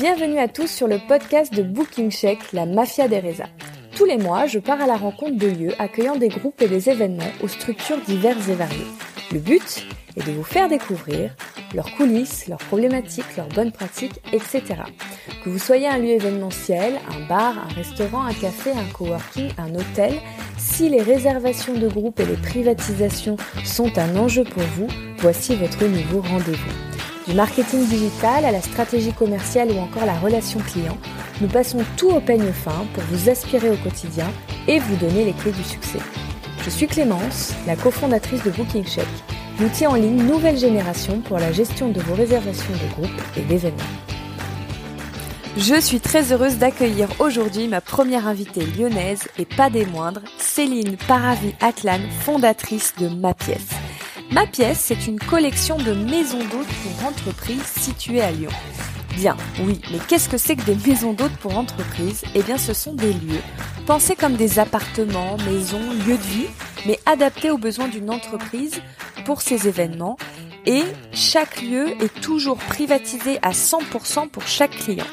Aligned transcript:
Bienvenue 0.00 0.38
à 0.38 0.48
tous 0.48 0.66
sur 0.66 0.88
le 0.88 0.96
podcast 0.96 1.52
de 1.52 1.62
Booking 1.62 2.10
Check, 2.10 2.38
la 2.54 2.64
mafia 2.64 3.06
des 3.06 3.18
résas. 3.18 3.50
Tous 3.94 4.06
les 4.06 4.16
mois, 4.16 4.46
je 4.46 4.58
pars 4.58 4.80
à 4.80 4.86
la 4.86 4.96
rencontre 4.96 5.36
de 5.36 5.46
lieux 5.46 5.74
accueillant 5.78 6.16
des 6.16 6.28
groupes 6.28 6.62
et 6.62 6.68
des 6.68 6.88
événements 6.88 7.30
aux 7.42 7.48
structures 7.48 8.00
diverses 8.00 8.48
et 8.48 8.54
variées. 8.54 8.86
Le 9.30 9.40
but 9.40 9.86
est 10.16 10.26
de 10.26 10.32
vous 10.32 10.42
faire 10.42 10.70
découvrir 10.70 11.36
leurs 11.74 11.94
coulisses, 11.96 12.48
leurs 12.48 12.56
problématiques, 12.60 13.36
leurs 13.36 13.50
bonnes 13.50 13.72
pratiques, 13.72 14.22
etc. 14.32 14.62
Que 15.44 15.50
vous 15.50 15.58
soyez 15.58 15.86
un 15.86 15.98
lieu 15.98 16.12
événementiel, 16.12 16.94
un 17.14 17.28
bar, 17.28 17.58
un 17.58 17.74
restaurant, 17.74 18.24
un 18.24 18.32
café, 18.32 18.70
un 18.70 18.90
coworking, 18.94 19.50
un 19.58 19.74
hôtel, 19.74 20.14
si 20.56 20.88
les 20.88 21.02
réservations 21.02 21.74
de 21.74 21.88
groupes 21.88 22.20
et 22.20 22.24
les 22.24 22.38
privatisations 22.38 23.36
sont 23.66 23.98
un 23.98 24.16
enjeu 24.16 24.44
pour 24.44 24.62
vous, 24.78 24.88
voici 25.18 25.56
votre 25.56 25.84
nouveau 25.84 26.22
rendez-vous. 26.22 26.89
Du 27.26 27.34
marketing 27.34 27.86
digital 27.86 28.46
à 28.46 28.50
la 28.50 28.62
stratégie 28.62 29.12
commerciale 29.12 29.70
ou 29.72 29.78
encore 29.78 30.06
la 30.06 30.18
relation 30.18 30.58
client, 30.60 30.96
nous 31.40 31.48
passons 31.48 31.80
tout 31.96 32.10
au 32.10 32.20
peigne 32.20 32.50
fin 32.52 32.86
pour 32.94 33.02
vous 33.10 33.28
aspirer 33.28 33.70
au 33.70 33.76
quotidien 33.76 34.26
et 34.66 34.78
vous 34.78 34.96
donner 34.96 35.26
les 35.26 35.32
clés 35.34 35.52
du 35.52 35.62
succès. 35.62 35.98
Je 36.64 36.70
suis 36.70 36.86
Clémence, 36.86 37.52
la 37.66 37.76
cofondatrice 37.76 38.42
de 38.42 38.50
Booking 38.50 38.84
Check, 38.84 39.06
l'outil 39.60 39.86
en 39.86 39.94
ligne 39.94 40.22
nouvelle 40.22 40.58
génération 40.58 41.20
pour 41.20 41.38
la 41.38 41.52
gestion 41.52 41.90
de 41.90 42.00
vos 42.00 42.14
réservations 42.14 42.72
de 42.72 42.94
groupe 42.94 43.22
et 43.36 43.42
d'événements. 43.42 43.78
Je 45.56 45.80
suis 45.80 46.00
très 46.00 46.32
heureuse 46.32 46.56
d'accueillir 46.56 47.08
aujourd'hui 47.18 47.68
ma 47.68 47.80
première 47.80 48.26
invitée 48.28 48.64
lyonnaise 48.64 49.24
et 49.38 49.44
pas 49.44 49.68
des 49.68 49.84
moindres, 49.84 50.22
Céline 50.38 50.96
Paravi-Atlan, 51.08 52.00
fondatrice 52.20 52.94
de 52.98 53.08
Ma 53.08 53.34
Pièce. 53.34 53.89
Ma 54.32 54.46
pièce, 54.46 54.78
c'est 54.78 55.08
une 55.08 55.18
collection 55.18 55.76
de 55.76 55.92
maisons 55.92 56.38
d'hôtes 56.38 56.68
pour 56.84 57.08
entreprises 57.08 57.64
situées 57.64 58.22
à 58.22 58.30
Lyon. 58.30 58.50
Bien, 59.16 59.36
oui, 59.64 59.80
mais 59.90 59.98
qu'est-ce 60.06 60.28
que 60.28 60.38
c'est 60.38 60.54
que 60.54 60.62
des 60.62 60.76
maisons 60.86 61.12
d'hôtes 61.12 61.36
pour 61.40 61.58
entreprises? 61.58 62.22
Eh 62.36 62.42
bien, 62.42 62.56
ce 62.56 62.72
sont 62.72 62.94
des 62.94 63.12
lieux 63.12 63.42
pensés 63.86 64.14
comme 64.14 64.34
des 64.34 64.60
appartements, 64.60 65.36
maisons, 65.38 65.82
lieux 66.06 66.16
de 66.16 66.22
vie, 66.22 66.46
mais 66.86 67.00
adaptés 67.06 67.50
aux 67.50 67.58
besoins 67.58 67.88
d'une 67.88 68.08
entreprise 68.08 68.80
pour 69.24 69.42
ses 69.42 69.66
événements. 69.66 70.16
Et 70.64 70.84
chaque 71.12 71.60
lieu 71.60 71.88
est 72.00 72.20
toujours 72.20 72.58
privatisé 72.58 73.40
à 73.42 73.50
100% 73.50 74.28
pour 74.28 74.46
chaque 74.46 74.76
client. 74.76 75.06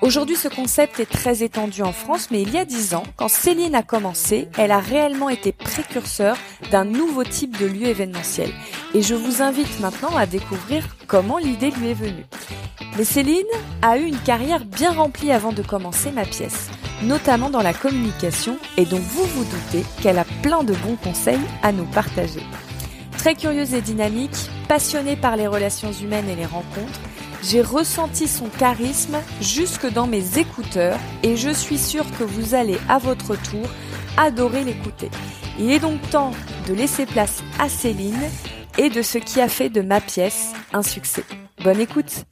Aujourd'hui, 0.00 0.36
ce 0.36 0.48
concept 0.48 1.00
est 1.00 1.10
très 1.10 1.42
étendu 1.42 1.82
en 1.82 1.92
France, 1.92 2.28
mais 2.30 2.42
il 2.42 2.50
y 2.50 2.58
a 2.58 2.64
dix 2.64 2.94
ans, 2.94 3.04
quand 3.16 3.28
Céline 3.28 3.74
a 3.74 3.82
commencé, 3.82 4.48
elle 4.58 4.70
a 4.70 4.78
réellement 4.78 5.30
été 5.30 5.52
précurseur 5.52 6.36
d'un 6.70 6.84
nouveau 6.84 7.24
type 7.24 7.58
de 7.58 7.66
lieu 7.66 7.86
événementiel. 7.86 8.50
Et 8.92 9.02
je 9.02 9.14
vous 9.14 9.40
invite 9.40 9.80
maintenant 9.80 10.14
à 10.16 10.26
découvrir 10.26 10.84
comment 11.06 11.38
l'idée 11.38 11.70
lui 11.70 11.90
est 11.90 11.94
venue. 11.94 12.26
Mais 12.98 13.04
Céline 13.04 13.44
a 13.82 13.96
eu 13.98 14.04
une 14.04 14.18
carrière 14.18 14.64
bien 14.64 14.92
remplie 14.92 15.32
avant 15.32 15.52
de 15.52 15.62
commencer 15.62 16.10
ma 16.10 16.24
pièce, 16.24 16.70
notamment 17.02 17.50
dans 17.50 17.62
la 17.62 17.72
communication, 17.72 18.58
et 18.76 18.84
dont 18.84 19.00
vous 19.00 19.24
vous 19.24 19.44
doutez 19.44 19.84
qu'elle 20.02 20.18
a 20.18 20.26
plein 20.42 20.64
de 20.64 20.74
bons 20.74 20.96
conseils 20.96 21.40
à 21.62 21.72
nous 21.72 21.86
partager. 21.86 22.42
Très 23.16 23.34
curieuse 23.34 23.72
et 23.72 23.80
dynamique, 23.80 24.50
passionnée 24.68 25.16
par 25.16 25.36
les 25.36 25.46
relations 25.46 25.92
humaines 25.92 26.28
et 26.28 26.36
les 26.36 26.46
rencontres, 26.46 27.00
j'ai 27.44 27.60
ressenti 27.60 28.26
son 28.26 28.48
charisme 28.48 29.18
jusque 29.40 29.86
dans 29.92 30.06
mes 30.06 30.38
écouteurs 30.38 30.98
et 31.22 31.36
je 31.36 31.50
suis 31.50 31.78
sûre 31.78 32.06
que 32.18 32.24
vous 32.24 32.54
allez 32.54 32.78
à 32.88 32.98
votre 32.98 33.36
tour 33.36 33.68
adorer 34.16 34.64
l'écouter. 34.64 35.10
Il 35.58 35.70
est 35.70 35.78
donc 35.78 36.00
temps 36.10 36.30
de 36.68 36.74
laisser 36.74 37.04
place 37.04 37.42
à 37.58 37.68
Céline 37.68 38.30
et 38.78 38.88
de 38.88 39.02
ce 39.02 39.18
qui 39.18 39.40
a 39.40 39.48
fait 39.48 39.68
de 39.68 39.82
ma 39.82 40.00
pièce 40.00 40.52
un 40.72 40.82
succès. 40.82 41.24
Bonne 41.62 41.80
écoute 41.80 42.24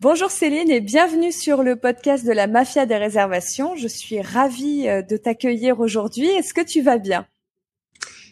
Bonjour 0.00 0.30
Céline 0.30 0.70
et 0.70 0.80
bienvenue 0.80 1.32
sur 1.32 1.62
le 1.62 1.74
podcast 1.74 2.24
de 2.24 2.32
la 2.32 2.46
Mafia 2.46 2.86
des 2.86 2.98
réservations. 2.98 3.74
Je 3.76 3.88
suis 3.88 4.20
ravie 4.20 4.86
euh, 4.88 5.02
de 5.02 5.16
t'accueillir 5.16 5.80
aujourd'hui. 5.80 6.26
Est-ce 6.26 6.52
que 6.52 6.60
tu 6.60 6.82
vas 6.82 6.98
bien? 6.98 7.26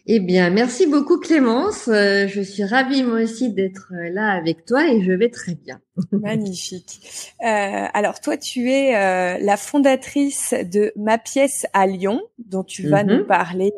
Eh 0.06 0.20
bien, 0.20 0.50
merci 0.50 0.87
beaucoup 0.87 1.19
Clémence. 1.19 1.88
Euh, 1.88 2.26
je 2.28 2.42
suis 2.42 2.62
ravie 2.62 3.03
moi 3.03 3.22
aussi 3.22 3.50
d'être 3.50 3.91
euh, 3.94 4.10
là 4.10 4.32
avec 4.32 4.66
toi 4.66 4.87
et 4.87 5.03
je 5.03 5.12
vais 5.12 5.31
très 5.31 5.54
bien. 5.54 5.81
Magnifique. 6.12 7.32
Euh, 7.42 7.87
alors 7.94 8.20
toi, 8.20 8.37
tu 8.37 8.70
es 8.70 8.94
euh, 8.94 9.38
la 9.41 9.56
fondatrice 9.56 10.53
de 10.70 10.93
Ma 10.97 11.16
pièce 11.16 11.66
à 11.72 11.87
Lyon, 11.87 12.20
dont 12.37 12.64
tu 12.64 12.87
vas 12.87 13.03
nous 13.03 13.20
mhm. 13.20 13.26
parler 13.26 13.72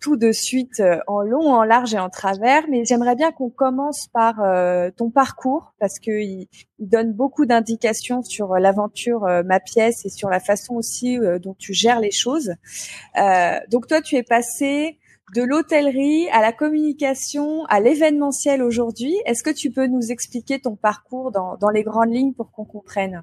tout 0.00 0.18
de 0.18 0.32
suite 0.32 0.82
en 1.06 1.22
long, 1.22 1.50
en 1.50 1.64
large 1.64 1.94
et 1.94 1.98
en 1.98 2.10
travers. 2.10 2.68
Mais 2.68 2.84
j'aimerais 2.84 3.16
bien 3.16 3.32
qu'on 3.32 3.48
commence 3.48 4.06
par 4.12 4.36
ton 4.96 5.10
parcours 5.10 5.72
parce 5.80 5.98
que 5.98 6.10
il, 6.10 6.48
donne 6.78 7.12
beaucoup 7.12 7.46
d'indications 7.46 8.22
sur 8.22 8.54
l'aventure 8.58 9.26
Ma 9.46 9.60
pièce 9.60 10.04
et 10.04 10.10
sur 10.10 10.28
la 10.28 10.40
façon 10.40 10.74
aussi 10.74 11.18
dont 11.42 11.56
tu 11.58 11.72
gères 11.72 12.00
les 12.00 12.12
choses. 12.12 12.52
donc 13.70 13.86
toi, 13.88 14.00
tu 14.02 14.14
es 14.16 14.22
passé 14.22 14.98
de 15.34 15.42
l'hôtellerie 15.42 16.28
à 16.32 16.40
la 16.40 16.52
communication, 16.52 17.64
à 17.66 17.80
l'événementiel 17.80 18.62
aujourd'hui. 18.62 19.14
Est-ce 19.26 19.42
que 19.42 19.50
tu 19.50 19.70
peux 19.70 19.86
nous 19.86 20.10
expliquer 20.10 20.58
ton 20.58 20.76
parcours 20.76 21.30
dans, 21.32 21.70
les 21.70 21.82
grandes 21.82 22.12
lignes 22.12 22.32
pour 22.32 22.50
qu'on 22.50 22.64
comprenne? 22.64 23.22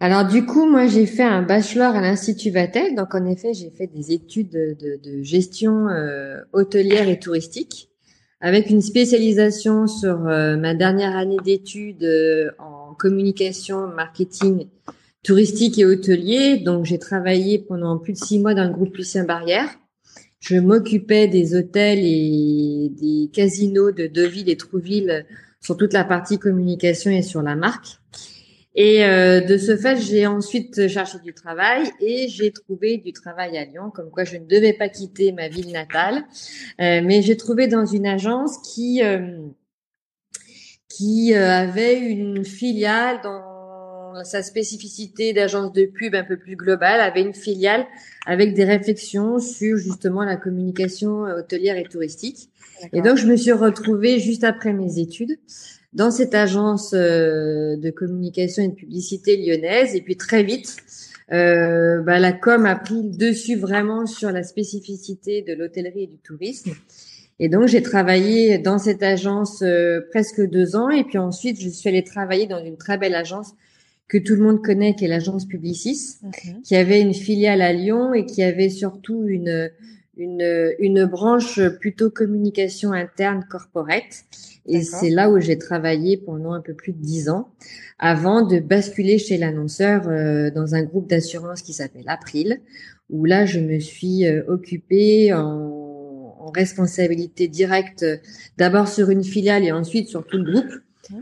Alors 0.00 0.26
du 0.26 0.44
coup, 0.44 0.68
moi 0.68 0.86
j'ai 0.88 1.06
fait 1.06 1.22
un 1.22 1.42
bachelor 1.42 1.94
à 1.94 2.00
l'Institut 2.00 2.50
Vatel, 2.50 2.96
donc 2.96 3.14
en 3.14 3.24
effet 3.24 3.54
j'ai 3.54 3.70
fait 3.70 3.86
des 3.86 4.12
études 4.12 4.50
de, 4.50 5.22
gestion 5.22 5.88
euh, 5.88 6.40
hôtelière 6.52 7.08
et 7.08 7.20
touristique, 7.20 7.88
avec 8.40 8.68
une 8.68 8.82
spécialisation 8.82 9.86
sur 9.86 10.26
euh, 10.26 10.56
ma 10.56 10.74
dernière 10.74 11.16
année 11.16 11.36
d'études 11.44 12.02
euh, 12.02 12.50
en 12.58 12.94
communication, 12.94 13.86
marketing 13.86 14.66
touristique 15.22 15.78
et 15.78 15.84
hôtelier. 15.84 16.56
Donc 16.56 16.84
j'ai 16.84 16.98
travaillé 16.98 17.60
pendant 17.60 17.96
plus 17.96 18.14
de 18.14 18.18
six 18.18 18.40
mois 18.40 18.54
dans 18.54 18.64
le 18.64 18.72
groupe 18.72 18.96
Lucien 18.96 19.22
Barrière 19.22 19.68
je 20.42 20.56
m'occupais 20.56 21.28
des 21.28 21.54
hôtels 21.54 22.00
et 22.02 22.90
des 22.90 23.30
casinos 23.32 23.92
de 23.92 24.08
Deauville 24.08 24.50
et 24.50 24.56
Trouville 24.56 25.24
sur 25.60 25.76
toute 25.76 25.92
la 25.92 26.04
partie 26.04 26.38
communication 26.38 27.12
et 27.12 27.22
sur 27.22 27.42
la 27.42 27.54
marque. 27.54 28.00
Et 28.74 29.04
euh, 29.04 29.40
de 29.40 29.56
ce 29.56 29.76
fait, 29.76 30.00
j'ai 30.00 30.26
ensuite 30.26 30.88
cherché 30.88 31.18
du 31.22 31.32
travail 31.32 31.88
et 32.00 32.26
j'ai 32.28 32.50
trouvé 32.50 32.96
du 32.96 33.12
travail 33.12 33.56
à 33.56 33.64
Lyon, 33.64 33.92
comme 33.94 34.10
quoi 34.10 34.24
je 34.24 34.36
ne 34.36 34.44
devais 34.44 34.72
pas 34.72 34.88
quitter 34.88 35.30
ma 35.30 35.48
ville 35.48 35.70
natale. 35.70 36.24
Euh, 36.80 37.02
mais 37.04 37.22
j'ai 37.22 37.36
trouvé 37.36 37.68
dans 37.68 37.86
une 37.86 38.06
agence 38.06 38.58
qui 38.74 39.02
euh, 39.04 39.38
qui 40.88 41.34
avait 41.34 42.00
une 42.00 42.44
filiale 42.44 43.20
dans 43.22 43.51
sa 44.24 44.42
spécificité 44.42 45.32
d'agence 45.32 45.72
de 45.72 45.84
pub 45.84 46.14
un 46.14 46.24
peu 46.24 46.36
plus 46.36 46.56
globale, 46.56 47.00
avait 47.00 47.22
une 47.22 47.34
filiale 47.34 47.86
avec 48.26 48.54
des 48.54 48.64
réflexions 48.64 49.38
sur 49.38 49.76
justement 49.76 50.24
la 50.24 50.36
communication 50.36 51.26
euh, 51.26 51.40
hôtelière 51.40 51.76
et 51.76 51.84
touristique. 51.84 52.50
Et 52.92 53.00
donc, 53.00 53.16
je 53.16 53.26
me 53.26 53.36
suis 53.36 53.52
retrouvée 53.52 54.18
juste 54.18 54.44
après 54.44 54.72
mes 54.72 54.98
études 54.98 55.38
dans 55.92 56.10
cette 56.10 56.34
agence 56.34 56.94
euh, 56.94 57.76
de 57.76 57.90
communication 57.90 58.62
et 58.62 58.68
de 58.68 58.74
publicité 58.74 59.36
lyonnaise. 59.36 59.94
Et 59.94 60.00
puis 60.00 60.16
très 60.16 60.42
vite, 60.42 60.76
euh, 61.32 62.02
bah, 62.02 62.18
la 62.18 62.32
com 62.32 62.66
a 62.66 62.76
pris 62.76 63.02
le 63.02 63.16
dessus 63.16 63.56
vraiment 63.56 64.06
sur 64.06 64.30
la 64.30 64.42
spécificité 64.42 65.42
de 65.42 65.54
l'hôtellerie 65.54 66.04
et 66.04 66.06
du 66.06 66.18
tourisme. 66.18 66.72
Et 67.38 67.48
donc, 67.48 67.66
j'ai 67.66 67.82
travaillé 67.82 68.58
dans 68.58 68.78
cette 68.78 69.02
agence 69.02 69.62
euh, 69.62 70.00
presque 70.10 70.40
deux 70.48 70.76
ans. 70.76 70.90
Et 70.90 71.04
puis 71.04 71.18
ensuite, 71.18 71.60
je 71.60 71.68
suis 71.68 71.88
allée 71.88 72.04
travailler 72.04 72.46
dans 72.46 72.64
une 72.64 72.76
très 72.76 72.98
belle 72.98 73.14
agence 73.14 73.52
que 74.12 74.18
tout 74.18 74.34
le 74.34 74.42
monde 74.42 74.62
connaît, 74.62 74.94
qui 74.94 75.06
est 75.06 75.08
l'agence 75.08 75.46
Publicis, 75.46 76.18
qui 76.64 76.76
avait 76.76 77.00
une 77.00 77.14
filiale 77.14 77.62
à 77.62 77.72
Lyon 77.72 78.12
et 78.12 78.26
qui 78.26 78.42
avait 78.42 78.68
surtout 78.68 79.24
une, 79.26 79.70
une, 80.18 80.74
une 80.78 81.06
branche 81.06 81.58
plutôt 81.80 82.10
communication 82.10 82.92
interne 82.92 83.46
corporate. 83.50 84.24
Et 84.66 84.82
c'est 84.82 85.08
là 85.08 85.30
où 85.30 85.40
j'ai 85.40 85.56
travaillé 85.56 86.18
pendant 86.18 86.52
un 86.52 86.60
peu 86.60 86.74
plus 86.74 86.92
de 86.92 86.98
dix 86.98 87.30
ans, 87.30 87.54
avant 87.98 88.46
de 88.46 88.58
basculer 88.58 89.16
chez 89.16 89.38
l'annonceur 89.38 90.06
euh, 90.08 90.50
dans 90.50 90.74
un 90.74 90.82
groupe 90.82 91.08
d'assurance 91.08 91.62
qui 91.62 91.72
s'appelle 91.72 92.04
April, 92.06 92.60
où 93.08 93.24
là 93.24 93.46
je 93.46 93.60
me 93.60 93.78
suis 93.78 94.26
euh, 94.26 94.42
occupée 94.46 95.32
en, 95.32 96.36
en 96.38 96.50
responsabilité 96.50 97.48
directe, 97.48 98.04
d'abord 98.58 98.88
sur 98.88 99.08
une 99.08 99.24
filiale 99.24 99.64
et 99.64 99.72
ensuite 99.72 100.08
sur 100.08 100.26
tout 100.26 100.36
le 100.36 100.52
groupe, 100.52 100.72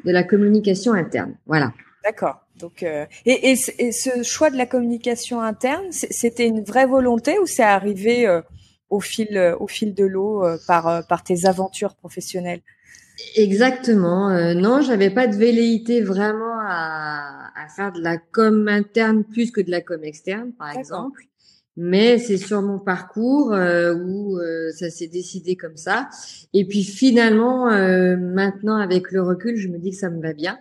de 0.04 0.10
la 0.10 0.24
communication 0.24 0.92
interne. 0.92 1.36
Voilà. 1.46 1.72
D'accord. 2.04 2.46
Donc, 2.60 2.82
euh, 2.82 3.06
et, 3.26 3.50
et, 3.50 3.56
et, 3.78 3.92
ce 3.92 4.22
choix 4.22 4.50
de 4.50 4.56
la 4.56 4.66
communication 4.66 5.40
interne, 5.40 5.86
c'était 5.90 6.46
une 6.46 6.62
vraie 6.62 6.86
volonté 6.86 7.38
ou 7.38 7.46
c'est 7.46 7.62
arrivé 7.62 8.26
euh, 8.26 8.40
au 8.88 9.00
fil 9.00 9.36
euh, 9.36 9.56
au 9.58 9.66
fil 9.66 9.94
de 9.94 10.04
l'eau 10.04 10.44
par 10.66 11.06
par 11.06 11.22
tes 11.22 11.46
aventures 11.46 11.94
professionnelles? 11.94 12.62
Exactement. 13.36 14.30
non, 14.54 14.80
j'avais 14.80 15.10
pas 15.10 15.26
de 15.26 15.36
velléité 15.36 16.00
vraiment 16.00 16.58
à, 16.62 17.50
à, 17.54 17.68
faire 17.68 17.92
de 17.92 18.00
la 18.00 18.16
com 18.16 18.66
interne 18.66 19.24
plus 19.24 19.50
que 19.50 19.60
de 19.60 19.70
la 19.70 19.82
com 19.82 20.02
externe, 20.02 20.52
par 20.52 20.74
exemple. 20.74 21.20
mais 21.76 22.18
c'est 22.18 22.36
sur 22.36 22.60
mon 22.62 22.78
parcours 22.78 23.54
euh, 23.54 23.94
où 23.94 24.38
euh, 24.38 24.70
ça 24.72 24.90
s'est 24.90 25.08
décidé 25.08 25.56
comme 25.56 25.76
ça. 25.76 26.08
Et 26.52 26.66
puis 26.66 26.84
finalement, 26.84 27.70
euh, 27.70 28.16
maintenant 28.16 28.76
avec 28.76 29.12
le 29.12 29.22
recul, 29.22 29.56
je 29.56 29.68
me 29.68 29.78
dis 29.78 29.90
que 29.90 29.96
ça 29.96 30.10
me 30.10 30.20
va 30.20 30.32
bien. 30.34 30.58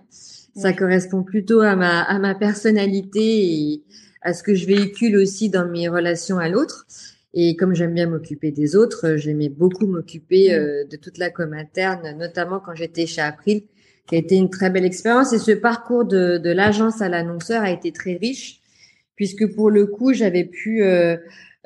Ça 0.56 0.74
correspond 0.74 1.24
plutôt 1.24 1.62
à 1.62 1.75
ma 1.75 2.01
à 2.01 2.19
ma 2.19 2.36
personnalité 2.36 3.19
et 3.22 3.84
à 4.22 4.34
ce 4.34 4.44
que 4.44 4.54
je 4.56 4.66
véhicule 4.66 5.16
aussi 5.18 5.50
dans 5.50 5.68
mes 5.68 5.88
relations 5.88 6.38
à 6.38 6.50
l'autre. 6.50 6.86
Et 7.34 7.56
comme 7.56 7.75
j'aime 7.75 7.94
bien 7.94 8.07
m'occuper 8.07 8.51
des 8.51 8.75
autres, 8.75 9.16
j'aimais 9.16 9.50
beaucoup 9.50 9.86
m'occuper 9.86 10.50
de 10.50 10.98
toute 10.98 11.19
la 11.19 11.30
com 11.30 11.54
interne, 11.54 12.18
notamment 12.18 12.60
quand 12.60 12.74
j'étais 12.74 13.06
chez 13.06 13.22
April, 13.22 13.62
qui 14.07 14.16
a 14.16 14.18
été 14.18 14.36
une 14.36 14.50
très 14.50 14.72
belle 14.72 14.84
expérience. 14.84 15.31
Et 15.31 15.38
ce 15.38 15.51
parcours 15.51 16.06
de, 16.06 16.40
de 16.40 16.50
l'agence 16.50 17.02
à 17.04 17.07
l'annonceur 17.07 17.62
a 17.62 17.69
été 17.69 17.92
très 17.92 18.16
riche 18.16 18.60
puisque 19.19 19.54
pour 19.54 19.69
le 19.69 19.86
coup, 19.86 20.13
j'avais 20.13 20.45
pu 20.45 20.81
euh, 20.81 21.18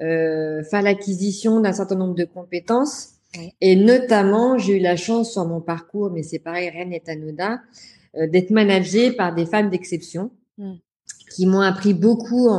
euh, 0.01 0.63
faire 0.63 0.81
l'acquisition 0.81 1.59
d'un 1.59 1.71
certain 1.71 1.93
nombre 1.93 2.15
de 2.15 2.25
compétences. 2.25 3.09
Et 3.61 3.75
notamment, 3.75 4.57
j'ai 4.57 4.77
eu 4.77 4.79
la 4.79 4.95
chance 4.95 5.33
sur 5.33 5.45
mon 5.45 5.61
parcours, 5.61 6.09
mais 6.09 6.23
c'est 6.23 6.39
pareil, 6.39 6.71
rien 6.71 6.85
n'est 6.85 7.07
anodin, 7.07 7.53
euh, 7.53 7.57
d'être 8.15 8.51
managée 8.51 9.11
par 9.11 9.33
des 9.33 9.45
femmes 9.45 9.69
d'exception 9.69 10.31
mm. 10.57 10.73
qui 11.35 11.45
m'ont 11.45 11.61
appris 11.61 11.93
beaucoup, 11.93 12.49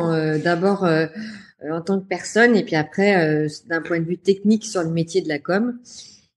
d'abord 0.42 0.84
en 0.84 1.80
tant 1.80 2.00
que 2.00 2.06
personne, 2.06 2.56
et 2.56 2.64
puis 2.64 2.76
après, 2.76 3.46
d'un 3.68 3.80
point 3.80 4.00
de 4.00 4.04
vue 4.04 4.18
technique 4.18 4.64
sur 4.64 4.82
le 4.82 4.90
métier 4.90 5.22
de 5.22 5.28
la 5.28 5.38
com. 5.38 5.78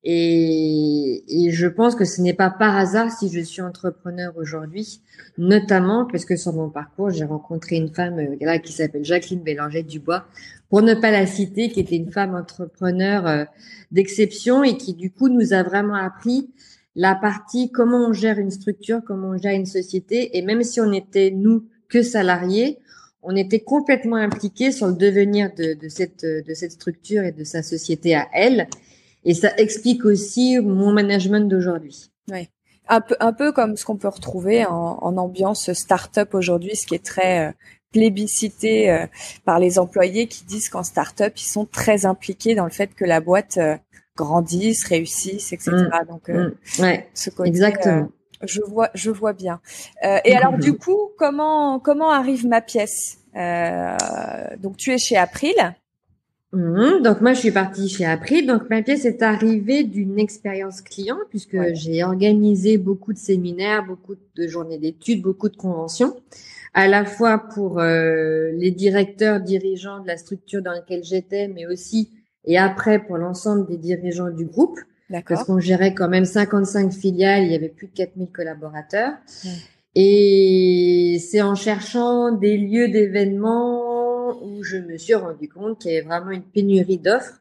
Et, 0.10 1.24
et, 1.28 1.52
je 1.52 1.68
pense 1.68 1.94
que 1.94 2.06
ce 2.06 2.22
n'est 2.22 2.34
pas 2.34 2.50
par 2.50 2.78
hasard 2.78 3.12
si 3.12 3.30
je 3.30 3.42
suis 3.42 3.62
entrepreneur 3.62 4.32
aujourd'hui, 4.38 5.02
notamment 5.38 6.06
parce 6.06 6.24
que 6.24 6.38
sur 6.38 6.54
mon 6.54 6.70
parcours, 6.70 7.10
j'ai 7.10 7.26
rencontré 7.26 7.76
une 7.76 7.94
femme 7.94 8.20
euh, 8.20 8.38
là, 8.40 8.58
qui 8.60 8.72
s'appelle 8.72 9.04
Jacqueline 9.04 9.42
Bélanger 9.42 9.84
Dubois, 9.84 10.26
pour 10.70 10.82
ne 10.82 10.94
pas 10.94 11.12
la 11.12 11.26
citer, 11.26 11.70
qui 11.70 11.82
était 11.82 11.98
une 11.98 12.12
femme 12.12 12.36
entrepreneur 12.36 13.28
euh, 13.28 13.44
d'exception 13.92 14.64
et 14.64 14.78
qui 14.78 14.94
du 14.94 15.12
coup 15.12 15.28
nous 15.28 15.52
a 15.52 15.64
vraiment 15.64 15.96
appris 15.96 16.52
la 16.98 17.14
partie 17.14 17.72
comment 17.72 18.10
on 18.10 18.12
gère 18.12 18.40
une 18.40 18.50
structure, 18.50 19.02
comment 19.06 19.30
on 19.30 19.38
gère 19.38 19.54
une 19.54 19.68
société. 19.68 20.36
Et 20.36 20.42
même 20.42 20.64
si 20.64 20.82
on 20.82 20.92
était 20.92 21.30
nous 21.30 21.64
que 21.88 22.02
salariés, 22.02 22.80
on 23.22 23.36
était 23.36 23.60
complètement 23.60 24.16
impliqués 24.16 24.72
sur 24.72 24.88
le 24.88 24.94
devenir 24.94 25.54
de, 25.56 25.76
de, 25.76 25.90
cette, 25.90 26.26
de 26.26 26.54
cette 26.56 26.72
structure 26.72 27.24
et 27.24 27.32
de 27.32 27.44
sa 27.44 27.62
société 27.62 28.16
à 28.16 28.28
elle. 28.34 28.68
Et 29.24 29.36
ça 29.36 29.56
explique 29.58 30.06
aussi 30.06 30.60
mon 30.60 30.92
management 30.92 31.48
d'aujourd'hui. 31.48 32.10
Oui. 32.32 32.50
Un 32.90 33.02
peu, 33.02 33.16
un 33.20 33.34
peu 33.34 33.52
comme 33.52 33.78
ce 33.78 33.86
qu'on 33.86 33.98
peut 33.98 34.08
retrouver 34.08 34.66
en, 34.66 35.18
ambiance 35.18 35.72
start-up 35.74 36.34
aujourd'hui, 36.34 36.76
ce 36.76 36.88
qui 36.88 36.96
est 36.96 37.04
très 37.04 37.48
euh, 37.48 37.52
plébiscité 37.92 38.90
euh, 38.90 39.06
par 39.46 39.60
les 39.60 39.78
employés 39.78 40.28
qui 40.28 40.46
disent 40.46 40.70
qu'en 40.70 40.84
start-up, 40.84 41.34
ils 41.38 41.50
sont 41.50 41.66
très 41.66 42.06
impliqués 42.06 42.56
dans 42.56 42.64
le 42.64 42.72
fait 42.72 42.96
que 42.96 43.06
la 43.06 43.20
boîte 43.20 43.58
euh, 43.58 43.76
grandisse, 44.18 44.86
réussisse, 44.86 45.54
etc. 45.54 45.72
Mmh. 45.72 46.08
Donc, 46.10 46.28
mmh. 46.28 46.82
ouais, 46.82 47.08
ce 47.14 47.30
côté, 47.30 47.48
exactement. 47.48 48.10
je 48.44 48.60
vois, 48.62 48.90
je 48.94 49.12
vois 49.12 49.34
bien. 49.34 49.62
et 50.04 50.36
alors, 50.36 50.58
du 50.58 50.74
coup, 50.74 51.12
comment 51.18 51.80
comment 51.80 52.12
arrive 52.12 52.46
ma 52.46 52.62
pièce? 52.62 53.20
Donc, 53.34 54.76
tu 54.76 54.92
es 54.92 54.98
chez 54.98 55.16
April. 55.16 55.56
Mhm. 56.54 57.02
donc 57.04 57.20
moi 57.20 57.34
je 57.34 57.40
suis 57.40 57.52
partie 57.52 57.90
chez 57.90 58.06
April. 58.06 58.48
Donc 58.48 58.70
ma 58.70 58.82
pièce 58.82 59.06
est 59.06 59.22
arrivée 59.22 59.84
d'une 59.84 60.18
expérience 60.18 60.82
client 60.82 61.18
puisque 61.30 61.58
j'ai 61.74 62.04
organisé 62.04 62.78
beaucoup 62.78 63.14
de 63.14 63.18
séminaires, 63.18 63.86
beaucoup 63.86 64.16
de 64.36 64.48
journées 64.48 64.78
d'études, 64.78 65.22
beaucoup 65.22 65.50
de 65.50 65.58
conventions, 65.58 66.16
à 66.74 66.88
la 66.88 67.04
fois 67.04 67.38
pour 67.38 67.80
euh, 67.80 68.52
les 68.54 68.72
directeurs, 68.72 69.42
dirigeants 69.42 70.00
de 70.00 70.08
la 70.08 70.18
structure 70.18 70.62
dans 70.62 70.72
laquelle 70.72 71.04
j'étais, 71.04 71.50
mais 71.50 71.66
aussi 71.66 72.12
et 72.48 72.58
après 72.58 73.00
pour 73.00 73.18
l'ensemble 73.18 73.68
des 73.68 73.78
dirigeants 73.78 74.32
du 74.32 74.46
groupe. 74.46 74.80
Parce 75.28 75.46
qu'on 75.46 75.60
gérait 75.60 75.94
quand 75.94 76.10
même 76.10 76.26
55 76.26 76.92
filiales, 76.92 77.44
il 77.44 77.52
y 77.52 77.56
avait 77.56 77.70
plus 77.70 77.88
de 77.88 77.94
4000 77.94 78.28
collaborateurs. 78.30 79.14
Et 79.96 81.18
c'est 81.26 81.42
en 81.42 81.56
cherchant 81.56 82.32
des 82.32 82.58
lieux 82.58 82.90
d'événements 82.90 84.44
où 84.44 84.64
je 84.64 84.78
me 84.78 84.98
suis 84.98 85.16
rendu 85.16 85.48
compte 85.48 85.80
qu'il 85.80 85.92
y 85.92 85.98
avait 85.98 86.06
vraiment 86.06 86.32
une 86.32 86.44
pénurie 86.44 86.98
d'offres, 86.98 87.40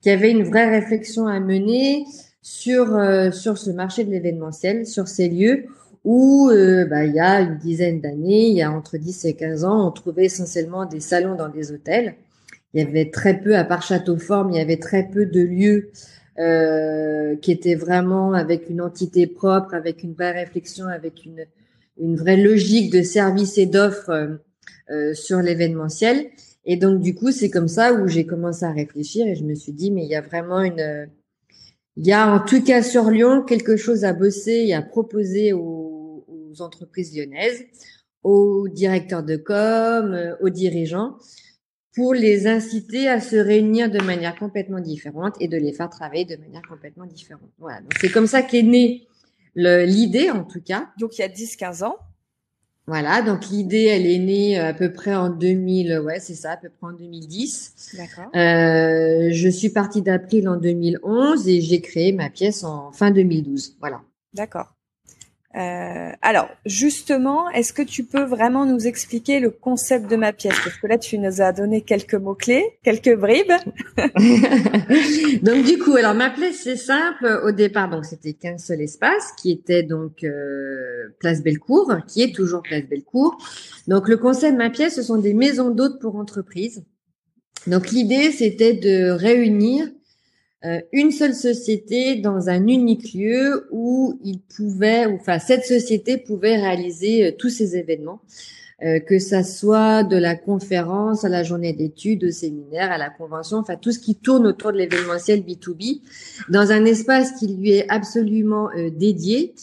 qu'il 0.00 0.12
y 0.12 0.14
avait 0.14 0.30
une 0.30 0.44
vraie 0.44 0.68
réflexion 0.68 1.26
à 1.26 1.40
mener 1.40 2.04
sur 2.42 2.94
euh, 2.94 3.32
sur 3.32 3.58
ce 3.58 3.70
marché 3.70 4.04
de 4.04 4.10
l'événementiel, 4.10 4.86
sur 4.86 5.08
ces 5.08 5.28
lieux 5.28 5.66
où 6.04 6.48
euh, 6.50 6.86
bah, 6.86 7.04
il 7.04 7.14
y 7.14 7.20
a 7.20 7.40
une 7.40 7.58
dizaine 7.58 8.00
d'années, 8.00 8.48
il 8.48 8.56
y 8.56 8.62
a 8.62 8.70
entre 8.70 8.96
10 8.96 9.24
et 9.26 9.34
15 9.34 9.64
ans, 9.64 9.86
on 9.86 9.90
trouvait 9.90 10.26
essentiellement 10.26 10.86
des 10.86 11.00
salons 11.00 11.34
dans 11.34 11.48
des 11.48 11.72
hôtels. 11.72 12.14
Il 12.74 12.82
y 12.82 12.86
avait 12.86 13.10
très 13.10 13.40
peu, 13.40 13.56
à 13.56 13.64
part 13.64 13.82
Château 13.82 14.16
Forme, 14.16 14.50
il 14.52 14.56
y 14.56 14.60
avait 14.60 14.78
très 14.78 15.08
peu 15.08 15.26
de 15.26 15.40
lieux 15.40 15.90
euh, 16.38 17.36
qui 17.36 17.50
étaient 17.52 17.74
vraiment 17.74 18.32
avec 18.32 18.70
une 18.70 18.80
entité 18.80 19.26
propre, 19.26 19.74
avec 19.74 20.02
une 20.02 20.14
vraie 20.14 20.32
réflexion, 20.32 20.86
avec 20.86 21.24
une, 21.24 21.44
une 21.98 22.16
vraie 22.16 22.36
logique 22.36 22.92
de 22.92 23.02
service 23.02 23.58
et 23.58 23.66
d'offres 23.66 24.38
euh, 24.90 25.14
sur 25.14 25.40
l'événementiel. 25.40 26.26
Et 26.64 26.76
donc 26.76 27.00
du 27.00 27.14
coup, 27.14 27.32
c'est 27.32 27.50
comme 27.50 27.68
ça 27.68 27.92
où 27.94 28.06
j'ai 28.06 28.26
commencé 28.26 28.64
à 28.64 28.72
réfléchir 28.72 29.26
et 29.26 29.34
je 29.34 29.44
me 29.44 29.54
suis 29.54 29.72
dit 29.72 29.90
mais 29.90 30.04
il 30.04 30.08
y 30.08 30.14
a 30.14 30.20
vraiment 30.20 30.60
une 30.60 31.08
il 31.96 32.06
y 32.06 32.12
a 32.12 32.32
en 32.32 32.40
tout 32.40 32.62
cas 32.62 32.82
sur 32.82 33.10
Lyon 33.10 33.42
quelque 33.42 33.76
chose 33.76 34.04
à 34.04 34.12
bosser 34.12 34.64
et 34.66 34.74
à 34.74 34.82
proposer 34.82 35.52
aux, 35.52 36.24
entreprises 36.60 37.16
lyonnaises, 37.16 37.64
aux 38.22 38.68
directeurs 38.68 39.22
de 39.22 39.36
com, 39.36 40.12
euh, 40.12 40.34
aux 40.40 40.50
dirigeants 40.50 41.16
pour 42.00 42.14
les 42.14 42.46
inciter 42.46 43.10
à 43.10 43.20
se 43.20 43.36
réunir 43.36 43.90
de 43.90 44.02
manière 44.02 44.34
complètement 44.34 44.80
différente 44.80 45.34
et 45.38 45.48
de 45.48 45.58
les 45.58 45.74
faire 45.74 45.90
travailler 45.90 46.24
de 46.24 46.36
manière 46.36 46.62
complètement 46.66 47.04
différente. 47.04 47.50
Voilà, 47.58 47.82
donc 47.82 47.92
c'est 48.00 48.08
comme 48.08 48.26
ça 48.26 48.40
qu'est 48.40 48.62
née 48.62 49.06
l'idée 49.54 50.30
en 50.30 50.44
tout 50.44 50.62
cas. 50.62 50.88
Donc 50.98 51.18
il 51.18 51.20
y 51.20 51.24
a 51.24 51.28
10-15 51.28 51.84
ans. 51.84 51.96
Voilà, 52.86 53.20
donc 53.20 53.50
l'idée, 53.50 53.84
elle 53.84 54.06
est 54.06 54.18
née 54.18 54.58
à 54.58 54.72
peu 54.72 54.90
près 54.94 55.14
en 55.14 55.28
2000, 55.28 56.00
ouais, 56.00 56.20
c'est 56.20 56.34
ça, 56.34 56.52
à 56.52 56.56
peu 56.56 56.70
près 56.70 56.90
en 56.90 56.94
2010. 56.94 57.98
D'accord. 57.98 58.34
Euh, 58.34 59.28
je 59.30 59.48
suis 59.50 59.68
partie 59.68 60.00
d'April 60.00 60.48
en 60.48 60.56
2011 60.56 61.48
et 61.48 61.60
j'ai 61.60 61.82
créé 61.82 62.12
ma 62.12 62.30
pièce 62.30 62.64
en 62.64 62.92
fin 62.92 63.10
2012. 63.10 63.76
Voilà. 63.78 64.00
D'accord. 64.32 64.74
Euh, 65.56 66.12
alors, 66.22 66.48
justement, 66.64 67.50
est-ce 67.50 67.72
que 67.72 67.82
tu 67.82 68.04
peux 68.04 68.22
vraiment 68.22 68.66
nous 68.66 68.86
expliquer 68.86 69.40
le 69.40 69.50
concept 69.50 70.08
de 70.08 70.14
ma 70.14 70.32
pièce? 70.32 70.54
Parce 70.62 70.76
que 70.76 70.86
là, 70.86 70.96
tu 70.96 71.18
nous 71.18 71.40
as 71.40 71.52
donné 71.52 71.82
quelques 71.82 72.14
mots-clés, 72.14 72.64
quelques 72.84 73.16
bribes. 73.16 73.52
donc, 75.42 75.64
du 75.64 75.78
coup, 75.78 75.96
alors 75.96 76.14
ma 76.14 76.30
pièce, 76.30 76.60
c'est 76.62 76.76
simple. 76.76 77.40
Au 77.44 77.50
départ, 77.50 77.90
donc 77.90 78.04
c'était 78.04 78.34
qu'un 78.34 78.58
seul 78.58 78.80
espace, 78.80 79.32
qui 79.40 79.50
était 79.50 79.82
donc 79.82 80.22
euh, 80.22 81.08
Place 81.18 81.42
Bellecour, 81.42 81.96
qui 82.06 82.22
est 82.22 82.34
toujours 82.34 82.62
Place 82.62 82.84
Bellecour. 82.84 83.36
Donc, 83.88 84.08
le 84.08 84.18
concept 84.18 84.52
de 84.52 84.58
ma 84.58 84.70
pièce, 84.70 84.94
ce 84.94 85.02
sont 85.02 85.18
des 85.18 85.34
maisons 85.34 85.70
d'hôtes 85.70 86.00
pour 86.00 86.14
entreprises. 86.14 86.84
Donc, 87.66 87.90
l'idée, 87.90 88.30
c'était 88.30 88.74
de 88.74 89.10
réunir 89.10 89.88
euh, 90.66 90.80
une 90.92 91.10
seule 91.10 91.34
société 91.34 92.16
dans 92.16 92.50
un 92.50 92.66
unique 92.66 93.14
lieu 93.14 93.66
où 93.70 94.20
il 94.22 94.40
pouvait, 94.40 95.06
enfin 95.06 95.38
cette 95.38 95.64
société 95.64 96.18
pouvait 96.18 96.56
réaliser 96.56 97.26
euh, 97.28 97.32
tous 97.36 97.48
ces 97.48 97.78
événements, 97.78 98.20
euh, 98.82 99.00
que 99.00 99.18
ça 99.18 99.42
soit 99.42 100.02
de 100.02 100.18
la 100.18 100.34
conférence 100.34 101.24
à 101.24 101.30
la 101.30 101.44
journée 101.44 101.72
d'études, 101.72 102.24
au 102.24 102.30
séminaire, 102.30 102.92
à 102.92 102.98
la 102.98 103.08
convention, 103.08 103.56
enfin 103.56 103.76
tout 103.76 103.90
ce 103.90 103.98
qui 103.98 104.16
tourne 104.16 104.46
autour 104.46 104.72
de 104.72 104.76
l'événementiel 104.76 105.40
B2B, 105.40 106.02
dans 106.50 106.72
un 106.72 106.84
espace 106.84 107.32
qui 107.38 107.48
lui 107.48 107.70
est 107.70 107.88
absolument 107.88 108.68
dédié 108.94 109.54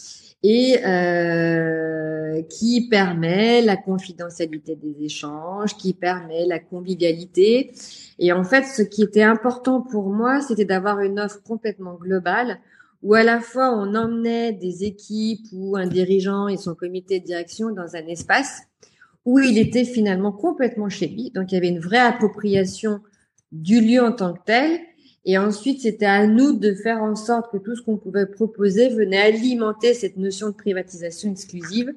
et 0.50 0.80
euh, 0.86 2.42
qui 2.44 2.88
permet 2.88 3.62
la 3.62 3.76
confidentialité 3.76 4.78
des 4.78 5.04
échanges, 5.04 5.76
qui 5.76 5.94
permet 5.94 6.46
la 6.46 6.58
convivialité. 6.58 7.74
Et 8.18 8.32
en 8.32 8.46
fait, 8.46 8.64
ce 8.64 8.82
qui 8.82 9.04
était 9.04 9.24
important 9.24 9.82
pour 9.82 10.10
moi, 10.10 10.40
c'était 10.40 10.64
d'avoir 10.64 11.02
une 11.02 11.20
offre 11.20 11.44
complètement 11.44 11.96
globale 11.96 12.60
où 13.04 13.14
à 13.14 13.24
la 13.24 13.42
fois 13.42 13.78
on 13.78 13.94
emmenait 13.94 14.54
des 14.54 14.86
équipes 14.86 15.46
ou 15.52 15.76
un 15.76 15.86
dirigeant 15.86 16.48
et 16.48 16.56
son 16.56 16.76
comité 16.76 17.20
de 17.20 17.26
direction 17.26 17.72
dans 17.72 17.98
un 17.98 18.08
espace 18.08 18.62
où 19.26 19.40
il 19.40 19.58
était 19.58 19.84
finalement 19.84 20.32
complètement 20.32 20.88
chez 20.88 21.08
lui. 21.08 21.30
Donc 21.32 21.52
il 21.52 21.56
y 21.56 21.58
avait 21.58 21.68
une 21.68 21.82
vraie 21.82 21.98
appropriation 21.98 23.02
du 23.52 23.82
lieu 23.82 24.02
en 24.02 24.14
tant 24.14 24.32
que 24.32 24.40
tel 24.46 24.80
et 25.30 25.38
ensuite, 25.38 25.82
c'était 25.82 26.06
à 26.06 26.26
nous 26.26 26.54
de 26.54 26.74
faire 26.74 27.04
en 27.04 27.18
sorte 27.18 27.52
que 27.52 27.58
tout 27.58 27.76
ce 27.76 27.82
qu'on 27.82 27.98
pouvait 27.98 28.26
proposer 28.26 28.88
venait 28.88 29.18
alimenter 29.18 29.94
cette 29.94 30.16
notion 30.16 30.48
de 30.48 30.54
privatisation 30.54 31.30
exclusive. 31.30 31.94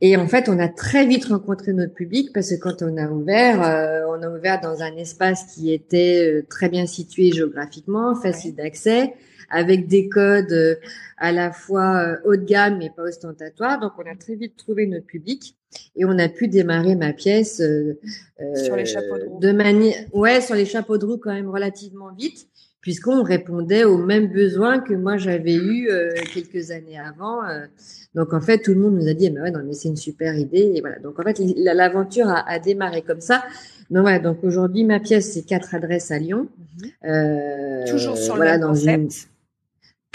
Et 0.00 0.16
en 0.16 0.26
fait, 0.26 0.48
on 0.48 0.58
a 0.58 0.68
très 0.68 1.04
vite 1.04 1.26
rencontré 1.26 1.74
notre 1.74 1.92
public 1.92 2.30
parce 2.32 2.48
que 2.48 2.54
quand 2.54 2.80
on 2.80 2.96
a 2.96 3.10
ouvert, 3.10 3.62
euh, 3.62 4.06
on 4.08 4.22
a 4.22 4.30
ouvert 4.30 4.58
dans 4.58 4.80
un 4.80 4.96
espace 4.96 5.54
qui 5.54 5.70
était 5.70 6.26
euh, 6.26 6.46
très 6.48 6.70
bien 6.70 6.86
situé 6.86 7.30
géographiquement, 7.30 8.14
facile 8.14 8.54
d'accès, 8.54 9.12
avec 9.50 9.86
des 9.86 10.08
codes 10.08 10.50
euh, 10.52 10.76
à 11.18 11.30
la 11.30 11.52
fois 11.52 12.16
haut 12.24 12.36
de 12.36 12.44
gamme 12.44 12.78
mais 12.78 12.88
pas 12.88 13.02
ostentatoires. 13.02 13.80
Donc, 13.80 13.92
on 13.98 14.10
a 14.10 14.16
très 14.16 14.34
vite 14.34 14.56
trouvé 14.56 14.86
notre 14.86 15.04
public 15.04 15.57
et 15.96 16.04
on 16.04 16.18
a 16.18 16.28
pu 16.28 16.48
démarrer 16.48 16.94
ma 16.94 17.12
pièce 17.12 17.62
sur 18.54 18.76
les 18.76 18.86
chapeaux 18.86 19.18
de 19.18 19.24
roue. 19.24 19.40
De 19.40 20.16
ouais, 20.16 20.40
sur 20.40 20.54
les 20.54 20.66
chapeaux 20.66 20.98
de 20.98 21.06
roue 21.06 21.18
quand 21.18 21.32
même 21.32 21.50
relativement 21.50 22.12
vite 22.12 22.46
puisqu'on 22.80 23.22
répondait 23.22 23.84
aux 23.84 23.98
mêmes 23.98 24.28
besoins 24.28 24.78
que 24.78 24.94
moi 24.94 25.16
j'avais 25.16 25.56
eu 25.56 25.90
quelques 26.32 26.70
années 26.70 26.98
avant. 26.98 27.42
Donc 28.14 28.32
en 28.32 28.40
fait, 28.40 28.58
tout 28.58 28.72
le 28.72 28.80
monde 28.80 28.94
nous 28.94 29.08
a 29.08 29.14
dit, 29.14 29.30
mais 29.30 29.40
ouais, 29.40 29.50
non, 29.50 29.60
mais 29.64 29.74
c'est 29.74 29.88
une 29.88 29.96
super 29.96 30.36
idée. 30.36 30.72
Et 30.74 30.80
voilà. 30.80 30.98
Donc 30.98 31.18
en 31.20 31.22
fait, 31.22 31.38
l'aventure 31.56 32.28
a, 32.28 32.58
démarré 32.58 33.02
comme 33.02 33.20
ça. 33.20 33.44
Donc 33.90 34.02
voilà. 34.02 34.18
Donc 34.18 34.42
aujourd'hui, 34.42 34.84
ma 34.84 35.00
pièce, 35.00 35.32
c'est 35.32 35.42
quatre 35.42 35.74
adresses 35.74 36.10
à 36.10 36.18
Lyon. 36.18 36.48
Mhm. 36.58 37.10
Euh, 37.10 37.86
toujours 37.86 38.16
sur 38.16 38.36
le 38.36 38.44
même 38.44 38.60
concept. 38.62 39.28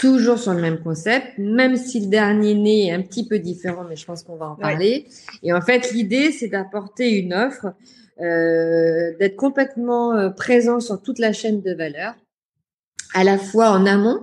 Toujours 0.04 0.38
sur 0.38 0.52
le 0.52 0.60
même 0.60 0.80
concept, 0.80 1.38
même 1.38 1.76
si 1.76 1.98
le 1.98 2.08
dernier 2.08 2.54
né 2.54 2.88
est 2.88 2.92
un 2.92 3.00
petit 3.00 3.26
peu 3.26 3.38
différent, 3.38 3.86
mais 3.88 3.96
je 3.96 4.04
pense 4.04 4.22
qu'on 4.22 4.36
va 4.36 4.50
en 4.50 4.54
parler. 4.54 5.06
Et 5.42 5.50
en 5.54 5.62
fait, 5.62 5.92
l'idée, 5.92 6.30
c'est 6.30 6.48
d'apporter 6.48 7.18
une 7.18 7.32
offre, 7.32 7.72
euh, 8.20 9.16
d'être 9.18 9.36
complètement 9.36 10.12
euh, 10.12 10.28
présent 10.28 10.78
sur 10.78 11.00
toute 11.00 11.18
la 11.18 11.32
chaîne 11.32 11.62
de 11.62 11.72
valeur, 11.72 12.12
à 13.14 13.24
la 13.24 13.38
fois 13.38 13.70
en 13.70 13.86
amont, 13.86 14.20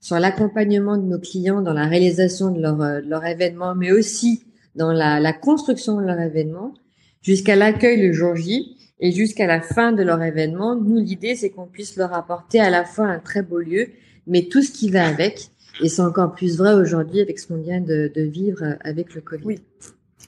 sur 0.00 0.18
l'accompagnement 0.18 0.96
de 0.96 1.02
nos 1.02 1.18
clients 1.18 1.60
dans 1.60 1.74
la 1.74 1.84
réalisation 1.84 2.50
de 2.50 2.62
leur, 2.62 2.80
euh, 2.80 3.00
leur 3.04 3.26
événement, 3.26 3.74
mais 3.74 3.92
aussi 3.92 4.44
dans 4.76 4.92
la, 4.92 5.20
la 5.20 5.34
construction 5.34 6.00
de 6.00 6.06
leur 6.06 6.18
événement, 6.18 6.72
jusqu'à 7.20 7.54
l'accueil 7.54 8.00
le 8.00 8.14
jour 8.14 8.34
J 8.34 8.78
et 8.98 9.12
jusqu'à 9.12 9.46
la 9.46 9.60
fin 9.60 9.92
de 9.92 10.02
leur 10.02 10.22
événement. 10.22 10.74
Nous, 10.74 10.96
l'idée, 10.96 11.34
c'est 11.34 11.50
qu'on 11.50 11.66
puisse 11.66 11.96
leur 11.96 12.14
apporter 12.14 12.60
à 12.60 12.70
la 12.70 12.86
fois 12.86 13.08
un 13.08 13.18
très 13.18 13.42
beau 13.42 13.58
lieu, 13.58 13.88
mais 14.28 14.44
tout 14.44 14.62
ce 14.62 14.70
qui 14.70 14.90
va 14.90 15.06
avec. 15.06 15.50
Et 15.82 15.88
c'est 15.88 16.02
encore 16.02 16.34
plus 16.34 16.58
vrai 16.58 16.74
aujourd'hui 16.74 17.20
avec 17.20 17.38
ce 17.38 17.46
qu'on 17.46 17.60
vient 17.60 17.80
de, 17.80 18.10
de, 18.14 18.22
vivre 18.22 18.62
euh, 18.62 18.74
avec 18.80 19.14
le 19.14 19.20
Covid. 19.20 19.44
Oui, 19.44 19.60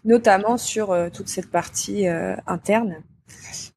notamment 0.04 0.56
sur 0.56 0.92
euh, 0.92 1.08
toute 1.12 1.28
cette 1.28 1.50
partie 1.50 2.06
interne. 2.46 2.96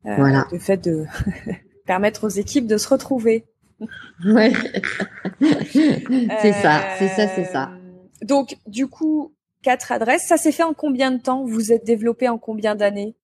voilà. 0.04 0.48
Le 0.52 0.60
fait 0.60 0.78
de 0.78 1.06
permettre 1.86 2.26
aux 2.26 2.30
équipes 2.30 2.68
de 2.68 2.78
se 2.78 2.88
retrouver. 2.88 3.46
Ouais. 4.26 4.54
c'est 5.42 6.54
ça, 6.54 6.82
c'est 6.98 7.10
ça, 7.10 7.28
c'est 7.28 7.46
ça. 7.46 7.72
Euh, 7.72 8.26
donc, 8.26 8.58
du 8.68 8.88
coup, 8.88 9.34
quatre 9.62 9.92
adresses. 9.92 10.26
Ça 10.28 10.38
s'est 10.38 10.52
fait 10.52 10.64
en 10.64 10.74
combien 10.74 11.12
de 11.12 11.18
temps? 11.22 11.44
Vous 11.44 11.72
êtes 11.74 11.86
développé 11.86 12.30
en 12.30 12.38
combien 12.38 12.76
d'années? 12.76 13.16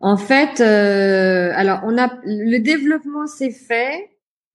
En 0.00 0.16
fait, 0.16 0.60
euh, 0.60 1.52
alors 1.54 1.82
on 1.84 1.96
a 1.96 2.10
le 2.24 2.58
développement 2.58 3.28
s'est 3.28 3.52
fait 3.52 4.10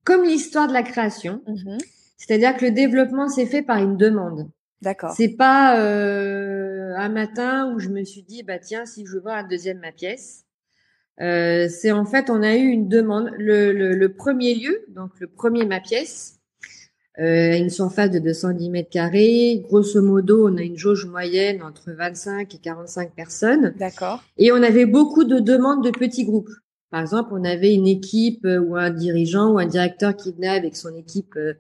comme 0.08 0.24
l'histoire 0.24 0.70
de 0.70 0.74
la 0.74 0.84
création. 0.84 1.42
Mhm. 1.46 1.78
C'est-à-dire 2.16 2.56
que 2.56 2.64
le 2.64 2.72
développement 2.72 3.28
s'est 3.28 3.46
fait 3.46 3.62
par 3.62 3.84
une 3.84 3.98
demande. 3.98 4.50
D'accord. 4.82 5.12
C'est 5.12 5.36
pas 5.36 5.82
euh, 5.82 6.94
un 6.96 7.10
matin 7.10 7.74
où 7.74 7.80
je 7.80 7.90
me 7.90 8.06
suis 8.06 8.24
dit 8.24 8.42
bah 8.42 8.58
tiens 8.58 8.86
si 8.86 9.06
je 9.06 9.12
veux 9.12 9.20
voir 9.20 9.36
un 9.36 9.48
deuxième 9.48 9.80
ma 9.80 9.92
pièce. 9.92 10.46
Euh, 11.20 11.68
c'est 11.68 11.92
en 11.92 12.06
fait, 12.06 12.30
on 12.30 12.42
a 12.42 12.56
eu 12.56 12.68
une 12.68 12.88
demande. 12.88 13.32
Le, 13.38 13.74
le, 13.74 14.14
premier 14.14 14.56
lieu, 14.56 14.86
donc 14.88 15.12
le 15.20 15.28
premier 15.28 15.66
ma 15.66 15.82
pièce, 15.82 16.40
euh, 17.20 17.58
une 17.58 17.70
surface 17.70 18.12
de 18.12 18.20
210 18.20 18.70
mètres 18.70 18.90
carrés. 18.90 19.66
Grosso 19.68 20.02
modo, 20.02 20.48
on 20.48 20.56
a 20.56 20.62
une 20.62 20.78
jauge 20.78 21.06
moyenne 21.06 21.62
entre 21.64 21.92
25 21.92 22.56
et 22.56 22.60
45 22.60 23.12
personnes. 23.14 23.74
D'accord. 23.78 24.24
Et 24.38 24.54
on 24.54 24.64
avait 24.64 24.86
beaucoup 24.86 25.26
de 25.26 25.40
demandes 25.40 25.84
de 25.84 25.90
petits 25.90 26.24
groupes. 26.24 26.52
Par 26.90 27.02
exemple, 27.02 27.30
on 27.34 27.44
avait 27.44 27.74
une 27.74 27.88
équipe 27.88 28.46
euh, 28.46 28.60
ou 28.60 28.76
un 28.76 28.90
dirigeant 28.90 29.52
ou 29.52 29.60
un 29.60 29.66
directeur 29.66 30.16
qui 30.16 30.32
venait 30.32 30.48
avec 30.48 30.76
son 30.76 30.96
équipe 30.96 31.36
euh, 31.36 31.54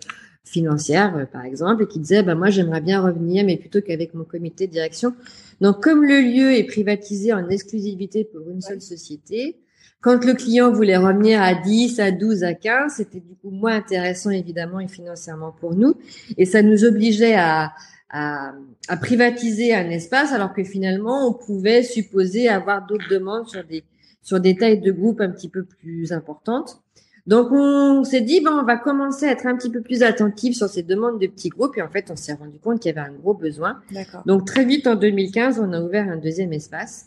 financière, 0.46 1.28
par 1.34 1.44
exemple, 1.44 1.84
et 1.84 1.88
qui 1.88 2.00
disait, 2.00 2.24
bah, 2.24 2.36
moi, 2.36 2.50
j'aimerais 2.50 2.82
bien 2.82 3.02
revenir, 3.02 3.46
mais 3.46 3.58
plutôt 3.58 3.82
qu'avec 3.82 4.14
mon 4.14 4.24
comité 4.24 4.68
de 4.68 4.72
direction. 4.72 5.14
Donc, 5.60 5.84
comme 5.84 6.06
le 6.06 6.22
lieu 6.22 6.54
est 6.54 6.64
privatisé 6.64 7.34
en 7.34 7.50
exclusivité 7.50 8.24
pour 8.24 8.50
une 8.50 8.62
seule 8.62 8.82
société, 8.82 9.58
quand 10.00 10.24
le 10.24 10.36
client 10.36 10.72
voulait 10.72 10.98
revenir 10.98 11.42
à 11.42 11.56
10, 11.56 12.00
à 12.00 12.12
12, 12.12 12.44
à 12.44 12.54
15, 12.54 12.94
c'était 12.98 13.20
du 13.20 13.36
coup 13.36 13.50
moins 13.50 13.76
intéressant 13.76 14.30
évidemment 14.30 14.80
et 14.80 14.88
financièrement 14.88 15.52
pour 15.52 15.76
nous. 15.76 15.96
Et 16.38 16.46
ça 16.46 16.62
nous 16.62 16.86
obligeait 16.86 17.34
à, 17.34 17.74
à, 18.10 18.54
à 18.88 18.98
privatiser 18.98 19.74
un 19.74 19.90
espace 19.90 20.32
alors 20.32 20.54
que 20.54 20.64
finalement 20.64 21.28
on 21.28 21.34
pouvait 21.34 21.82
supposer 21.82 22.48
avoir 22.48 22.86
d'autres 22.86 23.10
demandes 23.10 23.50
sur 23.50 23.64
des, 23.64 23.84
sur 24.28 24.42
des 24.42 24.58
tailles 24.58 24.82
de 24.82 24.92
groupe 24.92 25.22
un 25.22 25.30
petit 25.30 25.48
peu 25.48 25.64
plus 25.64 26.12
importantes. 26.12 26.82
Donc 27.28 27.48
on 27.50 28.04
s'est 28.04 28.20
dit 28.20 28.42
bon, 28.42 28.52
on 28.52 28.66
va 28.66 28.76
commencer 28.76 29.26
à 29.26 29.32
être 29.32 29.48
un 29.48 29.56
petit 29.56 29.70
peu 29.70 29.80
plus 29.82 30.04
attentif 30.04 30.58
sur 30.58 30.68
ces 30.68 30.84
demandes 30.84 31.18
de 31.18 31.28
petits 31.28 31.48
groupes 31.48 31.78
et 31.78 31.82
en 31.82 31.88
fait 31.88 32.12
on 32.12 32.18
s'est 32.18 32.34
rendu 32.34 32.60
compte 32.60 32.82
qu'il 32.82 32.94
y 32.94 32.98
avait 32.98 33.08
un 33.08 33.14
gros 33.14 33.34
besoin. 33.34 33.80
Donc 34.26 34.46
très 34.46 34.66
vite 34.66 34.86
en 34.86 34.96
2015, 34.96 35.62
on 35.62 35.72
a 35.72 35.82
ouvert 35.82 36.10
un 36.10 36.18
deuxième 36.18 36.52
espace. 36.52 37.06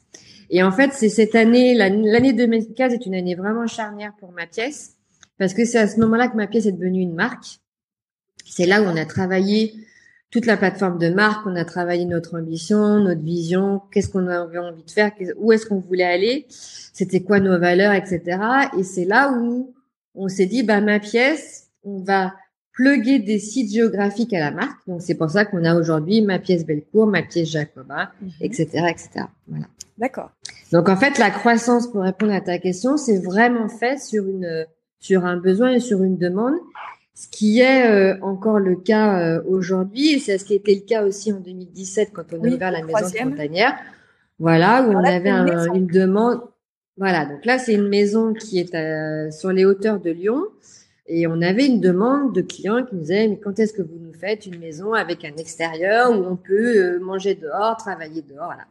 Et 0.48 0.62
en 0.62 0.72
fait, 0.72 0.92
c'est 0.94 1.10
cette 1.10 1.34
année, 1.34 1.74
l'année 1.74 2.32
2015 2.32 2.94
est 2.94 3.04
une 3.04 3.14
année 3.14 3.34
vraiment 3.34 3.66
charnière 3.66 4.14
pour 4.18 4.32
ma 4.32 4.46
pièce 4.46 4.96
parce 5.38 5.52
que 5.52 5.66
c'est 5.66 5.78
à 5.78 5.88
ce 5.88 6.00
moment-là 6.00 6.28
que 6.28 6.36
ma 6.38 6.46
pièce 6.46 6.64
est 6.64 6.72
devenue 6.72 7.02
une 7.02 7.14
marque. 7.14 7.60
C'est 8.46 8.66
là 8.66 8.80
où 8.80 8.86
on 8.86 8.96
a 8.96 9.04
travaillé 9.04 9.74
toute 10.30 10.46
la 10.46 10.56
plateforme 10.56 10.98
de 10.98 11.10
marque, 11.10 11.46
on 11.46 11.56
a 11.56 11.64
travaillé 11.64 12.04
notre 12.04 12.38
ambition, 12.38 13.00
notre 13.00 13.22
vision, 13.22 13.82
qu'est-ce 13.92 14.08
qu'on 14.08 14.28
avait 14.28 14.58
envie 14.58 14.84
de 14.84 14.90
faire, 14.90 15.10
où 15.36 15.52
est-ce 15.52 15.66
qu'on 15.66 15.80
voulait 15.80 16.04
aller, 16.04 16.46
c'était 16.48 17.20
quoi 17.20 17.40
nos 17.40 17.58
valeurs, 17.58 17.92
etc. 17.92 18.38
Et 18.78 18.84
c'est 18.84 19.04
là 19.04 19.32
où 19.32 19.74
on 20.14 20.28
s'est 20.28 20.46
dit, 20.46 20.62
bah, 20.62 20.80
ma 20.80 21.00
pièce, 21.00 21.68
on 21.82 22.02
va 22.02 22.34
pluguer 22.72 23.18
des 23.18 23.38
sites 23.38 23.72
géographiques 23.72 24.32
à 24.32 24.38
la 24.38 24.50
marque. 24.52 24.78
Donc, 24.86 25.02
c'est 25.02 25.16
pour 25.16 25.30
ça 25.30 25.44
qu'on 25.44 25.64
a 25.64 25.74
aujourd'hui 25.74 26.22
ma 26.22 26.38
pièce 26.38 26.64
Bellecour, 26.64 27.06
ma 27.06 27.22
pièce 27.22 27.50
Jacobin, 27.50 28.08
etc., 28.40 28.68
mhm. 28.74 28.86
etc. 28.86 29.10
Voilà. 29.48 29.66
D'accord. 29.98 30.30
Donc, 30.72 30.88
en 30.88 30.96
fait, 30.96 31.18
la 31.18 31.30
croissance, 31.30 31.88
pour 31.90 32.02
répondre 32.02 32.32
à 32.32 32.40
ta 32.40 32.58
question, 32.58 32.96
c'est 32.96 33.18
vraiment 33.18 33.68
fait 33.68 34.00
sur 34.00 34.26
une, 34.26 34.66
sur 34.98 35.26
un 35.26 35.36
besoin 35.36 35.72
et 35.72 35.80
sur 35.80 36.02
une 36.02 36.16
demande. 36.16 36.54
Ce 37.20 37.28
qui 37.28 37.60
est 37.60 37.86
euh, 37.86 38.18
encore 38.22 38.58
le 38.58 38.76
cas 38.76 39.20
euh, 39.20 39.42
aujourd'hui, 39.46 40.14
et 40.14 40.18
c'est 40.18 40.38
ce 40.38 40.44
qui 40.46 40.54
était 40.54 40.74
le 40.74 40.80
cas 40.80 41.04
aussi 41.04 41.30
en 41.30 41.40
2017 41.40 42.12
quand 42.14 42.22
on 42.32 42.42
a 42.42 42.48
ouvert 42.48 42.70
la 42.70 42.82
maison 42.82 43.10
frontanière. 43.14 43.74
Voilà, 44.38 44.82
où 44.84 44.92
on 44.92 45.04
avait 45.04 45.28
une 45.28 45.86
demande. 45.86 46.40
Voilà, 46.96 47.26
donc 47.26 47.44
là, 47.44 47.58
c'est 47.58 47.74
une 47.74 47.88
maison 47.88 48.32
qui 48.32 48.58
est 48.58 48.74
euh, 48.74 49.30
sur 49.32 49.52
les 49.52 49.66
hauteurs 49.66 50.00
de 50.00 50.10
Lyon. 50.10 50.44
Et 51.08 51.26
on 51.26 51.42
avait 51.42 51.66
une 51.66 51.82
demande 51.82 52.34
de 52.34 52.40
clients 52.40 52.82
qui 52.86 52.94
nous 52.94 53.02
disaient, 53.02 53.28
mais 53.28 53.38
quand 53.38 53.58
est-ce 53.58 53.74
que 53.74 53.82
vous 53.82 53.98
nous 54.00 54.14
faites 54.14 54.46
une 54.46 54.58
maison 54.58 54.94
avec 54.94 55.22
un 55.26 55.36
extérieur 55.36 56.10
où 56.12 56.24
on 56.24 56.36
peut 56.36 56.98
manger 57.00 57.34
dehors, 57.34 57.76
travailler 57.76 58.22
dehors, 58.22 58.46
voilà. 58.46 58.64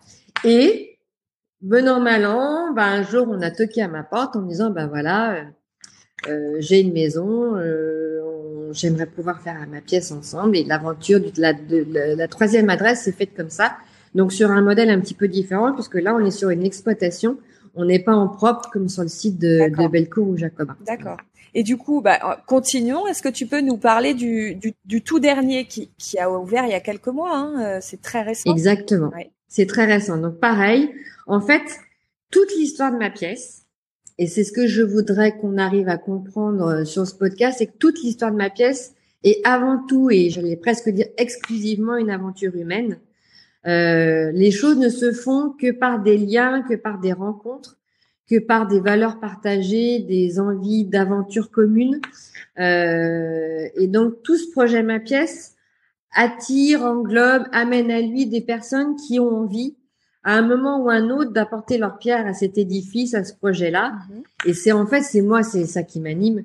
Et, 0.44 0.98
venant 1.62 2.00
mal 2.00 2.26
an, 2.26 2.74
ben, 2.74 2.82
un 2.82 3.04
jour, 3.04 3.28
on 3.30 3.42
a 3.44 3.52
toqué 3.52 3.84
à 3.84 3.88
ma 3.88 4.02
porte 4.02 4.36
en 4.36 4.42
me 4.42 4.50
disant, 4.50 4.72
ben 4.72 4.88
voilà, 4.88 5.36
euh 5.36 5.44
j'ai 6.60 6.82
une 6.82 6.94
maison, 6.94 7.56
euh, 7.56 8.20
j'aimerais 8.74 9.06
pouvoir 9.06 9.42
faire 9.42 9.56
ma 9.70 9.82
pièce 9.82 10.12
ensemble. 10.12 10.58
Et 10.58 10.64
l'aventure 10.64 11.20
de 11.20 11.32
la, 11.38 11.54
de, 11.54 11.86
la 11.92 12.28
troisième 12.28 12.70
adresse 12.70 13.04
s'est 13.04 13.12
faite 13.12 13.36
comme 13.36 13.50
ça. 13.50 13.78
Donc, 14.16 14.34
sur 14.34 14.50
un 14.52 14.62
modèle 14.62 14.90
un 14.90 15.00
petit 15.00 15.14
peu 15.14 15.28
différent, 15.28 15.74
puisque 15.74 15.96
là, 15.96 16.16
on 16.16 16.26
est 16.26 16.32
sur 16.32 16.50
une 16.50 16.64
exploitation 16.64 17.38
on 17.76 17.86
n'est 17.86 18.00
pas 18.00 18.14
en 18.14 18.28
propre 18.28 18.70
comme 18.72 18.90
sur 18.90 19.04
le 19.04 19.10
site 19.10 19.40
de, 19.40 19.70
de 19.70 20.20
ou 20.20 20.38
Jacobin. 20.38 20.76
D'accord. 20.86 21.18
Et 21.54 21.64
du 21.64 21.78
coup, 21.78 22.02
bah, 22.02 22.42
continuons. 22.46 23.08
Est-ce 23.08 23.24
que 23.24 23.30
tu 23.30 23.48
peux 23.48 23.62
nous 23.62 23.78
parler 23.78 24.14
du, 24.14 24.56
du, 24.86 25.02
tout 25.02 25.20
dernier 25.20 25.66
qui, 25.66 25.90
qui, 25.98 26.20
a 26.20 26.30
ouvert 26.30 26.66
il 26.66 26.72
y 26.72 26.76
a 26.76 26.80
quelques 26.80 27.08
mois 27.08 27.36
hein 27.36 27.54
euh, 27.64 27.80
C'est 27.82 28.02
très 28.02 28.22
récent. 28.22 28.52
Exactement. 28.52 29.12
C'est 29.48 29.66
très 29.66 29.86
récent. 29.86 30.18
Donc 30.18 30.40
pareil, 30.40 30.92
en 31.26 31.42
fait, 31.42 31.64
toute 32.32 32.54
l'histoire 32.56 32.92
de 32.92 32.98
ma 32.98 33.10
pièce, 33.10 33.66
et 34.20 34.28
c'est 34.28 34.44
ce 34.44 34.52
que 34.52 34.68
je 34.68 34.84
voudrais 34.84 35.38
qu'on 35.38 35.58
arrive 35.58 35.88
à 35.88 35.98
comprendre 35.98 36.66
euh, 36.66 36.84
sur 36.84 37.08
ce 37.08 37.16
podcast, 37.16 37.58
c'est 37.58 37.68
que 37.68 37.78
toute 37.80 38.04
l'histoire 38.04 38.34
de 38.34 38.36
ma 38.36 38.50
pièce 38.50 38.94
est 39.24 39.40
avant 39.48 39.82
tout, 39.88 40.12
et 40.12 40.30
j'allais 40.30 40.58
presque 40.58 40.90
dire 40.90 41.08
exclusivement, 41.18 41.96
une 41.96 42.10
aventure 42.10 42.54
humaine. 42.54 43.00
Euh, 43.66 44.32
les 44.34 44.52
choses 44.52 44.78
ne 44.78 44.90
se 44.90 45.14
font 45.14 45.52
que 45.52 45.72
par 45.72 46.04
des 46.04 46.18
liens, 46.18 46.62
que 46.64 46.76
par 46.76 47.00
des 47.00 47.14
rencontres, 47.14 47.78
que 48.30 48.40
par 48.40 48.68
des 48.68 48.82
valeurs 48.82 49.22
partagées, 49.22 50.00
des 50.00 50.38
envies 50.42 50.84
d'aventure 50.84 51.50
communes. 51.50 52.02
Euh, 52.60 53.70
et 53.76 53.88
donc 53.88 54.22
tout 54.22 54.38
ce 54.38 54.52
projet 54.52 54.84
Ma 54.84 55.00
Pièce 55.00 55.56
attire, 56.14 56.84
englobe, 56.84 57.44
amène 57.54 57.90
à 57.90 58.02
lui 58.02 58.26
des 58.26 58.42
personnes 58.42 58.98
qui 58.98 59.18
ont 59.20 59.30
envie 59.30 59.78
à 60.30 60.34
un 60.34 60.44
moment 60.44 60.84
ou 60.84 60.90
un 60.92 61.10
autre 61.10 61.32
d'apporter 61.32 61.80
leur 61.80 61.98
pierre 61.98 62.28
à 62.28 62.34
cet 62.34 62.60
édifice, 62.60 63.16
à 63.16 63.24
ce 63.24 63.34
projet-là. 63.34 63.94
Mhm. 64.10 64.24
Et 64.46 64.54
c'est 64.54 64.72
en 64.72 64.86
fait, 64.86 65.02
c'est 65.02 65.22
moi, 65.22 65.42
c'est 65.42 65.66
ça 65.66 65.82
qui 65.82 66.00
m'anime, 66.00 66.44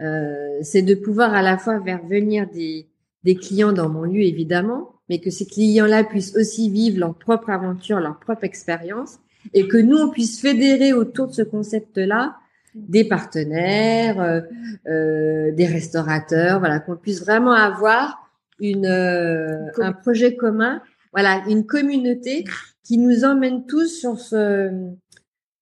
euh, 0.00 0.58
c'est 0.62 0.80
de 0.80 0.94
pouvoir 0.94 1.34
à 1.34 1.42
la 1.42 1.58
fois 1.58 1.78
faire 1.82 2.02
venir 2.02 2.48
des, 2.48 2.86
des 3.24 3.34
clients 3.34 3.74
dans 3.74 3.90
mon 3.90 4.04
lieu, 4.04 4.22
évidemment, 4.22 4.92
mais 5.10 5.18
que 5.18 5.28
ces 5.30 5.44
clients-là 5.44 6.04
puissent 6.04 6.34
aussi 6.34 6.70
vivre 6.70 6.98
leur 6.98 7.14
propre 7.14 7.50
aventure, 7.50 8.00
leur 8.00 8.18
propre 8.18 8.44
expérience, 8.44 9.18
et 9.52 9.68
que 9.68 9.76
nous, 9.76 9.98
on 9.98 10.08
puisse 10.08 10.40
fédérer 10.40 10.94
autour 10.94 11.28
de 11.28 11.32
ce 11.32 11.42
concept-là 11.42 12.36
des 12.74 13.04
partenaires, 13.04 14.20
euh, 14.20 14.40
euh, 14.88 15.52
des 15.52 15.66
restaurateurs, 15.66 16.58
voilà, 16.58 16.78
qu'on 16.80 16.96
puisse 16.96 17.20
vraiment 17.20 17.52
avoir 17.52 18.30
une, 18.60 18.86
euh, 18.86 19.70
un 19.78 19.92
projet 19.92 20.36
commun, 20.36 20.80
voilà, 21.12 21.42
une 21.48 21.66
communauté 21.66 22.44
qui 22.86 22.98
nous 22.98 23.24
emmène 23.24 23.66
tous 23.66 23.88
sur 23.88 24.18
ce 24.20 24.70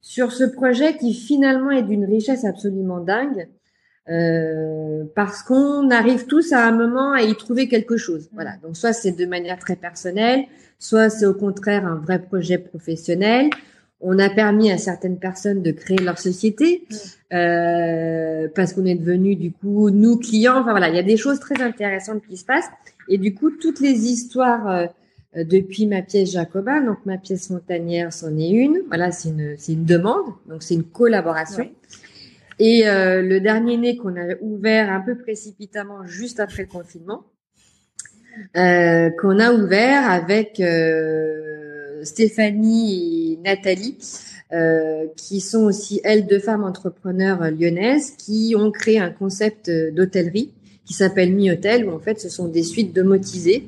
sur 0.01 0.33
ce 0.33 0.45
projet 0.45 0.99
qui 0.99 1.15
finalement 1.15 1.71
est 1.71 1.83
d'une 1.83 2.05
richesse 2.05 2.45
absolument 2.45 3.01
dingue. 3.01 3.49
Euh, 4.11 5.05
parce 5.15 5.43
qu'on 5.43 5.91
arrive 5.91 6.27
tous 6.27 6.53
à 6.53 6.67
un 6.67 6.73
moment 6.73 7.13
à 7.13 7.23
y 7.23 7.35
trouver 7.37 7.69
quelque 7.69 7.97
chose. 7.97 8.29
Voilà. 8.35 8.59
Donc 8.63 8.77
soit 8.77 8.93
c'est 8.93 9.13
de 9.13 9.25
manière 9.25 9.59
très 9.59 9.77
personnelle, 9.77 10.45
soit 10.79 11.09
c'est 11.09 11.25
au 11.25 11.33
contraire 11.33 11.87
un 11.87 11.95
vrai 11.95 12.19
projet 12.19 12.59
professionnel, 12.59 13.49
on 14.01 14.19
a 14.19 14.29
permis 14.29 14.71
à 14.71 14.77
certaines 14.77 15.19
personnes 15.19 15.63
de 15.63 15.71
créer 15.71 15.97
leur 15.97 16.19
société 16.19 16.87
euh, 17.33 18.47
parce 18.55 18.75
qu'on 18.75 18.85
est 18.85 18.95
devenu 18.95 19.37
du 19.37 19.53
coup 19.53 19.89
nous 19.89 20.19
clients. 20.19 20.61
Enfin 20.61 20.73
voilà, 20.73 20.91
il 20.91 20.97
y 20.97 20.99
a 20.99 21.03
des 21.03 21.17
choses 21.17 21.41
très 21.41 21.63
intéressantes 21.63 22.23
qui 22.29 22.37
se 22.37 22.45
passent 22.45 22.69
et 23.09 23.17
du 23.17 23.35
coup 23.35 23.51
toutes 23.51 23.81
les 23.81 24.07
histoires 24.07 24.69
euh, 24.69 24.87
depuis 25.37 25.87
ma 25.87 26.03
pièce 26.03 26.33
Jacobin, 26.33 26.81
donc 26.83 26.99
ma 27.07 27.19
pièce 27.19 27.51
montanière, 27.51 28.13
c'en 28.13 28.37
est 28.39 28.51
une. 28.51 28.83
Voilà, 28.89 29.11
c'est 29.11 29.31
une 29.31 29.55
c'est 29.59 29.73
une 29.73 29.85
demande, 29.85 30.27
donc 30.49 30.63
c'est 30.63 30.75
une 30.75 30.85
collaboration. 30.85 31.69
Et 32.59 32.87
euh, 32.87 33.23
le 33.23 33.41
dernier 33.41 33.77
né 33.77 33.97
qu'on 33.97 34.17
a 34.17 34.35
ouvert 34.41 34.93
un 34.93 35.01
peu 35.01 35.17
précipitamment 35.17 36.07
juste 36.07 36.41
après 36.41 36.63
le 36.63 36.69
confinement, 36.69 37.25
euh, 38.57 39.11
qu'on 39.21 39.39
a 39.39 39.53
ouvert 39.53 40.09
avec 40.11 40.63
Stéphanie 42.03 43.33
et 43.33 43.39
Nathalie, 43.45 43.99
euh, 44.53 45.07
qui 45.17 45.41
sont 45.41 45.65
aussi 45.65 46.01
elles 46.05 46.27
deux 46.27 46.39
femmes 46.39 46.65
entrepreneurs 46.65 47.51
lyonnaises, 47.51 48.13
qui 48.13 48.55
ont 48.57 48.71
créé 48.71 49.01
un 49.01 49.11
concept 49.11 49.71
d'hôtellerie 49.71 50.53
qui 50.85 50.93
s'appelle 50.93 51.33
Mi 51.35 51.51
Hôtel, 51.51 51.89
où 51.89 51.93
en 51.93 51.99
fait 51.99 52.21
ce 52.21 52.29
sont 52.29 52.47
des 52.47 52.63
suites 52.63 52.95
domotisées 52.95 53.67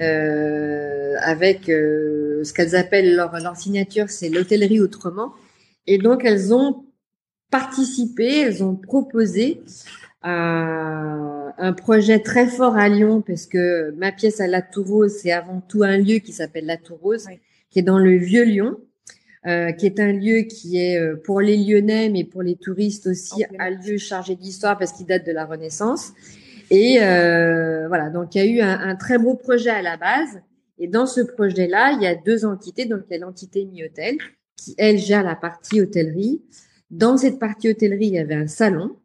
euh, 0.00 1.14
avec 1.20 1.68
euh, 1.68 2.42
ce 2.44 2.52
qu'elles 2.52 2.76
appellent 2.76 3.14
leur, 3.14 3.38
leur 3.40 3.56
signature, 3.56 4.08
c'est 4.08 4.28
l'hôtellerie 4.28 4.80
autrement. 4.80 5.32
Et 5.86 5.98
donc 5.98 6.24
elles 6.24 6.54
ont 6.54 6.84
participé, 7.50 8.40
elles 8.40 8.62
ont 8.62 8.76
proposé 8.76 9.60
un, 10.22 11.52
un 11.58 11.72
projet 11.72 12.20
très 12.20 12.46
fort 12.46 12.76
à 12.76 12.88
Lyon 12.88 13.22
parce 13.26 13.46
que 13.46 13.90
ma 13.96 14.12
pièce 14.12 14.40
à 14.40 14.46
La 14.46 14.62
Tourose, 14.62 15.18
c'est 15.22 15.32
avant 15.32 15.60
tout 15.60 15.82
un 15.82 15.98
lieu 15.98 16.18
qui 16.18 16.32
s'appelle 16.32 16.66
La 16.66 16.76
Tourose, 16.76 17.28
qui 17.70 17.78
est 17.78 17.82
dans 17.82 17.98
le 17.98 18.16
Vieux 18.16 18.44
Lyon, 18.44 18.76
euh, 19.46 19.72
qui 19.72 19.86
est 19.86 20.00
un 20.00 20.12
lieu 20.12 20.42
qui 20.42 20.76
est 20.76 20.98
euh, 20.98 21.16
pour 21.16 21.40
les 21.40 21.56
Lyonnais, 21.56 22.10
mais 22.10 22.24
pour 22.24 22.42
les 22.42 22.56
touristes 22.56 23.06
aussi, 23.06 23.42
un 23.58 23.70
lieu 23.70 23.96
chargé 23.96 24.36
d'histoire 24.36 24.78
parce 24.78 24.92
qu'il 24.92 25.06
date 25.06 25.26
de 25.26 25.32
la 25.32 25.46
Renaissance. 25.46 26.12
Et 26.70 27.02
euh, 27.02 27.88
voilà, 27.88 28.10
donc 28.10 28.34
il 28.34 28.38
y 28.38 28.40
a 28.40 28.46
eu 28.46 28.60
un, 28.60 28.80
un, 28.80 28.96
très 28.96 29.18
beau 29.18 29.34
projet 29.34 29.70
à 29.70 29.82
la 29.82 29.96
base. 29.96 30.40
Et 30.78 30.86
dans 30.86 31.06
ce 31.06 31.20
projet-là, 31.20 31.92
il 31.92 32.02
y 32.02 32.06
a 32.06 32.14
deux 32.14 32.44
entités. 32.44 32.86
Donc 32.86 33.02
il 33.08 33.14
y 33.14 33.16
a 33.16 33.18
l'entité 33.18 33.64
Mi-Hôtel 33.64 34.16
qui, 34.56 34.74
elle, 34.78 34.98
gère 34.98 35.22
la 35.22 35.36
partie 35.36 35.80
hôtellerie. 35.80 36.42
Dans 36.90 37.16
cette 37.16 37.38
partie 37.38 37.68
hôtellerie, 37.70 38.06
il 38.06 38.14
y 38.14 38.18
avait 38.18 38.34
un 38.34 38.46
salon 38.46 38.96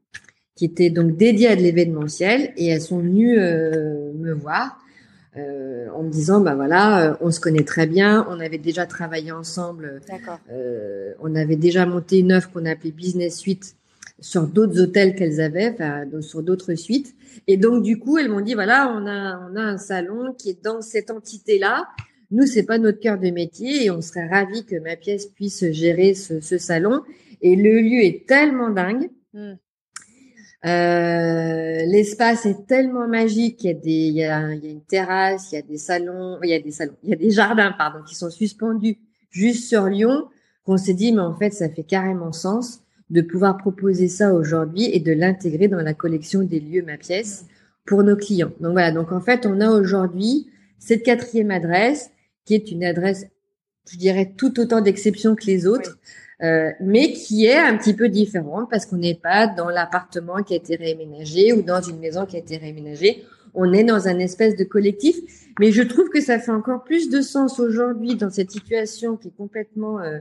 qui 0.55 0.65
était 0.65 0.89
donc 0.89 1.17
dédié 1.17 1.49
à 1.49 1.55
de 1.55 1.61
l'événementiel 1.61 2.53
et 2.55 2.67
elles 2.67 2.81
sont 2.81 2.99
venues 2.99 3.37
euh, 3.37 4.13
me 4.13 4.31
voir 4.31 4.79
euh, 5.37 5.89
en 5.93 6.03
me 6.03 6.09
disant 6.09 6.39
bah 6.39 6.55
voilà, 6.55 7.11
euh, 7.11 7.15
on 7.19 7.29
se 7.29 7.41
connaît 7.41 7.65
très 7.65 7.87
bien, 7.87 8.25
on 8.29 8.39
avait 8.39 8.57
déjà 8.57 8.85
travaillé 8.85 9.33
ensemble, 9.33 9.99
euh, 10.49 11.13
on 11.19 11.35
avait 11.35 11.57
déjà 11.57 11.85
monté 11.85 12.19
une 12.19 12.31
offre 12.31 12.49
qu'on 12.51 12.65
appelait 12.65 12.91
Business 12.91 13.37
Suite 13.37 13.75
sur 14.19 14.47
d'autres 14.47 14.79
hôtels 14.81 15.15
qu'elles 15.15 15.41
avaient, 15.41 15.73
enfin 15.73 16.05
sur 16.21 16.41
d'autres 16.41 16.75
suites. 16.75 17.15
Et 17.47 17.57
donc 17.57 17.83
du 17.83 17.99
coup, 17.99 18.17
elles 18.17 18.29
m'ont 18.29 18.41
dit 18.41 18.53
voilà, 18.53 18.93
on 18.95 19.05
a 19.05 19.49
on 19.49 19.55
a 19.55 19.61
un 19.61 19.77
salon 19.77 20.33
qui 20.33 20.51
est 20.51 20.63
dans 20.63 20.81
cette 20.81 21.11
entité 21.11 21.59
là. 21.59 21.87
Nous, 22.31 22.45
c'est 22.45 22.63
pas 22.63 22.77
notre 22.79 22.99
cœur 22.99 23.19
de 23.19 23.29
métier 23.29 23.85
et 23.85 23.91
on 23.91 24.01
serait 24.01 24.27
ravis 24.27 24.65
que 24.65 24.77
ma 24.77 24.95
pièce 24.95 25.27
puisse 25.27 25.71
gérer 25.71 26.13
ce, 26.15 26.41
ce 26.41 26.57
salon. 26.57 27.01
Et 27.41 27.55
le 27.55 27.79
lieu 27.81 28.03
est 28.03 28.27
tellement 28.27 28.71
dingue. 28.71 29.09
Hmm. 29.33 29.53
Euh, 30.65 31.85
l'espace 31.85 32.47
est 32.47 32.65
tellement 32.65 33.07
magique. 33.07 33.63
Il 33.63 33.67
y 33.67 33.69
a 33.69 33.73
des, 33.73 33.89
il 33.91 34.13
y 34.13 34.23
a, 34.23 34.53
il 34.53 34.65
y 34.65 34.67
a, 34.67 34.71
une 34.71 34.83
terrasse, 34.83 35.51
il 35.51 35.55
y 35.55 35.57
a 35.59 35.61
des 35.61 35.77
salons, 35.77 36.39
il 36.41 36.49
y 36.49 36.53
a 36.53 36.59
des 36.59 36.71
salons, 36.71 36.95
il 37.03 37.09
y 37.11 37.13
a 37.13 37.17
des 37.17 37.29
jardins, 37.29 37.71
pardon, 37.77 37.99
qui 38.03 38.15
sont 38.15 38.31
suspendus 38.31 38.97
juste 39.29 39.67
sur 39.69 39.85
Lyon. 39.85 40.27
Qu'on 40.63 40.77
s'est 40.77 40.95
dit, 40.95 41.11
mais 41.11 41.21
en 41.21 41.35
fait, 41.35 41.51
ça 41.51 41.69
fait 41.69 41.83
carrément 41.83 42.31
sens 42.31 42.81
de 43.09 43.21
pouvoir 43.21 43.57
proposer 43.57 44.07
ça 44.07 44.33
aujourd'hui 44.33 44.89
et 44.91 44.99
de 44.99 45.11
l'intégrer 45.11 45.67
dans 45.67 45.81
la 45.81 45.93
collection 45.93 46.41
des 46.41 46.59
lieux 46.59 46.83
ma 46.83 46.97
pièce 46.97 47.45
pour 47.85 48.03
nos 48.03 48.15
clients. 48.15 48.51
Donc 48.59 48.73
voilà. 48.73 48.91
Donc 48.91 49.11
en 49.11 49.21
fait, 49.21 49.45
on 49.45 49.61
a 49.61 49.69
aujourd'hui 49.69 50.47
cette 50.79 51.03
quatrième 51.03 51.51
adresse 51.51 52.09
qui 52.45 52.55
est 52.55 52.71
une 52.71 52.83
adresse, 52.83 53.27
je 53.91 53.97
dirais, 53.97 54.33
tout 54.37 54.59
autant 54.59 54.81
d'exception 54.81 55.35
que 55.35 55.45
les 55.45 55.67
autres. 55.67 55.97
Euh, 56.43 56.71
mais 56.81 57.13
qui 57.13 57.45
est 57.45 57.57
un 57.57 57.77
petit 57.77 57.93
peu 57.93 58.09
différente 58.09 58.69
parce 58.69 58.85
qu'on 58.85 58.97
n'est 58.97 59.15
pas 59.15 59.47
dans 59.47 59.69
l'appartement 59.69 60.43
qui 60.43 60.53
a 60.53 60.57
été 60.57 60.75
réaménagé 60.75 61.53
ou 61.53 61.61
dans 61.61 61.81
une 61.81 61.97
maison 61.99 62.25
qui 62.25 62.35
a 62.35 62.39
été 62.39 62.57
réaménagée. 62.57 63.23
On 63.53 63.71
est 63.71 63.85
dans 63.85 64.09
un 64.09 64.19
espèce 64.19 64.57
de 64.57 64.65
collectif. 64.65 65.15
Mais 65.59 65.71
je 65.71 65.81
trouve 65.81 66.09
que 66.09 66.19
ça 66.19 66.39
fait 66.39 66.51
encore 66.51 66.83
plus 66.83 67.09
de 67.09 67.21
sens 67.21 67.59
aujourd'hui 67.59 68.15
dans 68.15 68.29
cette 68.29 68.51
situation 68.51 69.15
qui 69.15 69.29
est 69.29 69.37
complètement 69.37 70.01
euh, 70.01 70.19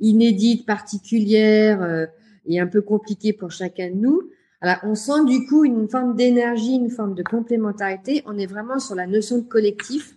inédite, 0.00 0.66
particulière 0.66 1.82
euh, 1.82 2.06
et 2.46 2.60
un 2.60 2.66
peu 2.66 2.82
compliquée 2.82 3.32
pour 3.32 3.50
chacun 3.50 3.90
de 3.90 3.96
nous. 3.96 4.22
Alors, 4.60 4.78
on 4.84 4.94
sent 4.94 5.24
du 5.26 5.46
coup 5.46 5.64
une 5.64 5.88
forme 5.88 6.16
d'énergie, 6.16 6.74
une 6.74 6.90
forme 6.90 7.14
de 7.14 7.22
complémentarité. 7.22 8.22
On 8.26 8.38
est 8.38 8.46
vraiment 8.46 8.78
sur 8.78 8.94
la 8.94 9.06
notion 9.06 9.38
de 9.38 9.44
collectif 9.44 10.16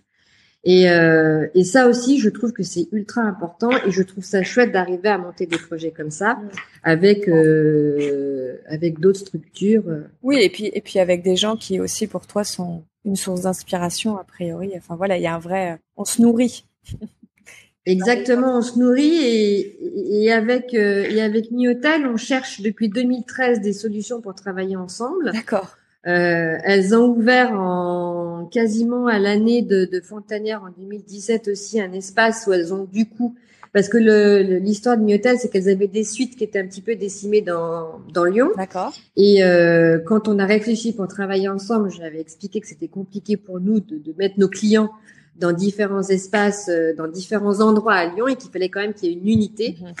et, 0.62 0.90
euh, 0.90 1.46
et 1.54 1.64
ça 1.64 1.88
aussi, 1.88 2.18
je 2.18 2.28
trouve 2.28 2.52
que 2.52 2.62
c'est 2.62 2.86
ultra 2.92 3.22
important 3.22 3.70
et 3.86 3.90
je 3.90 4.02
trouve 4.02 4.24
ça 4.24 4.42
chouette 4.42 4.72
d'arriver 4.72 5.08
à 5.08 5.16
monter 5.16 5.46
des 5.46 5.56
projets 5.56 5.90
comme 5.90 6.10
ça 6.10 6.38
avec 6.82 7.28
euh, 7.28 8.58
avec 8.66 9.00
d'autres 9.00 9.20
structures. 9.20 9.84
Oui, 10.22 10.38
et 10.42 10.50
puis 10.50 10.70
et 10.72 10.80
puis 10.82 10.98
avec 10.98 11.22
des 11.22 11.36
gens 11.36 11.56
qui 11.56 11.80
aussi 11.80 12.06
pour 12.06 12.26
toi 12.26 12.44
sont 12.44 12.84
une 13.06 13.16
source 13.16 13.42
d'inspiration 13.42 14.18
a 14.18 14.24
priori. 14.24 14.72
Enfin 14.76 14.96
voilà, 14.96 15.16
il 15.16 15.22
y 15.22 15.26
a 15.26 15.34
un 15.34 15.38
vrai, 15.38 15.78
on 15.96 16.04
se 16.04 16.20
nourrit. 16.20 16.66
Exactement, 17.86 18.58
on 18.58 18.62
se 18.62 18.78
nourrit 18.78 19.16
et, 19.16 20.24
et 20.24 20.32
avec 20.32 20.74
euh, 20.74 21.06
et 21.08 21.22
avec 21.22 21.50
Miotel, 21.50 22.06
on 22.06 22.16
cherche 22.16 22.60
depuis 22.60 22.88
2013 22.88 23.60
des 23.60 23.72
solutions 23.72 24.20
pour 24.20 24.34
travailler 24.34 24.76
ensemble. 24.76 25.32
D'accord. 25.32 25.76
Euh, 26.06 26.56
elles 26.64 26.94
ont 26.94 27.08
ouvert 27.08 27.52
en 27.52 28.46
quasiment 28.46 29.06
à 29.06 29.18
l'année 29.18 29.62
de, 29.62 29.84
de 29.84 30.00
Fontanière 30.00 30.62
en 30.62 30.70
2017 30.70 31.48
aussi 31.48 31.80
un 31.80 31.92
espace 31.92 32.46
où 32.46 32.52
elles 32.52 32.72
ont 32.72 32.84
du 32.84 33.06
coup 33.06 33.34
parce 33.72 33.88
que 33.88 33.98
l'histoire 34.58 34.96
de 34.98 35.02
Miotel, 35.02 35.38
c'est 35.38 35.48
qu'elles 35.48 35.68
avaient 35.68 35.86
des 35.86 36.02
suites 36.02 36.36
qui 36.36 36.42
étaient 36.42 36.58
un 36.58 36.66
petit 36.66 36.80
peu 36.80 36.96
décimées 36.96 37.40
dans, 37.40 38.00
dans 38.12 38.24
Lyon. 38.24 38.50
D'accord. 38.56 38.92
Et 39.16 39.44
euh, 39.44 40.00
quand 40.04 40.26
on 40.26 40.40
a 40.40 40.46
réfléchi 40.46 40.92
pour 40.92 41.06
travailler 41.06 41.48
ensemble, 41.48 41.90
j'avais 41.90 42.20
expliqué 42.20 42.60
que 42.60 42.66
c'était 42.66 42.88
compliqué 42.88 43.36
pour 43.36 43.60
nous 43.60 43.78
de, 43.78 43.98
de, 43.98 44.12
mettre 44.18 44.38
nos 44.38 44.48
clients 44.48 44.90
dans 45.40 45.52
différents 45.52 46.02
espaces, 46.02 46.68
euh, 46.68 46.94
dans 46.94 47.08
différents 47.08 47.60
endroits 47.60 47.94
à 47.94 48.06
Lyon, 48.06 48.28
et 48.28 48.36
qu'il 48.36 48.50
fallait 48.50 48.68
quand 48.68 48.80
même 48.80 48.94
qu'il 48.94 49.10
y 49.10 49.12
ait 49.12 49.16
une 49.16 49.28
unité. 49.28 49.76
Mhm. 49.80 49.92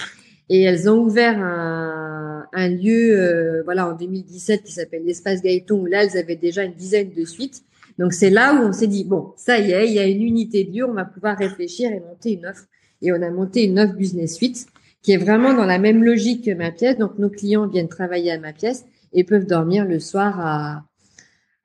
Et 0.48 0.62
elles 0.62 0.90
ont 0.90 0.98
ouvert 0.98 1.38
un, 1.38 2.46
un 2.52 2.68
lieu, 2.68 3.18
euh, 3.18 3.62
voilà, 3.64 3.88
en 3.88 3.96
2017 3.96 4.64
qui 4.64 4.72
s'appelle 4.72 5.04
l'espace 5.04 5.42
Gaëton, 5.42 5.80
où 5.80 5.86
là, 5.86 6.04
elles 6.04 6.18
avaient 6.18 6.36
déjà 6.36 6.64
une 6.64 6.74
dizaine 6.74 7.10
de 7.16 7.24
suites. 7.24 7.62
Donc 7.98 8.12
c'est 8.12 8.30
là 8.30 8.54
où 8.54 8.66
on 8.66 8.72
s'est 8.72 8.86
dit 8.86 9.04
bon, 9.04 9.32
ça 9.36 9.58
y 9.58 9.72
est, 9.72 9.86
il 9.86 9.92
y 9.92 9.98
a 9.98 10.06
une 10.06 10.22
unité 10.22 10.64
de 10.64 10.72
lieu, 10.72 10.88
on 10.88 10.94
va 10.94 11.04
pouvoir 11.04 11.36
réfléchir 11.36 11.92
et 11.92 12.00
monter 12.00 12.32
une 12.32 12.46
offre. 12.46 12.64
Et 13.02 13.12
on 13.12 13.20
a 13.22 13.30
monté 13.30 13.64
une 13.64 13.78
offre 13.78 13.94
business 13.94 14.34
suite 14.34 14.66
qui 15.02 15.12
est 15.12 15.18
vraiment 15.18 15.54
dans 15.54 15.66
la 15.66 15.78
même 15.78 16.02
logique 16.02 16.44
que 16.46 16.54
ma 16.54 16.70
pièce. 16.70 16.96
Donc 16.96 17.18
nos 17.18 17.28
clients 17.28 17.66
viennent 17.66 17.88
travailler 17.88 18.32
à 18.32 18.38
ma 18.38 18.52
pièce 18.52 18.86
et 19.12 19.22
peuvent 19.22 19.46
dormir 19.46 19.84
le 19.84 20.00
soir 20.00 20.40
à 20.40 20.84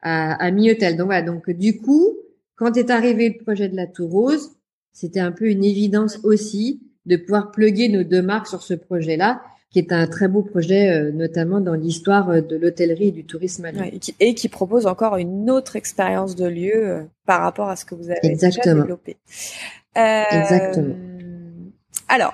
à, 0.06 0.34
à 0.36 0.52
mi-hôtel. 0.52 0.96
Donc 0.96 1.08
voilà. 1.08 1.24
Donc 1.24 1.50
du 1.50 1.78
coup, 1.78 2.16
quand 2.56 2.78
est 2.78 2.89
arrivé 2.89 3.30
le 3.30 3.44
projet 3.44 3.70
de 3.70 3.76
la 3.76 3.88
Tour 3.88 4.12
Rose, 4.12 4.52
c'était 4.94 5.20
un 5.20 5.32
peu 5.32 5.50
une 5.50 5.63
évidence 5.63 6.20
aussi 6.24 6.82
de 7.06 7.18
pouvoir 7.18 7.52
pluguer 7.52 7.89
nos 7.89 8.04
deux 8.04 8.22
marques 8.22 8.48
sur 8.48 8.63
ce 8.63 8.74
projet-là, 8.74 9.41
qui 9.70 9.80
est 9.80 9.91
un 9.91 10.08
très 10.08 10.28
beau 10.28 10.41
projet, 10.41 10.89
euh, 10.89 11.12
notamment 11.12 11.60
dans 11.60 11.74
l'histoire 11.74 12.30
euh, 12.30 12.41
de 12.41 12.56
l'hôtellerie 12.56 13.10
et 13.10 13.12
du 13.12 13.26
tourisme 13.26 13.65
à 13.65 13.72
Lyon. 13.72 13.91
et, 14.20 14.34
qui, 14.34 14.48
propose 14.48 14.88
encore 14.88 15.18
une 15.18 15.50
autre 15.52 15.76
expérience 15.76 16.36
de 16.36 16.46
lieu 16.46 16.74
euh, 16.76 17.04
par 17.26 17.41
rapport 17.41 17.68
à 17.68 17.76
ce 17.76 17.84
que 17.84 17.94
vous 17.94 18.10
avez 18.10 18.36
déjà 18.36 18.62
développé. 18.63 19.18
Exactement. 19.96 20.96
Alors, 22.08 22.34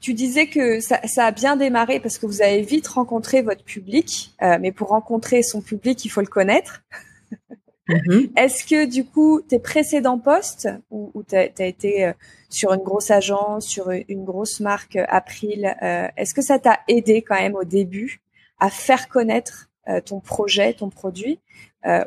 tu 0.00 0.12
disais 0.14 0.46
que 0.46 0.80
ça, 0.80 1.00
ça, 1.06 1.24
a 1.24 1.32
bien 1.32 1.56
démarré 1.56 2.00
parce 2.00 2.18
que 2.18 2.26
vous 2.26 2.42
avez 2.42 2.60
vite 2.60 2.86
rencontré 2.86 3.42
votre 3.42 3.64
public, 3.64 4.34
mais 4.60 4.72
pour 4.72 4.88
rencontrer 4.88 5.42
son 5.42 5.60
public, 5.60 6.04
il 6.04 6.08
faut 6.08 6.20
le 6.20 6.26
connaître. 6.26 6.82
Mhm. 7.88 8.30
Est-ce 8.36 8.64
que 8.64 8.84
du 8.84 9.04
coup, 9.04 9.40
tes 9.40 9.58
précédents 9.58 10.18
postes, 10.18 10.68
où, 10.90 11.10
où 11.14 11.22
tu 11.22 11.34
as, 11.34 11.66
été 11.66 12.04
euh, 12.04 12.12
sur 12.50 12.72
une 12.72 12.82
grosse 12.82 13.10
agence, 13.10 13.66
sur 13.66 13.90
une 13.90 14.24
grosse 14.24 14.60
marque 14.60 14.96
euh, 14.96 15.06
April, 15.08 15.74
euh, 15.82 16.08
est-ce 16.16 16.34
que 16.34 16.42
ça 16.42 16.58
t'a 16.58 16.80
aidé 16.86 17.22
quand 17.22 17.36
même 17.36 17.54
au 17.54 17.64
début 17.64 18.20
à 18.60 18.70
faire 18.70 19.08
connaître 19.08 19.66
ton 20.04 20.20
projet, 20.20 20.74
ton 20.74 20.90
produit 20.90 21.38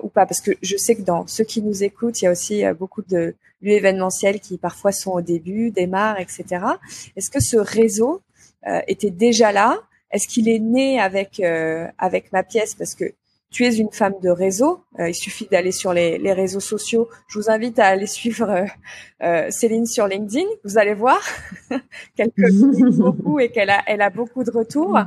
ou 0.04 0.10
pas? 0.10 0.28
Parce 0.28 0.42
que 0.42 0.52
je 0.62 0.78
sais 0.78 0.96
que 0.96 1.02
dans 1.02 1.26
ceux 1.26 1.46
qui 1.46 1.64
nous 1.64 1.84
écoutent, 1.84 2.22
il 2.22 2.26
y 2.26 2.28
a 2.28 2.32
aussi 2.32 2.64
beaucoup 2.78 3.02
de 3.02 3.34
lieux 3.62 3.72
événementiels 3.72 4.40
qui 4.40 4.58
parfois 4.58 4.92
sont 4.92 5.12
au 5.12 5.22
début, 5.22 5.72
démarrent, 5.72 6.20
etc. 6.20 6.64
Est-ce 7.16 7.32
que 7.32 7.40
ce 7.40 7.58
réseau 7.58 8.22
était 8.88 9.10
déjà 9.10 9.52
là? 9.52 9.80
Est-ce 10.12 10.28
qu'il 10.28 10.48
est 10.48 10.60
né 10.60 11.00
avec 11.00 11.42
avec 11.98 12.32
ma 12.34 12.44
pièce? 12.44 12.76
Parce 12.76 12.94
que 12.94 13.06
tu 13.52 13.66
es 13.66 13.76
une 13.76 13.92
femme 13.92 14.14
de 14.24 14.30
réseau. 14.30 14.82
Euh, 15.00 15.10
il 15.10 15.14
suffit 15.14 15.46
d'aller 15.52 15.74
sur 15.74 15.94
les, 15.94 16.18
les, 16.18 16.32
réseaux 16.32 16.62
sociaux. 16.62 17.10
Je 17.28 17.38
vous 17.38 17.50
invite 17.50 17.80
à 17.80 17.88
aller 17.88 18.08
suivre 18.08 18.50
euh, 18.50 18.66
euh 19.24 19.52
Céline 19.52 19.86
sur 19.86 20.08
LinkedIn. 20.08 20.48
Vous 20.64 20.78
allez 20.78 20.94
voir 20.94 21.22
qu'elle 22.16 22.32
communique 22.38 22.96
beaucoup 22.96 23.40
et 23.40 23.52
qu'elle 23.52 23.70
a, 23.70 23.84
elle 23.88 24.02
a 24.02 24.10
beaucoup 24.10 24.46
de 24.46 24.52
retours. 24.52 24.98
Euh, 24.98 25.04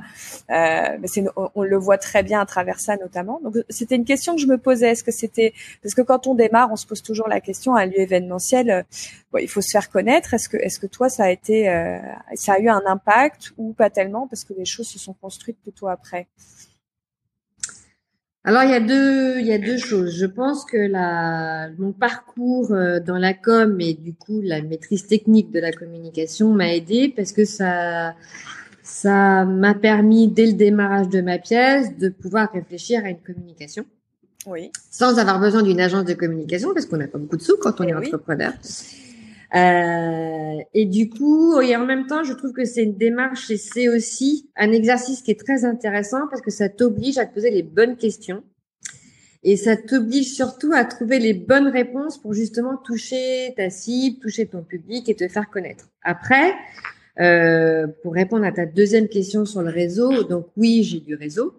mais 0.51 1.07
c'est, 1.07 1.25
on, 1.55 1.63
le 1.63 1.77
voit 1.79 1.97
très 1.97 2.23
bien 2.23 2.41
à 2.41 2.47
travers 2.47 2.81
ça 2.81 2.99
notamment. 2.99 3.41
Donc 3.43 3.57
c'était 3.71 3.97
une 3.97 4.05
question 4.05 4.35
que 4.35 4.43
je 4.43 4.47
me 4.47 4.59
posais. 4.59 4.91
Est-ce 4.91 5.05
que 5.05 5.13
c'était 5.13 5.55
parce 5.83 5.95
que 5.95 6.03
quand 6.03 6.27
on 6.27 6.35
démarre, 6.35 6.71
on 6.71 6.77
se 6.77 6.87
pose 6.87 7.03
toujours 7.03 7.29
la 7.29 7.41
question 7.41 7.75
à 7.75 7.83
un 7.83 7.87
lieu 7.87 8.01
événementiel. 8.01 8.85
Bon, 9.33 9.39
il 9.39 9.49
faut 9.49 9.63
se 9.63 9.71
faire 9.71 9.89
connaître. 9.89 10.35
Est-ce 10.35 10.51
que, 10.51 10.59
est-ce 10.59 10.79
que 10.79 10.87
toi 10.87 11.09
ça 11.09 11.25
a 11.25 11.31
été, 11.31 11.65
ça 12.35 12.55
a 12.55 12.59
eu 12.59 12.69
un 12.69 12.83
impact 12.85 13.55
ou 13.57 13.73
pas 13.73 13.89
tellement 13.89 14.27
parce 14.29 14.45
que 14.45 14.53
les 14.53 14.67
choses 14.67 14.89
se 14.89 14.99
sont 14.99 15.15
construites 15.15 15.59
plutôt 15.63 15.89
après? 15.89 16.27
Alors 18.47 18.63
il 18.63 18.71
y 18.71 18.75
a 18.75 18.81
deux 18.81 19.41
il 19.41 19.47
y 19.47 19.53
a 19.53 19.59
deux 19.59 19.79
choses. 19.79 20.15
Je 20.17 20.27
pense 20.27 20.67
que 20.67 20.77
la 20.77 21.71
mon 21.79 21.93
parcours 21.93 22.73
euh, 22.73 23.01
dans 23.01 23.17
la 23.17 23.33
com 23.33 23.81
et 23.81 23.95
du 23.95 24.13
coup 24.13 24.41
la 24.43 24.61
maîtrise 24.61 25.07
technique 25.07 25.51
de 25.51 25.61
la 25.61 25.73
communication 25.73 26.53
m'a 26.53 26.75
aidé 26.75 27.13
parce 27.15 27.33
que 27.33 27.47
ça 27.47 28.15
ça 28.83 29.47
m'a 29.47 29.75
permis 29.75 30.29
dès 30.29 30.47
le 30.47 30.53
démarrage 30.53 31.09
de 31.09 31.23
ma 31.23 31.39
pièce 31.39 31.97
de 31.97 32.11
pouvoir 32.11 32.53
réfléchir 32.53 33.03
à 33.05 33.09
une 33.09 33.21
communication. 33.21 33.87
Oui. 34.47 34.71
Sans 34.91 35.19
avoir 35.19 35.41
besoin 35.41 35.63
d'une 35.63 35.81
agence 35.81 36.05
de 36.05 36.13
communication 36.13 36.75
parce 36.75 36.85
qu'on 36.85 36.99
n'a 36.99 37.09
pas 37.09 37.17
beaucoup 37.17 37.39
de 37.39 37.43
sous 37.43 37.57
quand 37.57 37.81
on 37.81 37.85
eh 37.85 37.89
est 37.89 37.95
entrepreneur. 37.95 38.53
Euh, 39.55 40.59
et 40.75 40.85
du 40.87 41.09
coup, 41.09 41.61
et 41.61 41.77
en 41.77 41.87
même 41.87 42.07
temps, 42.07 42.25
je 42.25 42.33
trouve 42.33 42.53
que 42.53 42.65
c'est 42.65 42.83
une 42.83 42.97
démarche 42.97 43.51
et 43.51 43.57
c'est 43.57 43.89
aussi 43.89 44.51
un 44.57 44.73
exercice 44.73 45.23
qui 45.23 45.31
est 45.31 45.41
très 45.41 45.65
intéressant 45.65 46.27
parce 46.29 46.43
que 46.43 46.51
ça 46.51 46.69
t'oblige 46.69 47.19
à 47.19 47.27
te 47.27 47.35
poser 47.35 47.51
les 47.51 47.63
bonnes 47.63 47.97
questions 47.97 48.43
et 49.45 49.57
ça 49.57 49.77
t'oblige 49.77 50.33
surtout 50.33 50.73
à 50.75 50.85
trouver 50.85 51.19
les 51.19 51.35
bonnes 51.35 51.69
réponses 51.69 52.19
pour 52.21 52.33
justement 52.33 52.77
toucher 52.79 53.55
ta 53.57 53.71
cible, 53.71 54.19
toucher 54.19 54.47
ton 54.47 54.63
public 54.63 55.09
et 55.09 55.15
te 55.15 55.29
faire 55.29 55.51
connaître. 55.51 55.89
Après, 56.03 56.55
euh, 57.21 57.87
pour 58.03 58.15
répondre 58.15 58.45
à 58.45 58.53
ta 58.53 58.67
deuxième 58.67 59.07
question 59.07 59.45
sur 59.45 59.63
le 59.63 59.71
réseau, 59.71 60.25
donc 60.25 60.47
oui, 60.57 60.83
j'ai 60.83 61.01
du 61.01 61.15
réseau. 61.15 61.55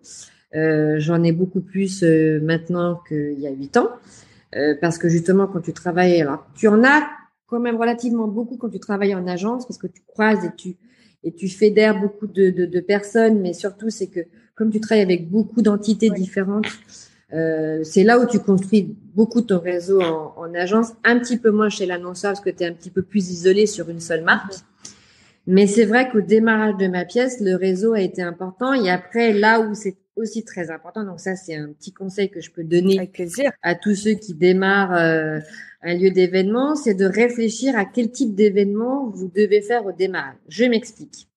Euh, 0.55 0.95
J'en 0.99 1.23
ai 1.23 1.31
beaucoup 1.31 1.61
plus 1.61 2.03
euh, 2.03 2.39
maintenant 2.41 3.01
qu'il 3.07 3.39
y 3.39 3.47
a 3.47 3.51
huit 3.51 3.77
ans. 3.77 3.89
Euh, 4.55 4.73
parce 4.79 4.97
que 4.97 5.09
justement, 5.09 5.47
quand 5.47 5.61
tu 5.61 5.73
travailles, 5.73 6.21
alors 6.21 6.45
tu 6.55 6.67
en 6.67 6.83
as 6.83 7.03
quand 7.47 7.59
même 7.59 7.77
relativement 7.77 8.27
beaucoup 8.27 8.57
quand 8.57 8.69
tu 8.69 8.79
travailles 8.79 9.15
en 9.15 9.27
agence 9.27 9.65
parce 9.67 9.77
que 9.77 9.87
tu 9.87 10.01
croises 10.05 10.43
et 10.45 10.55
tu 10.55 10.77
et 11.23 11.31
tu 11.31 11.49
fédères 11.49 11.99
beaucoup 11.99 12.27
de, 12.27 12.51
de, 12.51 12.65
de 12.65 12.79
personnes, 12.79 13.41
mais 13.41 13.53
surtout 13.53 13.89
c'est 13.89 14.07
que 14.07 14.19
comme 14.53 14.71
tu 14.71 14.79
travailles 14.79 15.03
avec 15.03 15.29
beaucoup 15.29 15.61
d'entités 15.61 16.11
différentes, 16.11 16.67
euh, 17.33 17.83
c'est 17.83 18.03
là 18.03 18.19
où 18.19 18.27
tu 18.27 18.39
construis 18.39 18.95
beaucoup 19.15 19.41
ton 19.41 19.59
réseau 19.59 20.01
en, 20.01 20.33
en 20.37 20.53
agence, 20.53 20.93
un 21.03 21.19
petit 21.19 21.37
peu 21.37 21.49
moins 21.49 21.69
chez 21.69 21.85
l'annonceur 21.85 22.33
parce 22.33 22.41
que 22.41 22.51
tu 22.51 22.63
es 22.63 22.67
un 22.67 22.73
petit 22.73 22.91
peu 22.91 23.01
plus 23.01 23.31
isolé 23.31 23.65
sur 23.65 23.89
une 23.89 23.99
seule 23.99 24.23
marque. 24.23 24.53
Mais 25.47 25.67
c'est 25.67 25.85
vrai 25.85 26.09
qu'au 26.09 26.21
démarrage 26.21 26.77
de 26.77 26.87
ma 26.87 27.05
pièce, 27.05 27.39
le 27.39 27.55
réseau 27.55 27.93
a 27.93 28.01
été 28.01 28.21
important. 28.21 28.73
Et 28.73 28.89
après, 28.89 29.31
là 29.33 29.59
où 29.59 29.73
c'est 29.73 29.97
aussi 30.15 30.43
très 30.43 30.71
important, 30.71 31.03
donc 31.03 31.19
ça 31.19 31.35
c'est 31.35 31.55
un 31.55 31.73
petit 31.73 31.91
conseil 31.91 32.29
que 32.29 32.39
je 32.39 32.49
peux 32.49 32.63
donner 32.63 33.11
à 33.61 33.75
tous 33.75 33.95
ceux 33.95 34.13
qui 34.13 34.33
démarrent 34.33 34.95
euh, 34.95 35.39
un 35.85 35.93
lieu 35.93 36.09
d'événement, 36.09 36.75
c'est 36.75 36.95
de 36.95 37.05
réfléchir 37.05 37.77
à 37.77 37.85
quel 37.85 38.11
type 38.11 38.33
d'événement 38.33 39.07
vous 39.09 39.27
devez 39.27 39.61
faire 39.61 39.85
au 39.85 39.91
démarrage. 39.91 40.35
Je 40.49 40.65
m'explique. 40.65 41.29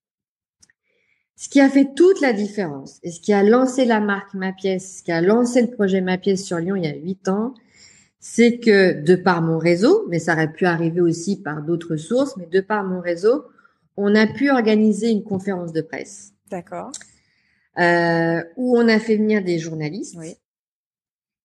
Ce 1.36 1.48
qui 1.48 1.60
a 1.60 1.68
fait 1.68 1.94
toute 1.94 2.20
la 2.20 2.32
différence 2.32 2.98
et 3.02 3.10
ce 3.10 3.20
qui 3.20 3.32
a 3.32 3.44
lancé 3.44 3.84
la 3.84 4.00
marque 4.00 4.34
Ma 4.34 4.52
Pièce, 4.52 4.98
ce 4.98 5.02
qui 5.04 5.12
a 5.12 5.20
lancé 5.20 5.60
le 5.60 5.68
projet 5.68 6.00
Ma 6.00 6.18
Pièce 6.18 6.42
sur 6.42 6.58
Lyon 6.58 6.76
il 6.76 6.84
y 6.84 6.88
a 6.88 6.94
huit 6.94 7.28
ans, 7.28 7.54
c'est 8.18 8.58
que 8.58 9.00
de 9.00 9.14
par 9.14 9.42
mon 9.42 9.58
réseau, 9.58 10.06
mais 10.08 10.18
ça 10.18 10.32
aurait 10.32 10.50
pu 10.50 10.64
arriver 10.64 11.00
aussi 11.00 11.40
par 11.40 11.62
d'autres 11.62 11.96
sources, 11.96 12.36
mais 12.38 12.46
de 12.46 12.60
par 12.60 12.84
mon 12.84 13.00
réseau, 13.00 13.44
on 13.96 14.14
a 14.14 14.26
pu 14.26 14.50
organiser 14.50 15.10
une 15.10 15.22
conférence 15.22 15.72
de 15.72 15.82
presse. 15.82 16.32
D'accord. 16.50 16.90
Euh, 17.78 18.42
où 18.56 18.76
on 18.76 18.88
a 18.88 18.98
fait 18.98 19.16
venir 19.16 19.44
des 19.44 19.58
journalistes. 19.58 20.16
Oui. 20.18 20.34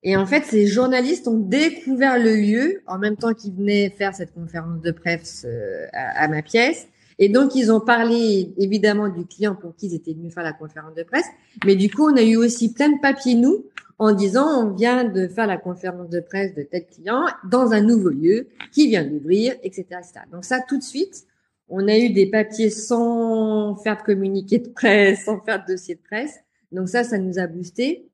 Et 0.03 0.17
en 0.17 0.25
fait, 0.25 0.43
ces 0.43 0.67
journalistes 0.67 1.27
ont 1.27 1.39
découvert 1.39 2.19
le 2.19 2.35
lieu 2.35 2.81
en 2.87 2.99
même 2.99 3.15
temps 3.15 3.33
qu'ils 3.33 3.53
venaient 3.53 3.89
faire 3.89 4.13
cette 4.13 4.33
conférence 4.33 4.81
de 4.81 4.91
presse 4.91 5.45
euh, 5.47 5.87
à, 5.93 6.27
ma 6.27 6.41
pièce. 6.41 6.87
Et 7.19 7.29
donc, 7.29 7.55
ils 7.55 7.71
ont 7.71 7.79
parlé 7.79 8.53
évidemment 8.57 9.07
du 9.07 9.25
client 9.25 9.55
pour 9.55 9.75
qui 9.75 9.87
ils 9.87 9.95
étaient 9.95 10.13
venus 10.13 10.33
faire 10.33 10.43
la 10.43 10.51
conférence 10.51 10.93
de 10.95 11.03
presse. 11.03 11.27
Mais 11.65 11.75
du 11.75 11.89
coup, 11.89 12.09
on 12.09 12.17
a 12.17 12.21
eu 12.21 12.35
aussi 12.35 12.73
plein 12.73 12.89
de 12.89 12.99
papiers, 12.99 13.35
nous, 13.35 13.65
en 13.97 14.11
disant, 14.11 14.65
on 14.65 14.73
vient 14.73 15.05
de 15.05 15.27
faire 15.27 15.47
la 15.47 15.57
conférence 15.57 16.09
de 16.09 16.19
presse 16.19 16.53
de 16.53 16.63
tel 16.63 16.85
client 16.85 17.25
dans 17.49 17.71
un 17.71 17.81
nouveau 17.81 18.09
lieu 18.09 18.47
qui 18.73 18.87
vient 18.87 19.05
d'ouvrir, 19.05 19.53
etc., 19.63 19.85
etc. 19.91 20.25
Donc 20.31 20.43
ça, 20.43 20.59
tout 20.67 20.77
de 20.77 20.83
suite, 20.83 21.23
on 21.69 21.87
a 21.87 21.97
eu 21.97 22.09
des 22.09 22.25
papiers 22.25 22.69
sans 22.69 23.75
faire 23.75 23.97
de 23.97 24.01
communiqué 24.01 24.59
de 24.59 24.67
presse, 24.67 25.23
sans 25.25 25.39
faire 25.39 25.63
de 25.63 25.71
dossier 25.71 25.95
de 25.95 26.01
presse. 26.01 26.39
Donc 26.73 26.89
ça, 26.89 27.05
ça 27.05 27.17
nous 27.17 27.39
a 27.39 27.47
boosté. 27.47 28.09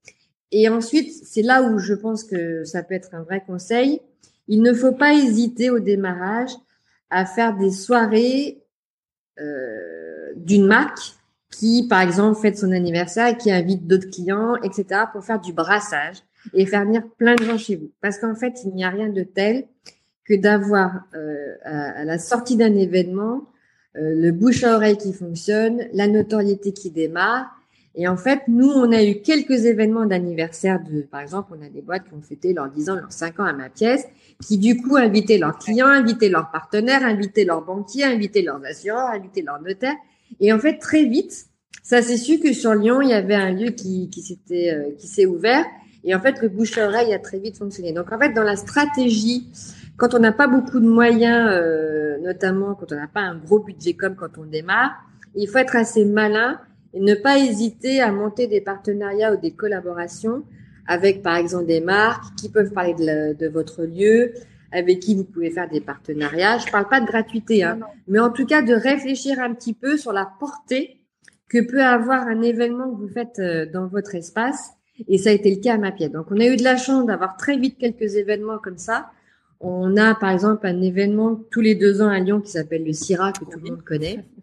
Et 0.51 0.67
ensuite, 0.69 1.11
c'est 1.23 1.41
là 1.41 1.63
où 1.63 1.77
je 1.77 1.93
pense 1.93 2.23
que 2.23 2.63
ça 2.63 2.83
peut 2.83 2.95
être 2.95 3.13
un 3.13 3.23
vrai 3.23 3.43
conseil. 3.45 4.01
Il 4.47 4.61
ne 4.61 4.73
faut 4.73 4.93
pas 4.93 5.13
hésiter 5.13 5.69
au 5.69 5.79
démarrage 5.79 6.51
à 7.09 7.25
faire 7.25 7.55
des 7.55 7.71
soirées 7.71 8.63
euh, 9.39 10.33
d'une 10.35 10.65
marque 10.65 11.15
qui, 11.51 11.87
par 11.87 12.01
exemple, 12.01 12.39
fête 12.39 12.57
son 12.57 12.71
anniversaire, 12.71 13.37
qui 13.37 13.51
invite 13.51 13.87
d'autres 13.87 14.09
clients, 14.09 14.55
etc., 14.57 15.01
pour 15.11 15.23
faire 15.23 15.39
du 15.39 15.53
brassage 15.53 16.17
et 16.53 16.65
faire 16.65 16.85
venir 16.85 17.03
plein 17.17 17.35
de 17.35 17.43
gens 17.43 17.57
chez 17.57 17.75
vous. 17.75 17.91
Parce 18.01 18.17
qu'en 18.17 18.35
fait, 18.35 18.61
il 18.63 18.73
n'y 18.73 18.83
a 18.83 18.89
rien 18.89 19.09
de 19.09 19.23
tel 19.23 19.65
que 20.25 20.35
d'avoir 20.35 21.03
euh, 21.15 21.55
à, 21.63 22.05
la 22.05 22.19
sortie 22.19 22.55
d'un 22.55 22.75
événement 22.75 23.45
euh, 23.97 24.13
le 24.15 24.31
bouche 24.31 24.63
à 24.63 24.75
oreille 24.75 24.97
qui 24.97 25.11
fonctionne, 25.11 25.87
la 25.93 26.07
notoriété 26.07 26.71
qui 26.71 26.91
démarre 26.91 27.58
et 27.95 28.07
en 28.07 28.17
fait, 28.17 28.41
nous, 28.47 28.69
on 28.69 28.91
a 28.91 29.03
eu 29.03 29.21
quelques 29.21 29.65
événements 29.65 30.05
d'anniversaire. 30.05 30.79
De, 30.83 31.01
par 31.01 31.21
exemple, 31.21 31.53
on 31.57 31.65
a 31.65 31.69
des 31.69 31.81
boîtes 31.81 32.07
qui 32.07 32.13
ont 32.13 32.21
fêté 32.21 32.53
leurs 32.53 32.69
10 32.69 32.89
ans, 32.89 32.95
leurs 32.95 33.11
5 33.11 33.39
ans 33.39 33.45
à 33.45 33.53
ma 33.53 33.69
pièce, 33.69 34.05
qui 34.45 34.57
du 34.57 34.77
coup 34.77 34.95
invitaient 34.95 35.37
leurs 35.37 35.57
clients, 35.57 35.87
invitaient 35.87 36.29
leurs 36.29 36.51
partenaires, 36.51 37.03
invitaient 37.03 37.45
leurs 37.45 37.63
banquiers, 37.63 38.03
invitaient 38.03 38.43
leurs 38.43 38.63
assureurs, 38.63 39.09
invitaient 39.09 39.41
leurs 39.41 39.61
notaires. 39.61 39.95
Et 40.39 40.53
en 40.53 40.59
fait, 40.59 40.77
très 40.77 41.05
vite, 41.05 41.47
ça 41.81 42.01
s'est 42.01 42.17
su 42.17 42.39
que 42.39 42.53
sur 42.53 42.75
Lyon, 42.75 43.01
il 43.01 43.09
y 43.09 43.13
avait 43.13 43.35
un 43.35 43.51
lieu 43.51 43.71
qui, 43.71 44.09
qui 44.09 44.21
s'était, 44.21 44.71
euh, 44.71 44.91
qui 44.97 45.07
s'est 45.07 45.25
ouvert. 45.25 45.65
Et 46.03 46.13
en 46.13 46.21
fait, 46.21 46.41
le 46.41 46.49
bouche 46.49 46.77
à 46.77 46.87
oreille 46.87 47.13
a 47.13 47.19
très 47.19 47.39
vite 47.39 47.57
fonctionné. 47.57 47.91
Donc, 47.91 48.11
en 48.11 48.19
fait, 48.19 48.33
dans 48.33 48.43
la 48.43 48.55
stratégie, 48.55 49.47
quand 49.97 50.13
on 50.13 50.19
n'a 50.19 50.31
pas 50.31 50.47
beaucoup 50.47 50.79
de 50.79 50.87
moyens, 50.87 51.49
euh, 51.51 52.17
notamment 52.19 52.75
quand 52.75 52.91
on 52.91 52.95
n'a 52.95 53.07
pas 53.07 53.21
un 53.21 53.35
gros 53.35 53.59
budget 53.59 53.93
comme 53.93 54.15
quand 54.15 54.37
on 54.37 54.45
démarre, 54.45 54.91
il 55.35 55.47
faut 55.47 55.57
être 55.57 55.75
assez 55.75 56.05
malin 56.05 56.59
et 56.93 56.99
ne 56.99 57.15
pas 57.15 57.39
hésiter 57.39 58.01
à 58.01 58.11
monter 58.11 58.47
des 58.47 58.61
partenariats 58.61 59.33
ou 59.33 59.37
des 59.37 59.51
collaborations 59.51 60.43
avec, 60.87 61.21
par 61.21 61.35
exemple, 61.35 61.67
des 61.67 61.81
marques 61.81 62.35
qui 62.35 62.49
peuvent 62.49 62.71
parler 62.71 62.95
de, 62.95 63.33
de 63.33 63.47
votre 63.47 63.83
lieu, 63.83 64.33
avec 64.71 64.99
qui 64.99 65.15
vous 65.15 65.23
pouvez 65.23 65.51
faire 65.51 65.69
des 65.69 65.81
partenariats. 65.81 66.57
Je 66.57 66.71
parle 66.71 66.87
pas 66.87 66.99
de 66.99 67.05
gratuité, 67.05 67.63
hein, 67.63 67.79
mais 68.07 68.19
en 68.19 68.31
tout 68.31 68.45
cas 68.45 68.61
de 68.61 68.73
réfléchir 68.73 69.39
un 69.39 69.53
petit 69.53 69.73
peu 69.73 69.97
sur 69.97 70.13
la 70.13 70.27
portée 70.39 70.99
que 71.49 71.59
peut 71.59 71.83
avoir 71.83 72.27
un 72.27 72.41
événement 72.41 72.89
que 72.91 73.01
vous 73.01 73.09
faites 73.09 73.39
euh, 73.39 73.65
dans 73.65 73.87
votre 73.87 74.15
espace. 74.15 74.71
Et 75.07 75.17
ça 75.17 75.29
a 75.29 75.33
été 75.33 75.53
le 75.53 75.61
cas 75.61 75.75
à 75.75 75.77
ma 75.77 75.91
pièce. 75.91 76.11
Donc, 76.11 76.27
on 76.29 76.39
a 76.39 76.45
eu 76.45 76.57
de 76.57 76.63
la 76.63 76.77
chance 76.77 77.05
d'avoir 77.05 77.37
très 77.37 77.57
vite 77.57 77.77
quelques 77.79 78.15
événements 78.15 78.59
comme 78.59 78.77
ça. 78.77 79.11
On 79.59 79.97
a, 79.97 80.13
par 80.13 80.29
exemple, 80.29 80.67
un 80.67 80.81
événement 80.81 81.39
tous 81.51 81.61
les 81.61 81.75
deux 81.75 82.01
ans 82.01 82.09
à 82.09 82.19
Lyon 82.19 82.41
qui 82.41 82.51
s'appelle 82.51 82.85
le 82.85 82.93
CIRA, 82.93 83.31
que 83.31 83.45
tout 83.45 83.59
le 83.63 83.71
monde 83.71 83.83
connaît. 83.83 84.25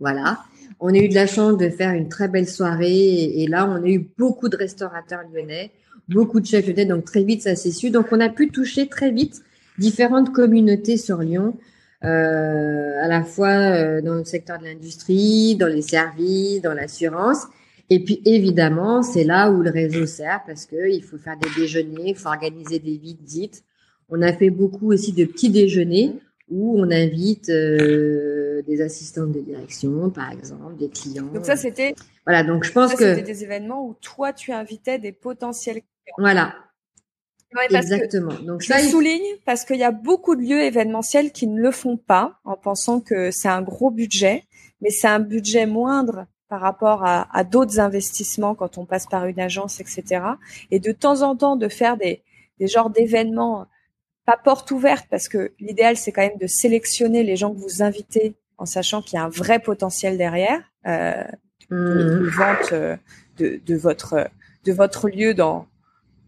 Voilà. 0.00 0.40
On 0.80 0.92
a 0.94 0.98
eu 0.98 1.08
de 1.08 1.14
la 1.14 1.26
chance 1.26 1.56
de 1.56 1.68
faire 1.68 1.92
une 1.92 2.08
très 2.08 2.28
belle 2.28 2.48
soirée 2.48 3.42
et, 3.42 3.46
là, 3.46 3.68
on 3.68 3.82
a 3.82 3.88
eu 3.88 4.06
beaucoup 4.18 4.48
de 4.48 4.56
restaurateurs 4.56 5.22
lyonnais, 5.32 5.70
beaucoup 6.08 6.40
de 6.40 6.46
chefs 6.46 6.66
lyonnais, 6.66 6.86
donc 6.86 7.04
très 7.04 7.22
vite, 7.22 7.42
ça 7.42 7.54
s'est 7.56 7.70
su. 7.70 7.90
Donc, 7.90 8.06
on 8.12 8.20
a 8.20 8.28
pu 8.28 8.48
toucher 8.48 8.88
très 8.88 9.10
vite 9.10 9.42
différentes 9.78 10.32
communautés 10.32 10.96
sur 10.96 11.18
Lyon, 11.18 11.56
euh, 12.04 13.00
à 13.00 13.08
la 13.08 13.22
fois 13.22 13.48
euh, 13.48 14.00
dans 14.02 14.14
le 14.14 14.24
secteur 14.24 14.58
de 14.58 14.64
l'industrie, 14.64 15.56
dans 15.56 15.68
les 15.68 15.82
services, 15.82 16.60
dans 16.60 16.74
l'assurance. 16.74 17.46
Et 17.90 18.00
puis 18.00 18.22
évidemment, 18.24 19.02
c'est 19.02 19.24
là 19.24 19.50
où 19.50 19.62
le 19.62 19.70
réseau 19.70 20.06
sert 20.06 20.40
parce 20.46 20.66
que 20.66 20.90
il 20.90 21.02
faut 21.02 21.18
faire 21.18 21.36
des 21.36 21.48
déjeuners, 21.60 22.10
il 22.10 22.16
faut 22.16 22.28
organiser 22.28 22.78
des 22.78 22.96
visites. 22.96 23.64
On 24.08 24.22
a 24.22 24.32
fait 24.32 24.50
beaucoup 24.50 24.92
aussi 24.92 25.12
de 25.12 25.24
petits 25.24 25.50
déjeuners 25.50 26.12
où 26.50 26.80
on 26.80 26.90
invite 26.90 27.50
euh, 27.50 28.41
des 28.66 28.80
assistantes 28.80 29.32
de 29.32 29.40
direction, 29.40 30.10
par 30.10 30.30
exemple, 30.32 30.76
des 30.76 30.88
clients. 30.88 31.26
Donc 31.26 31.44
ça, 31.44 31.56
c'était. 31.56 31.94
Voilà, 32.26 32.42
donc 32.44 32.64
je 32.64 32.72
pense 32.72 32.90
ça, 32.92 32.96
que. 32.96 33.14
C'était 33.14 33.22
des 33.32 33.44
événements 33.44 33.86
où 33.86 33.94
toi, 34.00 34.32
tu 34.32 34.52
invitais 34.52 34.98
des 34.98 35.12
potentiels 35.12 35.82
clients. 35.82 36.14
Voilà. 36.18 36.54
Ouais, 37.54 37.66
Exactement. 37.76 38.32
Donc 38.46 38.62
je 38.62 38.68
ça, 38.68 38.80
il- 38.80 38.88
souligne 38.90 39.36
parce 39.44 39.64
qu'il 39.64 39.76
y 39.76 39.84
a 39.84 39.90
beaucoup 39.90 40.34
de 40.36 40.40
lieux 40.40 40.62
événementiels 40.62 41.32
qui 41.32 41.46
ne 41.46 41.60
le 41.60 41.70
font 41.70 41.98
pas 41.98 42.38
en 42.44 42.56
pensant 42.56 43.00
que 43.00 43.30
c'est 43.30 43.48
un 43.48 43.60
gros 43.60 43.90
budget, 43.90 44.44
mais 44.80 44.88
c'est 44.90 45.08
un 45.08 45.20
budget 45.20 45.66
moindre 45.66 46.26
par 46.48 46.60
rapport 46.62 47.04
à, 47.04 47.28
à 47.36 47.44
d'autres 47.44 47.78
investissements 47.78 48.54
quand 48.54 48.78
on 48.78 48.86
passe 48.86 49.06
par 49.06 49.26
une 49.26 49.38
agence, 49.40 49.80
etc. 49.80 50.24
Et 50.70 50.80
de 50.80 50.92
temps 50.92 51.20
en 51.22 51.36
temps 51.36 51.56
de 51.56 51.68
faire 51.68 51.98
des, 51.98 52.22
des 52.58 52.68
genres 52.68 52.88
d'événements 52.90 53.66
pas 54.24 54.36
porte 54.42 54.70
ouverte 54.70 55.06
parce 55.10 55.28
que 55.28 55.52
l'idéal 55.58 55.96
c'est 55.96 56.12
quand 56.12 56.22
même 56.22 56.38
de 56.40 56.46
sélectionner 56.46 57.22
les 57.24 57.36
gens 57.36 57.52
que 57.52 57.58
vous 57.58 57.82
invitez 57.82 58.34
en 58.62 58.66
sachant 58.66 59.02
qu'il 59.02 59.14
y 59.18 59.20
a 59.20 59.24
un 59.24 59.28
vrai 59.28 59.58
potentiel 59.58 60.16
derrière 60.16 60.60
euh, 60.86 61.24
de, 61.70 61.76
de 61.76 62.20
Mhm. 62.20 62.28
vente 62.28 62.72
euh, 62.72 62.96
de, 63.38 63.60
de 63.66 63.74
votre 63.76 64.28
de 64.64 64.72
votre 64.72 65.08
lieu 65.08 65.34
dans 65.34 65.66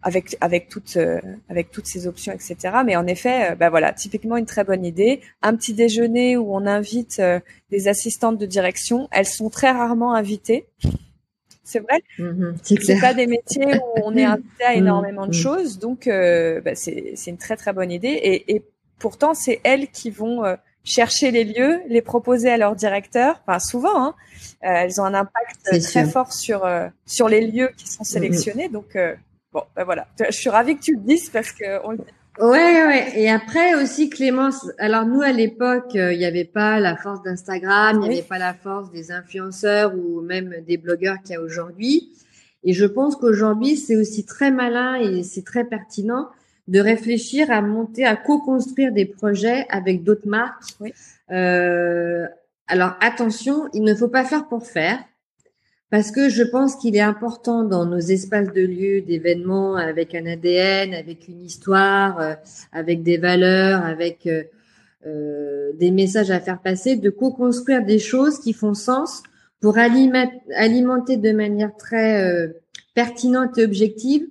avec 0.03 0.37
avec 0.41 0.69
toutes 0.69 0.97
euh, 0.97 1.21
avec 1.49 1.71
toutes 1.71 1.87
ces 1.87 2.07
options 2.07 2.33
etc 2.33 2.55
mais 2.85 2.97
en 2.97 3.07
effet 3.07 3.53
euh, 3.53 3.55
bah 3.55 3.71
voilà 3.71 3.93
typiquement 3.93 4.37
une 4.37 4.47
très 4.47 4.65
bonne 4.65 4.85
idée. 4.85 5.21
Un 5.43 5.55
petit 5.55 5.75
déjeuner 5.75 6.37
où 6.37 6.55
on 6.55 6.67
invite 6.67 7.23
des 7.71 7.89
assistantes 7.89 8.39
de 8.39 8.47
direction. 8.47 9.09
Elles 9.13 9.27
sont 9.39 9.49
très 9.49 9.71
rarement 9.71 10.13
invitées. 10.15 10.67
C'est 11.63 11.81
vrai. 11.81 11.99
Mhm, 12.19 12.57
c'est 12.63 13.01
pas 13.01 13.15
des 13.15 13.27
métiers 13.27 13.77
où 13.77 14.01
on 14.05 14.15
est 14.17 14.25
invité 14.25 14.65
à 14.65 14.75
Mm, 14.75 14.79
énormément 14.79 15.27
de 15.27 15.37
mm. 15.39 15.45
choses, 15.45 15.79
donc 15.79 16.07
euh, 16.07 16.61
bah, 16.61 16.75
c'est 16.75 17.13
c'est 17.17 17.31
une 17.31 17.39
très 17.39 17.57
très 17.57 17.73
bonne 17.73 17.91
idée. 17.91 18.17
Et, 18.31 18.55
et 18.55 18.63
pourtant, 18.99 19.33
c'est 19.35 19.61
elles 19.65 19.89
qui 19.89 20.11
vont 20.11 20.45
chercher 20.85 21.31
les 21.31 21.45
lieux, 21.45 21.81
les 21.89 22.03
proposer 22.03 22.51
à 22.51 22.57
leur 22.57 22.77
directeur. 22.77 23.41
Enfin, 23.47 23.59
souvent, 23.59 24.07
hein, 24.07 24.15
euh, 24.65 24.69
elles 24.69 25.01
ont 25.01 25.05
un 25.05 25.15
impact 25.15 25.63
très 25.65 25.81
sûr. 25.81 26.07
fort 26.07 26.33
sur 26.33 26.65
euh, 26.65 26.89
sur 27.07 27.29
les 27.29 27.47
lieux 27.47 27.71
qui 27.77 27.89
sont 27.89 28.05
sélectionnés. 28.05 28.69
Donc 28.69 28.95
euh, 28.95 29.15
bon, 29.53 29.63
bah 29.75 29.85
voilà. 29.85 30.07
Je 30.19 30.37
suis 30.37 30.51
ravie 30.51 30.77
que 30.77 30.83
tu 30.83 30.95
le 30.95 31.01
dises 31.01 31.31
parce 31.31 31.53
que 31.53 31.85
on 31.85 31.93
le 31.93 31.99
dit. 31.99 32.05
Ouais, 32.41 32.85
ouais. 32.87 33.13
Et 33.15 33.31
après 33.31 33.77
aussi, 33.77 34.11
Clémence, 34.11 34.69
alors 34.79 35.07
nous, 35.07 35.23
à 35.23 35.31
l'époque, 35.31 35.93
il 35.95 36.19
n'y 36.19 36.25
avait 36.25 36.45
pas 36.45 36.81
la 36.81 36.97
force 36.97 37.23
d'Instagram, 37.23 38.01
il 38.03 38.09
n'y 38.09 38.19
avait 38.19 38.27
pas 38.27 38.39
la 38.39 38.55
force 38.55 38.91
des 38.91 39.13
influenceurs 39.13 39.95
ou 39.95 40.21
même 40.21 40.53
des 40.67 40.77
blogueurs 40.77 41.19
qu'il 41.23 41.35
y 41.35 41.37
a 41.37 41.41
aujourd'hui. 41.41 42.11
Et 42.65 42.73
je 42.73 42.87
pense 42.87 43.15
qu'aujourd'hui, 43.15 43.77
c'est 43.77 43.95
aussi 43.95 44.25
très 44.25 44.51
malin 44.51 44.97
et 44.97 45.23
c'est 45.23 45.45
très 45.45 45.65
pertinent 45.65 46.29
de 46.69 46.81
réfléchir 46.81 47.51
à 47.51 47.61
monter, 47.61 48.05
à 48.05 48.17
co-construire 48.17 48.93
des 48.93 49.05
projets 49.05 49.67
avec 49.69 50.03
d'autres 50.03 50.29
marques. 50.29 50.63
Oui. 50.81 50.93
Euh, 51.31 52.27
alors 52.67 52.97
attention, 53.01 53.69
il 53.75 53.83
ne 53.83 53.95
faut 53.95 54.09
pas 54.09 54.25
faire 54.25 54.49
pour 54.49 54.67
faire. 54.67 54.99
Parce 55.91 56.11
que 56.11 56.29
je 56.29 56.43
pense 56.43 56.75
qu'il 56.77 56.97
est 56.97 57.01
important 57.01 57.63
dans 57.63 57.85
nos 57.85 57.99
espaces 57.99 58.53
de 58.53 58.63
lieux, 58.63 59.01
d'événements, 59.03 59.77
avec 59.77 60.15
un 60.15 60.27
ADN, 60.27 60.93
avec 60.93 61.29
une 61.29 61.43
histoire, 61.43 62.19
euh, 62.19 62.35
avec 62.73 63.03
des 63.03 63.19
valeurs, 63.19 63.85
avec 63.85 64.27
euh, 64.27 64.43
euh, 65.07 65.73
des 65.75 65.91
messages 65.91 66.31
à 66.31 66.41
faire 66.41 66.61
passer, 66.61 66.97
de 66.97 67.11
co-construire 67.11 67.85
des 67.85 67.99
choses 67.99 68.41
qui 68.41 68.55
font 68.55 68.73
sens 68.73 69.23
pour 69.61 69.77
alimenter 69.77 71.17
de 71.19 71.33
manière 71.33 71.77
très 71.77 72.25
euh, 72.25 72.49
pertinente 72.95 73.59
et 73.59 73.65
objective 73.65 74.27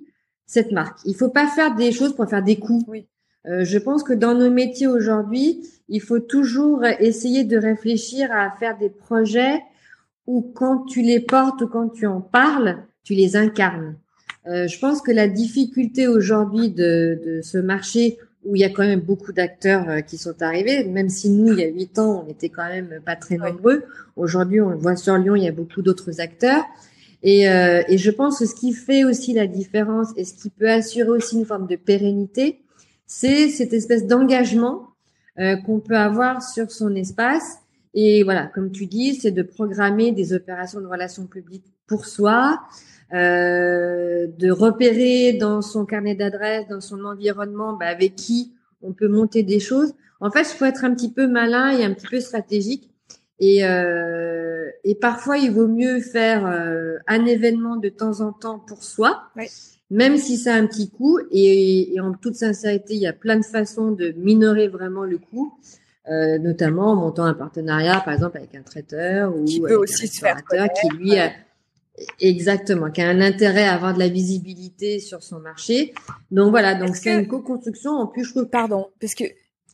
cette 0.54 0.72
marque. 0.72 0.98
Il 1.04 1.16
faut 1.16 1.28
pas 1.28 1.48
faire 1.48 1.74
des 1.74 1.92
choses 1.92 2.14
pour 2.14 2.28
faire 2.28 2.42
des 2.42 2.56
coups. 2.56 2.84
Oui. 2.88 3.06
Euh, 3.46 3.64
je 3.64 3.76
pense 3.76 4.02
que 4.02 4.14
dans 4.14 4.34
nos 4.34 4.50
métiers 4.50 4.86
aujourd'hui, 4.86 5.66
il 5.88 6.00
faut 6.00 6.20
toujours 6.20 6.84
essayer 6.84 7.44
de 7.44 7.58
réfléchir 7.58 8.30
à 8.32 8.50
faire 8.58 8.78
des 8.78 8.88
projets 8.88 9.60
où 10.26 10.40
quand 10.54 10.86
tu 10.86 11.02
les 11.02 11.20
portes 11.20 11.60
ou 11.60 11.66
quand 11.66 11.88
tu 11.90 12.06
en 12.06 12.20
parles, 12.20 12.78
tu 13.02 13.12
les 13.14 13.36
incarnes. 13.36 13.96
Euh, 14.46 14.66
je 14.66 14.78
pense 14.78 15.02
que 15.02 15.10
la 15.10 15.28
difficulté 15.28 16.06
aujourd'hui 16.06 16.70
de, 16.70 17.20
de 17.26 17.40
ce 17.42 17.58
marché 17.58 18.18
où 18.44 18.56
il 18.56 18.60
y 18.60 18.64
a 18.64 18.70
quand 18.70 18.84
même 18.84 19.00
beaucoup 19.00 19.32
d'acteurs 19.32 19.88
euh, 19.88 20.00
qui 20.00 20.18
sont 20.18 20.40
arrivés, 20.40 20.84
même 20.84 21.08
si 21.08 21.30
nous, 21.30 21.52
il 21.52 21.58
y 21.58 21.64
a 21.64 21.68
huit 21.68 21.98
ans, 21.98 22.22
on 22.22 22.26
n'était 22.26 22.50
quand 22.50 22.68
même 22.68 23.00
pas 23.04 23.16
très 23.16 23.36
nombreux. 23.36 23.84
Aujourd'hui, 24.16 24.60
on 24.60 24.70
le 24.70 24.76
voit 24.76 24.96
sur 24.96 25.16
Lyon, 25.16 25.34
il 25.34 25.44
y 25.44 25.48
a 25.48 25.52
beaucoup 25.52 25.82
d'autres 25.82 26.20
acteurs. 26.20 26.62
Et, 27.26 27.48
euh, 27.48 27.82
et 27.88 27.96
je 27.96 28.10
pense 28.10 28.38
que 28.38 28.44
ce 28.44 28.54
qui 28.54 28.74
fait 28.74 29.02
aussi 29.02 29.32
la 29.32 29.46
différence 29.46 30.08
et 30.16 30.24
ce 30.24 30.34
qui 30.34 30.50
peut 30.50 30.70
assurer 30.70 31.08
aussi 31.08 31.36
une 31.36 31.46
forme 31.46 31.66
de 31.66 31.74
pérennité, 31.74 32.60
c'est 33.06 33.48
cette 33.48 33.72
espèce 33.72 34.06
d'engagement 34.06 34.90
euh, 35.38 35.56
qu'on 35.56 35.80
peut 35.80 35.96
avoir 35.96 36.42
sur 36.42 36.70
son 36.70 36.94
espace. 36.94 37.56
Et 37.94 38.24
voilà, 38.24 38.46
comme 38.54 38.70
tu 38.70 38.86
dis, 38.86 39.14
c'est 39.14 39.30
de 39.30 39.42
programmer 39.42 40.12
des 40.12 40.34
opérations 40.34 40.82
de 40.82 40.86
relations 40.86 41.26
publiques 41.26 41.64
pour 41.86 42.04
soi, 42.04 42.60
euh, 43.14 44.26
de 44.38 44.50
repérer 44.50 45.32
dans 45.32 45.62
son 45.62 45.86
carnet 45.86 46.14
d'adresses, 46.14 46.68
dans 46.68 46.82
son 46.82 47.06
environnement, 47.06 47.72
bah, 47.72 47.86
avec 47.86 48.16
qui 48.16 48.52
on 48.82 48.92
peut 48.92 49.08
monter 49.08 49.42
des 49.42 49.60
choses. 49.60 49.94
En 50.20 50.30
fait, 50.30 50.42
il 50.42 50.56
faut 50.56 50.66
être 50.66 50.84
un 50.84 50.94
petit 50.94 51.10
peu 51.10 51.26
malin 51.26 51.70
et 51.70 51.84
un 51.84 51.94
petit 51.94 52.06
peu 52.06 52.20
stratégique. 52.20 52.90
Et, 53.40 53.62
et 54.82 54.94
parfois, 54.94 55.38
il 55.38 55.50
vaut 55.52 55.68
mieux 55.68 56.00
faire 56.00 56.46
euh, 56.46 56.96
un 57.06 57.24
événement 57.26 57.76
de 57.76 57.88
temps 57.88 58.20
en 58.20 58.32
temps 58.32 58.58
pour 58.58 58.82
soi, 58.82 59.22
même 59.90 60.16
si 60.16 60.36
c'est 60.36 60.50
un 60.50 60.66
petit 60.66 60.90
coût. 60.90 61.18
Et, 61.30 61.94
et 61.94 62.00
en 62.00 62.12
toute 62.14 62.34
sincérité, 62.34 62.94
il 62.94 63.00
y 63.00 63.06
a 63.06 63.12
plein 63.12 63.38
de 63.38 63.44
façons 63.44 63.92
de 63.92 64.12
minorer 64.16 64.68
vraiment 64.68 65.04
le 65.04 65.18
coût, 65.18 65.54
euh, 66.10 66.38
notamment 66.38 66.92
en 66.92 66.96
montant 66.96 67.24
un 67.24 67.34
partenariat, 67.34 68.00
par 68.04 68.14
exemple, 68.14 68.36
avec 68.38 68.54
un 68.54 68.62
traiteur 68.62 69.34
ou 69.36 69.44
Qui 69.44 69.60
peut 69.60 69.66
avec 69.66 69.78
aussi 69.78 70.04
un 70.04 70.06
se 70.08 70.20
faire 70.20 70.34
restaurateur 70.36 70.74
qui 70.80 70.96
lui 70.98 71.18
a, 71.18 71.30
exactement, 72.20 72.90
qui 72.90 73.00
a 73.02 73.08
un 73.08 73.20
intérêt 73.20 73.64
à 73.64 73.74
avoir 73.74 73.94
de 73.94 73.98
la 73.98 74.08
visibilité 74.08 74.98
sur 74.98 75.22
son 75.22 75.40
marché. 75.40 75.94
Donc 76.30 76.50
voilà, 76.50 76.74
donc 76.74 76.96
c'est 76.96 77.14
que- 77.14 77.20
une 77.20 77.28
co-construction. 77.28 77.92
En 77.92 78.06
plus, 78.06 78.24
je 78.24 78.30
trouve 78.30 78.46
Pardon, 78.46 78.88
parce 79.00 79.14
que 79.14 79.24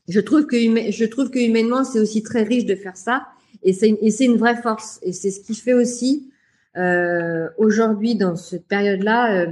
je 0.09 0.21
trouve 0.21 0.47
que 0.47 0.57
je 0.91 1.05
trouve 1.05 1.31
que 1.31 1.39
humainement 1.39 1.85
c'est 1.85 2.01
aussi 2.01 2.23
très 2.23 2.43
riche 2.43 2.65
de 2.65 2.75
faire 2.75 2.97
ça 2.97 3.27
et 3.63 3.73
c'est 3.73 3.89
une, 3.89 3.99
une 4.01 4.37
vraie 4.37 4.61
force 4.61 4.99
et 5.03 5.13
c'est 5.13 5.31
ce 5.31 5.41
qui 5.41 5.55
fait 5.55 5.75
aussi 5.75 6.31
euh, 6.77 7.49
aujourd'hui 7.59 8.15
dans 8.15 8.37
cette 8.37 8.67
période-là. 8.67 9.35
euh, 9.35 9.47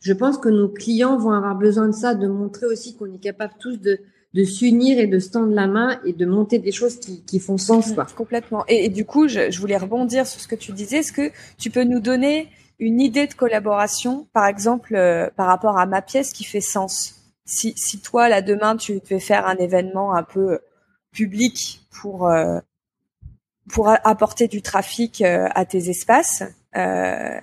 je 0.00 0.12
pense 0.12 0.38
que 0.38 0.48
nos 0.48 0.68
clients 0.68 1.16
vont 1.18 1.32
avoir 1.32 1.56
besoin 1.56 1.88
de 1.88 1.94
ça, 1.94 2.14
de 2.14 2.28
montrer 2.28 2.66
aussi 2.66 2.96
qu'on 2.96 3.12
est 3.12 3.18
capable 3.20 3.54
tous 3.58 3.80
de 3.80 3.98
de 4.34 4.44
s'unir 4.44 4.98
et 4.98 5.06
de 5.06 5.18
se 5.18 5.30
tendre 5.30 5.54
la 5.54 5.66
main 5.66 5.98
et 6.04 6.12
de 6.12 6.26
monter 6.26 6.58
des 6.58 6.72
choses 6.72 7.00
qui, 7.00 7.22
qui 7.22 7.38
font 7.40 7.56
sens 7.56 7.92
quoi. 7.92 8.06
Complètement. 8.14 8.64
Et, 8.68 8.84
et 8.84 8.88
du 8.90 9.06
coup, 9.06 9.28
je, 9.28 9.50
je 9.50 9.58
voulais 9.60 9.78
rebondir 9.78 10.26
sur 10.26 10.40
ce 10.40 10.46
que 10.46 10.54
tu 10.54 10.72
disais. 10.72 10.98
Est-ce 10.98 11.12
que 11.12 11.30
tu 11.56 11.70
peux 11.70 11.84
nous 11.84 12.00
donner 12.00 12.48
une 12.78 13.00
idée 13.00 13.26
de 13.26 13.32
collaboration, 13.32 14.26
par 14.34 14.46
exemple, 14.46 14.94
euh, 14.94 15.30
par 15.36 15.46
rapport 15.46 15.78
à 15.78 15.86
ma 15.86 16.02
pièce 16.02 16.32
qui 16.32 16.44
fait 16.44 16.60
sens? 16.60 17.14
Si, 17.46 17.72
si 17.76 18.00
toi, 18.00 18.28
là, 18.28 18.42
demain, 18.42 18.76
tu 18.76 19.00
devais 19.00 19.20
faire 19.20 19.46
un 19.46 19.56
événement 19.56 20.12
un 20.14 20.24
peu 20.24 20.52
euh, 20.52 20.58
public 21.12 21.80
pour, 21.90 22.28
euh, 22.28 22.58
pour 23.70 23.88
apporter 23.88 24.48
du 24.48 24.62
trafic 24.62 25.22
euh, 25.22 25.48
à 25.54 25.64
tes 25.64 25.88
espaces, 25.90 26.42
euh, 26.76 27.38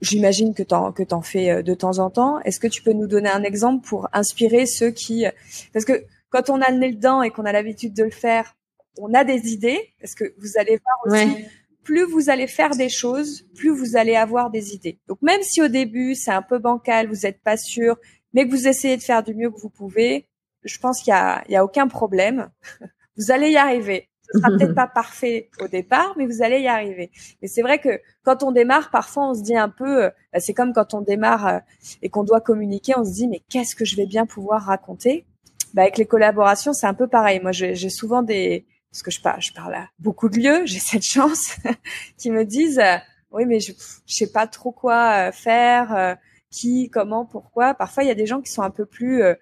j'imagine 0.00 0.54
que 0.54 0.62
t'en 0.62 0.92
que 0.92 1.02
t'en 1.02 1.22
fais 1.22 1.50
euh, 1.50 1.62
de 1.62 1.74
temps 1.74 1.98
en 1.98 2.10
temps. 2.10 2.40
Est-ce 2.40 2.60
que 2.60 2.66
tu 2.68 2.82
peux 2.82 2.92
nous 2.92 3.06
donner 3.06 3.28
un 3.30 3.42
exemple 3.42 3.86
pour 3.86 4.08
inspirer 4.12 4.66
ceux 4.66 4.90
qui, 4.90 5.24
parce 5.72 5.84
que 5.84 6.04
quand 6.30 6.50
on 6.50 6.60
a 6.60 6.70
le 6.70 6.78
nez 6.78 6.92
dedans 6.92 7.22
et 7.22 7.30
qu'on 7.30 7.44
a 7.44 7.52
l'habitude 7.52 7.94
de 7.94 8.04
le 8.04 8.10
faire, 8.10 8.56
on 8.98 9.12
a 9.14 9.24
des 9.24 9.52
idées, 9.52 9.92
parce 10.00 10.14
que 10.14 10.34
vous 10.38 10.56
allez 10.58 10.78
voir 10.78 10.98
aussi, 11.06 11.32
Ouais. 11.34 11.48
plus 11.82 12.04
vous 12.04 12.30
allez 12.30 12.46
faire 12.46 12.70
des 12.70 12.88
choses, 12.88 13.46
plus 13.56 13.70
vous 13.70 13.96
allez 13.96 14.14
avoir 14.16 14.50
des 14.50 14.74
idées. 14.74 14.98
Donc 15.08 15.20
même 15.20 15.42
si 15.42 15.60
au 15.62 15.68
début 15.68 16.14
c'est 16.14 16.30
un 16.32 16.42
peu 16.42 16.58
bancal, 16.58 17.08
vous 17.08 17.22
n'êtes 17.24 17.42
pas 17.42 17.56
sûr, 17.56 17.96
mais 18.32 18.46
que 18.46 18.50
vous 18.50 18.66
essayez 18.68 18.96
de 18.96 19.02
faire 19.02 19.22
du 19.22 19.34
mieux 19.34 19.50
que 19.50 19.60
vous 19.60 19.70
pouvez, 19.70 20.28
je 20.64 20.78
pense 20.78 21.02
qu'il 21.02 21.10
y 21.10 21.14
a, 21.14 21.44
il 21.48 21.52
y 21.52 21.56
a 21.56 21.64
aucun 21.64 21.88
problème. 21.88 22.50
Vous 23.16 23.30
allez 23.30 23.50
y 23.50 23.56
arriver. 23.56 24.08
Ce 24.34 24.40
sera 24.40 24.50
peut-être 24.50 24.74
pas 24.74 24.86
parfait 24.86 25.48
au 25.60 25.68
départ, 25.68 26.14
mais 26.18 26.26
vous 26.26 26.42
allez 26.42 26.60
y 26.60 26.68
arriver. 26.68 27.10
Mais 27.40 27.48
c'est 27.48 27.62
vrai 27.62 27.78
que 27.78 28.00
quand 28.24 28.42
on 28.42 28.52
démarre, 28.52 28.90
parfois 28.90 29.30
on 29.30 29.34
se 29.34 29.42
dit 29.42 29.56
un 29.56 29.68
peu, 29.68 30.04
euh, 30.04 30.10
bah, 30.32 30.40
c'est 30.40 30.52
comme 30.52 30.72
quand 30.72 30.92
on 30.92 31.00
démarre 31.00 31.46
euh, 31.46 31.58
et 32.02 32.08
qu'on 32.08 32.24
doit 32.24 32.40
communiquer, 32.40 32.94
on 32.96 33.04
se 33.04 33.12
dit 33.12 33.28
mais 33.28 33.42
qu'est-ce 33.48 33.74
que 33.74 33.84
je 33.84 33.96
vais 33.96 34.06
bien 34.06 34.26
pouvoir 34.26 34.62
raconter? 34.62 35.24
Bah, 35.72 35.82
Avec 35.82 35.98
les 35.98 36.06
collaborations, 36.06 36.72
c'est 36.72 36.86
un 36.86 36.94
peu 36.94 37.06
pareil. 37.06 37.40
Moi, 37.40 37.52
j'ai 37.52 37.90
souvent 37.90 38.22
des, 38.22 38.66
parce 38.90 39.02
que 39.02 39.10
je 39.10 39.20
parle, 39.20 39.40
je 39.40 39.52
parle 39.52 39.74
à 39.74 39.88
beaucoup 39.98 40.28
de 40.28 40.38
lieux, 40.38 40.66
j'ai 40.66 40.78
cette 40.80 41.04
chance, 41.04 41.56
qui 42.18 42.30
me 42.30 42.44
disent, 42.44 42.78
euh, 42.78 42.96
oui 43.32 43.46
mais 43.46 43.58
je, 43.60 43.72
je 44.06 44.14
sais 44.14 44.30
pas 44.30 44.46
trop 44.46 44.70
quoi 44.70 45.32
faire, 45.32 45.94
euh, 45.96 46.14
qui, 46.54 46.88
comment, 46.90 47.26
pourquoi. 47.26 47.74
Parfois, 47.74 48.04
il 48.04 48.06
y 48.06 48.12
a 48.12 48.14
des 48.14 48.26
gens 48.26 48.40
qui 48.40 48.52
sont 48.52 48.62
un 48.62 48.70
peu 48.70 48.86
plus 48.86 49.22
euh, 49.22 49.34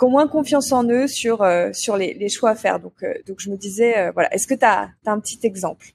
qui 0.00 0.04
ont 0.06 0.10
moins 0.10 0.26
confiance 0.26 0.72
en 0.72 0.84
eux 0.84 1.06
sur 1.06 1.42
euh, 1.42 1.70
sur 1.72 1.96
les, 1.96 2.14
les 2.14 2.28
choix 2.28 2.50
à 2.50 2.54
faire. 2.54 2.80
Donc 2.80 3.02
euh, 3.02 3.12
donc 3.26 3.38
je 3.38 3.50
me 3.50 3.56
disais 3.56 3.98
euh, 3.98 4.10
voilà, 4.12 4.32
est-ce 4.34 4.46
que 4.46 4.54
tu 4.54 4.64
as, 4.64 4.90
un 5.06 5.20
petit 5.20 5.38
exemple? 5.42 5.92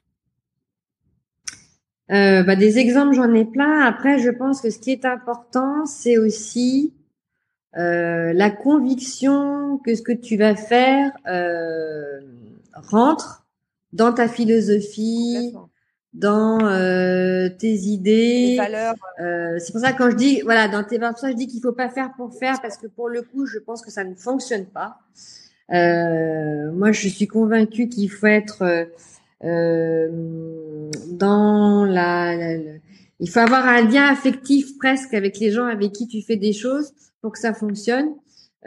Euh, 2.12 2.44
bah, 2.44 2.56
Des 2.56 2.78
exemples, 2.78 3.16
j'en 3.16 3.34
ai 3.34 3.46
plein. 3.46 3.82
Après, 3.82 4.20
je 4.20 4.30
pense 4.30 4.62
que 4.62 4.70
ce 4.70 4.78
qui 4.78 4.92
est 4.92 5.06
important, 5.06 5.88
c'est 5.88 6.18
aussi 6.20 6.94
euh, 7.78 8.32
la 8.32 8.52
conviction 8.52 9.80
que 9.84 9.96
ce 9.96 10.04
que 10.04 10.12
tu 10.12 10.38
vas 10.38 10.56
faire 10.56 11.12
euh, 11.28 12.22
rentre 12.74 13.48
dans 13.92 14.14
ta 14.14 14.28
philosophie, 14.28 15.56
dans 16.16 16.66
euh, 16.66 17.50
tes 17.50 17.74
idées. 17.74 18.56
valeurs. 18.58 18.96
Euh, 19.20 19.58
c'est 19.60 19.72
pour 19.72 19.82
ça 19.82 19.92
que 19.92 19.98
quand 19.98 20.12
je 20.12 20.16
dis, 20.16 20.42
voilà, 20.42 20.68
dans 20.68 20.84
tes 20.84 20.98
valeurs, 20.98 21.18
je 21.22 21.34
dis 21.34 21.48
qu'il 21.48 21.62
faut 21.62 21.74
pas 21.74 21.90
faire 21.90 22.12
pour 22.16 22.34
faire 22.34 22.62
parce 22.62 22.78
que 22.78 22.88
pour 22.88 23.10
le 23.10 23.22
coup, 23.22 23.46
je 23.46 23.60
pense 23.60 23.82
que 23.82 23.92
ça 23.92 24.04
ne 24.04 24.16
fonctionne 24.16 24.66
pas. 24.66 25.00
Euh, 25.74 26.72
moi, 26.72 26.92
je 26.92 27.08
suis 27.10 27.28
convaincue 27.28 27.90
qu'il 27.90 28.10
faut 28.10 28.28
être 28.28 28.88
euh, 29.44 30.08
dans 31.12 31.86
la, 31.86 32.36
la, 32.36 32.58
il 33.20 33.30
faut 33.30 33.40
avoir 33.40 33.68
un 33.68 33.82
lien 33.82 34.06
affectif 34.06 34.78
presque 34.78 35.14
avec 35.14 35.40
les 35.40 35.52
gens 35.52 35.66
avec 35.66 35.92
qui 35.92 36.08
tu 36.08 36.22
fais 36.22 36.38
des 36.38 36.54
choses 36.54 36.94
pour 37.22 37.34
que 37.34 37.40
ça 37.40 37.54
fonctionne. 37.54 38.10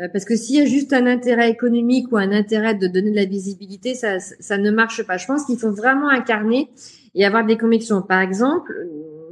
Euh, 0.01 0.09
parce 0.13 0.25
que 0.25 0.37
s'il 0.37 0.57
y 0.57 0.61
a 0.61 0.67
juste 0.67 0.93
un 0.93 1.07
intérêt 1.07 1.51
économique 1.51 2.13
ou 2.13 2.17
un 2.17 2.31
intérêt 2.33 2.75
de 2.75 2.87
donner 2.87 3.11
de 3.11 3.17
la 3.17 3.25
visibilité, 3.25 3.95
ça, 3.95 4.21
ça 4.21 4.59
ne 4.59 4.71
marche 4.71 5.03
pas. 5.05 5.17
Je 5.17 5.27
pense 5.27 5.45
qu'il 5.45 5.59
faut 5.59 5.73
vraiment 5.73 6.09
incarner 6.09 6.71
et 7.15 7.25
avoir 7.25 7.45
des 7.45 7.57
convictions. 7.57 8.03
Par 8.03 8.21
exemple, 8.21 8.73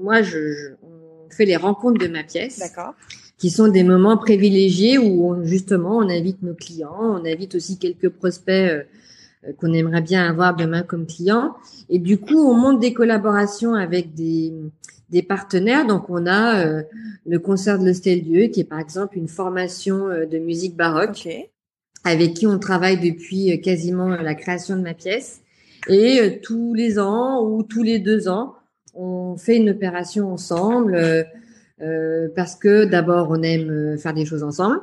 moi, 0.02 0.22
je, 0.22 0.52
je 0.52 0.68
on 0.83 1.31
fait 1.31 1.44
les 1.44 1.57
rencontres 1.57 1.98
de 1.98 2.09
ma 2.09 2.22
pièce. 2.22 2.59
D'accord 2.59 2.94
qui 3.38 3.50
sont 3.50 3.68
des 3.68 3.85
moments 3.85 4.16
privilégiés 4.16 4.98
où 4.98 5.29
on, 5.29 5.44
justement 5.44 5.98
on 5.98 6.09
invite 6.09 6.42
nos 6.42 6.55
clients, 6.55 6.96
on 6.98 7.24
invite 7.24 7.55
aussi 7.55 7.79
quelques 7.79 8.09
prospects 8.09 8.70
euh, 8.70 8.83
euh, 9.46 9.52
qu'on 9.59 9.72
aimerait 9.72 10.00
bien 10.00 10.29
avoir 10.29 10.57
demain 10.57 10.83
comme 10.83 11.07
clients. 11.07 11.55
Et 11.88 11.98
du 11.98 12.18
coup, 12.18 12.38
on 12.38 12.55
monte 12.55 12.81
des 12.81 12.92
collaborations 12.92 13.74
avec 13.74 14.14
des, 14.14 14.52
des 15.10 15.22
partenaires. 15.22 15.86
Donc, 15.86 16.10
on 16.10 16.26
a 16.26 16.64
euh, 16.64 16.82
le 17.26 17.38
concert 17.38 17.78
de 17.78 17.86
l'Hostel-Dieu, 17.86 18.48
qui 18.48 18.60
est 18.60 18.64
par 18.64 18.80
exemple 18.80 19.16
une 19.18 19.28
formation 19.28 20.08
de 20.08 20.38
musique 20.38 20.76
baroque, 20.76 21.28
avec 22.04 22.34
qui 22.34 22.46
on 22.46 22.58
travaille 22.58 22.98
depuis 22.98 23.60
quasiment 23.60 24.08
la 24.08 24.34
création 24.34 24.76
de 24.76 24.82
ma 24.82 24.94
pièce. 24.94 25.42
Et 25.88 26.40
tous 26.42 26.74
les 26.74 26.98
ans 26.98 27.44
ou 27.44 27.62
tous 27.62 27.82
les 27.82 27.98
deux 27.98 28.28
ans, 28.28 28.54
on 28.94 29.36
fait 29.36 29.56
une 29.56 29.70
opération 29.70 30.32
ensemble 30.32 31.26
euh, 31.82 32.28
parce 32.34 32.56
que 32.56 32.84
d'abord, 32.84 33.28
on 33.30 33.42
aime 33.42 33.70
euh, 33.70 33.96
faire 33.96 34.14
des 34.14 34.24
choses 34.24 34.42
ensemble. 34.42 34.80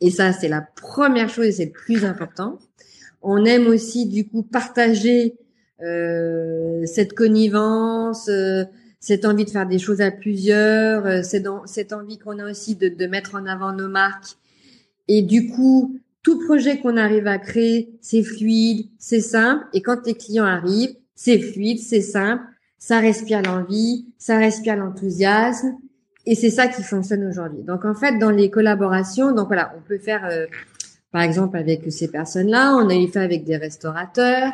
Et 0.00 0.10
ça, 0.10 0.32
c'est 0.32 0.48
la 0.48 0.60
première 0.60 1.28
chose 1.28 1.46
et 1.46 1.52
c'est 1.52 1.66
le 1.66 1.72
plus 1.72 2.04
important. 2.04 2.58
On 3.22 3.44
aime 3.44 3.66
aussi, 3.66 4.06
du 4.06 4.26
coup, 4.26 4.42
partager 4.42 5.36
euh, 5.82 6.84
cette 6.84 7.12
connivence, 7.14 8.28
euh, 8.28 8.64
cette 9.00 9.24
envie 9.24 9.44
de 9.44 9.50
faire 9.50 9.66
des 9.66 9.78
choses 9.78 10.00
à 10.00 10.10
plusieurs, 10.10 11.06
euh, 11.06 11.22
cette, 11.22 11.46
cette 11.66 11.92
envie 11.92 12.18
qu'on 12.18 12.38
a 12.38 12.50
aussi 12.50 12.74
de, 12.74 12.88
de 12.88 13.06
mettre 13.06 13.34
en 13.34 13.46
avant 13.46 13.72
nos 13.72 13.88
marques. 13.88 14.36
Et 15.08 15.22
du 15.22 15.48
coup, 15.48 15.98
tout 16.22 16.44
projet 16.44 16.80
qu'on 16.80 16.96
arrive 16.96 17.28
à 17.28 17.38
créer, 17.38 17.96
c'est 18.00 18.24
fluide, 18.24 18.88
c'est 18.98 19.20
simple. 19.20 19.64
Et 19.72 19.80
quand 19.80 20.02
tes 20.02 20.14
clients 20.14 20.44
arrivent, 20.44 20.96
c'est 21.14 21.38
fluide, 21.38 21.78
c'est 21.78 22.00
simple, 22.00 22.42
ça 22.78 22.98
respire 22.98 23.42
l'envie, 23.42 24.06
ça 24.18 24.36
respire 24.36 24.76
l'enthousiasme. 24.76 25.76
Et 26.26 26.34
c'est 26.34 26.50
ça 26.50 26.66
qui 26.66 26.82
fonctionne 26.82 27.24
aujourd'hui. 27.24 27.62
Donc 27.62 27.84
en 27.84 27.94
fait, 27.94 28.18
dans 28.18 28.30
les 28.30 28.50
collaborations, 28.50 29.32
donc 29.32 29.46
voilà, 29.46 29.72
on 29.78 29.80
peut 29.80 29.98
faire, 29.98 30.24
euh, 30.24 30.46
par 31.12 31.22
exemple, 31.22 31.56
avec 31.56 31.90
ces 31.92 32.08
personnes-là, 32.08 32.74
on 32.74 32.88
a 32.88 32.96
eu 32.96 33.06
fait 33.06 33.20
avec 33.20 33.44
des 33.44 33.56
restaurateurs, 33.56 34.52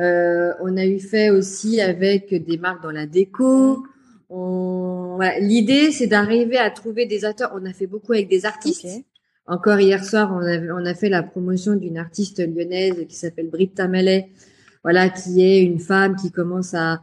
euh, 0.00 0.52
on 0.60 0.76
a 0.76 0.86
eu 0.86 0.98
fait 1.00 1.30
aussi 1.30 1.80
avec 1.80 2.32
des 2.32 2.58
marques 2.58 2.82
dans 2.82 2.90
la 2.90 3.06
déco. 3.06 3.84
L'idée, 5.40 5.92
c'est 5.92 6.06
d'arriver 6.06 6.56
à 6.56 6.70
trouver 6.70 7.06
des 7.06 7.24
acteurs. 7.24 7.52
On 7.54 7.64
a 7.66 7.72
fait 7.72 7.86
beaucoup 7.86 8.12
avec 8.12 8.28
des 8.28 8.46
artistes. 8.46 8.86
Encore 9.46 9.80
hier 9.80 10.04
soir, 10.04 10.32
on 10.32 10.40
a, 10.40 10.58
on 10.72 10.86
a 10.86 10.94
fait 10.94 11.08
la 11.08 11.22
promotion 11.22 11.74
d'une 11.74 11.98
artiste 11.98 12.40
lyonnaise 12.40 13.04
qui 13.08 13.16
s'appelle 13.16 13.50
Britta 13.50 13.88
Mallet, 13.88 14.30
voilà, 14.84 15.08
qui 15.10 15.42
est 15.42 15.62
une 15.62 15.80
femme 15.80 16.16
qui 16.16 16.30
commence 16.30 16.74
à 16.74 17.00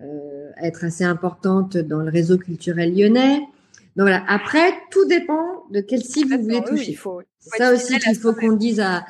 euh, 0.00 0.50
être 0.60 0.84
assez 0.84 1.04
importante 1.04 1.76
dans 1.76 2.00
le 2.00 2.10
réseau 2.10 2.38
culturel 2.38 2.96
lyonnais. 2.96 3.40
Donc 3.96 4.08
voilà. 4.08 4.24
Après, 4.26 4.72
tout 4.90 5.04
dépend 5.04 5.64
de 5.70 5.80
quelle 5.80 6.02
cible 6.02 6.36
vous 6.36 6.42
voulez 6.42 6.64
toucher. 6.64 6.98
ça 7.38 7.72
aussi 7.72 7.98
qu'il 7.98 8.16
faut 8.16 8.32
qu'on 8.32 8.52
dise 8.52 8.80
à. 8.80 9.04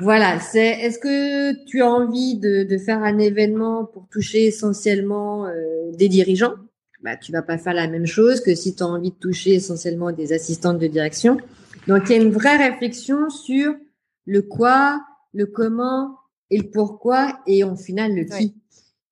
Voilà, 0.00 0.38
c'est 0.38 0.68
est-ce 0.80 0.98
que 0.98 1.64
tu 1.64 1.82
as 1.82 1.90
envie 1.90 2.36
de, 2.36 2.62
de, 2.62 2.78
faire 2.78 3.02
un 3.02 3.18
événement 3.18 3.84
pour 3.84 4.06
toucher 4.08 4.46
essentiellement 4.46 5.46
euh, 5.46 5.90
des 5.92 6.08
dirigeants? 6.08 6.54
Bah, 7.02 7.16
tu 7.16 7.32
vas 7.32 7.42
pas 7.42 7.58
faire 7.58 7.74
la 7.74 7.88
même 7.88 8.06
chose 8.06 8.40
que 8.40 8.54
si 8.54 8.74
tu 8.74 8.82
as 8.82 8.86
envie 8.86 9.10
de 9.10 9.16
toucher 9.16 9.54
essentiellement 9.54 10.12
des 10.12 10.32
assistantes 10.32 10.78
de 10.78 10.86
direction. 10.86 11.38
Donc 11.88 12.04
il 12.06 12.16
y 12.16 12.18
a 12.18 12.22
une 12.22 12.30
vraie 12.30 12.56
réflexion 12.56 13.28
sur 13.28 13.74
le 14.26 14.42
quoi, 14.42 15.00
le 15.32 15.46
comment 15.46 16.16
et 16.50 16.58
le 16.58 16.70
pourquoi 16.70 17.40
et 17.46 17.64
en 17.64 17.76
final 17.76 18.14
le 18.14 18.24
qui. 18.24 18.54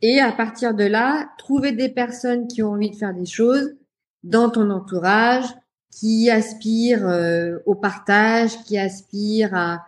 Et 0.02 0.20
à 0.20 0.30
partir 0.30 0.74
de 0.74 0.84
là, 0.84 1.28
trouver 1.38 1.72
des 1.72 1.88
personnes 1.88 2.46
qui 2.48 2.62
ont 2.62 2.72
envie 2.72 2.90
de 2.90 2.96
faire 2.96 3.14
des 3.14 3.26
choses 3.26 3.74
dans 4.22 4.50
ton 4.50 4.70
entourage, 4.70 5.46
qui 5.90 6.28
aspirent 6.30 7.08
euh, 7.08 7.58
au 7.64 7.74
partage, 7.74 8.62
qui 8.64 8.76
aspirent 8.76 9.54
à, 9.54 9.84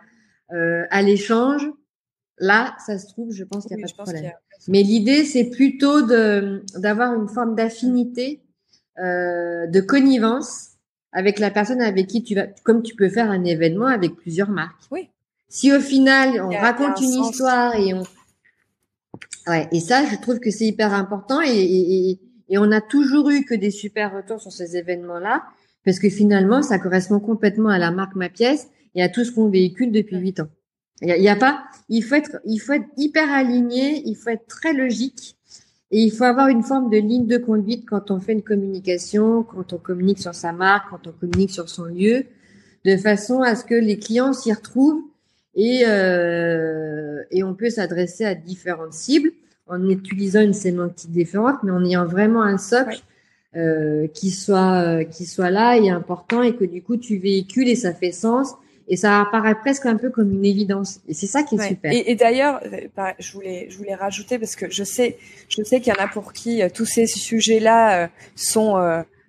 euh, 0.53 0.85
à 0.89 1.01
l'échange. 1.01 1.69
Là, 2.37 2.75
ça 2.85 2.97
se 2.97 3.07
trouve, 3.07 3.31
je 3.31 3.43
pense 3.43 3.65
qu'il 3.65 3.77
n'y 3.77 3.83
a 3.83 3.85
pas 3.85 3.91
de 3.91 4.11
problème. 4.11 4.31
Mais 4.67 4.83
l'idée, 4.83 5.25
c'est 5.25 5.49
plutôt 5.49 6.01
de 6.01 6.63
d'avoir 6.77 7.13
une 7.13 7.27
forme 7.27 7.55
d'affinité, 7.55 8.41
euh, 8.99 9.67
de 9.67 9.81
connivence 9.81 10.69
avec 11.11 11.39
la 11.39 11.51
personne 11.51 11.81
avec 11.81 12.07
qui 12.07 12.23
tu 12.23 12.35
vas, 12.35 12.47
comme 12.63 12.83
tu 12.83 12.95
peux 12.95 13.09
faire 13.09 13.29
un 13.29 13.43
événement 13.43 13.87
avec 13.87 14.15
plusieurs 14.15 14.49
marques. 14.49 14.83
Oui. 14.91 15.09
Si 15.47 15.73
au 15.73 15.79
final, 15.79 16.41
on 16.41 16.49
raconte 16.49 17.01
une 17.01 17.23
histoire 17.25 17.75
et 17.75 17.93
on 17.93 18.03
Ouais, 19.47 19.67
et 19.71 19.79
ça, 19.79 20.05
je 20.05 20.15
trouve 20.17 20.39
que 20.39 20.51
c'est 20.51 20.65
hyper 20.65 20.93
important 20.93 21.41
et, 21.41 21.49
et, 21.49 22.19
et, 22.49 22.57
on 22.59 22.71
a 22.71 22.81
toujours 22.81 23.29
eu 23.29 23.45
que 23.45 23.55
des 23.55 23.71
super 23.71 24.13
retours 24.13 24.39
sur 24.39 24.51
ces 24.51 24.77
événements-là 24.77 25.43
parce 25.85 25.97
que 25.97 26.09
finalement, 26.09 26.61
ça 26.61 26.77
correspond 26.77 27.19
complètement 27.19 27.69
à 27.69 27.79
la 27.79 27.89
marque 27.89 28.15
Ma 28.15 28.29
Pièce 28.29 28.67
et 28.95 29.03
à 29.03 29.09
tout 29.09 29.23
ce 29.23 29.31
qu'on 29.31 29.49
véhicule 29.49 29.91
depuis 29.91 30.17
huit 30.17 30.39
ans. 30.39 30.49
Il 31.01 31.07
y, 31.07 31.29
a, 31.29 31.35
pas, 31.37 31.63
il 31.87 32.01
faut 32.01 32.15
être, 32.15 32.41
il 32.43 32.57
faut 32.57 32.73
être 32.73 32.87
hyper 32.97 33.31
aligné, 33.31 34.03
il 34.05 34.15
faut 34.15 34.31
être 34.31 34.47
très 34.47 34.73
logique 34.73 35.37
et 35.91 36.01
il 36.01 36.11
faut 36.11 36.25
avoir 36.25 36.49
une 36.49 36.61
forme 36.61 36.89
de 36.89 36.97
ligne 36.97 37.25
de 37.25 37.37
conduite 37.37 37.85
quand 37.87 38.11
on 38.11 38.19
fait 38.19 38.33
une 38.33 38.43
communication, 38.43 39.43
quand 39.43 39.71
on 39.71 39.77
communique 39.77 40.19
sur 40.19 40.35
sa 40.35 40.51
marque, 40.51 40.89
quand 40.89 41.07
on 41.07 41.13
communique 41.13 41.51
sur 41.51 41.69
son 41.69 41.85
lieu, 41.85 42.25
de 42.83 42.97
façon 42.97 43.41
à 43.41 43.55
ce 43.55 43.63
que 43.63 43.75
les 43.75 43.97
clients 43.97 44.33
s'y 44.33 44.51
retrouvent 44.51 45.01
et, 45.55 45.83
euh, 45.87 47.23
et 47.31 47.43
on 47.43 47.53
peut 47.53 47.69
s'adresser 47.69 48.25
à 48.25 48.35
différentes 48.35 48.93
cibles 48.93 49.31
en 49.67 49.87
utilisant 49.87 50.41
une 50.41 50.53
sémantique 50.53 51.11
différente, 51.11 51.63
mais 51.63 51.71
en 51.71 51.85
ayant 51.85 52.05
vraiment 52.05 52.43
un 52.43 52.57
socle 52.57 53.01
euh, 53.55 54.07
qui 54.07 54.31
soit 54.31 55.05
qui 55.05 55.25
soit 55.25 55.49
là 55.49 55.77
et 55.77 55.89
important 55.89 56.43
et 56.43 56.55
que 56.55 56.65
du 56.65 56.81
coup 56.81 56.97
tu 56.97 57.17
véhicules 57.17 57.69
et 57.69 57.75
ça 57.75 57.93
fait 57.93 58.11
sens 58.11 58.55
et 58.89 58.97
ça 58.97 59.21
apparaît 59.21 59.55
presque 59.55 59.85
un 59.85 59.95
peu 59.95 60.09
comme 60.09 60.33
une 60.33 60.45
évidence 60.45 60.99
et 61.07 61.13
c'est 61.13 61.27
ça 61.27 61.43
qui 61.43 61.55
est 61.55 61.67
super. 61.67 61.91
Et, 61.91 62.11
et 62.11 62.15
d'ailleurs, 62.15 62.59
euh, 62.65 63.11
je 63.19 63.33
voulais 63.33 63.67
je 63.69 63.77
voulais 63.77 63.95
rajouter 63.95 64.39
parce 64.39 64.55
que 64.55 64.69
je 64.69 64.83
sais 64.83 65.17
je 65.47 65.63
sais 65.63 65.79
qu'il 65.79 65.93
y 65.93 65.97
en 65.97 66.03
a 66.03 66.07
pour 66.07 66.33
qui 66.33 66.61
euh, 66.61 66.69
tous 66.73 66.85
ces 66.85 67.05
sujets 67.05 67.59
là 67.59 68.03
euh, 68.03 68.07
sont 68.35 68.75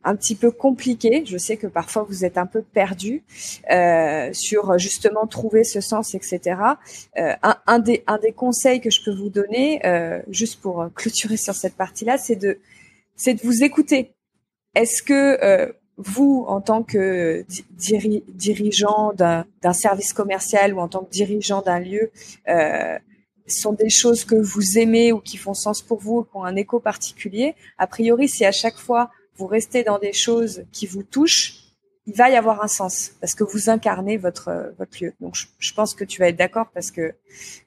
un 0.04 0.16
petit 0.16 0.34
peu 0.34 0.50
compliqué. 0.50 1.24
Je 1.26 1.36
sais 1.36 1.56
que 1.56 1.66
parfois 1.66 2.04
vous 2.08 2.24
êtes 2.24 2.38
un 2.38 2.46
peu 2.46 2.62
perdu 2.62 3.22
euh, 3.70 4.30
sur 4.32 4.78
justement 4.78 5.26
trouver 5.26 5.64
ce 5.64 5.80
sens, 5.80 6.14
etc. 6.14 6.40
Euh, 7.18 7.34
un, 7.42 7.56
un, 7.66 7.78
des, 7.78 8.02
un 8.06 8.18
des 8.18 8.32
conseils 8.32 8.80
que 8.80 8.90
je 8.90 9.02
peux 9.04 9.14
vous 9.14 9.28
donner, 9.28 9.84
euh, 9.84 10.20
juste 10.30 10.60
pour 10.60 10.88
clôturer 10.94 11.36
sur 11.36 11.54
cette 11.54 11.74
partie-là, 11.74 12.18
c'est 12.18 12.36
de 12.36 12.58
c'est 13.16 13.34
de 13.34 13.42
vous 13.42 13.62
écouter. 13.62 14.14
Est-ce 14.74 15.02
que 15.02 15.38
euh, 15.44 15.72
vous, 16.04 16.44
en 16.48 16.60
tant 16.60 16.82
que 16.82 17.44
dirigeant 17.78 19.12
d'un 19.14 19.72
service 19.72 20.12
commercial 20.12 20.74
ou 20.74 20.80
en 20.80 20.88
tant 20.88 21.04
que 21.04 21.10
dirigeant 21.10 21.62
d'un 21.62 21.78
lieu, 21.78 22.10
euh, 22.48 22.98
sont 23.48 23.72
des 23.72 23.90
choses 23.90 24.24
que 24.24 24.36
vous 24.36 24.78
aimez 24.78 25.12
ou 25.12 25.18
qui 25.18 25.36
font 25.36 25.54
sens 25.54 25.82
pour 25.82 25.98
vous, 25.98 26.24
qui 26.24 26.36
ont 26.36 26.44
un 26.44 26.56
écho 26.56 26.80
particulier. 26.80 27.54
A 27.78 27.86
priori, 27.86 28.28
si 28.28 28.44
à 28.44 28.52
chaque 28.52 28.76
fois 28.76 29.10
vous 29.36 29.46
restez 29.46 29.82
dans 29.82 29.98
des 29.98 30.12
choses 30.12 30.64
qui 30.72 30.86
vous 30.86 31.02
touchent, 31.02 31.54
il 32.06 32.14
va 32.14 32.30
y 32.30 32.36
avoir 32.36 32.62
un 32.62 32.68
sens 32.68 33.12
parce 33.20 33.34
que 33.34 33.44
vous 33.44 33.70
incarnez 33.70 34.16
votre 34.16 34.72
votre 34.78 35.02
lieu. 35.02 35.12
Donc 35.20 35.36
je, 35.58 35.74
pense 35.74 35.94
que 35.94 36.04
tu 36.04 36.20
vas 36.20 36.28
être 36.28 36.36
d'accord 36.36 36.70
parce 36.72 36.90
que 36.90 37.14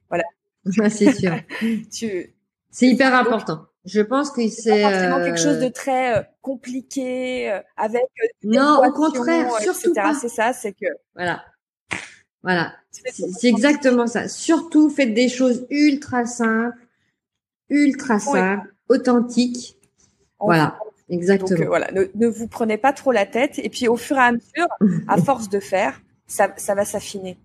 voilà. 0.09 0.23
c'est 0.89 1.13
sûr. 1.13 1.35
tu 1.91 2.33
c'est 2.71 2.87
hyper 2.87 3.13
important. 3.13 3.65
Je 3.85 4.01
pense 4.01 4.31
que 4.31 4.47
c'est 4.47 4.81
forcément 4.81 5.17
quelque 5.17 5.39
chose 5.39 5.59
de 5.59 5.65
euh, 5.65 5.69
très 5.69 6.17
euh, 6.17 6.23
compliqué 6.41 7.51
euh, 7.51 7.59
avec 7.75 8.03
non 8.43 8.81
au 8.85 8.91
contraire 8.93 9.51
surtout 9.59 9.93
pas. 9.93 10.13
C'est 10.13 10.29
ça, 10.29 10.53
c'est 10.53 10.71
que 10.71 10.85
voilà. 11.15 11.43
Voilà, 12.43 12.73
c'est 12.91 13.47
exactement 13.47 14.05
ça. 14.05 14.27
Surtout 14.27 14.89
faites 14.89 15.13
des 15.13 15.29
choses 15.29 15.65
ultra 15.69 16.25
simples, 16.25 16.77
ultra 17.69 18.19
simples, 18.19 18.73
authentique. 18.89 19.77
voilà, 20.39 20.77
exactement. 21.09 21.57
Donc, 21.57 21.67
voilà, 21.67 21.89
ne, 21.91 22.27
vous 22.27 22.47
prenez 22.47 22.77
pas 22.77 22.91
trop 22.91 23.13
la 23.13 23.25
tête. 23.25 23.59
Et 23.59 23.69
puis 23.69 23.87
au 23.87 23.95
fur 23.95 24.17
et 24.17 24.21
à 24.21 24.31
mesure, 24.33 24.67
à 25.07 25.17
force 25.21 25.47
de 25.49 25.61
faire, 25.61 26.01
ça, 26.27 26.53
ça 26.57 26.75
va 26.75 26.83
s'affiner. 26.83 27.37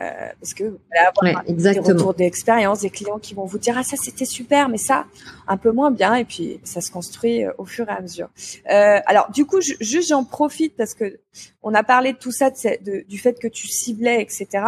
Euh, 0.00 0.28
parce 0.40 0.54
que 0.54 0.64
vous 0.64 0.78
allez 0.92 1.78
avoir 1.78 1.84
des 1.84 1.92
retours 1.92 2.14
d'expérience, 2.14 2.80
des 2.80 2.90
clients 2.90 3.18
qui 3.18 3.34
vont 3.34 3.46
vous 3.46 3.58
dire 3.58 3.76
ah 3.76 3.82
ça 3.82 3.96
c'était 3.96 4.24
super, 4.24 4.68
mais 4.68 4.78
ça 4.78 5.06
un 5.48 5.56
peu 5.56 5.72
moins 5.72 5.90
bien, 5.90 6.14
et 6.14 6.24
puis 6.24 6.60
ça 6.62 6.80
se 6.80 6.92
construit 6.92 7.44
euh, 7.44 7.52
au 7.58 7.64
fur 7.64 7.88
et 7.88 7.92
à 7.92 8.00
mesure. 8.00 8.28
Euh, 8.70 9.00
alors 9.06 9.28
du 9.32 9.44
coup, 9.44 9.60
juste 9.60 10.10
j'en 10.10 10.24
profite 10.24 10.76
parce 10.76 10.94
que 10.94 11.18
on 11.62 11.74
a 11.74 11.82
parlé 11.82 12.12
de 12.12 12.18
tout 12.18 12.30
ça, 12.30 12.50
de, 12.50 13.04
du 13.08 13.18
fait 13.18 13.40
que 13.40 13.48
tu 13.48 13.66
ciblais, 13.66 14.22
etc. 14.22 14.64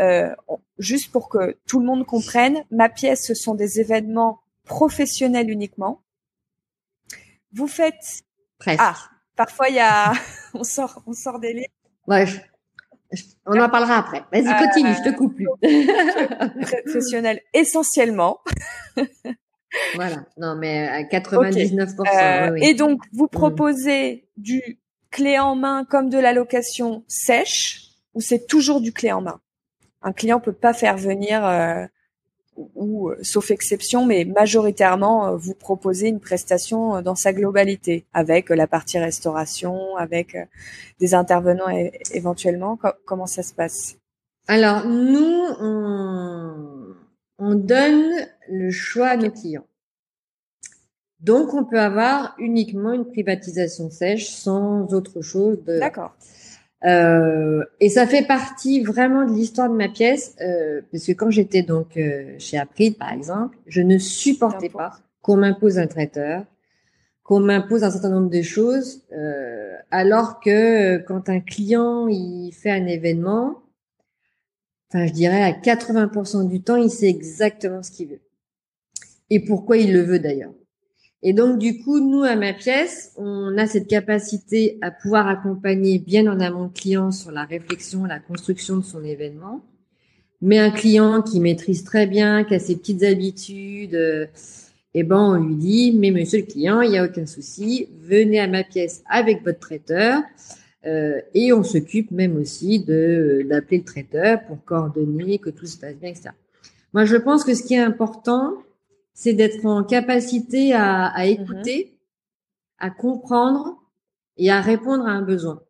Euh, 0.00 0.34
juste 0.78 1.12
pour 1.12 1.28
que 1.28 1.58
tout 1.66 1.78
le 1.78 1.84
monde 1.84 2.06
comprenne, 2.06 2.64
ma 2.70 2.88
pièce, 2.88 3.26
ce 3.26 3.34
sont 3.34 3.54
des 3.54 3.80
événements 3.80 4.40
professionnels 4.64 5.50
uniquement. 5.50 6.00
Vous 7.52 7.68
faites 7.68 8.24
Presque. 8.58 8.80
ah 8.82 8.96
parfois 9.36 9.68
il 9.68 9.74
y 9.74 9.80
a 9.80 10.12
on 10.54 10.64
sort 10.64 11.02
on 11.06 11.12
sort 11.12 11.38
des 11.38 11.52
livres. 11.52 11.74
Ouais, 12.06 12.26
on 13.46 13.60
en 13.60 13.68
parlera 13.68 13.96
après. 13.96 14.22
Vas-y, 14.32 14.56
continue, 14.58 14.94
je 14.94 15.10
te 15.10 15.16
coupe 15.16 15.34
plus. 15.34 15.48
Professionnel 16.84 17.40
essentiellement. 17.52 18.40
voilà. 19.94 20.24
Non, 20.36 20.56
mais 20.56 20.88
à 20.88 21.02
99%. 21.02 22.52
Euh, 22.52 22.56
et 22.60 22.74
donc, 22.74 23.02
vous 23.12 23.24
mm. 23.24 23.30
proposez 23.30 24.28
du 24.36 24.78
clé 25.10 25.38
en 25.38 25.56
main 25.56 25.84
comme 25.84 26.08
de 26.08 26.18
la 26.18 26.32
location 26.32 27.04
sèche 27.08 27.82
ou 28.14 28.20
c'est 28.20 28.46
toujours 28.46 28.80
du 28.80 28.92
clé 28.92 29.12
en 29.12 29.22
main? 29.22 29.40
Un 30.02 30.12
client 30.12 30.40
peut 30.40 30.52
pas 30.52 30.72
faire 30.72 30.96
venir 30.96 31.44
euh, 31.44 31.84
ou, 32.74 33.10
euh, 33.10 33.18
sauf 33.22 33.50
exception, 33.50 34.06
mais 34.06 34.24
majoritairement, 34.24 35.28
euh, 35.28 35.36
vous 35.36 35.54
proposez 35.54 36.08
une 36.08 36.20
prestation 36.20 36.96
euh, 36.96 37.02
dans 37.02 37.14
sa 37.14 37.32
globalité, 37.32 38.04
avec 38.12 38.50
la 38.50 38.66
partie 38.66 38.98
restauration, 38.98 39.96
avec 39.96 40.36
des 40.98 41.14
intervenants 41.14 41.68
éventuellement. 42.12 42.78
comment 43.04 43.26
ça 43.26 43.42
se 43.42 43.54
passe? 43.54 43.96
Alors, 44.48 44.86
nous, 44.86 45.44
on, 45.60 46.94
on 47.38 47.54
donne 47.54 48.10
le 48.48 48.70
choix 48.70 49.08
à 49.08 49.16
nos 49.16 49.30
clients. 49.30 49.66
Donc, 51.20 51.52
on 51.52 51.64
peut 51.64 51.80
avoir 51.80 52.34
uniquement 52.38 52.92
une 52.92 53.04
privatisation 53.04 53.90
sèche 53.90 54.28
sans 54.30 54.92
autre 54.94 55.20
chose. 55.20 55.58
D'accord. 55.66 56.14
Euh, 56.84 57.62
et 57.78 57.90
ça 57.90 58.06
fait 58.06 58.26
partie 58.26 58.82
vraiment 58.82 59.26
de 59.26 59.32
l'histoire 59.32 59.68
de 59.68 59.74
ma 59.74 59.88
pièce, 59.88 60.34
euh, 60.40 60.80
parce 60.90 61.04
que 61.04 61.12
quand 61.12 61.30
j'étais 61.30 61.62
donc 61.62 61.96
euh, 61.96 62.34
chez 62.38 62.56
April, 62.56 62.94
par 62.94 63.12
exemple, 63.12 63.58
je 63.66 63.82
ne 63.82 63.98
supportais 63.98 64.70
pas 64.70 64.92
qu'on 65.20 65.36
m'impose 65.36 65.78
un 65.78 65.86
traiteur, 65.86 66.44
qu'on 67.22 67.40
m'impose 67.40 67.84
un 67.84 67.90
certain 67.90 68.10
nombre 68.10 68.30
de 68.30 68.42
choses, 68.42 69.02
euh, 69.12 69.74
alors 69.90 70.40
que 70.40 70.98
quand 70.98 71.28
un 71.28 71.40
client 71.40 72.08
il 72.08 72.52
fait 72.52 72.70
un 72.70 72.86
événement, 72.86 73.62
enfin 74.88 75.06
je 75.06 75.12
dirais 75.12 75.42
à 75.42 75.52
80% 75.52 76.48
du 76.48 76.62
temps, 76.62 76.76
il 76.76 76.90
sait 76.90 77.08
exactement 77.08 77.82
ce 77.82 77.90
qu'il 77.90 78.08
veut 78.08 78.20
et 79.30 79.40
pourquoi 79.40 79.78
il 79.78 79.92
le 79.92 80.02
veut 80.02 80.18
d'ailleurs. 80.18 80.52
Et 81.22 81.34
donc, 81.34 81.58
du 81.58 81.82
coup, 81.82 82.00
nous, 82.00 82.22
à 82.22 82.34
ma 82.34 82.54
pièce, 82.54 83.12
on 83.16 83.56
a 83.58 83.66
cette 83.66 83.88
capacité 83.88 84.78
à 84.80 84.90
pouvoir 84.90 85.28
accompagner 85.28 85.98
bien 85.98 86.26
en 86.26 86.40
amont 86.40 86.64
le 86.64 86.70
client 86.70 87.10
sur 87.10 87.30
la 87.30 87.44
réflexion, 87.44 88.04
la 88.04 88.18
construction 88.18 88.78
de 88.78 88.84
son 88.84 89.04
événement. 89.04 89.60
Mais 90.40 90.58
un 90.58 90.70
client 90.70 91.20
qui 91.20 91.38
maîtrise 91.40 91.84
très 91.84 92.06
bien, 92.06 92.44
qui 92.44 92.54
a 92.54 92.58
ses 92.58 92.76
petites 92.76 93.02
habitudes, 93.02 93.94
euh, 93.94 94.26
eh 94.94 95.02
ben, 95.02 95.18
on 95.18 95.34
lui 95.34 95.54
dit, 95.56 95.92
mais 95.92 96.10
monsieur 96.10 96.40
le 96.40 96.46
client, 96.46 96.80
il 96.80 96.90
n'y 96.90 96.98
a 96.98 97.04
aucun 97.04 97.26
souci, 97.26 97.88
venez 98.00 98.40
à 98.40 98.48
ma 98.48 98.64
pièce 98.64 99.02
avec 99.08 99.44
votre 99.44 99.58
traiteur. 99.58 100.22
Euh, 100.86 101.20
et 101.34 101.52
on 101.52 101.62
s'occupe 101.62 102.10
même 102.10 102.36
aussi 102.36 102.82
de 102.82 103.44
d'appeler 103.46 103.78
le 103.78 103.84
traiteur 103.84 104.42
pour 104.46 104.64
coordonner 104.64 105.38
que 105.38 105.50
tout 105.50 105.66
se 105.66 105.76
passe 105.76 105.94
bien, 105.96 106.08
etc. 106.08 106.30
Moi, 106.94 107.04
je 107.04 107.16
pense 107.16 107.44
que 107.44 107.54
ce 107.54 107.62
qui 107.62 107.74
est 107.74 107.80
important, 107.80 108.54
c'est 109.20 109.34
d'être 109.34 109.66
en 109.66 109.84
capacité 109.84 110.72
à, 110.72 111.04
à 111.04 111.26
mhm. 111.26 111.32
écouter, 111.32 111.98
à 112.78 112.88
comprendre 112.88 113.76
et 114.38 114.50
à 114.50 114.62
répondre 114.62 115.06
à 115.06 115.10
un 115.10 115.20
besoin. 115.20 115.60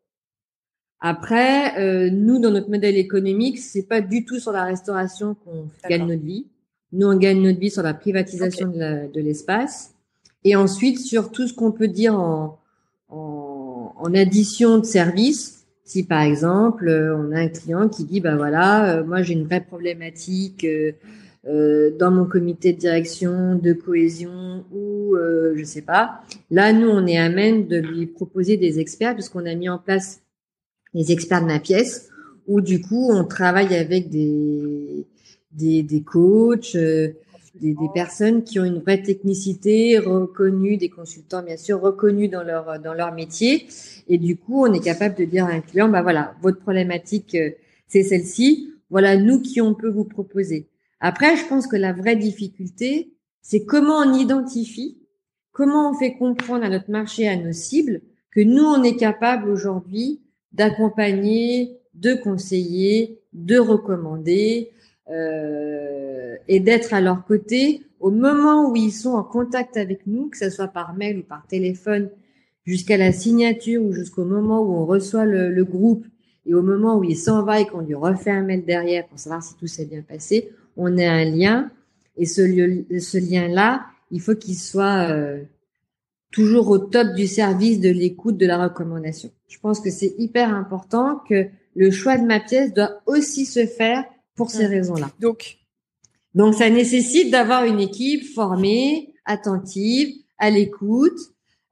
Après, 1.00 1.76
euh, 1.80 2.10
nous, 2.10 2.38
dans 2.38 2.52
notre 2.52 2.70
modèle 2.70 2.96
économique, 2.96 3.58
c'est 3.58 3.88
pas 3.88 4.00
du 4.00 4.24
tout 4.24 4.38
sur 4.38 4.52
la 4.52 4.62
restauration 4.62 5.34
qu'on 5.34 5.66
gagne 5.88 6.06
notre 6.06 6.22
vie. 6.22 6.46
Nous, 6.92 7.08
on 7.08 7.16
gagne 7.16 7.42
notre 7.42 7.58
vie 7.58 7.72
sur 7.72 7.82
la 7.82 7.92
privatisation 7.92 8.68
de 8.68 9.20
l'espace 9.20 9.94
et 10.44 10.54
ensuite 10.54 11.00
sur 11.00 11.32
tout 11.32 11.48
ce 11.48 11.52
qu'on 11.52 11.72
peut 11.72 11.88
dire 11.88 12.14
en, 12.14 12.60
en, 13.08 13.94
en, 13.96 14.14
addition 14.14 14.78
de 14.78 14.84
services. 14.84 15.66
Si 15.82 16.04
par 16.04 16.22
exemple, 16.22 16.86
euh, 16.86 17.16
on 17.16 17.32
a 17.32 17.40
un 17.40 17.48
client 17.48 17.88
qui 17.88 18.04
dit, 18.04 18.20
bah 18.20 18.36
voilà, 18.36 18.98
euh, 18.98 19.04
moi 19.04 19.22
j'ai 19.22 19.32
une 19.32 19.44
vraie 19.44 19.60
problématique 19.60 20.62
euh, 20.62 20.92
euh, 21.46 21.90
dans 21.98 22.10
mon 22.10 22.26
comité 22.26 22.72
de 22.72 22.78
direction, 22.78 23.54
de 23.54 23.72
cohésion 23.72 24.64
ou 24.72 25.16
euh, 25.16 25.54
je 25.56 25.64
sais 25.64 25.82
pas. 25.82 26.20
Là, 26.50 26.72
nous, 26.72 26.88
on 26.88 27.06
est 27.06 27.18
à 27.18 27.30
même 27.30 27.66
de 27.66 27.78
lui 27.78 28.06
proposer 28.06 28.56
des 28.56 28.78
experts 28.78 29.14
puisqu'on 29.14 29.46
a 29.46 29.54
mis 29.54 29.68
en 29.68 29.78
place 29.78 30.20
les 30.92 31.12
experts 31.12 31.42
de 31.42 31.46
ma 31.46 31.60
pièce 31.60 32.10
où 32.46 32.60
du 32.60 32.80
coup, 32.80 33.10
on 33.10 33.24
travaille 33.24 33.74
avec 33.74 34.10
des 34.10 35.06
des, 35.52 35.82
des 35.82 36.02
coachs, 36.02 36.74
euh, 36.76 37.08
des, 37.60 37.74
des, 37.74 37.88
personnes 37.92 38.44
qui 38.44 38.60
ont 38.60 38.64
une 38.64 38.78
vraie 38.78 39.02
technicité 39.02 39.98
reconnue, 39.98 40.76
des 40.76 40.88
consultants 40.88 41.42
bien 41.42 41.56
sûr 41.56 41.80
reconnus 41.80 42.30
dans 42.30 42.42
leur 42.42 42.78
dans 42.80 42.94
leur 42.94 43.12
métier. 43.12 43.66
Et 44.08 44.18
du 44.18 44.36
coup, 44.36 44.64
on 44.64 44.72
est 44.72 44.84
capable 44.84 45.16
de 45.16 45.24
dire 45.24 45.46
à 45.46 45.50
un 45.50 45.60
client, 45.60 45.88
bah 45.88 46.02
voilà, 46.02 46.34
votre 46.42 46.60
problématique 46.60 47.34
euh, 47.34 47.50
c'est 47.88 48.04
celle-ci. 48.04 48.72
Voilà, 48.88 49.16
nous 49.16 49.40
qui 49.40 49.60
on 49.60 49.74
peut 49.74 49.88
vous 49.88 50.04
proposer. 50.04 50.66
Après, 51.00 51.36
je 51.36 51.46
pense 51.46 51.66
que 51.66 51.76
la 51.76 51.92
vraie 51.92 52.16
difficulté, 52.16 53.14
c'est 53.40 53.64
comment 53.64 53.98
on 53.98 54.14
identifie, 54.14 54.98
comment 55.52 55.90
on 55.90 55.94
fait 55.94 56.14
comprendre 56.14 56.64
à 56.64 56.68
notre 56.68 56.90
marché, 56.90 57.26
à 57.26 57.36
nos 57.36 57.52
cibles, 57.52 58.02
que 58.30 58.40
nous, 58.40 58.64
on 58.64 58.82
est 58.82 58.96
capable 58.96 59.48
aujourd'hui 59.48 60.20
d'accompagner, 60.52 61.78
de 61.94 62.14
conseiller, 62.14 63.20
de 63.32 63.58
recommander 63.58 64.70
euh, 65.08 66.36
et 66.48 66.60
d'être 66.60 66.92
à 66.94 67.00
leur 67.00 67.24
côté 67.24 67.82
au 67.98 68.10
moment 68.10 68.70
où 68.70 68.76
ils 68.76 68.92
sont 68.92 69.12
en 69.12 69.24
contact 69.24 69.76
avec 69.76 70.06
nous, 70.06 70.28
que 70.28 70.38
ce 70.38 70.50
soit 70.50 70.68
par 70.68 70.94
mail 70.94 71.18
ou 71.18 71.22
par 71.22 71.46
téléphone, 71.46 72.10
jusqu'à 72.64 72.96
la 72.96 73.12
signature 73.12 73.82
ou 73.82 73.92
jusqu'au 73.92 74.24
moment 74.24 74.60
où 74.62 74.72
on 74.72 74.86
reçoit 74.86 75.24
le, 75.24 75.50
le 75.50 75.64
groupe 75.64 76.06
et 76.46 76.54
au 76.54 76.62
moment 76.62 76.96
où 76.96 77.04
il 77.04 77.16
s'en 77.16 77.42
va 77.42 77.60
et 77.60 77.66
qu'on 77.66 77.80
lui 77.80 77.94
refait 77.94 78.30
un 78.30 78.42
mail 78.42 78.64
derrière 78.64 79.06
pour 79.06 79.18
savoir 79.18 79.42
si 79.42 79.54
tout 79.56 79.66
s'est 79.66 79.86
bien 79.86 80.02
passé, 80.02 80.50
on 80.80 80.96
a 80.98 81.08
un 81.08 81.24
lien 81.24 81.70
et 82.16 82.26
ce, 82.26 82.42
ce 82.98 83.18
lien-là, 83.18 83.86
il 84.10 84.20
faut 84.20 84.34
qu'il 84.34 84.56
soit 84.56 85.10
euh, 85.10 85.42
toujours 86.32 86.68
au 86.70 86.78
top 86.78 87.08
du 87.14 87.26
service 87.26 87.80
de 87.80 87.90
l'écoute 87.90 88.38
de 88.38 88.46
la 88.46 88.62
recommandation. 88.64 89.30
Je 89.46 89.58
pense 89.58 89.80
que 89.80 89.90
c'est 89.90 90.14
hyper 90.18 90.54
important 90.54 91.20
que 91.28 91.48
le 91.76 91.90
choix 91.90 92.16
de 92.16 92.24
ma 92.24 92.40
pièce 92.40 92.72
doit 92.72 93.02
aussi 93.06 93.44
se 93.44 93.66
faire 93.66 94.04
pour 94.34 94.50
ces 94.50 94.66
mmh. 94.66 94.70
raisons-là. 94.70 95.10
Donc, 95.20 95.58
donc 96.34 96.54
ça 96.54 96.70
nécessite 96.70 97.30
d'avoir 97.30 97.64
une 97.64 97.80
équipe 97.80 98.24
formée, 98.24 99.12
attentive, 99.26 100.14
à 100.38 100.50
l'écoute, 100.50 101.18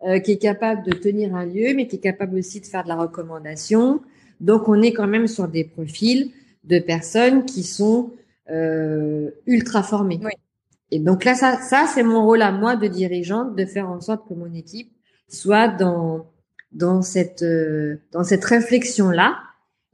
euh, 0.07 0.19
qui 0.21 0.33
est 0.33 0.39
capable 0.39 0.85
de 0.85 0.93
tenir 0.93 1.35
un 1.35 1.47
lieu, 1.47 1.73
mais 1.75 1.87
qui 1.87 1.97
est 1.97 2.01
capable 2.01 2.39
aussi 2.39 2.61
de 2.61 2.67
faire 2.67 2.85
de 2.85 2.89
la 2.89 2.97
recommandation. 2.97 4.03
Donc 4.41 4.69
on 4.69 4.81
est 4.83 4.93
quand 4.93 5.09
même 5.09 5.27
sur 5.27 5.49
des 5.49 5.65
profils 5.65 6.31
de 6.65 6.79
personnes 6.79 7.45
qui 7.45 7.63
sont 7.63 8.13
euh, 8.51 9.31
ultra 9.47 9.83
formés. 9.83 10.21
Et 10.91 10.99
donc 10.99 11.25
là, 11.25 11.35
ça, 11.35 11.59
ça 11.61 11.87
c'est 11.93 12.03
mon 12.03 12.25
rôle 12.25 12.43
à 12.43 12.51
moi 12.53 12.77
de 12.77 12.87
dirigeante, 12.87 13.57
de 13.57 13.65
faire 13.67 13.89
en 13.89 14.01
sorte 14.01 14.27
que 14.29 14.35
mon 14.35 14.53
équipe 14.55 14.91
soit 15.29 15.69
dans 15.69 16.27
dans 16.73 17.03
cette 17.03 17.43
euh, 17.43 17.97
dans 18.13 18.25
cette 18.25 18.45
réflexion 18.45 19.11
là 19.11 19.39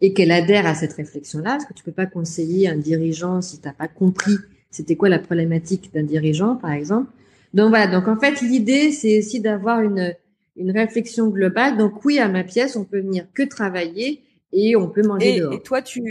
et 0.01 0.13
qu'elle 0.13 0.31
adhère 0.31 0.67
à 0.67 0.75
cette 0.75 0.93
réflexion 0.93 1.41
là, 1.41 1.53
parce 1.53 1.65
que 1.65 1.75
tu 1.75 1.85
peux 1.85 1.93
pas 1.93 2.07
conseiller 2.07 2.69
un 2.69 2.77
dirigeant 2.77 3.41
si 3.41 3.61
t'as 3.61 3.73
pas 3.73 3.89
compris 3.89 4.37
c'était 4.75 4.97
quoi 4.97 5.09
la 5.09 5.21
problématique 5.21 5.95
d'un 5.95 6.03
dirigeant, 6.03 6.57
par 6.57 6.73
exemple. 6.73 7.09
Donc 7.55 7.69
voilà. 7.69 7.87
Donc 7.87 8.09
en 8.09 8.19
fait, 8.19 8.41
l'idée 8.41 8.91
c'est 8.91 9.19
aussi 9.19 9.41
d'avoir 9.41 9.81
une 9.81 10.15
une 10.57 10.71
réflexion 10.71 11.29
globale. 11.29 11.77
Donc 11.77 12.05
oui, 12.05 12.19
à 12.19 12.29
ma 12.29 12.45
pièce, 12.45 12.77
on 12.77 12.85
peut 12.85 13.01
venir 13.01 13.27
que 13.35 13.45
travailler 13.45 14.23
et 14.53 14.77
on 14.77 14.89
peut 14.89 15.03
manger 15.03 15.41
dehors. 15.41 15.53
Et 15.53 15.61
toi, 15.61 15.81
tu 15.81 16.03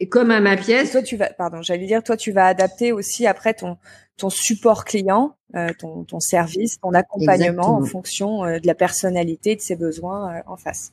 et 0.00 0.08
comme 0.08 0.30
à 0.30 0.40
ma 0.40 0.56
pièce. 0.56 0.92
toi, 0.92 1.02
tu 1.02 1.16
vas, 1.16 1.30
pardon, 1.30 1.62
j'allais 1.62 1.86
dire, 1.86 2.02
toi, 2.02 2.16
tu 2.16 2.32
vas 2.32 2.46
adapter 2.46 2.92
aussi 2.92 3.26
après 3.26 3.54
ton 3.54 3.76
ton 4.16 4.30
support 4.30 4.84
client, 4.84 5.36
euh, 5.54 5.68
ton 5.78 6.04
ton 6.04 6.18
service, 6.18 6.80
ton 6.80 6.92
accompagnement 6.92 7.76
en 7.76 7.84
fonction 7.84 8.44
euh, 8.44 8.58
de 8.58 8.66
la 8.66 8.74
personnalité, 8.74 9.54
de 9.54 9.60
ses 9.60 9.76
besoins 9.76 10.34
euh, 10.34 10.40
en 10.46 10.56
face. 10.56 10.92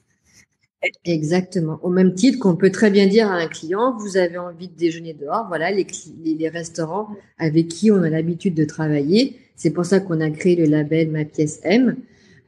Exactement. 1.03 1.79
Au 1.81 1.89
même 1.89 2.13
titre 2.13 2.39
qu'on 2.39 2.55
peut 2.55 2.71
très 2.71 2.91
bien 2.91 3.07
dire 3.07 3.31
à 3.31 3.35
un 3.35 3.47
client, 3.47 3.95
vous 3.97 4.17
avez 4.17 4.37
envie 4.37 4.67
de 4.67 4.75
déjeuner 4.75 5.13
dehors, 5.13 5.45
voilà 5.47 5.71
les, 5.71 5.87
les 6.23 6.49
restaurants 6.49 7.07
avec 7.39 7.69
qui 7.69 7.91
on 7.91 8.03
a 8.03 8.09
l'habitude 8.09 8.53
de 8.53 8.65
travailler. 8.65 9.39
C'est 9.55 9.71
pour 9.71 9.85
ça 9.85 9.99
qu'on 9.99 10.21
a 10.21 10.29
créé 10.29 10.55
le 10.55 10.65
label 10.65 11.09
Ma 11.09 11.25
pièce 11.25 11.59
M, 11.63 11.95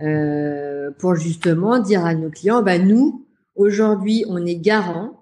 euh, 0.02 0.92
pour 1.00 1.16
justement 1.16 1.80
dire 1.80 2.06
à 2.06 2.14
nos 2.14 2.30
clients, 2.30 2.62
bah 2.62 2.78
nous, 2.78 3.26
aujourd'hui, 3.56 4.26
on 4.30 4.46
est 4.46 4.58
garant 4.58 5.17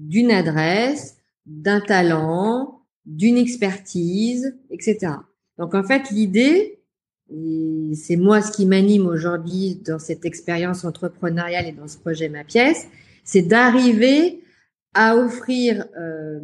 d'une 0.00 0.30
adresse, 0.30 1.16
d'un 1.46 1.80
talent, 1.80 2.80
d'une 3.04 3.36
expertise, 3.36 4.56
etc. 4.70 5.12
Donc 5.58 5.74
en 5.74 5.82
fait, 5.82 6.10
l'idée, 6.10 6.80
et 7.32 7.92
c'est 7.94 8.16
moi 8.16 8.42
ce 8.42 8.50
qui 8.50 8.66
m'anime 8.66 9.06
aujourd'hui 9.06 9.76
dans 9.86 9.98
cette 9.98 10.24
expérience 10.24 10.84
entrepreneuriale 10.84 11.66
et 11.66 11.72
dans 11.72 11.86
ce 11.86 11.98
projet 11.98 12.28
Ma 12.28 12.44
pièce, 12.44 12.86
c'est 13.24 13.42
d'arriver 13.42 14.42
à 14.94 15.16
offrir 15.16 15.86
euh, 15.98 16.40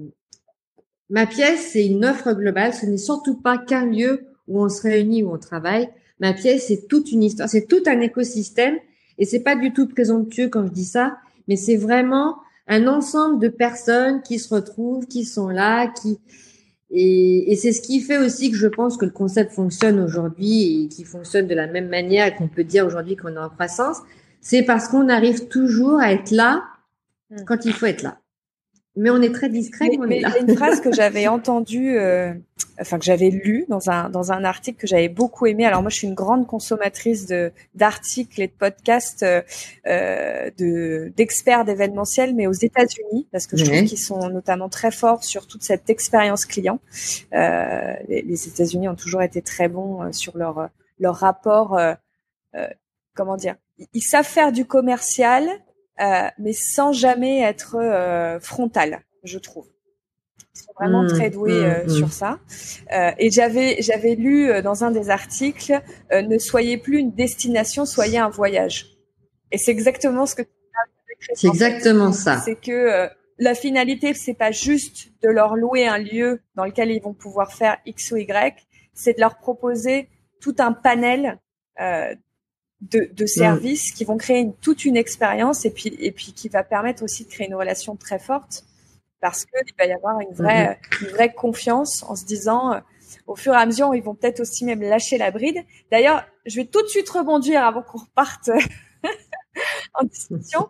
Ma 1.08 1.26
pièce, 1.26 1.70
c'est 1.72 1.86
une 1.86 2.04
offre 2.04 2.32
globale. 2.32 2.74
Ce 2.74 2.84
n'est 2.84 2.96
surtout 2.96 3.36
pas 3.36 3.58
qu'un 3.58 3.86
lieu 3.86 4.26
où 4.48 4.62
on 4.62 4.68
se 4.68 4.82
réunit, 4.82 5.22
où 5.22 5.32
on 5.32 5.38
travaille. 5.38 5.88
Ma 6.18 6.32
pièce, 6.32 6.66
c'est 6.66 6.88
toute 6.88 7.12
une 7.12 7.22
histoire, 7.22 7.48
c'est 7.48 7.66
tout 7.66 7.82
un 7.86 8.00
écosystème. 8.00 8.76
Et 9.18 9.24
c'est 9.24 9.40
pas 9.40 9.56
du 9.56 9.72
tout 9.72 9.86
présomptueux 9.86 10.48
quand 10.48 10.66
je 10.66 10.72
dis 10.72 10.84
ça, 10.84 11.16
mais 11.48 11.56
c'est 11.56 11.76
vraiment 11.76 12.36
un 12.66 12.86
ensemble 12.86 13.40
de 13.40 13.48
personnes 13.48 14.22
qui 14.22 14.38
se 14.38 14.52
retrouvent, 14.52 15.06
qui 15.06 15.24
sont 15.24 15.48
là, 15.48 15.86
qui 15.88 16.18
et, 16.90 17.52
et 17.52 17.56
c'est 17.56 17.72
ce 17.72 17.80
qui 17.80 18.00
fait 18.00 18.18
aussi 18.18 18.50
que 18.50 18.56
je 18.56 18.68
pense 18.68 18.96
que 18.96 19.04
le 19.04 19.10
concept 19.10 19.52
fonctionne 19.52 19.98
aujourd'hui 20.00 20.84
et 20.84 20.88
qui 20.88 21.04
fonctionne 21.04 21.46
de 21.46 21.54
la 21.54 21.66
même 21.66 21.88
manière 21.88 22.34
qu'on 22.36 22.48
peut 22.48 22.64
dire 22.64 22.86
aujourd'hui 22.86 23.16
qu'on 23.16 23.34
est 23.34 23.38
en 23.38 23.50
croissance. 23.50 23.98
C'est 24.40 24.62
parce 24.62 24.88
qu'on 24.88 25.08
arrive 25.08 25.48
toujours 25.48 25.98
à 25.98 26.12
être 26.12 26.30
là 26.30 26.62
hmm. 27.30 27.44
quand 27.44 27.64
il 27.64 27.72
faut 27.72 27.86
être 27.86 28.02
là 28.02 28.20
mais 28.96 29.10
on 29.10 29.20
est 29.20 29.32
très 29.32 29.48
discret. 29.50 29.88
Mais, 29.90 29.98
on 29.98 30.08
est 30.08 30.20
là. 30.20 30.32
A 30.34 30.38
une 30.38 30.56
phrase 30.56 30.80
que 30.80 30.92
j'avais 30.92 31.28
entendue, 31.28 31.98
euh, 31.98 32.32
enfin 32.80 32.98
que 32.98 33.04
j'avais 33.04 33.28
lue 33.30 33.66
dans 33.68 33.90
un 33.90 34.08
dans 34.08 34.32
un 34.32 34.42
article 34.44 34.80
que 34.80 34.86
j'avais 34.86 35.08
beaucoup 35.08 35.46
aimé. 35.46 35.66
Alors 35.66 35.82
moi, 35.82 35.90
je 35.90 35.96
suis 35.96 36.06
une 36.06 36.14
grande 36.14 36.46
consommatrice 36.46 37.26
de 37.26 37.52
d'articles 37.74 38.40
et 38.40 38.46
de 38.46 38.52
podcasts 38.52 39.22
euh, 39.22 39.42
euh 39.86 40.50
de 40.58 41.12
d'experts 41.16 41.64
d'événementiel, 41.64 42.34
mais 42.34 42.46
aux 42.46 42.52
États-Unis, 42.52 43.28
parce 43.32 43.46
que 43.46 43.56
je 43.56 43.64
trouve 43.64 43.84
qu'ils 43.84 43.98
sont 43.98 44.30
notamment 44.30 44.68
très 44.68 44.90
forts 44.90 45.24
sur 45.24 45.46
toute 45.46 45.62
cette 45.62 45.90
expérience 45.90 46.46
client. 46.46 46.80
Euh, 47.34 47.94
les, 48.08 48.22
les 48.22 48.48
États-Unis 48.48 48.88
ont 48.88 48.96
toujours 48.96 49.22
été 49.22 49.42
très 49.42 49.68
bons 49.68 50.02
euh, 50.02 50.12
sur 50.12 50.36
leur 50.38 50.70
leur 50.98 51.16
rapport. 51.16 51.76
Euh, 51.76 51.94
comment 53.14 53.36
dire 53.36 53.56
Ils 53.92 54.02
savent 54.02 54.26
faire 54.26 54.52
du 54.52 54.64
commercial 54.64 55.46
euh, 56.00 56.28
mais 56.38 56.52
sans 56.52 56.92
jamais 56.92 57.40
être 57.40 57.76
euh, 57.76 58.38
frontal, 58.40 59.00
je 59.24 59.38
trouve. 59.38 59.66
Ils 60.54 60.60
sont 60.60 60.72
vraiment 60.78 61.02
mmh, 61.02 61.08
très 61.08 61.30
doués 61.30 61.52
mmh, 61.52 61.64
euh, 61.64 61.84
mmh. 61.84 61.88
sur 61.90 62.12
ça. 62.12 62.38
et 63.18 63.30
j'avais 63.30 63.76
j'avais 63.80 64.14
lu 64.14 64.50
dans 64.62 64.84
un 64.84 64.90
des 64.90 65.10
articles 65.10 65.80
ne 66.12 66.38
soyez 66.38 66.78
plus 66.78 66.98
une 66.98 67.12
destination, 67.12 67.84
soyez 67.84 68.18
un 68.18 68.30
voyage. 68.30 68.96
Et 69.52 69.58
c'est 69.58 69.70
exactement 69.70 70.26
ce 70.26 70.34
que 70.34 70.42
c'est 71.34 71.48
exactement 71.48 72.12
ça. 72.12 72.40
C'est 72.44 72.56
que 72.56 73.08
la 73.38 73.54
finalité, 73.54 74.14
c'est 74.14 74.34
pas 74.34 74.50
juste 74.50 75.08
de 75.22 75.28
leur 75.28 75.56
louer 75.56 75.86
un 75.86 75.98
lieu 75.98 76.40
dans 76.54 76.64
lequel 76.64 76.90
ils 76.90 77.02
vont 77.02 77.14
pouvoir 77.14 77.52
faire 77.52 77.78
X 77.86 78.12
ou 78.12 78.16
Y, 78.16 78.66
c'est 78.94 79.14
de 79.14 79.20
leur 79.20 79.38
proposer 79.38 80.08
tout 80.40 80.56
un 80.58 80.72
panel 80.72 81.38
euh, 81.80 82.14
de, 82.80 83.08
de 83.12 83.26
services 83.26 83.92
qui 83.92 84.04
vont 84.04 84.18
créer 84.18 84.40
une, 84.40 84.54
toute 84.54 84.84
une 84.84 84.96
expérience 84.96 85.64
et 85.64 85.70
puis 85.70 85.96
et 85.98 86.12
puis 86.12 86.32
qui 86.32 86.48
va 86.48 86.62
permettre 86.62 87.02
aussi 87.02 87.24
de 87.24 87.30
créer 87.30 87.46
une 87.46 87.54
relation 87.54 87.96
très 87.96 88.18
forte 88.18 88.64
parce 89.20 89.46
que 89.46 89.58
il 89.66 89.72
va 89.78 89.86
y 89.86 89.92
avoir 89.92 90.20
une 90.20 90.34
vraie 90.34 90.78
mm-hmm. 90.90 91.04
une 91.04 91.08
vraie 91.08 91.32
confiance 91.32 92.02
en 92.02 92.16
se 92.16 92.26
disant 92.26 92.74
euh, 92.74 92.80
au 93.26 93.34
fur 93.34 93.54
et 93.54 93.56
à 93.56 93.64
mesure 93.64 93.94
ils 93.94 94.02
vont 94.02 94.14
peut-être 94.14 94.40
aussi 94.40 94.64
même 94.64 94.82
lâcher 94.82 95.18
la 95.18 95.30
bride. 95.30 95.64
D'ailleurs, 95.90 96.24
je 96.44 96.56
vais 96.56 96.66
tout 96.66 96.82
de 96.82 96.88
suite 96.88 97.08
rebondir 97.08 97.64
avant 97.64 97.82
qu'on 97.82 97.98
reparte 97.98 98.50
en 99.94 100.04
discussion. 100.04 100.68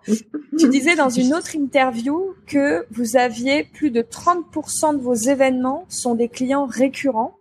tu 0.59 0.69
disais 0.69 0.95
dans 0.95 1.11
une 1.11 1.35
autre 1.35 1.55
interview 1.55 2.35
que 2.47 2.87
vous 2.91 3.17
aviez 3.17 3.65
plus 3.65 3.91
de 3.91 4.03
30% 4.03 4.97
de 4.97 5.03
vos 5.03 5.15
événements 5.15 5.85
sont 5.89 6.15
des 6.15 6.29
clients 6.29 6.67
récurrents. 6.67 7.37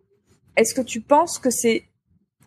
Est-ce 0.58 0.74
que 0.74 0.82
tu 0.82 1.02
penses 1.02 1.38
que 1.38 1.50
c'est 1.50 1.86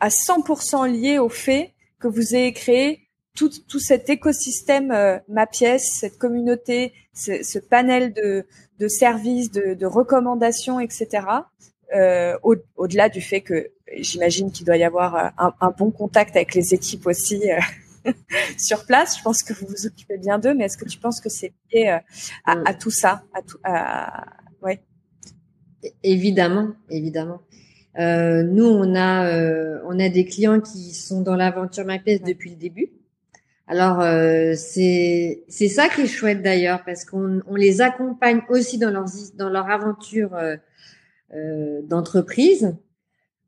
à 0.00 0.08
100% 0.08 0.90
lié 0.90 1.18
au 1.18 1.28
fait 1.28 1.74
que 2.00 2.08
vous 2.08 2.34
ayez 2.34 2.52
créé 2.52 3.08
tout, 3.34 3.50
tout 3.68 3.78
cet 3.78 4.10
écosystème 4.10 4.90
euh, 4.90 5.18
ma 5.28 5.46
pièce, 5.46 5.98
cette 6.00 6.18
communauté, 6.18 6.92
ce, 7.12 7.42
ce 7.42 7.58
panel 7.58 8.12
de, 8.12 8.46
de 8.78 8.88
services, 8.88 9.50
de, 9.50 9.74
de 9.74 9.86
recommandations, 9.86 10.80
etc. 10.80 11.22
Euh, 11.94 12.36
au, 12.42 12.54
au-delà 12.76 13.08
du 13.08 13.22
fait 13.22 13.40
que 13.40 13.70
j'imagine 13.96 14.52
qu'il 14.52 14.66
doit 14.66 14.76
y 14.76 14.84
avoir 14.84 15.16
euh, 15.16 15.28
un, 15.38 15.54
un, 15.60 15.70
bon 15.70 15.90
contact 15.90 16.36
avec 16.36 16.54
les 16.54 16.74
équipes 16.74 17.06
aussi 17.06 17.40
euh, 17.50 18.12
sur 18.58 18.84
place. 18.84 19.16
Je 19.16 19.22
pense 19.22 19.42
que 19.42 19.54
vous 19.54 19.66
vous 19.66 19.86
occupez 19.86 20.18
bien 20.18 20.38
d'eux, 20.38 20.52
mais 20.52 20.64
est-ce 20.64 20.76
que 20.76 20.88
tu 20.88 20.98
penses 20.98 21.20
que 21.20 21.30
c'est 21.30 21.54
lié 21.72 21.86
à, 21.86 22.02
à, 22.44 22.74
tout 22.74 22.90
ça, 22.90 23.22
à 23.32 23.40
tout, 23.40 23.56
à, 23.64 24.26
ouais. 24.62 24.82
Évidemment, 26.02 26.72
évidemment. 26.90 27.40
Euh, 27.98 28.44
nous, 28.44 28.66
on 28.66 28.94
a, 28.94 29.26
euh, 29.26 29.80
on 29.86 29.98
a 29.98 30.08
des 30.08 30.24
clients 30.24 30.60
qui 30.60 30.94
sont 30.94 31.20
dans 31.20 31.34
l'aventure 31.34 31.84
MyPlace 31.84 32.22
depuis 32.22 32.50
le 32.50 32.56
début. 32.56 32.90
Alors 33.66 34.00
euh, 34.00 34.54
c'est 34.56 35.44
c'est 35.48 35.68
ça 35.68 35.90
qui 35.90 36.02
est 36.02 36.06
chouette 36.06 36.42
d'ailleurs 36.42 36.84
parce 36.86 37.04
qu'on 37.04 37.42
on 37.46 37.54
les 37.54 37.82
accompagne 37.82 38.40
aussi 38.48 38.78
dans 38.78 38.90
leur 38.90 39.04
dans 39.36 39.50
leur 39.50 39.68
aventure 39.68 40.34
euh, 41.34 41.82
d'entreprise. 41.82 42.74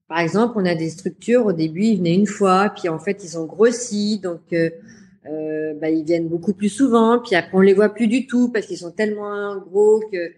Par 0.08 0.18
exemple, 0.18 0.54
on 0.56 0.66
a 0.66 0.74
des 0.74 0.90
structures 0.90 1.46
au 1.46 1.52
début 1.54 1.84
ils 1.84 1.98
venaient 1.98 2.14
une 2.14 2.26
fois, 2.26 2.70
puis 2.76 2.90
en 2.90 2.98
fait 2.98 3.24
ils 3.24 3.38
ont 3.38 3.46
grossi, 3.46 4.18
donc 4.18 4.42
bah, 4.52 5.88
ils 5.88 6.04
viennent 6.04 6.28
beaucoup 6.28 6.52
plus 6.52 6.68
souvent, 6.68 7.20
puis 7.20 7.34
après 7.34 7.56
on 7.56 7.60
les 7.60 7.72
voit 7.72 7.88
plus 7.88 8.08
du 8.08 8.26
tout 8.26 8.50
parce 8.50 8.66
qu'ils 8.66 8.76
sont 8.76 8.90
tellement 8.90 9.56
gros 9.56 10.02
que 10.12 10.32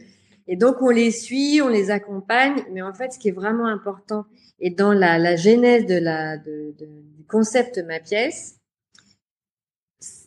et 0.52 0.56
donc 0.56 0.82
on 0.82 0.90
les 0.90 1.10
suit, 1.10 1.62
on 1.62 1.68
les 1.68 1.90
accompagne, 1.90 2.62
mais 2.72 2.82
en 2.82 2.92
fait 2.92 3.14
ce 3.14 3.18
qui 3.18 3.28
est 3.28 3.32
vraiment 3.32 3.64
important 3.64 4.26
et 4.60 4.68
dans 4.68 4.92
la, 4.92 5.34
genèse 5.34 5.86
de 5.86 6.76
du 6.76 7.24
concept 7.24 7.78
ma 7.78 8.00
pièce, 8.00 8.56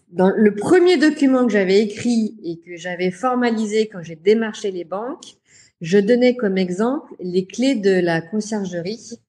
dans 0.10 0.32
le 0.36 0.56
premier 0.56 0.98
document 0.98 1.46
que 1.46 1.52
j'avais 1.52 1.80
écrit 1.80 2.40
et 2.44 2.58
que 2.58 2.76
j'avais 2.76 3.12
formalisé 3.12 3.88
quand 3.88 4.02
j'ai 4.02 4.16
démarché 4.16 4.72
les 4.72 4.84
banques, 4.84 5.36
je 5.80 6.00
donnais 6.00 6.36
comme 6.36 6.58
exemple 6.58 7.14
les 7.20 7.46
clés 7.46 7.76
de 7.76 7.92
la 7.92 8.20
conciergerie. 8.22 9.20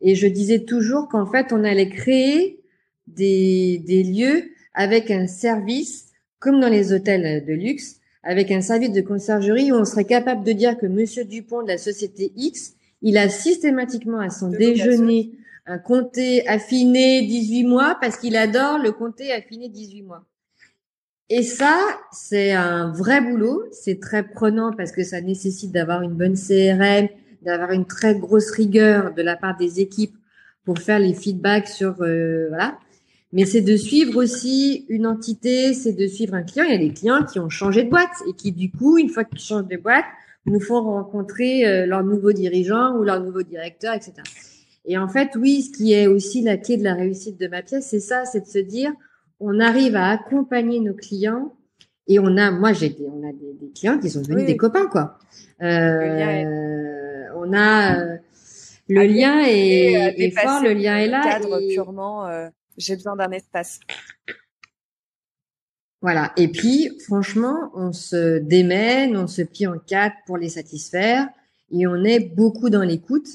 Et 0.00 0.14
je 0.14 0.26
disais 0.26 0.60
toujours 0.60 1.08
qu'en 1.08 1.30
fait 1.30 1.52
on 1.52 1.62
allait 1.62 1.90
créer 1.90 2.62
des 3.06 3.82
lieux 3.86 4.48
avec 4.72 5.10
un 5.10 5.26
service 5.26 6.06
comme 6.38 6.58
dans 6.58 6.70
les 6.70 6.94
hôtels 6.94 7.44
de 7.44 7.52
luxe 7.52 7.97
avec 8.28 8.50
un 8.50 8.60
service 8.60 8.92
de 8.92 9.00
conciergerie 9.00 9.72
où 9.72 9.76
on 9.76 9.86
serait 9.86 10.04
capable 10.04 10.44
de 10.44 10.52
dire 10.52 10.76
que 10.76 10.84
Monsieur 10.84 11.24
Dupont 11.24 11.62
de 11.62 11.68
la 11.68 11.78
société 11.78 12.30
X, 12.36 12.74
il 13.00 13.16
a 13.16 13.30
systématiquement 13.30 14.20
à 14.20 14.28
son 14.28 14.50
déjeuner 14.50 15.32
un 15.64 15.78
comté 15.78 16.46
affiné 16.46 17.22
18 17.22 17.64
mois 17.64 17.96
parce 18.02 18.18
qu'il 18.18 18.36
adore 18.36 18.80
le 18.80 18.92
comté 18.92 19.32
affiné 19.32 19.70
18 19.70 20.02
mois. 20.02 20.26
Et 21.30 21.42
ça, 21.42 21.78
c'est 22.12 22.52
un 22.52 22.92
vrai 22.92 23.22
boulot. 23.22 23.64
C'est 23.72 23.98
très 23.98 24.22
prenant 24.22 24.74
parce 24.74 24.92
que 24.92 25.04
ça 25.04 25.22
nécessite 25.22 25.72
d'avoir 25.72 26.02
une 26.02 26.12
bonne 26.12 26.36
CRM, 26.36 27.08
d'avoir 27.40 27.72
une 27.72 27.86
très 27.86 28.14
grosse 28.14 28.50
rigueur 28.50 29.14
de 29.14 29.22
la 29.22 29.36
part 29.36 29.56
des 29.56 29.80
équipes 29.80 30.16
pour 30.66 30.78
faire 30.80 30.98
les 30.98 31.14
feedbacks 31.14 31.68
sur 31.68 32.02
euh, 32.02 32.48
voilà 32.48 32.78
mais 33.32 33.44
c'est 33.44 33.60
de 33.60 33.76
suivre 33.76 34.16
aussi 34.16 34.86
une 34.88 35.06
entité, 35.06 35.74
c'est 35.74 35.92
de 35.92 36.06
suivre 36.06 36.34
un 36.34 36.42
client. 36.42 36.64
Il 36.64 36.72
y 36.72 36.74
a 36.74 36.78
des 36.78 36.92
clients 36.92 37.24
qui 37.24 37.38
ont 37.38 37.50
changé 37.50 37.84
de 37.84 37.90
boîte 37.90 38.22
et 38.26 38.32
qui, 38.32 38.52
du 38.52 38.70
coup, 38.70 38.96
une 38.96 39.10
fois 39.10 39.24
qu'ils 39.24 39.40
changent 39.40 39.68
de 39.68 39.76
boîte, 39.76 40.06
nous 40.46 40.60
font 40.60 40.82
rencontrer 40.82 41.66
euh, 41.66 41.86
leur 41.86 42.02
nouveau 42.02 42.32
dirigeant 42.32 42.96
ou 42.96 43.04
leur 43.04 43.20
nouveau 43.22 43.42
directeur, 43.42 43.94
etc. 43.94 44.14
Et 44.86 44.96
en 44.96 45.08
fait, 45.08 45.32
oui, 45.36 45.62
ce 45.62 45.76
qui 45.76 45.92
est 45.92 46.06
aussi 46.06 46.40
la 46.42 46.56
clé 46.56 46.78
de 46.78 46.84
la 46.84 46.94
réussite 46.94 47.38
de 47.38 47.48
ma 47.48 47.60
pièce, 47.60 47.86
c'est 47.88 48.00
ça, 48.00 48.24
c'est 48.24 48.40
de 48.40 48.46
se 48.46 48.58
dire, 48.58 48.92
on 49.40 49.60
arrive 49.60 49.94
à 49.94 50.06
accompagner 50.08 50.80
nos 50.80 50.94
clients 50.94 51.54
et 52.06 52.18
on 52.18 52.38
a, 52.38 52.50
moi, 52.50 52.72
j'ai 52.72 52.96
on 53.00 53.28
a 53.28 53.32
des, 53.32 53.70
clients 53.74 53.98
qui 53.98 54.08
sont 54.08 54.22
devenus 54.22 54.46
des 54.46 54.56
copains, 54.56 54.86
quoi. 54.86 55.18
Euh, 55.60 57.24
on 57.36 57.52
a 57.52 57.98
euh, 57.98 58.16
le 58.88 59.02
lien 59.02 59.42
est, 59.44 60.14
est 60.16 60.30
fort, 60.30 60.62
le 60.62 60.72
lien 60.72 60.96
est 60.96 61.08
là. 61.08 61.20
Cadre 61.22 61.60
purement 61.68 62.26
j'ai 62.78 62.94
besoin 62.94 63.16
d'un 63.16 63.30
espace. 63.32 63.80
Voilà. 66.00 66.32
Et 66.36 66.48
puis, 66.48 66.90
franchement, 67.04 67.70
on 67.74 67.92
se 67.92 68.38
démène, 68.38 69.16
on 69.16 69.26
se 69.26 69.42
plie 69.42 69.66
en 69.66 69.78
quatre 69.78 70.16
pour 70.26 70.38
les 70.38 70.50
satisfaire 70.50 71.28
et 71.70 71.86
on 71.86 72.04
est 72.04 72.20
beaucoup 72.20 72.70
dans 72.70 72.82
l'écoute. 72.82 73.26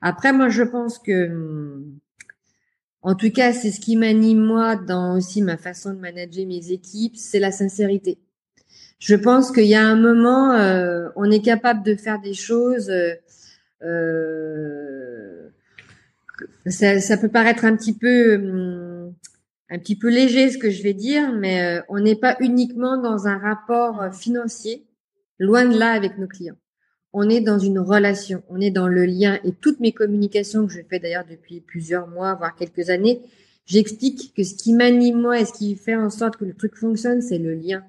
Après, 0.00 0.32
moi, 0.32 0.48
je 0.48 0.62
pense 0.62 0.98
que, 0.98 1.84
en 3.02 3.14
tout 3.14 3.30
cas, 3.30 3.52
c'est 3.52 3.70
ce 3.70 3.80
qui 3.80 3.96
m'anime 3.96 4.42
moi 4.42 4.76
dans 4.76 5.16
aussi 5.16 5.42
ma 5.42 5.56
façon 5.56 5.92
de 5.92 5.98
manager 5.98 6.46
mes 6.46 6.72
équipes, 6.72 7.16
c'est 7.16 7.38
la 7.38 7.52
sincérité. 7.52 8.18
Je 8.98 9.14
pense 9.14 9.52
qu'il 9.52 9.66
y 9.66 9.74
a 9.74 9.86
un 9.86 9.96
moment, 9.96 10.52
euh, 10.52 11.08
on 11.16 11.30
est 11.30 11.42
capable 11.42 11.82
de 11.82 11.94
faire 11.96 12.20
des 12.20 12.34
choses. 12.34 12.88
Euh, 12.88 13.14
euh 13.82 15.35
ça, 16.66 17.00
ça, 17.00 17.16
peut 17.16 17.28
paraître 17.28 17.64
un 17.64 17.76
petit 17.76 17.94
peu, 17.94 18.34
hum, 18.36 19.14
un 19.70 19.78
petit 19.78 19.96
peu 19.96 20.08
léger 20.08 20.50
ce 20.50 20.58
que 20.58 20.70
je 20.70 20.82
vais 20.82 20.94
dire, 20.94 21.32
mais 21.32 21.78
euh, 21.78 21.82
on 21.88 22.00
n'est 22.00 22.16
pas 22.16 22.36
uniquement 22.40 22.96
dans 23.00 23.26
un 23.26 23.38
rapport 23.38 24.14
financier, 24.14 24.86
loin 25.38 25.64
de 25.64 25.78
là 25.78 25.92
avec 25.92 26.18
nos 26.18 26.28
clients 26.28 26.56
on 27.18 27.30
est 27.30 27.40
dans 27.40 27.58
une 27.58 27.78
relation, 27.78 28.42
on 28.50 28.60
est 28.60 28.70
dans 28.70 28.88
le 28.88 29.06
lien. 29.06 29.38
Et 29.42 29.52
toutes 29.52 29.80
mes 29.80 29.92
communications 29.92 30.66
que 30.66 30.72
je 30.74 30.82
fais 30.82 30.98
d'ailleurs 30.98 31.24
depuis 31.28 31.62
plusieurs 31.62 32.08
mois, 32.08 32.34
voire 32.34 32.54
quelques 32.54 32.90
années, 32.90 33.22
j'explique 33.64 34.34
que 34.36 34.42
ce 34.42 34.54
qui 34.54 34.74
m'anime 34.74 35.22
moi 35.22 35.40
et 35.40 35.46
ce 35.46 35.54
qui 35.54 35.76
fait 35.76 35.96
en 35.96 36.10
sorte 36.10 36.36
que 36.36 36.44
le 36.44 36.52
truc 36.52 36.76
fonctionne, 36.76 37.22
c'est 37.22 37.38
le 37.38 37.54
lien. 37.54 37.82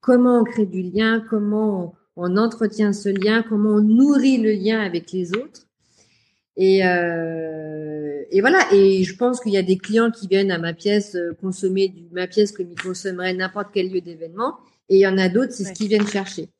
Comment 0.00 0.40
on 0.40 0.44
crée 0.44 0.64
du 0.64 0.80
lien, 0.80 1.22
comment 1.28 1.94
on, 2.16 2.38
entretient 2.38 2.94
ce 2.94 3.10
lien, 3.10 3.42
comment 3.46 3.74
on 3.74 3.82
nourrit 3.82 4.38
le 4.38 4.52
lien 4.52 4.80
avec 4.80 5.12
les 5.12 5.34
autres. 5.36 5.68
Et, 6.60 6.84
euh, 6.84 8.22
et 8.30 8.42
voilà. 8.42 8.58
Et 8.72 9.02
je 9.02 9.16
pense 9.16 9.40
qu'il 9.40 9.52
y 9.52 9.56
a 9.56 9.62
des 9.62 9.78
clients 9.78 10.10
qui 10.10 10.28
viennent 10.28 10.50
à 10.50 10.58
ma 10.58 10.74
pièce 10.74 11.14
euh, 11.14 11.32
consommer 11.40 11.88
du, 11.88 12.04
ma 12.12 12.26
pièce 12.26 12.52
comme 12.52 12.66
ils 12.70 12.80
consommeraient 12.80 13.32
n'importe 13.32 13.68
quel 13.72 13.90
lieu 13.90 14.02
d'événement. 14.02 14.56
Et 14.90 14.96
il 14.96 15.00
y 15.00 15.06
en 15.06 15.16
a 15.16 15.30
d'autres, 15.30 15.52
c'est 15.52 15.64
ce 15.64 15.72
qu'ils 15.72 15.88
viennent 15.88 16.06
chercher. 16.06 16.50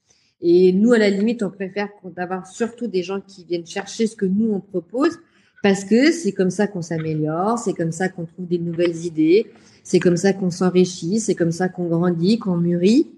Et 0.40 0.72
nous, 0.72 0.94
à 0.94 0.98
la 0.98 1.10
limite, 1.10 1.42
on 1.42 1.50
préfère 1.50 1.88
d'avoir 2.16 2.46
surtout 2.46 2.86
des 2.86 3.02
gens 3.02 3.20
qui 3.20 3.44
viennent 3.44 3.66
chercher 3.66 4.06
ce 4.06 4.16
que 4.16 4.24
nous, 4.24 4.50
on 4.54 4.60
propose, 4.60 5.18
parce 5.62 5.84
que 5.84 6.10
c'est 6.12 6.32
comme 6.32 6.48
ça 6.48 6.66
qu'on 6.66 6.80
s'améliore, 6.80 7.58
c'est 7.58 7.74
comme 7.74 7.92
ça 7.92 8.08
qu'on 8.08 8.24
trouve 8.24 8.46
des 8.46 8.58
nouvelles 8.58 9.04
idées, 9.04 9.48
c'est 9.84 9.98
comme 9.98 10.16
ça 10.16 10.32
qu'on 10.32 10.50
s'enrichit, 10.50 11.20
c'est 11.20 11.34
comme 11.34 11.52
ça 11.52 11.68
qu'on 11.68 11.88
grandit, 11.88 12.38
qu'on 12.38 12.56
mûrit. 12.56 13.08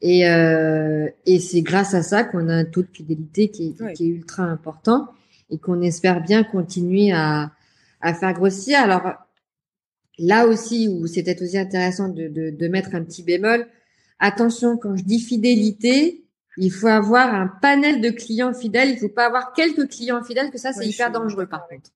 Et, 0.00 0.28
euh, 0.28 1.06
et 1.24 1.38
c'est 1.38 1.62
grâce 1.62 1.94
à 1.94 2.02
ça 2.02 2.24
qu'on 2.24 2.48
a 2.48 2.54
un 2.54 2.64
taux 2.64 2.82
de 2.82 2.88
fidélité 2.92 3.48
qui 3.48 3.76
est, 3.78 3.92
qui 3.92 4.04
est 4.06 4.08
ultra 4.08 4.42
important 4.42 5.08
et 5.50 5.58
qu'on 5.58 5.80
espère 5.80 6.22
bien 6.22 6.44
continuer 6.44 7.12
à, 7.12 7.52
à 8.00 8.14
faire 8.14 8.32
grossir. 8.32 8.78
Alors 8.78 9.14
là 10.18 10.46
aussi, 10.46 10.88
où 10.88 11.06
c'était 11.06 11.42
aussi 11.42 11.58
intéressant 11.58 12.08
de, 12.08 12.28
de, 12.28 12.50
de 12.50 12.68
mettre 12.68 12.94
un 12.94 13.02
petit 13.02 13.22
bémol, 13.22 13.66
attention, 14.18 14.76
quand 14.76 14.96
je 14.96 15.04
dis 15.04 15.20
fidélité, 15.20 16.24
il 16.58 16.70
faut 16.70 16.86
avoir 16.86 17.34
un 17.34 17.48
panel 17.60 18.00
de 18.00 18.08
clients 18.08 18.54
fidèles. 18.54 18.90
Il 18.90 18.98
faut 18.98 19.10
pas 19.10 19.26
avoir 19.26 19.52
quelques 19.52 19.88
clients 19.88 20.24
fidèles, 20.24 20.50
que 20.50 20.58
ça, 20.58 20.72
c'est 20.72 20.86
hyper 20.86 21.12
dangereux, 21.12 21.46
par 21.46 21.68
contre. 21.68 21.90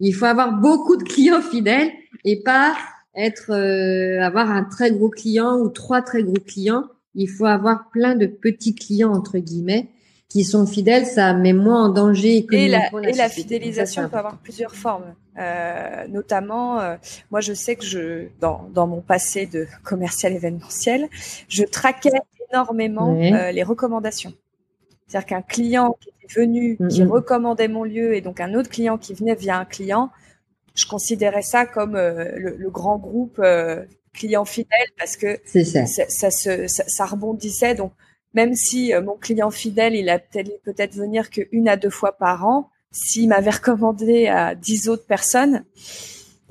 Il 0.00 0.12
faut 0.14 0.24
avoir 0.24 0.52
beaucoup 0.52 0.96
de 0.96 1.04
clients 1.04 1.42
fidèles 1.42 1.92
et 2.24 2.42
pas 2.42 2.76
être, 3.14 3.52
euh, 3.52 4.20
avoir 4.20 4.50
un 4.50 4.64
très 4.64 4.90
gros 4.90 5.10
client 5.10 5.58
ou 5.58 5.68
trois 5.68 6.02
très 6.02 6.22
gros 6.22 6.40
clients. 6.44 6.86
Il 7.14 7.28
faut 7.28 7.46
avoir 7.46 7.90
plein 7.90 8.16
de 8.16 8.26
petits 8.26 8.74
clients, 8.74 9.12
entre 9.12 9.38
guillemets, 9.38 9.90
qui 10.30 10.44
sont 10.44 10.66
fidèles. 10.66 11.04
Ça 11.04 11.34
met 11.34 11.52
moins 11.52 11.86
en 11.86 11.88
danger. 11.90 12.46
Et 12.52 12.68
la, 12.68 12.88
et 13.02 13.12
la 13.12 13.28
fidélisation 13.28 14.08
peut 14.08 14.16
avoir 14.16 14.38
plusieurs 14.38 14.74
formes. 14.74 15.14
Euh, 15.38 16.08
notamment, 16.08 16.80
euh, 16.80 16.96
moi, 17.30 17.40
je 17.40 17.52
sais 17.52 17.76
que 17.76 17.84
je, 17.84 18.28
dans, 18.40 18.68
dans 18.72 18.86
mon 18.86 19.02
passé 19.02 19.44
de 19.44 19.66
commercial 19.84 20.32
événementiel, 20.32 21.08
je 21.48 21.64
traquais 21.64 22.10
énormément 22.50 23.14
euh, 23.14 23.52
les 23.52 23.62
recommandations. 23.62 24.32
C'est-à-dire 25.06 25.26
qu'un 25.26 25.42
client 25.42 25.96
qui 26.00 26.08
est 26.08 26.32
venu, 26.32 26.78
qui 26.88 27.02
recommandait 27.02 27.68
mon 27.68 27.84
lieu, 27.84 28.14
et 28.14 28.20
donc 28.20 28.40
un 28.40 28.54
autre 28.54 28.70
client 28.70 28.96
qui 28.96 29.12
venait 29.14 29.34
via 29.34 29.58
un 29.58 29.64
client, 29.64 30.10
je 30.74 30.86
considérais 30.86 31.42
ça 31.42 31.66
comme 31.66 31.96
euh, 31.96 32.30
le, 32.36 32.70
grand 32.70 32.96
groupe 32.98 33.40
euh, 33.40 33.84
client 34.12 34.44
fidèle 34.44 34.88
parce 34.98 35.16
que 35.16 35.38
ça. 35.44 35.86
Ça, 35.86 36.30
se, 36.30 36.66
ça, 36.68 37.04
rebondissait. 37.06 37.74
Donc 37.74 37.92
même 38.34 38.54
si 38.54 38.92
mon 39.04 39.16
client 39.16 39.50
fidèle, 39.50 39.94
il 39.94 40.08
a 40.08 40.18
peut-être 40.18 40.94
venir 40.94 41.30
qu'une 41.30 41.68
à 41.68 41.76
deux 41.76 41.90
fois 41.90 42.12
par 42.12 42.46
an, 42.46 42.70
s'il 42.92 43.28
m'avait 43.28 43.50
recommandé 43.50 44.26
à 44.26 44.54
dix 44.54 44.88
autres 44.88 45.06
personnes, 45.06 45.64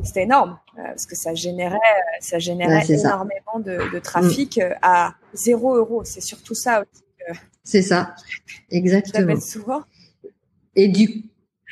c'était 0.03 0.23
énorme 0.23 0.57
parce 0.75 1.05
que 1.05 1.15
ça 1.15 1.33
générait, 1.33 1.77
ça 2.21 2.39
générait 2.39 2.85
énormément 2.89 3.59
de, 3.59 3.91
de, 3.93 3.99
trafic 3.99 4.57
mm. 4.57 4.75
à 4.81 5.15
zéro 5.33 5.75
euro. 5.75 6.03
C'est 6.05 6.21
surtout 6.21 6.55
ça 6.55 6.81
aussi. 6.81 7.03
C'est 7.63 7.81
ça, 7.81 8.15
exactement. 8.71 9.39
Souvent. 9.39 9.83
Et 10.75 10.87
du 10.87 11.25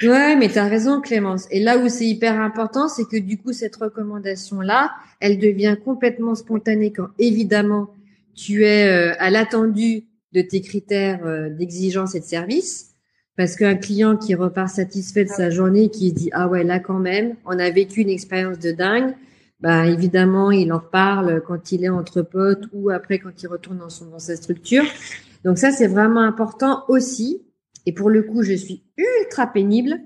Ouais, 0.04 0.36
mais 0.36 0.48
tu 0.50 0.60
as 0.60 0.68
raison, 0.68 1.02
Clémence. 1.02 1.48
Et 1.50 1.60
là 1.60 1.80
où 1.80 1.90
c'est 1.90 2.06
hyper 2.06 2.40
important, 2.40 2.88
c'est 2.88 3.06
que 3.06 3.18
du 3.18 3.40
coup, 3.40 3.52
cette 3.52 3.76
recommandation-là, 3.78 4.92
elle 5.20 5.40
devient 5.40 5.76
complètement 5.84 6.36
spontanée 6.36 6.92
quand, 6.92 7.08
évidemment, 7.18 7.90
tu 8.38 8.64
es 8.64 8.88
euh, 8.88 9.16
à 9.20 9.30
l'attendu 9.30 10.06
de 10.32 10.42
tes 10.42 10.62
critères 10.62 11.26
euh, 11.26 11.50
d'exigence 11.50 12.16
et 12.16 12.22
de 12.22 12.26
service. 12.26 12.94
Parce 13.36 13.56
qu'un 13.56 13.76
client 13.76 14.18
qui 14.18 14.34
repart 14.34 14.70
satisfait 14.70 15.26
de 15.26 15.30
sa 15.30 15.50
journée, 15.50 15.90
qui 15.90 16.12
dit 16.14 16.30
ah 16.32 16.48
ouais 16.48 16.64
là 16.64 16.80
quand 16.80 17.00
même, 17.00 17.36
on 17.46 17.60
a 17.60 17.70
vécu 17.70 18.02
une 18.02 18.10
expérience 18.10 18.58
de 18.58 18.72
dingue, 18.72 19.14
bah 19.60 19.86
évidemment 19.86 20.50
il 20.50 20.74
en 20.74 20.80
parle 20.80 21.42
quand 21.46 21.72
il 21.72 21.84
est 21.84 21.90
entre 21.90 22.24
potes 22.24 22.66
ou 22.74 22.90
après 22.90 23.20
quand 23.20 23.44
il 23.44 23.48
retourne 23.48 23.78
dans 23.78 23.90
son 23.90 24.06
dans 24.06 24.20
sa 24.20 24.36
structure. 24.36 24.84
Donc 25.44 25.60
ça 25.60 25.72
c'est 25.72 25.86
vraiment 25.88 26.22
important 26.22 26.84
aussi. 26.88 27.44
Et 27.86 27.94
pour 27.94 28.10
le 28.10 28.24
coup 28.24 28.42
je 28.42 28.54
suis 28.54 28.84
ultra 28.98 29.46
pénible. 29.46 30.00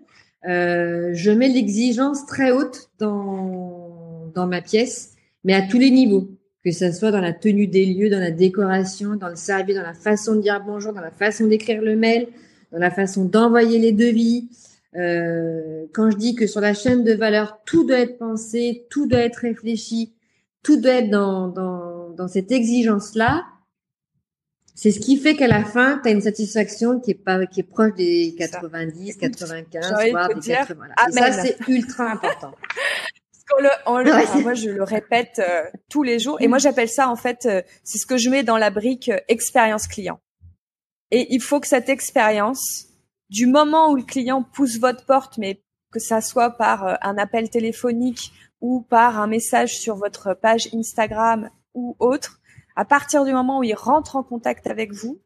Euh, 0.49 1.11
je 1.13 1.31
mets 1.31 1.47
l'exigence 1.47 2.25
très 2.25 2.51
haute 2.51 2.89
dans 2.99 4.29
dans 4.35 4.47
ma 4.47 4.61
pièce, 4.61 5.13
mais 5.45 5.53
à 5.53 5.61
tous 5.61 5.79
les 5.79 5.91
niveaux 5.91 6.27
que 6.63 6.71
ce 6.71 6.91
soit 6.91 7.11
dans 7.11 7.21
la 7.21 7.33
tenue 7.33 7.67
des 7.67 7.85
lieux, 7.85 8.09
dans 8.09 8.19
la 8.19 8.31
décoration, 8.31 9.15
dans 9.15 9.29
le 9.29 9.35
service, 9.35 9.75
dans 9.75 9.81
la 9.81 9.93
façon 9.93 10.35
de 10.35 10.41
dire 10.41 10.61
bonjour, 10.65 10.93
dans 10.93 11.01
la 11.01 11.11
façon 11.11 11.47
d'écrire 11.47 11.81
le 11.81 11.95
mail, 11.95 12.27
dans 12.71 12.79
la 12.79 12.91
façon 12.91 13.25
d'envoyer 13.25 13.79
les 13.79 13.91
devis. 13.91 14.49
Euh, 14.95 15.85
quand 15.93 16.11
je 16.11 16.17
dis 16.17 16.35
que 16.35 16.47
sur 16.47 16.61
la 16.61 16.73
chaîne 16.73 17.03
de 17.03 17.13
valeur, 17.13 17.59
tout 17.65 17.85
doit 17.85 17.99
être 17.99 18.17
pensé, 18.17 18.85
tout 18.89 19.07
doit 19.07 19.19
être 19.19 19.37
réfléchi, 19.37 20.13
tout 20.63 20.79
doit 20.79 20.93
être 20.93 21.09
dans, 21.09 21.47
dans, 21.47 22.09
dans 22.09 22.27
cette 22.27 22.51
exigence-là, 22.51 23.45
c'est 24.75 24.91
ce 24.91 24.99
qui 24.99 25.17
fait 25.17 25.35
qu'à 25.35 25.47
la 25.47 25.63
fin, 25.63 25.99
tu 26.01 26.09
as 26.09 26.11
une 26.11 26.21
satisfaction 26.21 26.99
qui 26.99 27.11
est 27.11 27.13
pas 27.13 27.45
qui 27.45 27.59
est 27.59 27.63
proche 27.63 27.93
des 27.93 28.33
90, 28.37 29.17
95, 29.17 30.09
voire 30.09 30.33
des 30.33 30.41
80. 30.41 30.85
Et 31.07 31.11
ça, 31.11 31.31
c'est 31.31 31.57
ultra 31.67 32.11
important. 32.11 32.55
le, 33.59 33.69
le, 34.03 34.41
moi, 34.43 34.53
je 34.53 34.69
le 34.69 34.83
répète 34.83 35.39
euh, 35.39 35.63
tous 35.89 36.03
les 36.03 36.19
jours. 36.19 36.41
Et 36.41 36.47
moi, 36.47 36.57
j'appelle 36.57 36.89
ça, 36.89 37.09
en 37.09 37.15
fait, 37.15 37.45
euh, 37.45 37.61
c'est 37.83 37.97
ce 37.97 38.05
que 38.05 38.17
je 38.17 38.29
mets 38.29 38.43
dans 38.43 38.57
la 38.57 38.69
brique 38.69 39.09
euh, 39.09 39.19
expérience 39.27 39.87
client. 39.87 40.19
Et 41.11 41.33
il 41.33 41.41
faut 41.41 41.59
que 41.59 41.67
cette 41.67 41.89
expérience, 41.89 42.87
du 43.29 43.47
moment 43.47 43.91
où 43.91 43.95
le 43.95 44.03
client 44.03 44.43
pousse 44.43 44.79
votre 44.79 45.05
porte, 45.05 45.37
mais 45.37 45.63
que 45.91 45.99
ça 45.99 46.21
soit 46.21 46.51
par 46.51 46.97
un 47.01 47.17
appel 47.17 47.49
téléphonique 47.49 48.31
ou 48.61 48.81
par 48.81 49.19
un 49.19 49.27
message 49.27 49.77
sur 49.77 49.95
votre 49.95 50.33
page 50.33 50.69
Instagram 50.73 51.49
ou 51.73 51.97
autre, 51.99 52.39
à 52.77 52.85
partir 52.85 53.25
du 53.25 53.33
moment 53.33 53.59
où 53.59 53.63
il 53.63 53.75
rentre 53.75 54.15
en 54.15 54.23
contact 54.23 54.67
avec 54.67 54.93
vous, 54.93 55.19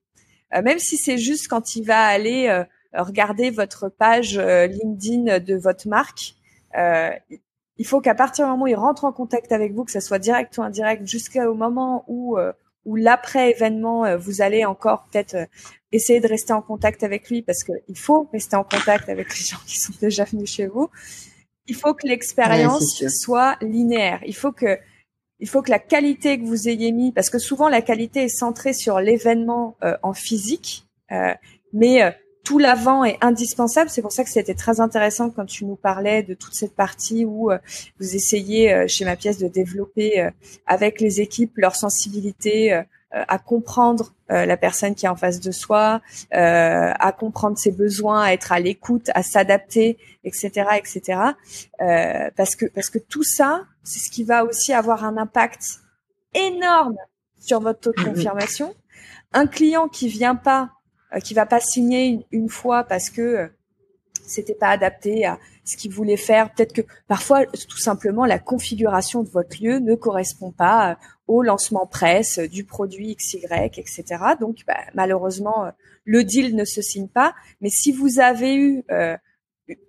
même 0.51 0.79
si 0.79 0.97
c'est 0.97 1.19
juste 1.19 1.47
quand 1.47 1.75
il 1.75 1.85
va 1.85 2.01
aller 2.03 2.63
regarder 2.93 3.51
votre 3.51 3.89
page 3.89 4.39
LinkedIn 4.39 5.37
de 5.37 5.55
votre 5.55 5.87
marque, 5.87 6.33
il 7.77 7.85
faut 7.85 8.01
qu'à 8.01 8.15
partir 8.15 8.45
du 8.45 8.51
moment 8.51 8.63
où 8.63 8.67
il 8.67 8.75
rentre 8.75 9.05
en 9.05 9.11
contact 9.11 9.51
avec 9.51 9.73
vous, 9.73 9.83
que 9.83 9.91
ça 9.91 10.01
soit 10.01 10.19
direct 10.19 10.57
ou 10.57 10.61
indirect, 10.61 11.05
jusqu'au 11.05 11.53
moment 11.53 12.03
où 12.07 12.37
ou 12.85 12.95
l'après 12.95 13.51
événement, 13.51 14.05
euh, 14.05 14.17
vous 14.17 14.41
allez 14.41 14.63
encore 14.63 15.05
peut-être 15.11 15.33
euh, 15.35 15.45
essayer 15.91 16.19
de 16.19 16.27
rester 16.27 16.53
en 16.53 16.61
contact 16.61 17.03
avec 17.03 17.29
lui 17.29 17.41
parce 17.41 17.63
qu'il 17.63 17.97
faut 17.97 18.29
rester 18.31 18.55
en 18.55 18.63
contact 18.63 19.09
avec 19.09 19.35
les 19.37 19.45
gens 19.49 19.57
qui 19.65 19.79
sont 19.79 19.93
déjà 19.99 20.23
venus 20.23 20.49
chez 20.49 20.67
vous. 20.67 20.89
Il 21.67 21.75
faut 21.75 21.95
que 21.95 22.07
l'expérience 22.07 23.03
soit 23.09 23.57
linéaire. 23.61 24.21
Il 24.25 24.35
faut 24.35 24.51
que 24.51 24.77
il 25.39 25.49
faut 25.49 25.61
que 25.61 25.71
la 25.71 25.79
qualité 25.79 26.39
que 26.39 26.45
vous 26.45 26.69
ayez 26.69 26.93
mis, 26.93 27.11
parce 27.11 27.29
que 27.29 27.39
souvent 27.39 27.67
la 27.67 27.81
qualité 27.81 28.23
est 28.23 28.29
centrée 28.29 28.71
sur 28.71 29.01
l'événement 29.01 29.75
euh, 29.83 29.97
en 30.01 30.13
physique, 30.13 30.87
mais 31.73 32.15
tout 32.45 32.59
l'avant 32.59 33.03
est 33.03 33.17
indispensable. 33.21 33.89
C'est 33.89 34.03
pour 34.03 34.13
ça 34.13 34.23
que 34.23 34.29
c'était 34.29 34.53
très 34.53 34.79
intéressant 34.79 35.31
quand 35.31 35.45
tu 35.45 35.65
nous 35.65 35.75
parlais 35.75 36.23
de 36.23 36.35
toute 36.35 36.53
cette 36.53 36.75
partie 36.75 37.25
où 37.25 37.51
euh, 37.51 37.57
vous 37.99 38.15
essayez 38.15 38.71
euh, 38.71 38.87
chez 38.87 39.03
ma 39.03 39.17
pièce 39.17 39.39
de 39.39 39.47
développer 39.47 40.21
euh, 40.21 40.31
avec 40.67 41.01
les 41.01 41.19
équipes 41.19 41.57
leur 41.57 41.75
sensibilité 41.75 42.83
à 43.11 43.39
comprendre 43.39 44.13
la 44.27 44.57
personne 44.57 44.93
qui 44.93 45.05
est 45.05 45.09
en 45.09 45.15
face 45.15 45.39
de 45.39 45.51
soi, 45.51 46.01
à 46.31 47.11
comprendre 47.17 47.57
ses 47.57 47.71
besoins, 47.71 48.23
à 48.23 48.33
être 48.33 48.51
à 48.51 48.59
l'écoute, 48.59 49.09
à 49.13 49.23
s'adapter, 49.23 49.97
etc., 50.25 50.51
etc. 50.75 51.19
parce 52.35 52.57
que 52.57 52.65
parce 52.65 52.89
que 52.89 52.99
tout 52.99 53.23
ça, 53.23 53.63
c'est 53.83 53.99
ce 53.99 54.11
qui 54.11 54.25
va 54.25 54.43
aussi 54.43 54.73
avoir 54.73 55.05
un 55.05 55.15
impact 55.15 55.79
énorme 56.33 56.97
sur 57.39 57.61
votre 57.61 57.79
taux 57.79 57.93
de 57.93 58.01
mm-hmm. 58.01 58.15
confirmation. 58.15 58.75
Un 59.31 59.47
client 59.47 59.87
qui 59.87 60.09
vient 60.09 60.35
pas 60.35 60.63
euh, 60.63 60.74
qui 61.19 61.33
va 61.33 61.45
pas 61.45 61.59
signer 61.59 62.25
une, 62.31 62.49
fois 62.49 62.83
parce 62.83 63.09
que 63.09 63.21
euh, 63.21 63.47
c'était 64.25 64.55
pas 64.55 64.69
adapté 64.69 65.25
à 65.25 65.39
ce 65.63 65.77
qu'il 65.77 65.91
voulait 65.91 66.17
faire. 66.17 66.53
Peut-être 66.53 66.73
que 66.73 66.81
parfois, 67.07 67.45
tout 67.45 67.77
simplement, 67.77 68.25
la 68.25 68.39
configuration 68.39 69.23
de 69.23 69.29
votre 69.29 69.61
lieu 69.61 69.79
ne 69.79 69.95
correspond 69.95 70.51
pas 70.51 70.91
euh, 70.91 70.95
au 71.27 71.41
lancement 71.41 71.87
presse 71.87 72.39
du 72.39 72.63
produit 72.63 73.15
XY, 73.15 73.45
etc. 73.63 74.03
Donc, 74.39 74.59
bah, 74.67 74.77
malheureusement, 74.93 75.65
euh, 75.65 75.71
le 76.03 76.23
deal 76.23 76.55
ne 76.55 76.65
se 76.65 76.81
signe 76.81 77.07
pas. 77.07 77.33
Mais 77.61 77.69
si 77.69 77.91
vous 77.91 78.19
avez 78.19 78.55
eu, 78.55 78.83
euh, 78.91 79.17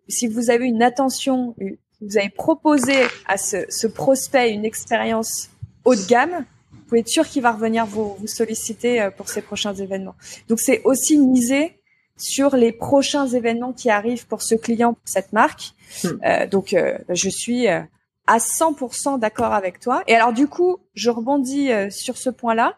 si 0.08 0.26
vous 0.26 0.50
avez 0.50 0.66
une 0.66 0.82
attention, 0.82 1.54
vous 2.00 2.18
avez 2.18 2.30
proposé 2.30 2.94
à 3.26 3.36
ce, 3.36 3.86
prospect 3.86 4.52
une 4.52 4.64
expérience 4.64 5.50
haut 5.84 5.94
de 5.94 6.06
gamme, 6.08 6.46
pouvez 6.86 7.00
être 7.00 7.08
sûr 7.08 7.26
qu'il 7.26 7.42
va 7.42 7.52
revenir 7.52 7.86
vous, 7.86 8.14
vous 8.18 8.26
solliciter 8.26 9.08
pour 9.16 9.28
ces 9.28 9.42
prochains 9.42 9.74
événements. 9.74 10.14
Donc, 10.48 10.60
c'est 10.60 10.82
aussi 10.84 11.18
miser 11.18 11.76
sur 12.16 12.56
les 12.56 12.72
prochains 12.72 13.26
événements 13.26 13.72
qui 13.72 13.90
arrivent 13.90 14.26
pour 14.26 14.42
ce 14.42 14.54
client, 14.54 14.94
pour 14.94 15.08
cette 15.08 15.32
marque. 15.32 15.72
Hmm. 16.02 16.08
Euh, 16.24 16.46
donc, 16.46 16.72
euh, 16.72 16.98
je 17.10 17.28
suis 17.28 17.68
euh, 17.68 17.80
à 18.26 18.38
100% 18.38 19.18
d'accord 19.18 19.52
avec 19.52 19.80
toi. 19.80 20.02
Et 20.06 20.14
alors, 20.14 20.32
du 20.32 20.48
coup, 20.48 20.78
je 20.94 21.10
rebondis 21.10 21.70
sur 21.90 22.16
ce 22.16 22.30
point-là. 22.30 22.76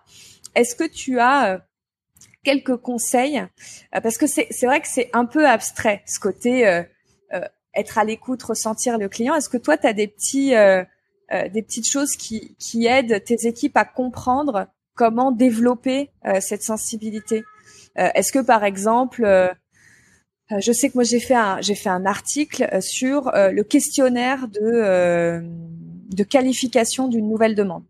Est-ce 0.55 0.75
que 0.75 0.85
tu 0.85 1.21
as 1.21 1.65
quelques 2.45 2.77
conseils? 2.77 3.43
Parce 3.91 4.19
que 4.19 4.27
c'est 4.27 4.67
vrai 4.67 4.81
que 4.81 4.89
c'est 4.89 5.09
un 5.15 5.25
peu 5.25 5.47
abstrait, 5.47 6.03
ce 6.07 6.21
côté 6.21 6.83
être 7.75 7.97
à 7.97 8.05
l'écoute, 8.05 8.43
ressentir 8.43 8.99
le 8.99 9.09
client. 9.09 9.35
Est-ce 9.35 9.49
que 9.49 9.57
toi, 9.57 9.79
tu 9.79 9.87
as 9.87 9.95
des 9.95 10.09
petits... 10.09 10.53
des 11.31 11.63
petites 11.63 11.91
choses 11.91 12.17
qui, 12.17 12.57
qui 12.59 12.87
aident 12.87 13.23
tes 13.25 13.47
équipes 13.47 13.77
à 13.77 13.85
comprendre 13.85 14.67
comment 14.95 15.31
développer 15.31 16.11
cette 16.41 16.63
sensibilité 16.63 17.45
euh, 17.99 18.09
est-ce 18.15 18.33
que 18.33 18.39
par 18.39 18.65
exemple, 18.65 19.25
euh, 19.25 19.49
euh, 20.53 20.59
je 20.61 20.73
sais 20.73 20.89
que 20.89 20.95
moi 20.95 21.05
j'ai 21.05 21.21
fait 21.21 21.35
un 21.35 21.61
j'ai 21.61 21.75
fait 21.75 21.89
un 21.89 22.07
article 22.07 22.69
sur 22.81 23.31
le 23.35 23.63
questionnaire 23.63 24.49
de 24.49 25.43
de 26.11 26.25
qualification 26.25 27.09
d'une 27.09 27.29
nouvelle 27.29 27.55
demande. 27.55 27.85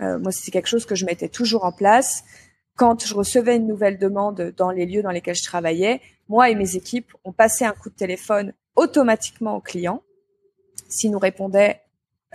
moi, 0.00 0.32
c'est 0.32 0.50
quelque 0.50 0.68
chose 0.68 0.86
que 0.86 0.94
je 0.94 1.04
mettais 1.04 1.28
toujours 1.28 1.64
en 1.64 1.72
place 1.72 2.24
quand 2.76 3.04
je 3.04 3.14
recevais 3.14 3.56
une 3.56 3.66
nouvelle 3.66 3.98
demande 3.98 4.54
dans 4.56 4.70
les 4.70 4.86
lieux 4.86 5.02
dans 5.02 5.10
lesquels 5.10 5.34
je 5.34 5.44
travaillais. 5.44 6.00
Moi 6.28 6.48
et 6.48 6.54
mes 6.54 6.76
équipes, 6.76 7.12
on 7.24 7.32
passait 7.32 7.66
un 7.66 7.72
coup 7.72 7.90
de 7.90 7.94
téléphone 7.94 8.54
automatiquement 8.74 9.56
au 9.56 9.60
client. 9.60 10.02
S'il 10.88 11.10
nous 11.10 11.18
répondait 11.18 11.82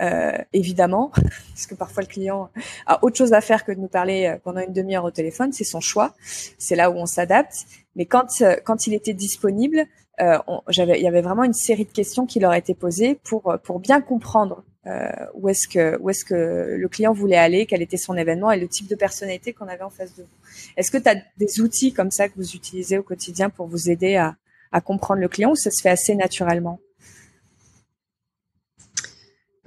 euh, 0.00 0.38
évidemment, 0.52 1.10
parce 1.54 1.66
que 1.66 1.74
parfois 1.74 2.02
le 2.02 2.08
client 2.08 2.50
a 2.86 3.04
autre 3.04 3.16
chose 3.16 3.32
à 3.32 3.40
faire 3.40 3.64
que 3.64 3.72
de 3.72 3.80
nous 3.80 3.88
parler 3.88 4.26
euh, 4.26 4.38
pendant 4.42 4.60
une 4.60 4.72
demi-heure 4.72 5.04
au 5.04 5.10
téléphone, 5.10 5.52
c'est 5.52 5.64
son 5.64 5.80
choix, 5.80 6.14
c'est 6.58 6.76
là 6.76 6.90
où 6.90 6.94
on 6.94 7.06
s'adapte. 7.06 7.66
Mais 7.96 8.06
quand 8.06 8.26
euh, 8.42 8.56
quand 8.64 8.86
il 8.86 8.94
était 8.94 9.14
disponible, 9.14 9.84
euh, 10.20 10.38
il 10.68 11.02
y 11.02 11.06
avait 11.06 11.22
vraiment 11.22 11.44
une 11.44 11.54
série 11.54 11.84
de 11.84 11.92
questions 11.92 12.26
qui 12.26 12.40
leur 12.40 12.54
étaient 12.54 12.74
posées 12.74 13.18
pour 13.24 13.56
pour 13.64 13.80
bien 13.80 14.00
comprendre 14.00 14.64
euh, 14.86 15.10
où 15.34 15.48
est-ce 15.48 15.68
que 15.68 15.98
où 16.00 16.08
est-ce 16.08 16.24
que 16.24 16.76
le 16.78 16.88
client 16.88 17.12
voulait 17.12 17.36
aller, 17.36 17.66
quel 17.66 17.82
était 17.82 17.96
son 17.96 18.16
événement 18.16 18.50
et 18.52 18.58
le 18.58 18.68
type 18.68 18.88
de 18.88 18.94
personnalité 18.94 19.52
qu'on 19.52 19.68
avait 19.68 19.82
en 19.82 19.90
face 19.90 20.14
de 20.14 20.22
vous. 20.22 20.28
Est-ce 20.76 20.90
que 20.90 20.98
tu 20.98 21.08
as 21.08 21.16
des 21.36 21.60
outils 21.60 21.92
comme 21.92 22.10
ça 22.10 22.28
que 22.28 22.34
vous 22.36 22.54
utilisez 22.54 22.98
au 22.98 23.02
quotidien 23.02 23.50
pour 23.50 23.66
vous 23.66 23.90
aider 23.90 24.16
à 24.16 24.36
à 24.70 24.80
comprendre 24.80 25.20
le 25.20 25.28
client 25.28 25.50
ou 25.50 25.56
ça 25.56 25.70
se 25.70 25.82
fait 25.82 25.90
assez 25.90 26.14
naturellement? 26.14 26.78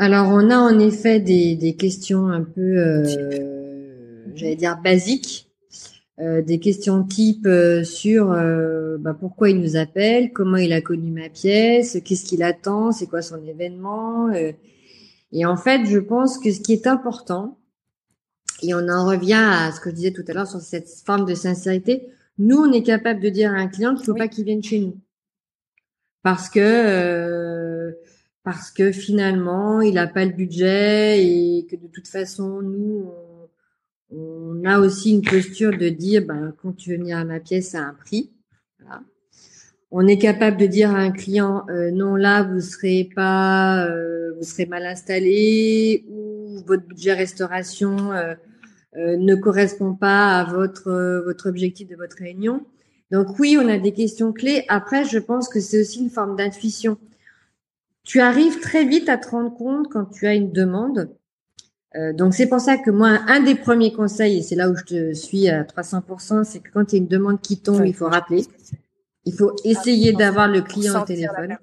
Alors, 0.01 0.29
on 0.29 0.49
a 0.49 0.57
en 0.57 0.79
effet 0.79 1.19
des, 1.19 1.75
questions 1.77 2.27
un 2.27 2.41
peu, 2.41 2.59
euh, 2.59 3.03
j'allais 4.33 4.55
dire, 4.55 4.79
basiques. 4.83 5.47
Euh, 6.19 6.41
des 6.41 6.59
questions 6.59 7.03
type 7.03 7.45
euh, 7.45 7.83
sur 7.83 8.29
bah, 8.99 9.13
pourquoi 9.13 9.51
il 9.51 9.61
nous 9.61 9.75
appelle, 9.75 10.31
comment 10.33 10.57
il 10.57 10.73
a 10.73 10.81
connu 10.81 11.11
ma 11.11 11.29
pièce, 11.29 11.99
qu'est-ce 12.03 12.25
qu'il 12.25 12.41
attend, 12.41 12.91
c'est 12.91 13.05
quoi 13.05 13.21
son 13.21 13.45
événement. 13.45 14.31
et 15.31 15.45
en 15.45 15.55
fait, 15.55 15.85
je 15.85 15.99
pense 15.99 16.39
que 16.39 16.51
ce 16.51 16.61
qui 16.61 16.73
est 16.73 16.87
important, 16.87 17.59
et 18.63 18.73
on 18.73 18.89
en 18.89 19.05
revient 19.05 19.33
à 19.51 19.71
ce 19.71 19.79
que 19.79 19.91
je 19.91 19.95
disais 19.95 20.11
tout 20.13 20.25
à 20.27 20.33
l'heure 20.33 20.47
sur 20.47 20.61
cette 20.61 20.89
forme 21.05 21.25
de 21.25 21.35
sincérité, 21.35 22.07
nous, 22.39 22.57
on 22.57 22.71
est 22.71 22.83
capable 22.83 23.19
de 23.19 23.29
dire 23.29 23.51
à 23.51 23.57
un 23.57 23.67
client 23.67 23.91
qu'il 23.91 24.01
ne 24.01 24.05
faut 24.05 24.15
pas 24.15 24.27
qu'il 24.27 24.45
vienne 24.45 24.63
chez 24.63 24.79
nous. 24.79 24.99
Parce 26.23 26.49
que 26.49 26.59
parce 28.43 28.71
que 28.71 28.91
finalement, 28.91 29.81
il 29.81 29.95
n'a 29.95 30.07
pas 30.07 30.25
le 30.25 30.31
budget 30.31 31.23
et 31.23 31.67
que 31.69 31.75
de 31.75 31.87
toute 31.87 32.07
façon, 32.07 32.61
nous, 32.61 33.11
on, 34.11 34.63
a 34.65 34.79
aussi 34.79 35.11
une 35.11 35.21
posture 35.21 35.77
de 35.77 35.89
dire, 35.89 36.25
ben, 36.25 36.53
quand 36.61 36.73
tu 36.73 36.91
veux 36.91 36.97
venir 36.97 37.17
à 37.17 37.23
ma 37.23 37.39
pièce, 37.39 37.75
à 37.75 37.81
un 37.81 37.93
prix. 37.93 38.31
On 39.93 40.07
est 40.07 40.17
capable 40.17 40.57
de 40.57 40.67
dire 40.67 40.91
à 40.91 40.99
un 40.99 41.11
client, 41.11 41.65
euh, 41.69 41.91
non, 41.91 42.15
là, 42.15 42.43
vous 42.43 42.61
serez 42.61 43.09
pas, 43.13 43.85
euh, 43.87 44.33
vous 44.37 44.43
serez 44.43 44.65
mal 44.65 44.85
installé 44.85 46.05
ou 46.09 46.59
votre 46.65 46.85
budget 46.85 47.13
restauration 47.13 48.13
euh, 48.13 48.35
ne 48.95 49.35
correspond 49.35 49.93
pas 49.93 50.39
à 50.39 50.43
votre 50.45 51.21
votre 51.25 51.49
objectif 51.49 51.87
de 51.89 51.95
votre 51.95 52.17
réunion. 52.17 52.65
Donc 53.11 53.37
oui, 53.39 53.57
on 53.61 53.67
a 53.67 53.77
des 53.77 53.91
questions 53.91 54.31
clés. 54.31 54.63
Après, 54.69 55.03
je 55.03 55.19
pense 55.19 55.49
que 55.49 55.59
c'est 55.59 55.81
aussi 55.81 56.01
une 56.01 56.09
forme 56.09 56.37
d'intuition 56.37 56.97
tu 58.03 58.19
arrives 58.19 58.59
très 58.59 58.85
vite 58.85 59.09
à 59.09 59.17
te 59.17 59.29
rendre 59.29 59.53
compte 59.53 59.87
quand 59.89 60.05
tu 60.05 60.27
as 60.27 60.33
une 60.33 60.51
demande. 60.51 61.15
Euh, 61.95 62.13
donc 62.13 62.33
c'est 62.33 62.47
pour 62.47 62.59
ça 62.59 62.77
que 62.77 62.89
moi, 62.89 63.19
un 63.27 63.41
des 63.41 63.55
premiers 63.55 63.91
conseils, 63.91 64.37
et 64.37 64.41
c'est 64.41 64.55
là 64.55 64.69
où 64.69 64.75
je 64.75 64.83
te 64.83 65.13
suis 65.13 65.49
à 65.49 65.63
300%, 65.63 66.43
c'est 66.43 66.59
que 66.59 66.69
quand 66.71 66.91
il 66.91 66.95
y 66.95 66.99
a 66.99 67.01
une 67.01 67.07
demande 67.07 67.41
qui 67.41 67.61
tombe, 67.61 67.85
il 67.85 67.93
faut 67.93 68.07
rappeler. 68.07 68.45
Il 69.25 69.33
faut 69.33 69.53
essayer 69.65 70.13
d'avoir 70.13 70.47
le 70.47 70.61
client 70.61 71.01
au 71.01 71.05
téléphone. 71.05 71.57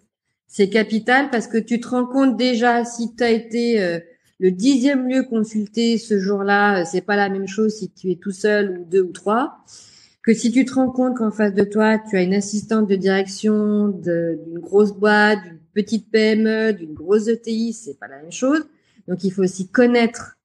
C'est 0.47 0.69
capital 0.69 1.31
parce 1.31 1.47
que 1.47 1.59
tu 1.59 1.81
te 1.81 1.89
rends 1.89 2.07
compte 2.07 2.37
déjà 2.37 2.85
si 2.85 3.15
tu 3.15 3.23
as 3.23 3.31
été 3.31 3.83
euh, 3.83 3.99
le 4.39 4.51
dixième 4.51 5.09
lieu 5.09 5.25
consulté 5.25 5.99
ce 5.99 6.19
jour-là, 6.19 6.81
euh, 6.81 6.85
c'est 6.91 7.03
pas 7.03 7.17
la 7.17 7.29
même 7.29 7.49
chose 7.49 7.75
si 7.75 7.91
tu 7.91 8.11
es 8.11 8.17
tout 8.17 8.31
seul 8.31 8.79
ou 8.79 8.85
deux 8.85 9.03
ou 9.03 9.13
trois 9.13 9.59
que 10.29 10.35
si 10.35 10.53
tu 10.53 10.67
te 10.67 10.75
rends 10.75 10.91
compte 10.91 11.17
qu'en 11.17 11.31
face 11.31 11.55
de 11.55 11.65
toi, 11.65 11.99
tu 11.99 12.19
as 12.19 12.23
une 12.23 12.35
assistante 12.35 12.87
de 12.87 12.97
direction 12.97 13.89
d'une 13.89 14.59
grosse 14.59 14.93
boîte, 14.93 15.43
d'une 15.43 15.58
petite 15.79 16.11
PME, 16.11 16.73
d'une 16.73 16.93
grosse 16.93 17.29
ETI, 17.29 17.73
c'est 17.73 18.01
pas 18.01 18.09
la 18.09 18.21
même 18.21 18.33
chose. 18.33 18.67
Donc, 19.07 19.23
il 19.23 19.31
faut 19.31 19.43
aussi 19.43 19.69
connaître 19.69 20.37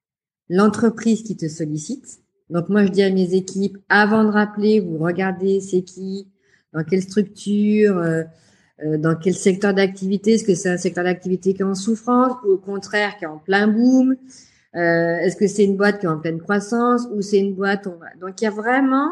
l'entreprise 0.48 1.24
qui 1.24 1.36
te 1.36 1.48
sollicite. 1.48 2.20
Donc, 2.50 2.68
moi, 2.68 2.84
je 2.84 2.90
dis 2.90 3.02
à 3.02 3.10
mes 3.10 3.34
équipes, 3.34 3.78
avant 3.88 4.22
de 4.22 4.28
rappeler, 4.28 4.78
vous 4.78 4.96
regardez 4.98 5.60
c'est 5.60 5.82
qui, 5.82 6.28
dans 6.72 6.84
quelle 6.84 7.02
structure, 7.02 7.98
euh, 7.98 8.22
euh, 8.84 8.96
dans 8.96 9.16
quel 9.16 9.34
secteur 9.34 9.74
d'activité. 9.74 10.34
Est-ce 10.34 10.44
que 10.44 10.54
c'est 10.54 10.70
un 10.70 10.76
secteur 10.76 11.02
d'activité 11.02 11.52
qui 11.52 11.62
est 11.62 11.64
en 11.64 11.74
souffrance 11.74 12.34
ou 12.44 12.52
au 12.52 12.58
contraire 12.58 13.16
qui 13.18 13.24
est 13.24 13.28
en 13.28 13.38
plein 13.38 13.66
boom 13.66 14.12
euh, 14.76 15.16
Est-ce 15.16 15.34
que 15.34 15.48
c'est 15.48 15.64
une 15.64 15.76
boîte 15.76 15.98
qui 15.98 16.06
est 16.06 16.08
en 16.08 16.20
pleine 16.20 16.40
croissance 16.40 17.08
ou 17.12 17.22
c'est 17.22 17.40
une 17.40 17.54
boîte... 17.54 17.88
Donc, 18.20 18.40
il 18.40 18.44
y 18.44 18.46
a 18.46 18.52
vraiment 18.52 19.10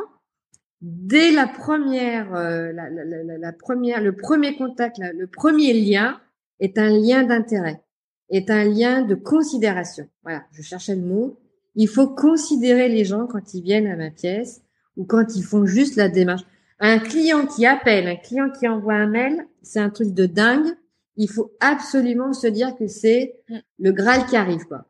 dès 0.82 1.30
la 1.30 1.46
première, 1.46 2.34
euh, 2.34 2.72
la, 2.72 2.90
la, 2.90 3.04
la, 3.04 3.38
la, 3.38 3.52
première, 3.52 4.02
le 4.02 4.14
premier 4.14 4.56
contact, 4.56 4.98
le 4.98 5.26
premier 5.26 5.72
lien 5.72 6.20
est 6.60 6.76
un 6.76 6.90
lien 6.90 7.22
d'intérêt, 7.22 7.82
est 8.28 8.50
un 8.50 8.64
lien 8.64 9.02
de 9.02 9.14
considération. 9.14 10.08
Voilà, 10.24 10.44
je 10.52 10.62
cherchais 10.62 10.96
le 10.96 11.02
mot. 11.02 11.38
Il 11.76 11.88
faut 11.88 12.08
considérer 12.08 12.88
les 12.88 13.04
gens 13.04 13.26
quand 13.26 13.54
ils 13.54 13.62
viennent 13.62 13.86
à 13.86 13.96
ma 13.96 14.10
pièce 14.10 14.62
ou 14.96 15.04
quand 15.04 15.36
ils 15.36 15.44
font 15.44 15.64
juste 15.64 15.96
la 15.96 16.08
démarche. 16.08 16.42
Un 16.80 16.98
client 16.98 17.46
qui 17.46 17.64
appelle, 17.64 18.08
un 18.08 18.16
client 18.16 18.50
qui 18.50 18.66
envoie 18.66 18.94
un 18.94 19.06
mail, 19.06 19.46
c'est 19.62 19.80
un 19.80 19.88
truc 19.88 20.12
de 20.12 20.26
dingue. 20.26 20.66
Il 21.16 21.30
faut 21.30 21.52
absolument 21.60 22.32
se 22.32 22.48
dire 22.48 22.74
que 22.76 22.88
c'est 22.88 23.36
mm. 23.48 23.58
le 23.78 23.92
Graal 23.92 24.26
qui 24.26 24.36
arrive, 24.36 24.64
quoi 24.64 24.86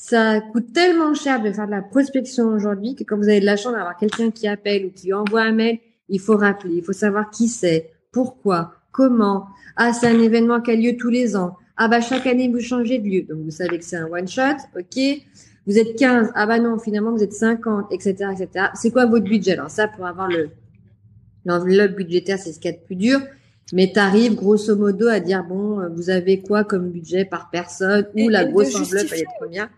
ça 0.00 0.40
coûte 0.40 0.72
tellement 0.72 1.12
cher 1.12 1.42
de 1.42 1.50
faire 1.50 1.66
de 1.66 1.72
la 1.72 1.82
prospection 1.82 2.46
aujourd'hui 2.46 2.94
que 2.94 3.02
quand 3.02 3.16
vous 3.16 3.28
avez 3.28 3.40
de 3.40 3.44
la 3.44 3.56
chance 3.56 3.72
d'avoir 3.72 3.96
quelqu'un 3.96 4.30
qui 4.30 4.46
appelle 4.46 4.86
ou 4.86 4.90
qui 4.90 5.12
envoie 5.12 5.42
un 5.42 5.50
mail, 5.50 5.80
il 6.08 6.20
faut 6.20 6.36
rappeler, 6.36 6.74
il 6.76 6.84
faut 6.84 6.92
savoir 6.92 7.30
qui 7.30 7.48
c'est, 7.48 7.90
pourquoi, 8.12 8.74
comment. 8.92 9.48
Ah, 9.74 9.92
c'est 9.92 10.06
un 10.06 10.20
événement 10.20 10.60
qui 10.60 10.70
a 10.70 10.76
lieu 10.76 10.96
tous 10.96 11.10
les 11.10 11.34
ans. 11.34 11.56
Ah 11.76 11.88
bah 11.88 12.00
chaque 12.00 12.28
année 12.28 12.48
vous 12.48 12.60
changez 12.60 13.00
de 13.00 13.08
lieu, 13.08 13.22
donc 13.22 13.38
vous 13.44 13.50
savez 13.50 13.76
que 13.76 13.84
c'est 13.84 13.96
un 13.96 14.06
one 14.06 14.28
shot, 14.28 14.58
ok. 14.78 15.00
Vous 15.66 15.78
êtes 15.78 15.96
15, 15.96 16.30
ah 16.36 16.46
bah 16.46 16.60
non, 16.60 16.78
finalement 16.78 17.10
vous 17.10 17.24
êtes 17.24 17.32
50, 17.32 17.92
etc., 17.92 18.30
etc. 18.32 18.66
C'est 18.74 18.92
quoi 18.92 19.04
votre 19.06 19.24
budget? 19.24 19.54
Alors 19.54 19.70
ça, 19.70 19.88
pour 19.88 20.06
avoir 20.06 20.28
le 20.28 20.50
l'enveloppe 21.44 21.96
budgétaire, 21.96 22.38
c'est 22.38 22.52
ce 22.52 22.60
qu'il 22.60 22.70
y 22.70 22.74
a 22.74 22.76
de 22.76 22.84
plus 22.84 22.96
dur. 22.96 23.18
Mais 23.72 23.90
tu 23.92 23.98
arrives 23.98 24.36
grosso 24.36 24.76
modo 24.76 25.08
à 25.08 25.18
dire 25.18 25.42
bon, 25.42 25.88
vous 25.92 26.08
avez 26.08 26.40
quoi 26.40 26.62
comme 26.62 26.88
budget 26.88 27.24
par 27.24 27.50
personne? 27.50 28.06
Ou 28.14 28.28
la 28.28 28.44
grosse 28.44 28.76
enveloppe 28.76 29.08
elle 29.12 29.22
est 29.22 29.26
combien 29.40 29.68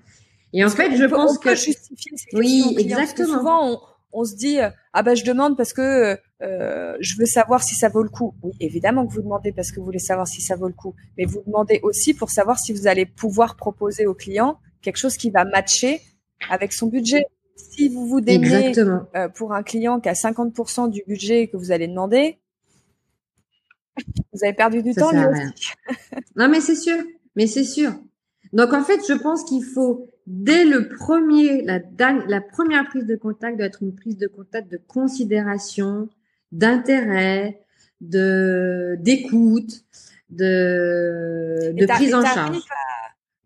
et 0.53 0.65
en 0.65 0.71
fait, 0.71 0.97
je 0.97 1.05
pense 1.05 1.39
que 1.39 1.55
justifier 1.55 2.17
ces 2.17 2.37
oui, 2.37 2.77
exactement. 2.79 3.39
souvent, 3.39 3.71
on, 3.73 3.81
on, 4.13 4.25
se 4.25 4.35
dit 4.35 4.59
ah 4.93 5.03
bah 5.03 5.15
je 5.15 5.25
demande 5.25 5.57
parce 5.57 5.73
que 5.73 6.19
euh, 6.43 6.97
je 7.01 7.17
veux 7.19 7.27
savoir 7.27 7.63
si 7.63 7.75
ça 7.75 7.89
vaut 7.89 8.03
le 8.03 8.09
coup. 8.09 8.35
Oui, 8.43 8.53
évidemment 8.61 9.07
que 9.07 9.13
vous 9.13 9.23
demandez 9.23 9.53
parce 9.53 9.71
que 9.71 9.79
vous 9.79 9.85
voulez 9.85 9.99
savoir 9.99 10.27
si 10.27 10.41
ça 10.41 10.57
vaut 10.57 10.69
le 10.69 10.75
coup, 10.75 10.95
mais 11.19 11.25
vous 11.25 11.43
demandez 11.47 11.81
aussi 11.83 12.15
pour 12.15 12.31
savoir 12.31 12.59
si 12.59 12.73
vous 12.73 12.87
allez 12.87 13.07
pouvoir 13.07 13.57
proposer 13.57 14.07
au 14.07 14.15
client 14.15 14.59
quelque 14.83 14.97
chose 14.97 15.17
qui 15.17 15.31
va 15.31 15.45
matcher 15.45 16.01
avec 16.49 16.73
son 16.73 16.87
budget. 16.87 17.27
Si 17.57 17.89
vous 17.89 18.07
vous 18.07 18.21
démenez 18.23 18.73
euh, 19.15 19.29
pour 19.29 19.53
un 19.53 19.63
client 19.63 20.01
qui 20.01 20.09
a 20.09 20.15
50% 20.15 20.91
du 20.91 21.03
budget 21.07 21.49
que 21.49 21.59
vous 21.59 21.73
allez 21.73 21.89
demander, 21.89 22.39
Vous 24.33 24.41
avez 24.43 24.55
perdu 24.55 24.83
du 24.83 24.95
temps, 24.95 25.11
lui 25.11 25.25
aussi. 25.27 25.73
non, 26.37 26.49
mais 26.49 26.61
c'est 26.61 26.77
sûr. 26.77 26.97
Mais 27.37 27.47
c'est 27.47 27.65
sûr. 27.65 27.93
Donc, 28.53 28.73
en 28.73 28.83
fait, 28.83 29.01
je 29.09 29.15
pense 29.15 29.45
qu'il 29.45 29.65
faut, 29.65 30.11
dès 30.27 30.65
le 30.65 30.89
premier, 30.89 31.63
la, 31.63 31.81
la 31.99 32.41
première 32.41 32.87
prise 32.89 33.07
de 33.07 33.17
contact 33.17 33.57
doit 33.57 33.67
être 33.67 33.83
une 33.83 33.95
prise 33.95 34.17
de 34.17 34.27
contact 34.27 34.71
de 34.71 34.81
considération, 34.89 36.09
d'intérêt, 36.53 37.61
de 38.01 38.97
d'écoute, 39.01 39.85
de, 40.31 41.73
de 41.73 41.87
prise 41.87 42.15
en 42.15 42.25
charge. 42.25 42.59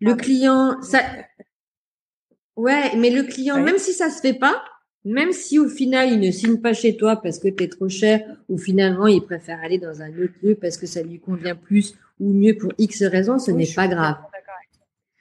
Le 0.01 0.13
client, 0.15 0.81
ça, 0.81 1.01
ouais, 2.55 2.95
mais 2.97 3.09
le 3.09 3.23
client, 3.23 3.61
même 3.61 3.77
si 3.77 3.93
ça 3.93 4.09
se 4.09 4.21
fait 4.21 4.33
pas, 4.33 4.63
même 5.03 5.31
si 5.31 5.59
au 5.59 5.67
final 5.67 6.11
il 6.11 6.19
ne 6.19 6.31
signe 6.31 6.57
pas 6.57 6.73
chez 6.73 6.97
toi 6.97 7.21
parce 7.21 7.37
que 7.37 7.47
tu 7.47 7.63
es 7.63 7.67
trop 7.67 7.89
cher 7.89 8.21
ou 8.49 8.57
finalement 8.57 9.05
il 9.05 9.21
préfère 9.21 9.59
aller 9.63 9.77
dans 9.77 10.01
un 10.01 10.09
autre 10.09 10.33
lieu 10.41 10.55
parce 10.55 10.77
que 10.77 10.87
ça 10.87 11.03
lui 11.03 11.19
convient 11.19 11.55
plus 11.55 11.93
ou 12.19 12.33
mieux 12.33 12.55
pour 12.55 12.73
X 12.79 13.03
raisons, 13.03 13.37
ce 13.37 13.51
n'est 13.51 13.67
pas 13.67 13.87
grave. 13.87 14.15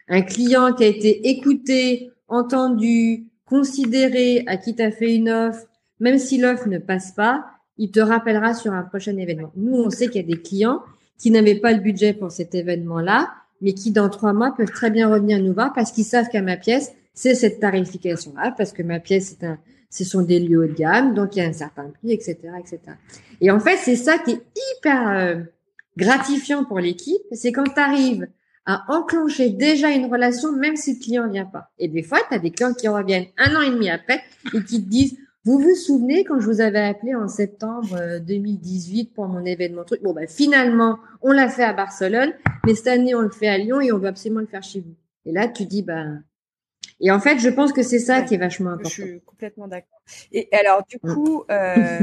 Un 0.09 0.23
client 0.23 0.73
qui 0.75 0.85
a 0.85 0.87
été 0.87 1.29
écouté, 1.29 2.11
entendu, 2.29 3.25
considéré, 3.47 4.45
à 4.47 4.57
qui 4.57 4.81
as 4.83 4.91
fait 4.91 5.15
une 5.15 5.31
offre, 5.31 5.67
même 6.01 6.19
si 6.19 6.39
l'offre 6.39 6.69
ne 6.69 6.79
passe 6.79 7.13
pas, 7.13 7.45
il 7.79 7.91
te 7.91 8.01
rappellera 8.01 8.55
sur 8.55 8.73
un 8.73 8.83
prochain 8.83 9.17
événement. 9.17 9.53
Nous, 9.57 9.77
on 9.77 9.91
sait 9.91 10.09
qu'il 10.09 10.21
y 10.21 10.25
a 10.25 10.37
des 10.37 10.41
clients 10.41 10.83
qui 11.19 11.31
n'avaient 11.31 11.59
pas 11.59 11.73
le 11.73 11.81
budget 11.81 12.13
pour 12.13 12.31
cet 12.31 12.55
événement-là, 12.55 13.33
mais 13.61 13.73
qui 13.73 13.93
dans 13.93 14.09
trois 14.09 14.33
mois 14.33 14.55
peuvent 14.57 14.71
très 14.71 14.91
bien 14.91 15.09
revenir 15.09 15.41
nous 15.41 15.55
voir 15.55 15.73
parce 15.73 15.93
qu'ils 15.93 16.05
savent 16.05 16.29
qu'à 16.29 16.43
ma 16.43 16.57
pièce, 16.57 16.93
c'est 17.15 17.35
cette 17.35 17.61
tarification-là, 17.61 18.55
parce 18.57 18.73
que 18.73 18.83
ma 18.83 18.99
pièce, 18.99 19.37
c'est 19.39 19.47
un, 19.47 19.59
ce 19.89 20.05
sont 20.05 20.23
des 20.23 20.41
lieux 20.41 20.65
haut 20.65 20.67
de 20.67 20.73
gamme, 20.73 21.15
donc 21.15 21.37
il 21.37 21.39
y 21.39 21.43
a 21.43 21.49
un 21.49 21.53
certain 21.53 21.85
prix, 21.91 22.13
etc., 22.13 22.39
etc. 22.59 22.81
Et 23.41 23.51
en 23.51 23.61
fait, 23.61 23.77
c'est 23.77 23.97
ça 23.97 24.19
qui 24.19 24.33
est 24.33 24.43
hyper 24.77 25.09
euh, 25.09 25.37
gratifiant 25.97 26.65
pour 26.65 26.81
l'équipe, 26.81 27.23
c'est 27.33 27.53
quand 27.53 27.65
tu 27.65 27.81
arrives 27.81 28.27
à 28.67 28.85
enclencher 28.89 29.51
déjà 29.51 29.91
une 29.91 30.07
relation, 30.07 30.53
même 30.53 30.77
si 30.77 30.95
le 30.95 31.01
client 31.01 31.29
vient 31.29 31.45
pas. 31.45 31.71
Et 31.79 31.89
des 31.89 32.03
fois, 32.03 32.19
tu 32.29 32.35
as 32.35 32.39
des 32.39 32.51
clients 32.51 32.75
qui 32.75 32.89
reviennent 32.89 33.27
un 33.37 33.55
an 33.57 33.61
et 33.61 33.71
demi 33.71 33.91
après 33.91 34.23
et 34.55 34.63
qui 34.63 34.83
te 34.83 34.89
disent, 34.89 35.19
vous 35.45 35.59
vous 35.59 35.75
souvenez 35.75 36.25
quand 36.25 36.41
je 36.41 36.47
vous 36.47 36.63
avais 36.63 36.81
appelé 36.81 37.15
en 37.15 37.29
septembre 37.29 38.19
2018 38.21 39.03
euh, 39.11 39.15
pour 39.15 39.27
mon 39.27 39.45
événement 39.45 39.85
truc 39.85 40.03
Bon, 40.03 40.15
ben 40.15 40.27
finalement, 40.27 40.99
on 41.21 41.33
l'a 41.33 41.51
fait 41.51 41.65
à 41.65 41.75
Barcelone, 41.75 42.33
mais 42.65 42.75
cette 42.75 42.87
année, 42.87 43.15
on 43.15 43.21
le 43.21 43.31
fait 43.31 43.49
à 43.49 43.59
Lyon 43.59 43.81
et 43.81 43.93
on 43.93 43.99
veut 43.99 44.09
absolument 44.09 44.41
le 44.41 44.47
faire 44.47 44.63
chez 44.63 44.81
vous. 44.81 44.95
Et 45.27 45.33
là, 45.33 45.49
tu 45.49 45.67
dis, 45.67 45.83
ben... 45.83 46.23
Et 47.01 47.11
en 47.11 47.21
fait, 47.21 47.39
je 47.39 47.49
pense 47.51 47.73
que 47.73 47.83
c'est 47.83 47.99
ça 47.99 48.23
qui 48.23 48.35
est 48.35 48.39
vachement 48.39 48.71
important. 48.71 48.89
Je 48.89 49.03
suis 49.03 49.21
complètement 49.23 49.69
d'accord. 49.69 50.01
Et 50.33 50.49
alors, 50.53 50.83
du 50.89 50.97
mm. 51.03 51.15
coup, 51.15 51.45
euh, 51.51 51.99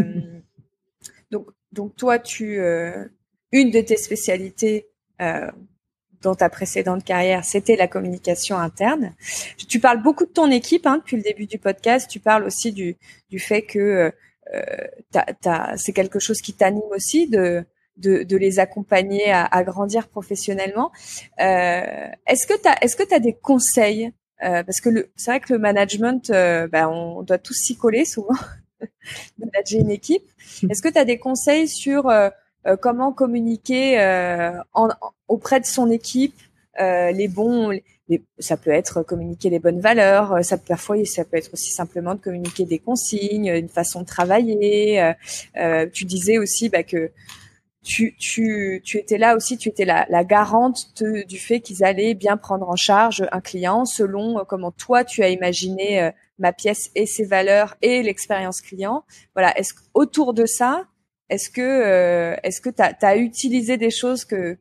donc, 1.32 1.48
donc 1.72 1.96
toi, 1.96 2.20
tu, 2.20 2.60
euh, 2.60 3.06
une 3.52 3.72
de 3.72 3.82
tes 3.82 3.98
spécialités, 3.98 4.88
euh, 5.22 5.50
dans 6.22 6.36
ta 6.36 6.50
précédente 6.50 7.04
carrière, 7.04 7.44
c'était 7.46 7.76
la 7.76 7.88
communication 7.88 8.58
interne. 8.58 9.14
Tu 9.68 9.80
parles 9.80 10.02
beaucoup 10.02 10.26
de 10.26 10.32
ton 10.32 10.50
équipe 10.52 10.86
hein, 10.86 10.98
depuis 10.98 11.18
le 11.18 11.24
début 11.24 11.46
du 11.46 11.58
podcast. 11.58 12.10
Tu 12.10 12.20
parles 12.20 12.44
aussi 12.44 12.72
du, 12.72 12.98
du 13.30 13.40
fait 13.40 13.64
que 13.64 14.12
euh, 14.54 15.76
c'est 15.78 15.94
quelque 15.94 16.20
chose 16.20 16.42
qui 16.42 16.54
t'anime 16.54 16.90
aussi 16.92 17.28
de, 17.28 17.66
de, 17.98 18.24
de, 18.24 18.38
les 18.38 18.60
accompagner 18.60 19.32
à, 19.32 19.46
à 19.46 19.64
grandir 19.64 20.08
professionnellement. 20.08 20.92
Euh, 21.40 22.08
est-ce 22.28 22.46
que 22.48 22.60
tu 22.62 22.68
as, 22.68 22.84
est-ce 22.84 22.96
que 22.96 23.04
tu 23.04 23.14
as 23.14 23.20
des 23.20 23.34
conseils 23.34 24.12
euh, 24.44 24.64
parce 24.64 24.82
que 24.82 25.10
c'est 25.16 25.32
vrai 25.32 25.40
que 25.40 25.54
le 25.54 25.60
management, 25.60 26.30
euh, 26.32 26.68
ben, 26.68 26.88
on 26.88 27.22
doit 27.22 27.38
tous 27.38 27.54
s'y 27.54 27.78
coller 27.78 28.06
souvent, 28.06 28.36
manager 29.38 29.82
une 29.82 29.92
équipe. 29.92 30.28
Est-ce 30.70 30.82
que 30.82 30.90
tu 30.90 30.98
as 30.98 31.06
des 31.06 31.20
conseils 31.20 31.68
sur 31.68 32.10
euh, 32.10 32.30
euh, 32.30 32.30
comment 32.80 33.12
communiquer 33.12 34.00
euh, 34.00 34.52
en, 34.74 34.90
auprès 35.28 35.60
de 35.60 35.66
son 35.66 35.90
équipe 35.90 36.40
euh, 36.80 37.12
les 37.12 37.28
bons 37.28 37.78
ça 38.40 38.58
peut 38.58 38.72
être 38.72 39.04
communiquer 39.04 39.50
les 39.50 39.60
bonnes 39.60 39.80
valeurs 39.80 40.44
ça 40.44 40.58
parfois 40.58 41.04
ça 41.06 41.24
peut 41.24 41.38
être 41.38 41.54
aussi 41.54 41.72
simplement 41.72 42.14
de 42.14 42.20
communiquer 42.20 42.66
des 42.66 42.80
consignes 42.80 43.48
une 43.48 43.70
façon 43.70 44.02
de 44.02 44.06
travailler 44.06 45.14
tu 45.94 46.06
disais 46.06 46.38
aussi 46.38 46.70
bah, 46.70 46.84
que 46.84 47.12
tu, 47.84 48.16
tu, 48.20 48.80
tu 48.86 49.00
étais 49.00 49.18
là 49.18 49.36
aussi, 49.36 49.58
tu 49.58 49.68
étais 49.68 49.86
la, 49.86 50.06
la 50.10 50.24
garante 50.24 51.02
du 51.02 51.40
fait 51.40 51.62
qu'ils 51.62 51.84
allaient 51.84 52.14
bien 52.14 52.38
prendre 52.38 52.70
en 52.70 52.76
charge 52.76 53.26
un 53.32 53.42
client 53.42 53.86
selon 53.86 54.46
comment 54.48 54.70
toi 54.72 55.04
tu 55.04 55.24
as 55.24 55.30
imaginé 55.30 56.12
ma 56.42 56.52
pièce 56.52 56.92
et 56.96 57.06
ses 57.06 57.24
valeurs 57.24 57.76
et 57.82 58.04
l'expérience 58.04 58.60
client. 58.60 59.06
Voilà, 59.34 59.58
est-ce 59.58 59.74
autour 59.94 60.34
de 60.34 60.46
ça, 60.46 60.86
est-ce 61.32 61.50
que 61.50 61.62
euh, 61.62 62.36
est-ce 62.44 62.60
que 62.60 62.70
tu 62.70 62.82
as, 62.82 63.16
utilisé 63.16 63.78
des 63.78 63.90
choses 63.90 64.26
que, 64.26 64.58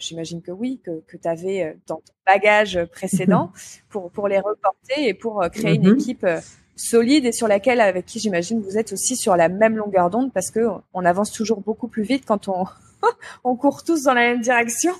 j'imagine 0.00 0.42
que 0.42 0.50
oui, 0.50 0.80
que, 0.84 1.02
que 1.06 1.16
tu 1.16 1.28
avais 1.28 1.62
euh, 1.62 1.72
dans 1.86 1.96
ton 1.96 2.12
bagage 2.26 2.84
précédent 2.86 3.52
pour 3.88 4.10
pour 4.10 4.26
les 4.26 4.40
reporter 4.40 5.06
et 5.06 5.14
pour 5.14 5.40
euh, 5.40 5.48
créer 5.48 5.76
une 5.76 5.92
mm-hmm. 5.92 6.00
équipe 6.00 6.26
solide 6.74 7.26
et 7.26 7.32
sur 7.32 7.46
laquelle 7.46 7.80
avec 7.80 8.06
qui 8.06 8.18
j'imagine 8.18 8.60
vous 8.60 8.76
êtes 8.76 8.92
aussi 8.92 9.14
sur 9.14 9.36
la 9.36 9.48
même 9.48 9.76
longueur 9.76 10.10
d'onde 10.10 10.32
parce 10.32 10.50
que 10.50 10.66
on 10.92 11.04
avance 11.04 11.30
toujours 11.30 11.60
beaucoup 11.60 11.86
plus 11.86 12.02
vite 12.02 12.24
quand 12.26 12.48
on 12.48 12.64
on 13.44 13.54
court 13.54 13.84
tous 13.84 14.02
dans 14.02 14.14
la 14.14 14.32
même 14.32 14.40
direction. 14.40 14.92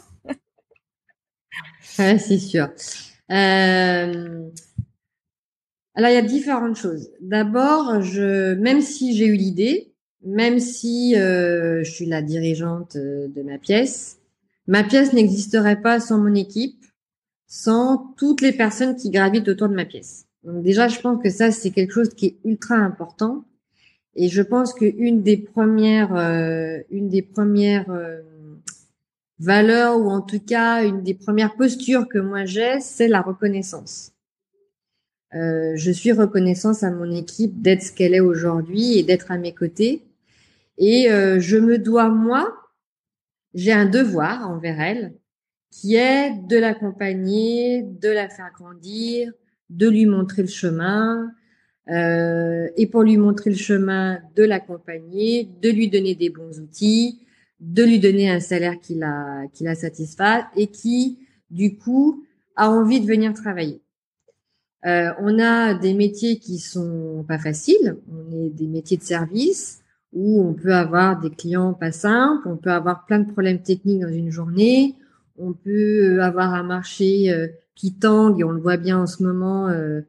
c'est 1.96 2.38
sûr. 2.38 2.68
Euh... 3.32 4.48
Alors 5.96 6.10
il 6.10 6.14
y 6.14 6.18
a 6.18 6.22
différentes 6.22 6.76
choses. 6.76 7.10
D'abord, 7.20 8.00
je 8.00 8.54
même 8.54 8.80
si 8.80 9.16
j'ai 9.16 9.26
eu 9.26 9.34
l'idée, 9.34 9.89
même 10.22 10.60
si 10.60 11.16
euh, 11.16 11.82
je 11.82 11.90
suis 11.90 12.06
la 12.06 12.22
dirigeante 12.22 12.96
euh, 12.96 13.28
de 13.28 13.42
ma 13.42 13.58
pièce, 13.58 14.18
ma 14.66 14.84
pièce 14.84 15.12
n'existerait 15.12 15.80
pas 15.80 16.00
sans 16.00 16.18
mon 16.18 16.34
équipe, 16.34 16.84
sans 17.46 18.12
toutes 18.16 18.42
les 18.42 18.52
personnes 18.52 18.96
qui 18.96 19.10
gravitent 19.10 19.48
autour 19.48 19.68
de 19.68 19.74
ma 19.74 19.84
pièce. 19.84 20.26
Donc 20.44 20.62
déjà, 20.62 20.88
je 20.88 21.00
pense 21.00 21.22
que 21.22 21.30
ça, 21.30 21.50
c'est 21.50 21.70
quelque 21.70 21.92
chose 21.92 22.10
qui 22.10 22.26
est 22.26 22.36
ultra 22.44 22.76
important. 22.76 23.44
Et 24.14 24.28
je 24.28 24.42
pense 24.42 24.74
qu'une 24.74 25.22
des 25.22 25.36
premières, 25.36 26.14
euh, 26.14 26.78
une 26.90 27.08
des 27.08 27.22
premières 27.22 27.86
valeurs, 29.38 29.98
ou 29.98 30.10
en 30.10 30.20
tout 30.20 30.40
cas 30.40 30.84
une 30.84 31.02
des 31.02 31.14
premières 31.14 31.54
postures 31.54 32.08
que 32.08 32.18
moi 32.18 32.44
j'ai, 32.44 32.80
c'est 32.80 33.08
la 33.08 33.22
reconnaissance. 33.22 34.12
je 35.32 35.90
suis 35.92 36.12
reconnaissance 36.12 36.82
à 36.82 36.90
mon 36.90 37.10
équipe 37.10 37.62
d'être 37.62 37.82
ce 37.82 37.92
qu'elle 37.92 38.14
est 38.14 38.20
aujourd'hui 38.20 38.98
et 38.98 39.02
d'être 39.02 39.30
à 39.30 39.38
mes 39.38 39.54
côtés. 39.54 40.02
Et 40.80 41.12
euh, 41.12 41.38
je 41.38 41.58
me 41.58 41.78
dois, 41.78 42.08
moi, 42.08 42.56
j'ai 43.52 43.72
un 43.72 43.84
devoir 43.84 44.48
envers 44.48 44.80
elle, 44.80 45.14
qui 45.70 45.94
est 45.94 46.32
de 46.48 46.56
l'accompagner, 46.56 47.82
de 47.82 48.08
la 48.08 48.30
faire 48.30 48.50
grandir, 48.54 49.32
de 49.68 49.88
lui 49.88 50.06
montrer 50.06 50.42
le 50.42 50.48
chemin, 50.48 51.30
euh, 51.90 52.66
et 52.76 52.86
pour 52.86 53.02
lui 53.02 53.18
montrer 53.18 53.50
le 53.50 53.56
chemin, 53.56 54.20
de 54.34 54.42
l'accompagner, 54.42 55.50
de 55.60 55.68
lui 55.68 55.88
donner 55.88 56.14
des 56.14 56.30
bons 56.30 56.58
outils, 56.58 57.20
de 57.60 57.84
lui 57.84 58.00
donner 58.00 58.30
un 58.30 58.40
salaire 58.40 58.80
qui 58.80 58.94
la, 58.94 59.42
qui 59.52 59.64
la 59.64 59.74
satisfasse 59.74 60.44
et 60.56 60.68
qui, 60.68 61.18
du 61.50 61.76
coup, 61.76 62.24
a 62.56 62.70
envie 62.70 63.00
de 63.00 63.06
venir 63.06 63.34
travailler. 63.34 63.82
Euh, 64.86 65.12
on 65.20 65.38
a 65.38 65.74
des 65.74 65.92
métiers 65.92 66.38
qui 66.38 66.58
sont 66.58 67.22
pas 67.28 67.38
faciles, 67.38 67.98
on 68.10 68.32
est 68.32 68.48
des 68.48 68.66
métiers 68.66 68.96
de 68.96 69.02
service, 69.02 69.82
où 70.12 70.42
on 70.42 70.54
peut 70.54 70.74
avoir 70.74 71.20
des 71.20 71.30
clients 71.30 71.72
pas 71.72 71.92
simples, 71.92 72.48
on 72.48 72.56
peut 72.56 72.70
avoir 72.70 73.04
plein 73.06 73.20
de 73.20 73.30
problèmes 73.30 73.62
techniques 73.62 74.00
dans 74.00 74.08
une 74.08 74.30
journée, 74.30 74.96
on 75.38 75.52
peut 75.52 76.18
euh, 76.18 76.22
avoir 76.22 76.54
un 76.54 76.62
marché 76.62 77.32
euh, 77.32 77.48
qui 77.74 77.94
tangue, 77.94 78.40
et 78.40 78.44
on 78.44 78.50
le 78.50 78.60
voit 78.60 78.76
bien 78.76 78.98
en 78.98 79.06
ce 79.06 79.22
moment, 79.22 79.68
euh, 79.68 80.02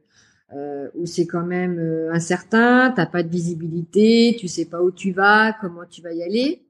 où 0.94 1.06
c'est 1.06 1.26
quand 1.26 1.46
même 1.46 1.78
incertain, 2.12 2.92
t'as 2.94 3.06
pas 3.06 3.22
de 3.22 3.30
visibilité, 3.30 4.36
tu 4.38 4.48
sais 4.48 4.66
pas 4.66 4.82
où 4.82 4.90
tu 4.90 5.12
vas, 5.12 5.56
comment 5.58 5.86
tu 5.88 6.02
vas 6.02 6.12
y 6.12 6.22
aller. 6.22 6.66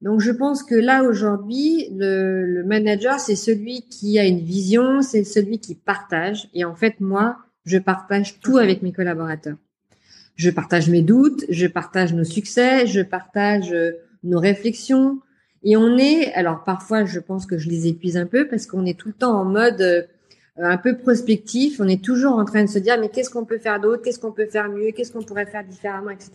Donc 0.00 0.20
je 0.20 0.30
pense 0.30 0.62
que 0.62 0.74
là 0.74 1.02
aujourd'hui, 1.02 1.88
le, 1.92 2.46
le 2.46 2.64
manager 2.64 3.20
c'est 3.20 3.36
celui 3.36 3.82
qui 3.82 4.18
a 4.18 4.24
une 4.24 4.40
vision, 4.40 5.02
c'est 5.02 5.24
celui 5.24 5.58
qui 5.58 5.74
partage. 5.74 6.48
Et 6.54 6.64
en 6.64 6.74
fait 6.74 7.00
moi, 7.00 7.36
je 7.66 7.76
partage 7.76 8.40
tout 8.40 8.56
avec 8.56 8.80
mes 8.80 8.92
collaborateurs. 8.92 9.58
Je 10.36 10.50
partage 10.50 10.88
mes 10.88 11.02
doutes, 11.02 11.44
je 11.48 11.66
partage 11.66 12.14
nos 12.14 12.24
succès, 12.24 12.86
je 12.86 13.00
partage 13.00 13.72
euh, 13.72 13.92
nos 14.24 14.40
réflexions. 14.40 15.20
Et 15.64 15.76
on 15.76 15.96
est, 15.96 16.32
alors 16.34 16.64
parfois 16.64 17.04
je 17.04 17.20
pense 17.20 17.46
que 17.46 17.58
je 17.58 17.68
les 17.68 17.86
épuise 17.86 18.16
un 18.16 18.26
peu 18.26 18.48
parce 18.48 18.66
qu'on 18.66 18.84
est 18.86 18.98
tout 18.98 19.08
le 19.08 19.14
temps 19.14 19.38
en 19.38 19.44
mode 19.44 19.80
euh, 19.80 20.02
un 20.56 20.76
peu 20.76 20.96
prospectif. 20.96 21.80
On 21.80 21.88
est 21.88 22.02
toujours 22.02 22.32
en 22.32 22.44
train 22.44 22.64
de 22.64 22.68
se 22.68 22.78
dire 22.78 22.98
mais 23.00 23.08
qu'est-ce 23.08 23.30
qu'on 23.30 23.44
peut 23.44 23.58
faire 23.58 23.80
d'autre, 23.80 24.02
qu'est-ce 24.02 24.18
qu'on 24.18 24.32
peut 24.32 24.46
faire 24.46 24.68
mieux, 24.68 24.90
qu'est-ce 24.90 25.12
qu'on 25.12 25.22
pourrait 25.22 25.46
faire 25.46 25.64
différemment, 25.64 26.10
etc. 26.10 26.32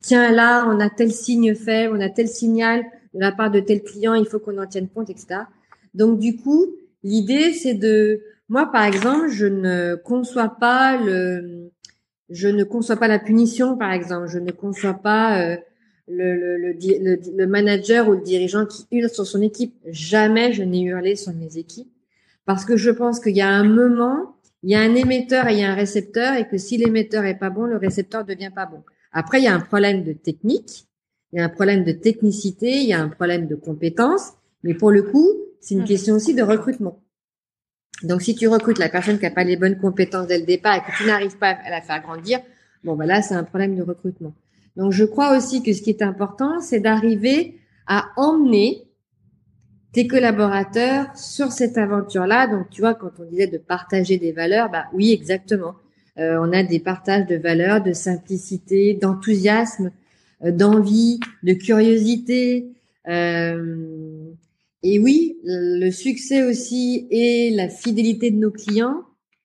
Tiens 0.00 0.32
là, 0.32 0.66
on 0.68 0.80
a 0.80 0.90
tel 0.90 1.12
signe 1.12 1.54
fait, 1.54 1.88
on 1.88 2.00
a 2.00 2.08
tel 2.08 2.28
signal 2.28 2.84
de 3.14 3.20
la 3.20 3.32
part 3.32 3.50
de 3.50 3.60
tel 3.60 3.82
client, 3.82 4.14
il 4.14 4.26
faut 4.26 4.38
qu'on 4.38 4.58
en 4.58 4.66
tienne 4.66 4.88
compte, 4.88 5.10
etc. 5.10 5.40
Donc 5.94 6.18
du 6.18 6.36
coup, 6.36 6.66
l'idée 7.02 7.52
c'est 7.52 7.74
de, 7.74 8.20
moi 8.48 8.70
par 8.72 8.84
exemple, 8.84 9.28
je 9.28 9.46
ne 9.46 9.94
conçois 9.94 10.48
pas 10.48 10.96
le 10.96 11.70
je 12.30 12.48
ne 12.48 12.64
conçois 12.64 12.96
pas 12.96 13.08
la 13.08 13.18
punition, 13.18 13.76
par 13.76 13.92
exemple. 13.92 14.28
Je 14.28 14.38
ne 14.38 14.50
conçois 14.50 14.94
pas 14.94 15.40
euh, 15.40 15.56
le, 16.08 16.34
le, 16.34 16.56
le, 16.56 17.20
le, 17.36 17.46
manager 17.46 18.08
ou 18.08 18.12
le 18.12 18.22
dirigeant 18.22 18.66
qui 18.66 18.86
hurle 18.90 19.10
sur 19.10 19.26
son 19.26 19.42
équipe. 19.42 19.74
Jamais 19.86 20.52
je 20.52 20.62
n'ai 20.62 20.82
hurlé 20.82 21.16
sur 21.16 21.32
mes 21.32 21.58
équipes 21.58 21.90
parce 22.46 22.64
que 22.64 22.76
je 22.76 22.90
pense 22.90 23.20
qu'il 23.20 23.36
y 23.36 23.40
a 23.40 23.48
un 23.48 23.64
moment, 23.64 24.36
il 24.62 24.70
y 24.70 24.74
a 24.74 24.80
un 24.80 24.94
émetteur 24.94 25.48
et 25.48 25.54
il 25.54 25.60
y 25.60 25.64
a 25.64 25.70
un 25.70 25.74
récepteur 25.74 26.34
et 26.34 26.46
que 26.46 26.58
si 26.58 26.76
l'émetteur 26.76 27.24
est 27.24 27.38
pas 27.38 27.50
bon, 27.50 27.64
le 27.64 27.76
récepteur 27.76 28.24
devient 28.24 28.50
pas 28.54 28.66
bon. 28.66 28.82
Après, 29.12 29.40
il 29.40 29.44
y 29.44 29.48
a 29.48 29.54
un 29.54 29.60
problème 29.60 30.02
de 30.02 30.12
technique, 30.12 30.86
il 31.32 31.38
y 31.38 31.42
a 31.42 31.44
un 31.44 31.48
problème 31.48 31.84
de 31.84 31.92
technicité, 31.92 32.78
il 32.82 32.88
y 32.88 32.92
a 32.92 33.00
un 33.00 33.08
problème 33.08 33.46
de 33.46 33.54
compétence, 33.54 34.32
mais 34.62 34.74
pour 34.74 34.90
le 34.90 35.02
coup, 35.02 35.28
c'est 35.60 35.74
une 35.74 35.82
mmh. 35.82 35.84
question 35.84 36.14
aussi 36.16 36.34
de 36.34 36.42
recrutement. 36.42 37.03
Donc, 38.04 38.22
si 38.22 38.34
tu 38.34 38.48
recrutes 38.48 38.78
la 38.78 38.88
personne 38.88 39.18
qui 39.18 39.24
n'a 39.24 39.30
pas 39.30 39.44
les 39.44 39.56
bonnes 39.56 39.78
compétences 39.78 40.26
dès 40.26 40.38
le 40.38 40.44
départ 40.44 40.76
et 40.76 40.80
que 40.80 40.96
tu 40.96 41.06
n'arrives 41.06 41.36
pas 41.38 41.56
à 41.64 41.70
la 41.70 41.80
faire 41.80 42.02
grandir, 42.02 42.40
bon, 42.84 42.96
bah 42.96 43.06
là, 43.06 43.22
c'est 43.22 43.34
un 43.34 43.44
problème 43.44 43.76
de 43.76 43.82
recrutement. 43.82 44.34
Donc, 44.76 44.92
je 44.92 45.04
crois 45.04 45.36
aussi 45.36 45.62
que 45.62 45.72
ce 45.72 45.82
qui 45.82 45.90
est 45.90 46.02
important, 46.02 46.60
c'est 46.60 46.80
d'arriver 46.80 47.58
à 47.86 48.06
emmener 48.16 48.84
tes 49.92 50.06
collaborateurs 50.08 51.16
sur 51.16 51.52
cette 51.52 51.78
aventure-là. 51.78 52.48
Donc, 52.48 52.68
tu 52.70 52.80
vois, 52.80 52.94
quand 52.94 53.12
on 53.20 53.24
disait 53.24 53.46
de 53.46 53.58
partager 53.58 54.18
des 54.18 54.32
valeurs, 54.32 54.70
bah 54.70 54.86
oui, 54.92 55.12
exactement. 55.12 55.74
Euh, 56.18 56.38
on 56.40 56.52
a 56.52 56.62
des 56.62 56.80
partages 56.80 57.26
de 57.26 57.36
valeurs, 57.36 57.82
de 57.82 57.92
simplicité, 57.92 58.94
d'enthousiasme, 58.94 59.92
euh, 60.44 60.50
d'envie, 60.50 61.20
de 61.42 61.54
curiosité. 61.54 62.72
Euh, 63.08 64.13
et 64.86 64.98
oui, 64.98 65.38
le 65.44 65.90
succès 65.90 66.42
aussi 66.42 67.08
et 67.10 67.50
la 67.50 67.70
fidélité 67.70 68.30
de 68.30 68.36
nos 68.36 68.50
clients, 68.50 69.02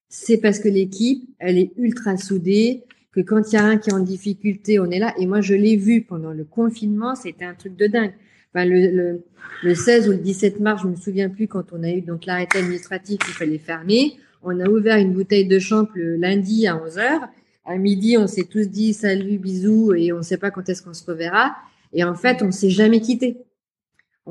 c'est 0.10 0.38
parce 0.38 0.60
que 0.60 0.68
l'équipe, 0.68 1.30
elle 1.40 1.58
est 1.58 1.72
ultra 1.78 2.18
soudée, 2.18 2.84
que 3.14 3.22
quand 3.22 3.52
il 3.52 3.56
y 3.56 3.58
a 3.58 3.64
un 3.64 3.78
qui 3.78 3.90
est 3.90 3.94
en 3.94 4.02
difficulté, 4.02 4.80
on 4.80 4.92
est 4.92 5.00
là. 5.00 5.14
Et 5.18 5.26
moi, 5.26 5.40
je 5.40 5.54
l'ai 5.54 5.78
vu 5.78 6.02
pendant 6.02 6.32
le 6.32 6.44
confinement, 6.44 7.16
c'était 7.16 7.46
un 7.46 7.54
truc 7.54 7.78
de 7.78 7.88
dingue. 7.88 8.12
Enfin, 8.54 8.66
le, 8.66 9.24
le, 9.64 9.76
16 9.76 10.10
ou 10.10 10.12
le 10.12 10.18
17 10.18 10.60
mars, 10.60 10.82
je 10.84 10.90
me 10.90 10.96
souviens 10.98 11.30
plus 11.30 11.48
quand 11.48 11.72
on 11.72 11.84
a 11.84 11.90
eu 11.90 12.02
donc 12.02 12.26
l'arrêté 12.26 12.58
administratif 12.58 13.20
qu'il 13.20 13.34
fallait 13.34 13.60
fermer. 13.60 14.18
On 14.44 14.60
a 14.60 14.68
ouvert 14.68 14.98
une 14.98 15.14
bouteille 15.14 15.48
de 15.48 15.60
champ 15.60 15.88
le 15.94 16.18
lundi 16.18 16.68
à 16.68 16.76
11 16.84 16.98
h 16.98 17.20
À 17.64 17.78
midi, 17.78 18.18
on 18.18 18.28
s'est 18.28 18.44
tous 18.44 18.68
dit 18.68 18.94
salut, 18.94 19.38
bisous 19.38 19.94
et 19.94 20.12
on 20.12 20.18
ne 20.18 20.22
sait 20.22 20.38
pas 20.38 20.52
quand 20.52 20.68
est-ce 20.68 20.82
qu'on 20.82 20.94
se 20.94 21.06
reverra. 21.06 21.56
Et 21.94 22.04
en 22.04 22.16
fait, 22.16 22.42
on 22.42 22.52
s'est 22.52 22.70
jamais 22.70 23.00
quitté. 23.00 23.38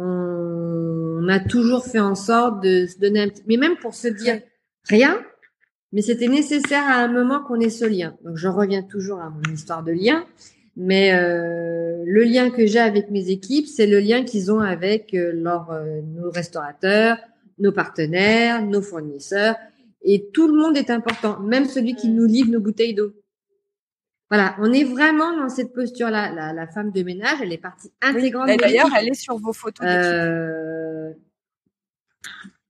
On, 0.01 1.29
a 1.29 1.41
toujours 1.41 1.85
fait 1.85 1.99
en 1.99 2.15
sorte 2.15 2.63
de 2.63 2.87
se 2.87 2.99
donner 2.99 3.23
un 3.23 3.29
petit, 3.29 3.43
mais 3.47 3.57
même 3.57 3.77
pour 3.77 3.95
se 3.95 4.09
dire 4.09 4.41
rien, 4.85 5.21
mais 5.93 6.03
c'était 6.03 6.29
nécessaire 6.29 6.85
à 6.87 6.95
un 7.03 7.09
moment 7.09 7.43
qu'on 7.43 7.59
ait 7.59 7.69
ce 7.69 7.85
lien. 7.85 8.17
Donc, 8.25 8.37
je 8.37 8.49
reviens 8.49 8.83
toujours 8.83 9.21
à 9.21 9.29
mon 9.29 9.53
histoire 9.53 9.83
de 9.83 9.93
lien. 9.93 10.25
Mais 10.77 11.13
euh, 11.13 12.05
le 12.07 12.23
lien 12.23 12.51
que 12.51 12.65
j'ai 12.65 12.79
avec 12.79 13.11
mes 13.11 13.31
équipes, 13.31 13.67
c'est 13.67 13.89
le 13.89 13.99
lien 13.99 14.23
qu'ils 14.23 14.53
ont 14.53 14.61
avec 14.61 15.13
euh, 15.13 15.33
euh, 15.45 16.01
nos 16.03 16.31
restaurateurs, 16.31 17.19
nos 17.59 17.73
partenaires, 17.73 18.65
nos 18.65 18.81
fournisseurs. 18.81 19.57
Et 20.03 20.31
tout 20.33 20.47
le 20.47 20.55
monde 20.57 20.77
est 20.77 20.91
important, 20.91 21.41
même 21.41 21.65
celui 21.65 21.97
qui 21.97 22.09
nous 22.09 22.27
livre 22.27 22.53
nos 22.53 22.61
bouteilles 22.61 22.95
d'eau. 22.95 23.13
Voilà, 24.31 24.57
on 24.59 24.73
est 24.73 24.85
vraiment 24.85 25.37
dans 25.37 25.49
cette 25.49 25.73
posture-là. 25.73 26.33
La, 26.33 26.53
la, 26.53 26.67
femme 26.67 26.91
de 26.91 27.03
ménage, 27.03 27.39
elle 27.41 27.53
est 27.53 27.59
partie 27.59 27.91
intégrante. 28.03 28.49
Oui, 28.49 28.57
D'ailleurs, 28.59 28.91
elle 28.99 29.09
est 29.09 29.15
sur 29.15 29.39
vos 29.39 29.53
photos. 29.53 29.87
Euh... 29.87 31.13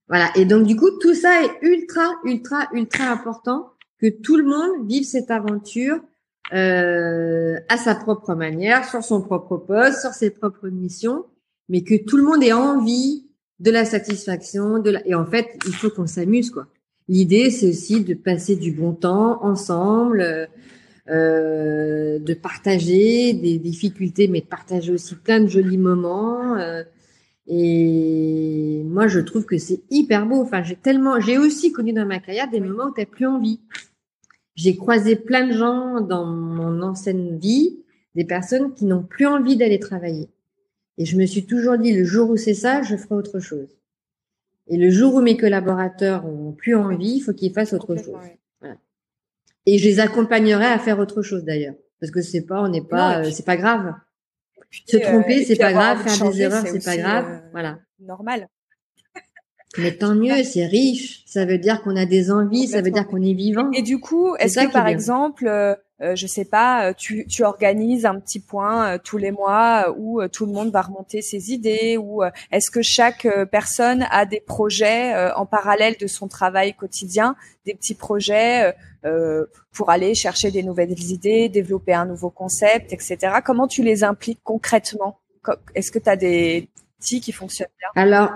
Voilà, 0.09 0.31
et 0.37 0.45
donc 0.45 0.67
du 0.67 0.77
coup, 0.77 0.91
tout 1.01 1.15
ça 1.15 1.43
est 1.43 1.51
ultra, 1.63 2.15
ultra, 2.25 2.69
ultra 2.73 3.05
important 3.11 3.73
que 4.01 4.09
tout 4.09 4.37
le 4.37 4.45
monde 4.45 4.89
vive 4.89 5.05
cette 5.05 5.31
aventure 5.31 6.01
euh, 6.55 7.59
à 7.69 7.77
sa 7.77 7.95
propre 7.95 8.35
manière, 8.35 8.89
sur 8.89 9.03
son 9.03 9.21
propre 9.21 9.59
poste, 9.59 10.01
sur 10.01 10.13
ses 10.13 10.31
propres 10.31 10.69
missions, 10.69 11.27
mais 11.69 11.83
que 11.83 11.95
tout 12.03 12.17
le 12.17 12.23
monde 12.23 12.43
ait 12.43 12.53
envie 12.53 13.27
de 13.59 13.71
la 13.71 13.85
satisfaction, 13.85 14.79
de 14.79 14.91
la... 14.91 15.07
et 15.07 15.15
en 15.15 15.27
fait, 15.27 15.59
il 15.67 15.75
faut 15.75 15.91
qu'on 15.91 16.07
s'amuse 16.07 16.51
quoi. 16.51 16.67
L'idée, 17.09 17.51
c'est 17.51 17.71
aussi 17.71 18.03
de 18.03 18.15
passer 18.15 18.57
du 18.57 18.71
bon 18.71 18.93
temps 18.93 19.45
ensemble, 19.45 20.21
euh, 20.21 20.47
de 21.09 22.35
partager 22.35 23.33
des 23.33 23.59
difficultés, 23.59 24.29
mais 24.29 24.41
de 24.41 24.47
partager 24.47 24.93
aussi 24.93 25.15
plein 25.15 25.41
de 25.41 25.47
jolis 25.47 25.79
moments. 25.79 26.57
Euh, 26.57 26.83
et 27.47 28.83
moi, 28.85 29.09
je 29.09 29.21
trouve 29.21 29.47
que 29.47 29.57
c'est 29.57 29.81
hyper 29.91 30.27
beau. 30.27 30.43
Enfin, 30.43 30.63
j'ai 30.63 30.77
tellement, 30.77 31.19
j'ai 31.19 31.39
aussi 31.39 31.73
connu 31.73 31.93
dans 31.95 32.05
ma 32.05 32.19
carrière 32.19 32.51
des 32.51 32.61
moments 32.61 32.87
où 32.87 32.93
t'as 32.95 33.07
plus 33.07 33.27
envie. 33.27 33.61
J'ai 34.55 34.77
croisé 34.77 35.17
plein 35.17 35.47
de 35.47 35.53
gens 35.53 36.01
dans 36.01 36.27
mon 36.27 36.83
ancienne 36.83 37.39
vie, 37.39 37.79
des 38.15 38.25
personnes 38.25 38.75
qui 38.75 38.85
n'ont 38.85 39.03
plus 39.03 39.27
envie 39.27 39.57
d'aller 39.57 39.79
travailler. 39.79 40.29
Et 40.99 41.07
je 41.07 41.17
me 41.17 41.25
suis 41.25 41.47
toujours 41.47 41.79
dit, 41.79 41.95
le 41.95 42.05
jour 42.05 42.29
où 42.29 42.37
c'est 42.37 42.55
ça, 42.55 42.83
je 42.83 42.97
ferai 42.97 43.15
autre 43.15 43.39
chose. 43.39 43.79
Et 44.67 44.77
le 44.77 44.91
jour 44.91 45.15
où 45.15 45.23
mes 45.23 45.37
collaborateurs 45.37 46.27
ont 46.27 46.53
plus 46.53 46.75
envie, 46.75 47.17
il 47.17 47.21
faut 47.21 47.33
qu'ils 47.33 47.53
fassent 47.53 47.73
autre 47.73 47.97
chose. 47.97 48.13
Et 49.71 49.77
je 49.77 49.85
les 49.85 50.01
accompagnerai 50.01 50.65
à 50.65 50.79
faire 50.79 50.99
autre 50.99 51.21
chose 51.21 51.45
d'ailleurs, 51.45 51.75
parce 52.01 52.11
que 52.11 52.23
c'est 52.23 52.47
pas, 52.47 52.63
on 52.63 52.69
n'est 52.69 52.81
pas, 52.81 53.19
euh, 53.19 53.31
c'est 53.31 53.45
pas 53.45 53.59
grave. 53.59 53.93
Se 54.87 54.97
tromper, 54.97 55.43
euh, 55.43 55.45
c'est 55.47 55.57
pas 55.57 55.75
grave. 55.75 56.09
Faire 56.09 56.31
des 56.31 56.41
erreurs, 56.41 56.65
c'est 56.67 56.83
pas 56.83 56.97
grave. 56.97 57.43
Voilà. 57.53 57.79
Normal. 58.01 58.49
Mais 59.77 59.93
tant 59.93 60.15
mieux, 60.15 60.43
c'est 60.43 60.65
riche. 60.65 61.23
Ça 61.27 61.45
veut 61.45 61.59
dire 61.59 61.83
qu'on 61.83 61.97
a 61.97 62.07
des 62.07 62.31
envies, 62.31 62.69
ça 62.69 62.81
veut 62.81 62.91
dire 62.91 63.07
qu'on 63.07 63.21
est 63.21 63.35
vivant. 63.35 63.71
Et 63.73 63.83
du 63.83 64.01
coup, 64.01 64.35
est-ce 64.37 64.59
que 64.59 64.73
par 64.73 64.87
exemple, 64.87 65.47
euh, 65.47 65.75
euh, 66.01 66.17
je 66.17 66.27
sais 66.27 66.47
pas, 66.47 66.95
tu, 66.95 67.27
tu 67.27 67.45
organises 67.45 68.07
un 68.07 68.19
petit 68.19 68.41
point 68.41 68.95
euh, 68.95 68.99
tous 69.03 69.19
les 69.19 69.33
mois 69.33 69.95
où 69.99 70.27
tout 70.29 70.47
le 70.47 70.53
monde 70.53 70.71
va 70.71 70.81
remonter 70.81 71.21
ses 71.21 71.53
idées 71.53 71.99
ou 71.99 72.23
est-ce 72.51 72.71
que 72.71 72.81
chaque 72.81 73.29
personne 73.51 74.07
a 74.11 74.25
des 74.25 74.41
projets 74.41 75.15
en 75.35 75.45
parallèle 75.45 75.97
de 76.01 76.07
son 76.07 76.27
travail 76.27 76.73
quotidien, 76.73 77.37
des 77.67 77.75
petits 77.75 77.95
projets 77.95 78.75
pour 79.73 79.91
aller 79.91 80.15
chercher 80.15 80.51
des 80.51 80.63
nouvelles 80.63 80.99
idées, 80.99 81.49
développer 81.49 81.95
un 81.95 82.07
nouveau 82.07 82.31
concept, 82.31 82.93
etc. 82.93 83.19
Comment 83.45 83.67
tu 83.67 83.83
les 83.83 84.05
impliques 84.05 84.41
concrètement? 84.43 85.21
Est-ce 85.75 85.91
que 85.91 85.99
tu 85.99 86.09
as 86.09 86.17
des 86.17 86.69
outils 86.99 87.21
qui 87.21 87.33
fonctionnent 87.33 87.69
bien? 87.79 88.03
Alors, 88.03 88.31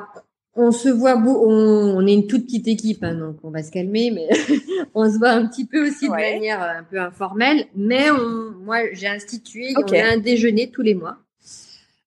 on 0.55 0.71
se 0.71 0.89
voit, 0.89 1.17
on, 1.17 1.97
on, 1.97 2.07
est 2.07 2.13
une 2.13 2.27
toute 2.27 2.45
petite 2.45 2.69
équipe, 2.69 3.03
hein, 3.03 3.15
donc 3.15 3.37
on 3.43 3.51
va 3.51 3.63
se 3.63 3.71
calmer, 3.71 4.11
mais 4.11 4.29
on 4.95 5.11
se 5.11 5.19
voit 5.19 5.31
un 5.31 5.47
petit 5.47 5.67
peu 5.67 5.87
aussi 5.87 6.07
de 6.07 6.11
manière 6.11 6.63
euh, 6.63 6.79
un 6.81 6.83
peu 6.83 7.01
informelle. 7.01 7.67
Mais 7.75 8.11
on, 8.11 8.53
moi, 8.63 8.81
j'ai 8.93 9.09
institué, 9.09 9.73
on 9.77 9.93
a 9.93 10.13
un 10.13 10.19
déjeuner 10.19 10.71
tous 10.71 10.83
les 10.83 10.95
mois, 10.95 11.17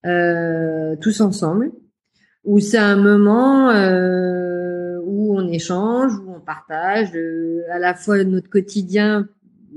euh, 0.05 0.95
tous 1.01 1.21
ensemble, 1.21 1.71
où 2.43 2.59
c'est 2.59 2.77
un 2.77 2.97
moment 2.97 3.71
euh, 3.71 4.99
où 5.03 5.35
on 5.35 5.47
échange, 5.47 6.13
où 6.13 6.34
partage 6.45 7.09
euh, 7.15 7.63
à 7.71 7.79
la 7.79 7.93
fois 7.93 8.23
notre 8.23 8.49
quotidien, 8.49 9.27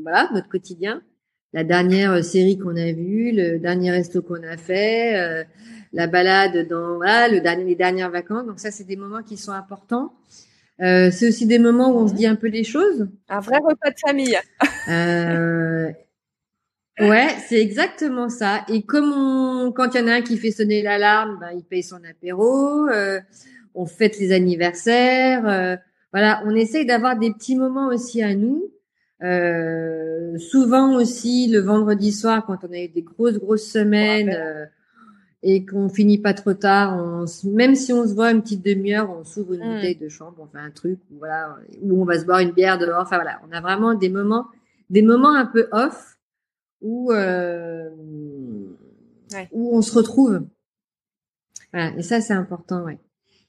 voilà, 0.03 0.29
notre 0.33 0.49
quotidien, 0.49 1.03
la 1.53 1.65
dernière 1.65 2.23
série 2.25 2.59
qu'on 2.59 2.77
a 2.77 2.93
vue, 2.93 3.33
le 3.33 3.59
dernier 3.59 3.91
resto 3.91 4.23
qu'on 4.23 4.43
a 4.43 4.57
fait. 4.57 5.17
Euh, 5.17 5.45
la 5.93 6.07
balade 6.07 6.69
dans 6.69 6.97
voilà, 6.97 7.29
le 7.29 7.41
dernier, 7.41 7.65
les 7.65 7.75
dernières 7.75 8.11
vacances. 8.11 8.47
Donc 8.47 8.61
ça, 8.61 8.71
c'est 8.71 8.85
des 8.85 8.97
moments 8.97 9.23
qui 9.23 9.37
sont 9.37 9.53
importants. 9.53 10.13
Euh, 10.81 11.11
c'est 11.11 11.29
aussi 11.29 11.47
des 11.47 11.59
moments 11.59 11.91
où 11.91 11.99
on 11.99 12.09
se 12.09 12.15
dit 12.15 12.27
un 12.27 12.37
peu 12.37 12.49
les 12.49 12.65
choses. 12.65 13.09
Un 13.29 13.41
vrai 13.41 13.59
repas 13.59 13.91
de 13.91 13.99
famille. 14.07 14.39
euh, 14.89 15.91
ouais, 17.01 17.29
c'est 17.49 17.61
exactement 17.61 18.29
ça. 18.29 18.65
Et 18.69 18.83
comme 18.83 19.13
on, 19.13 19.73
quand 19.73 19.95
il 19.95 20.01
y 20.01 20.05
en 20.05 20.09
a 20.09 20.15
un 20.15 20.23
qui 20.23 20.37
fait 20.37 20.51
sonner 20.51 20.83
l'alarme, 20.83 21.39
ben, 21.41 21.51
il 21.57 21.65
paye 21.65 21.83
son 21.83 22.03
apéro. 22.09 22.87
Euh, 22.89 23.21
on 23.75 23.87
fête 23.87 24.19
les 24.19 24.33
anniversaires. 24.33 25.79
Euh, 26.09 26.19
voilà, 26.19 26.43
on 26.47 26.55
essaye 26.55 26.87
d'avoir 26.87 27.19
des 27.19 27.33
petits 27.33 27.57
moments 27.57 27.89
aussi 27.89 28.23
à 28.23 28.35
nous. 28.35 28.71
Euh, 29.23 30.39
souvent 30.39 30.95
aussi 30.95 31.49
le 31.49 31.59
vendredi 31.59 32.13
soir 32.13 32.47
quand 32.47 32.59
on 32.63 32.73
a 32.73 32.79
eu 32.79 32.89
des 32.89 33.03
grosses 33.03 33.39
grosses 33.39 33.69
semaines 33.69 34.69
et 35.43 35.65
qu'on 35.65 35.89
finit 35.89 36.19
pas 36.19 36.35
trop 36.35 36.55
tard, 36.55 36.97
on, 36.97 37.25
même 37.49 37.75
si 37.75 37.93
on 37.93 38.07
se 38.07 38.15
voit 38.15 38.33
une 38.33 38.43
petite 38.43 38.65
demi-heure, 38.65 39.11
on 39.11 39.25
s'ouvre 39.25 39.55
une 39.55 39.61
mm. 39.61 39.75
bouteille 39.75 39.97
de 39.97 40.09
chambre, 40.09 40.37
on 40.39 40.47
fait 40.47 40.59
un 40.59 40.71
truc, 40.71 40.99
voilà, 41.11 41.57
où 41.83 42.01
on 42.01 42.05
va 42.05 42.19
se 42.19 42.25
boire 42.25 42.41
une 42.41 42.53
bière 42.53 42.79
dehors. 42.79 43.03
Enfin 43.03 43.17
voilà, 43.17 43.41
on 43.49 43.53
a 43.53 43.61
vraiment 43.61 43.95
des 43.95 44.09
moments, 44.09 44.47
des 44.91 45.03
moments 45.03 45.35
un 45.35 45.47
peu 45.47 45.69
off 45.73 46.19
où 46.81 47.13
euh, 47.13 47.89
où 49.53 49.77
on 49.77 49.83
se 49.83 49.95
retrouve. 49.95 50.43
Voilà, 51.73 51.97
et 51.97 52.03
ça 52.03 52.21
c'est 52.21 52.35
important, 52.35 52.85
ouais. 52.85 52.99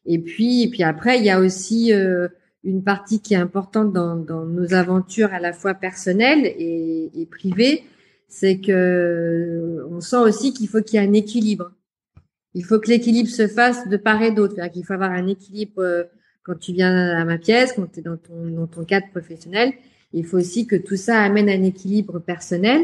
Et 0.05 0.19
puis, 0.19 0.63
et 0.63 0.69
puis 0.69 0.83
après, 0.83 1.19
il 1.19 1.25
y 1.25 1.29
a 1.29 1.39
aussi 1.39 1.93
euh, 1.93 2.27
une 2.63 2.83
partie 2.83 3.21
qui 3.21 3.33
est 3.33 3.37
importante 3.37 3.93
dans, 3.93 4.15
dans 4.15 4.45
nos 4.45 4.73
aventures 4.73 5.33
à 5.33 5.39
la 5.39 5.53
fois 5.53 5.73
personnelles 5.73 6.45
et, 6.45 7.09
et 7.13 7.25
privées, 7.25 7.83
c'est 8.27 8.59
que 8.59 9.85
on 9.89 10.01
sent 10.01 10.17
aussi 10.17 10.53
qu'il 10.53 10.67
faut 10.67 10.81
qu'il 10.81 10.99
y 10.99 11.03
ait 11.03 11.07
un 11.07 11.13
équilibre 11.13 11.71
il 12.55 12.63
faut 12.63 12.79
que 12.79 12.89
l'équilibre 12.89 13.29
se 13.29 13.47
fasse 13.47 13.87
de 13.87 13.97
part 13.97 14.21
et 14.21 14.31
d'autre. 14.31 14.55
C'est-à-dire 14.55 14.73
qu'il 14.73 14.85
faut 14.85 14.93
avoir 14.93 15.11
un 15.11 15.27
équilibre 15.27 15.79
euh, 15.79 16.03
quand 16.43 16.57
tu 16.59 16.73
viens 16.73 17.17
à 17.17 17.25
ma 17.25 17.37
pièce, 17.37 17.73
quand 17.73 17.91
tu 17.91 17.99
es 17.99 18.03
dans 18.03 18.17
ton, 18.17 18.47
dans 18.49 18.67
ton 18.67 18.83
cadre 18.83 19.07
professionnel. 19.11 19.73
Il 20.13 20.25
faut 20.25 20.37
aussi 20.37 20.65
que 20.65 20.75
tout 20.75 20.95
ça 20.95 21.21
amène 21.21 21.49
un 21.49 21.63
équilibre 21.63 22.19
personnel. 22.19 22.81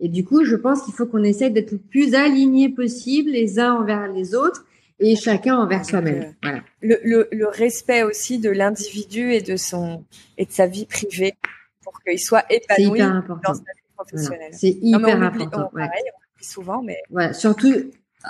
Et 0.00 0.08
du 0.08 0.24
coup, 0.24 0.44
je 0.44 0.56
pense 0.56 0.82
qu'il 0.82 0.92
faut 0.92 1.06
qu'on 1.06 1.22
essaye 1.22 1.50
d'être 1.50 1.72
le 1.72 1.78
plus 1.78 2.14
alignés 2.14 2.68
possible 2.68 3.30
les 3.30 3.58
uns 3.58 3.72
envers 3.72 4.12
les 4.12 4.34
autres 4.34 4.66
et 4.98 5.16
chacun 5.16 5.56
envers 5.56 5.84
soi-même. 5.84 6.34
Voilà. 6.42 6.60
Le, 6.80 6.98
le, 7.04 7.28
le, 7.32 7.48
respect 7.48 8.02
aussi 8.02 8.38
de 8.38 8.50
l'individu 8.50 9.32
et 9.32 9.42
de 9.42 9.56
son 9.56 10.04
et 10.38 10.46
de 10.46 10.50
sa 10.50 10.66
vie 10.66 10.86
privée 10.86 11.34
pour 11.82 12.00
qu'il 12.02 12.18
soit 12.18 12.44
épanoui 12.50 13.00
dans 13.00 13.54
sa 13.54 13.60
vie 13.60 13.94
professionnelle. 13.96 14.52
C'est 14.52 14.78
hyper 14.80 15.22
important. 15.22 15.70
On, 15.72 15.76
pareil, 15.76 16.02
on 16.14 16.44
souvent, 16.44 16.82
mais 16.82 16.98
ouais, 17.10 17.32
surtout 17.32 17.72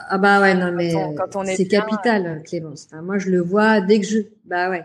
ah 0.08 0.18
bah 0.18 0.40
ouais 0.40 0.54
non 0.54 0.72
mais 0.72 0.92
c'est 1.54 1.68
capital 1.68 2.26
euh, 2.26 2.40
Clémence. 2.40 2.86
Enfin, 2.86 3.02
moi 3.02 3.18
je 3.18 3.30
le 3.30 3.40
vois 3.40 3.80
dès 3.80 4.00
que 4.00 4.06
je 4.06 4.18
bah 4.44 4.68
ouais. 4.68 4.84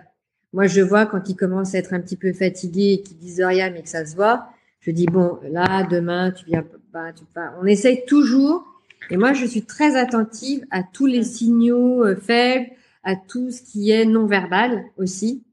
Moi 0.54 0.68
je 0.68 0.82
vois 0.82 1.06
quand 1.06 1.28
il 1.30 1.36
commence 1.36 1.76
à 1.76 1.80
être 1.80 1.94
un 1.94 2.00
petit 2.00 2.16
peu 2.16 2.32
fatigué 2.34 2.94
et 2.94 3.02
qu'il 3.02 3.18
disent 3.18 3.42
rien 3.42 3.72
mais 3.72 3.82
que 3.82 3.90
ça 3.90 4.06
se 4.06 4.16
voit, 4.16 4.48
je 4.80 4.92
dis 4.92 5.08
bon 5.08 5.40
là 5.44 5.84
demain 5.84 6.32
tu 6.32 6.46
viens 6.46 6.64
bah 6.94 7.12
tu 7.14 7.26
pas. 7.26 7.54
On 7.62 7.66
essaye 7.66 8.06
toujours 8.06 8.66
et 9.10 9.18
moi 9.18 9.34
je 9.34 9.46
suis 9.46 9.64
très 9.64 9.96
attentive 9.96 10.66
à 10.72 10.84
tous 10.84 11.06
les 11.06 11.24
signaux 11.24 12.06
euh, 12.06 12.16
faibles, 12.16 12.68
à 13.04 13.16
tout 13.16 13.52
ce 13.52 13.62
qui 13.62 13.92
est 13.92 14.06
non 14.06 14.26
verbal 14.28 14.86
aussi 14.98 15.44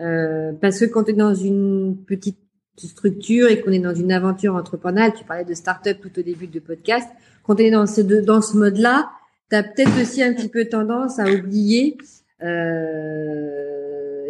euh, 0.00 0.52
parce 0.60 0.80
que 0.80 0.84
quand 0.86 1.04
tu 1.04 1.12
es 1.12 1.14
dans 1.14 1.34
une 1.34 1.96
petite 2.06 2.38
structure 2.76 3.48
et 3.48 3.60
qu'on 3.60 3.72
est 3.72 3.78
dans 3.78 3.94
une 3.94 4.12
aventure 4.12 4.54
entrepreneuriale, 4.54 5.14
tu 5.14 5.24
parlais 5.24 5.44
de 5.44 5.54
start-up 5.54 5.98
tout 6.02 6.18
au 6.18 6.22
début 6.22 6.46
de 6.46 6.60
podcast, 6.60 7.08
quand 7.42 7.54
tu 7.54 7.62
es 7.64 7.70
dans 7.70 7.86
ce, 7.86 8.02
dans 8.02 8.42
ce 8.42 8.56
mode-là, 8.56 9.10
tu 9.50 9.56
as 9.56 9.62
peut-être 9.62 9.98
aussi 10.00 10.22
un 10.22 10.34
petit 10.34 10.48
peu 10.48 10.66
tendance 10.66 11.18
à 11.18 11.30
oublier, 11.30 11.96
euh, 12.42 13.56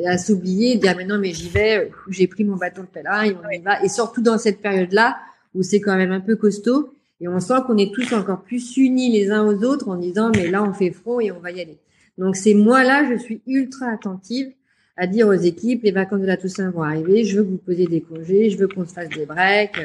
à 0.07 0.19
s'oublier 0.19 0.75
et 0.75 0.77
dire 0.77 0.95
mais 0.97 1.05
non 1.05 1.19
mais 1.19 1.33
j'y 1.33 1.49
vais, 1.49 1.91
j'ai 2.11 2.29
pris 2.29 2.45
mon 2.45 2.57
bâton 2.57 2.83
de 2.83 2.87
pèlerin 2.87 3.25
et 3.25 3.35
on 3.35 3.51
y 3.51 3.59
va. 3.59 3.83
Et 3.83 3.89
surtout 3.89 4.23
dans 4.23 4.39
cette 4.39 4.61
période-là 4.61 5.17
où 5.55 5.63
c'est 5.63 5.81
quand 5.81 5.97
même 5.97 6.13
un 6.13 6.21
peu 6.21 6.37
costaud 6.37 6.93
et 7.21 7.29
on 7.29 7.41
sent 7.41 7.55
qu'on 7.67 7.79
est 7.79 7.93
tous 7.95 8.13
encore 8.13 8.43
plus 8.43 8.77
unis 8.77 9.11
les 9.11 9.31
uns 9.31 9.45
aux 9.45 9.65
autres 9.65 9.89
en 9.89 9.97
disant 9.97 10.31
mais 10.35 10.49
là 10.49 10.63
on 10.63 10.73
fait 10.73 10.91
front 10.91 11.21
et 11.21 11.31
on 11.31 11.41
va 11.41 11.51
y 11.51 11.61
aller. 11.61 11.79
Donc 12.19 12.37
c'est 12.37 12.55
moi 12.55 12.85
là, 12.85 13.09
je 13.11 13.17
suis 13.19 13.41
ultra 13.47 13.87
attentive 13.89 14.53
à 14.97 15.07
dire 15.07 15.29
aux 15.29 15.33
équipes 15.33 15.83
les 15.83 15.93
vacances 15.93 16.21
de 16.21 16.27
la 16.27 16.37
Toussaint 16.37 16.71
vont 16.71 16.83
arriver, 16.83 17.25
je 17.25 17.39
veux 17.39 17.45
que 17.45 17.51
vous 17.51 17.59
posiez 17.59 17.87
des 17.87 18.01
congés, 18.01 18.51
je 18.51 18.57
veux 18.59 18.69
qu'on 18.69 18.87
se 18.87 18.93
fasse 18.95 19.11
des 19.11 19.27
breaks. 19.27 19.79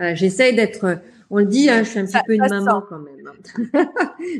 Euh, 0.00 0.12
J'essaye 0.16 0.56
d'être 0.56 0.98
on 1.30 1.38
le 1.38 1.46
dit, 1.46 1.68
hein, 1.68 1.82
je 1.82 1.88
suis 1.90 1.98
un 1.98 2.06
petit 2.06 2.18
peu 2.26 2.34
une 2.34 2.46
maman 2.46 2.82
quand 2.88 2.98
même. 2.98 3.32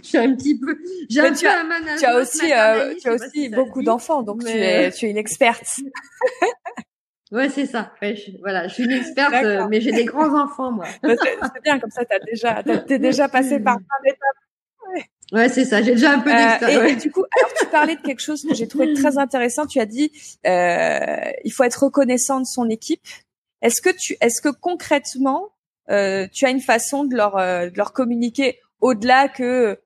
Je 0.02 0.06
suis 0.06 0.18
un 0.18 0.34
petit 0.36 0.58
peu. 0.58 0.76
J'ai 1.08 1.20
un 1.20 1.32
tu, 1.32 1.46
as, 1.46 1.64
tu 1.98 2.04
as 2.04 2.16
aussi, 2.16 2.52
euh, 2.52 2.94
tu 3.00 3.08
as 3.08 3.14
aussi 3.14 3.48
beaucoup 3.48 3.82
d'enfants, 3.82 4.22
donc 4.22 4.44
tu 4.44 4.50
es, 4.50 4.92
tu 4.92 5.06
es 5.06 5.10
une 5.10 5.16
experte. 5.16 5.66
ouais, 7.32 7.48
c'est 7.48 7.66
ça. 7.66 7.92
voilà, 8.40 8.68
je 8.68 8.74
suis 8.74 8.84
une 8.84 8.92
experte, 8.92 9.34
euh, 9.34 9.66
mais 9.68 9.80
j'ai 9.80 9.92
des 9.92 10.04
grands 10.04 10.38
enfants 10.38 10.72
moi. 10.72 10.86
c'est 11.02 11.62
bien 11.62 11.78
comme 11.78 11.90
ça. 11.90 12.04
T'as 12.04 12.18
déjà, 12.20 12.62
t'es 12.86 12.98
déjà 12.98 13.28
passé 13.28 13.60
par 13.60 13.76
plein 13.76 13.96
d'étapes. 14.04 15.08
Ouais. 15.32 15.48
c'est 15.48 15.64
ça. 15.64 15.82
J'ai 15.82 15.92
déjà 15.92 16.12
un 16.12 16.20
peu 16.20 16.30
euh, 16.30 16.36
d'expérience. 16.36 16.90
et, 16.92 16.96
du 16.96 17.10
coup, 17.10 17.24
alors 17.38 17.52
tu 17.58 17.66
parlais 17.66 17.96
de 17.96 18.02
quelque 18.02 18.20
chose 18.20 18.44
que 18.44 18.54
j'ai 18.54 18.68
trouvé 18.68 18.92
très 18.94 19.18
intéressant. 19.18 19.66
Tu 19.66 19.80
as 19.80 19.86
dit, 19.86 20.12
euh, 20.46 21.30
il 21.44 21.52
faut 21.52 21.64
être 21.64 21.84
reconnaissant 21.84 22.40
de 22.40 22.46
son 22.46 22.68
équipe. 22.68 23.02
Est-ce 23.62 23.80
que 23.80 23.90
tu, 23.90 24.16
est-ce 24.20 24.42
que 24.42 24.50
concrètement, 24.50 25.54
euh, 25.90 26.26
tu 26.32 26.46
as 26.46 26.50
une 26.50 26.60
façon 26.60 27.04
de 27.04 27.16
leur, 27.16 27.36
euh, 27.36 27.68
de 27.68 27.76
leur 27.76 27.92
communiquer 27.92 28.58
au-delà 28.80 29.28
que 29.28 29.42
euh, 29.42 29.76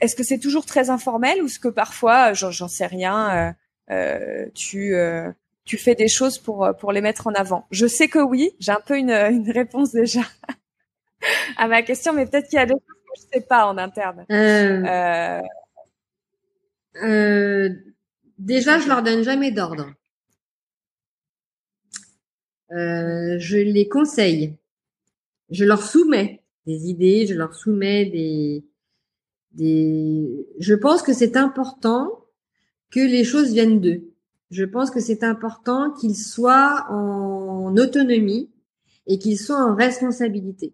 est-ce 0.00 0.16
que 0.16 0.22
c'est 0.22 0.38
toujours 0.38 0.66
très 0.66 0.90
informel 0.90 1.42
ou 1.42 1.46
est-ce 1.46 1.58
que 1.58 1.68
parfois 1.68 2.32
j'en 2.32 2.68
sais 2.68 2.86
rien 2.86 3.54
euh, 3.90 4.46
tu 4.54 4.94
tu 5.66 5.76
fais 5.76 5.94
des 5.94 6.08
choses 6.08 6.38
pour 6.38 6.68
pour 6.78 6.92
les 6.92 7.02
mettre 7.02 7.26
en 7.26 7.32
avant 7.32 7.66
Je 7.70 7.86
sais 7.86 8.08
que 8.08 8.18
oui, 8.18 8.52
j'ai 8.58 8.72
un 8.72 8.80
peu 8.80 8.96
une, 8.96 9.10
une 9.10 9.50
réponse 9.50 9.92
déjà 9.92 10.22
à 11.58 11.68
ma 11.68 11.82
question, 11.82 12.14
mais 12.14 12.24
peut-être 12.26 12.48
qu'il 12.48 12.58
y 12.58 12.62
a 12.62 12.66
des 12.66 12.72
choses 12.72 12.80
que 12.80 13.20
je 13.20 13.22
sais 13.34 13.40
pas 13.42 13.66
en 13.66 13.76
interne. 13.76 14.24
Euh, 14.30 15.40
euh, 17.02 17.68
déjà, 18.38 18.78
je 18.78 18.88
leur 18.88 19.02
donne 19.02 19.22
jamais 19.22 19.50
d'ordre. 19.50 19.92
Euh, 22.72 23.36
je 23.38 23.58
les 23.58 23.88
conseille 23.88 24.56
je 25.50 25.64
leur 25.64 25.82
soumets 25.82 26.42
des 26.66 26.88
idées, 26.88 27.26
je 27.26 27.34
leur 27.34 27.54
soumets 27.54 28.06
des, 28.06 28.64
des, 29.52 30.46
je 30.58 30.74
pense 30.74 31.02
que 31.02 31.12
c'est 31.12 31.36
important 31.36 32.24
que 32.90 33.00
les 33.00 33.24
choses 33.24 33.52
viennent 33.52 33.80
d'eux. 33.80 34.12
Je 34.50 34.64
pense 34.64 34.90
que 34.90 35.00
c'est 35.00 35.24
important 35.24 35.90
qu'ils 35.90 36.16
soient 36.16 36.86
en 36.90 37.76
autonomie 37.76 38.50
et 39.06 39.18
qu'ils 39.18 39.38
soient 39.38 39.64
en 39.64 39.74
responsabilité. 39.74 40.72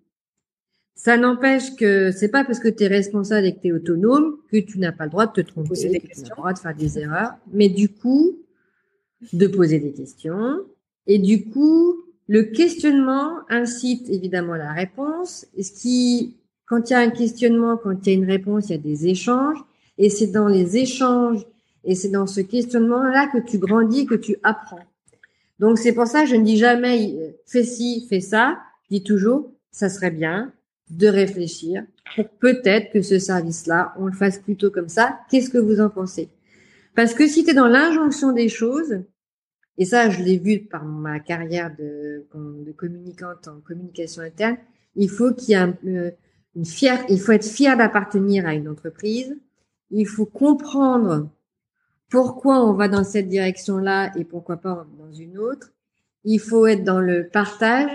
Ça 0.94 1.16
n'empêche 1.16 1.74
que 1.76 2.10
c'est 2.12 2.28
pas 2.28 2.44
parce 2.44 2.60
que 2.60 2.68
tu 2.68 2.84
es 2.84 2.86
responsable 2.86 3.46
et 3.46 3.54
que 3.54 3.60
tu 3.60 3.68
es 3.68 3.72
autonome 3.72 4.36
que 4.50 4.58
tu 4.58 4.78
n'as 4.78 4.92
pas 4.92 5.04
le 5.04 5.10
droit 5.10 5.26
de 5.26 5.32
te 5.32 5.40
tromper, 5.40 5.70
que 5.70 6.06
tu 6.06 6.20
n'as 6.20 6.28
pas 6.28 6.34
le 6.34 6.36
droit 6.36 6.52
de 6.52 6.58
faire 6.58 6.74
des 6.76 6.98
erreurs, 6.98 7.34
mais 7.52 7.68
du 7.68 7.88
coup, 7.88 8.38
de 9.32 9.46
poser 9.46 9.80
des 9.80 9.92
questions 9.92 10.60
et 11.06 11.18
du 11.18 11.48
coup, 11.48 11.96
le 12.28 12.44
questionnement 12.44 13.40
incite 13.48 14.08
évidemment 14.08 14.54
la 14.54 14.72
réponse. 14.72 15.46
Ce 15.60 15.72
qui, 15.72 16.36
quand 16.66 16.88
il 16.88 16.92
y 16.92 16.96
a 16.96 17.00
un 17.00 17.10
questionnement, 17.10 17.76
quand 17.76 18.06
il 18.06 18.12
y 18.12 18.14
a 18.14 18.18
une 18.18 18.30
réponse, 18.30 18.68
il 18.68 18.72
y 18.72 18.74
a 18.74 18.78
des 18.78 19.06
échanges. 19.08 19.58
Et 19.98 20.08
c'est 20.08 20.28
dans 20.28 20.48
les 20.48 20.76
échanges 20.76 21.44
et 21.84 21.94
c'est 21.94 22.08
dans 22.08 22.26
ce 22.26 22.40
questionnement-là 22.40 23.28
que 23.32 23.38
tu 23.38 23.58
grandis, 23.58 24.06
que 24.06 24.14
tu 24.14 24.36
apprends. 24.42 24.84
Donc 25.58 25.78
c'est 25.78 25.92
pour 25.92 26.06
ça 26.06 26.22
que 26.22 26.28
je 26.28 26.36
ne 26.36 26.44
dis 26.44 26.58
jamais 26.58 27.36
fais 27.46 27.64
ci, 27.64 28.06
fais 28.08 28.20
ça. 28.20 28.58
Je 28.84 28.96
dis 28.96 29.02
toujours 29.02 29.52
ça 29.70 29.88
serait 29.88 30.10
bien 30.10 30.52
de 30.90 31.08
réfléchir 31.08 31.84
pour 32.14 32.28
peut-être 32.28 32.92
que 32.92 33.00
ce 33.00 33.18
service-là, 33.18 33.94
on 33.98 34.06
le 34.06 34.12
fasse 34.12 34.38
plutôt 34.38 34.70
comme 34.70 34.88
ça. 34.88 35.18
Qu'est-ce 35.30 35.50
que 35.50 35.58
vous 35.58 35.80
en 35.80 35.88
pensez? 35.88 36.28
Parce 36.94 37.14
que 37.14 37.26
si 37.26 37.44
tu 37.44 37.50
es 37.50 37.54
dans 37.54 37.68
l'injonction 37.68 38.32
des 38.32 38.50
choses, 38.50 39.02
et 39.78 39.84
ça, 39.84 40.10
je 40.10 40.22
l'ai 40.22 40.38
vu 40.38 40.60
par 40.60 40.84
ma 40.84 41.18
carrière 41.18 41.74
de, 41.76 42.26
de 42.34 42.72
communicante 42.72 43.48
en 43.48 43.60
communication 43.60 44.22
interne. 44.22 44.58
Il 44.96 45.08
faut 45.08 45.32
qu'il 45.32 45.56
y 45.56 45.58
ait 45.58 45.74
euh, 45.86 46.10
une 46.54 46.66
fière, 46.66 47.02
il 47.08 47.18
faut 47.18 47.32
être 47.32 47.46
fier 47.46 47.76
d'appartenir 47.76 48.46
à 48.46 48.54
une 48.54 48.68
entreprise. 48.68 49.34
Il 49.90 50.06
faut 50.06 50.26
comprendre 50.26 51.30
pourquoi 52.12 52.62
on 52.62 52.74
va 52.74 52.88
dans 52.88 53.04
cette 53.04 53.30
direction-là 53.30 54.12
et 54.18 54.24
pourquoi 54.24 54.58
pas 54.58 54.86
dans 54.98 55.10
une 55.14 55.38
autre? 55.38 55.72
Il 56.24 56.40
faut 56.40 56.66
être 56.66 56.84
dans 56.84 57.00
le 57.00 57.26
partage 57.26 57.90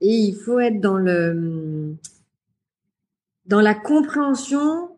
et 0.00 0.10
il 0.10 0.34
faut 0.34 0.58
être 0.58 0.80
dans 0.80 0.96
le, 0.96 1.94
dans 3.44 3.60
la 3.60 3.74
compréhension 3.74 4.88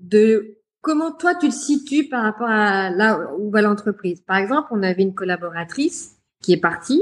de 0.00 0.56
comment 0.80 1.12
toi 1.12 1.36
tu 1.36 1.48
te 1.48 1.54
situes 1.54 2.08
par 2.08 2.24
rapport 2.24 2.48
à 2.48 2.90
là 2.90 3.32
où 3.38 3.48
va 3.48 3.62
l'entreprise 3.62 4.20
Par 4.22 4.38
exemple, 4.38 4.66
on 4.72 4.82
avait 4.82 5.04
une 5.04 5.14
collaboratrice 5.14 6.16
qui 6.42 6.52
est 6.52 6.60
partie, 6.60 7.00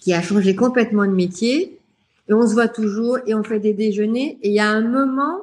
qui 0.00 0.14
a 0.14 0.22
changé 0.22 0.54
complètement 0.54 1.06
de 1.06 1.10
métier, 1.10 1.80
et 2.28 2.32
on 2.32 2.46
se 2.46 2.52
voit 2.52 2.68
toujours 2.68 3.18
et 3.26 3.34
on 3.34 3.42
fait 3.42 3.58
des 3.58 3.74
déjeuners. 3.74 4.38
Et 4.42 4.50
il 4.50 4.54
y 4.54 4.60
a 4.60 4.68
un 4.68 4.82
moment, 4.82 5.40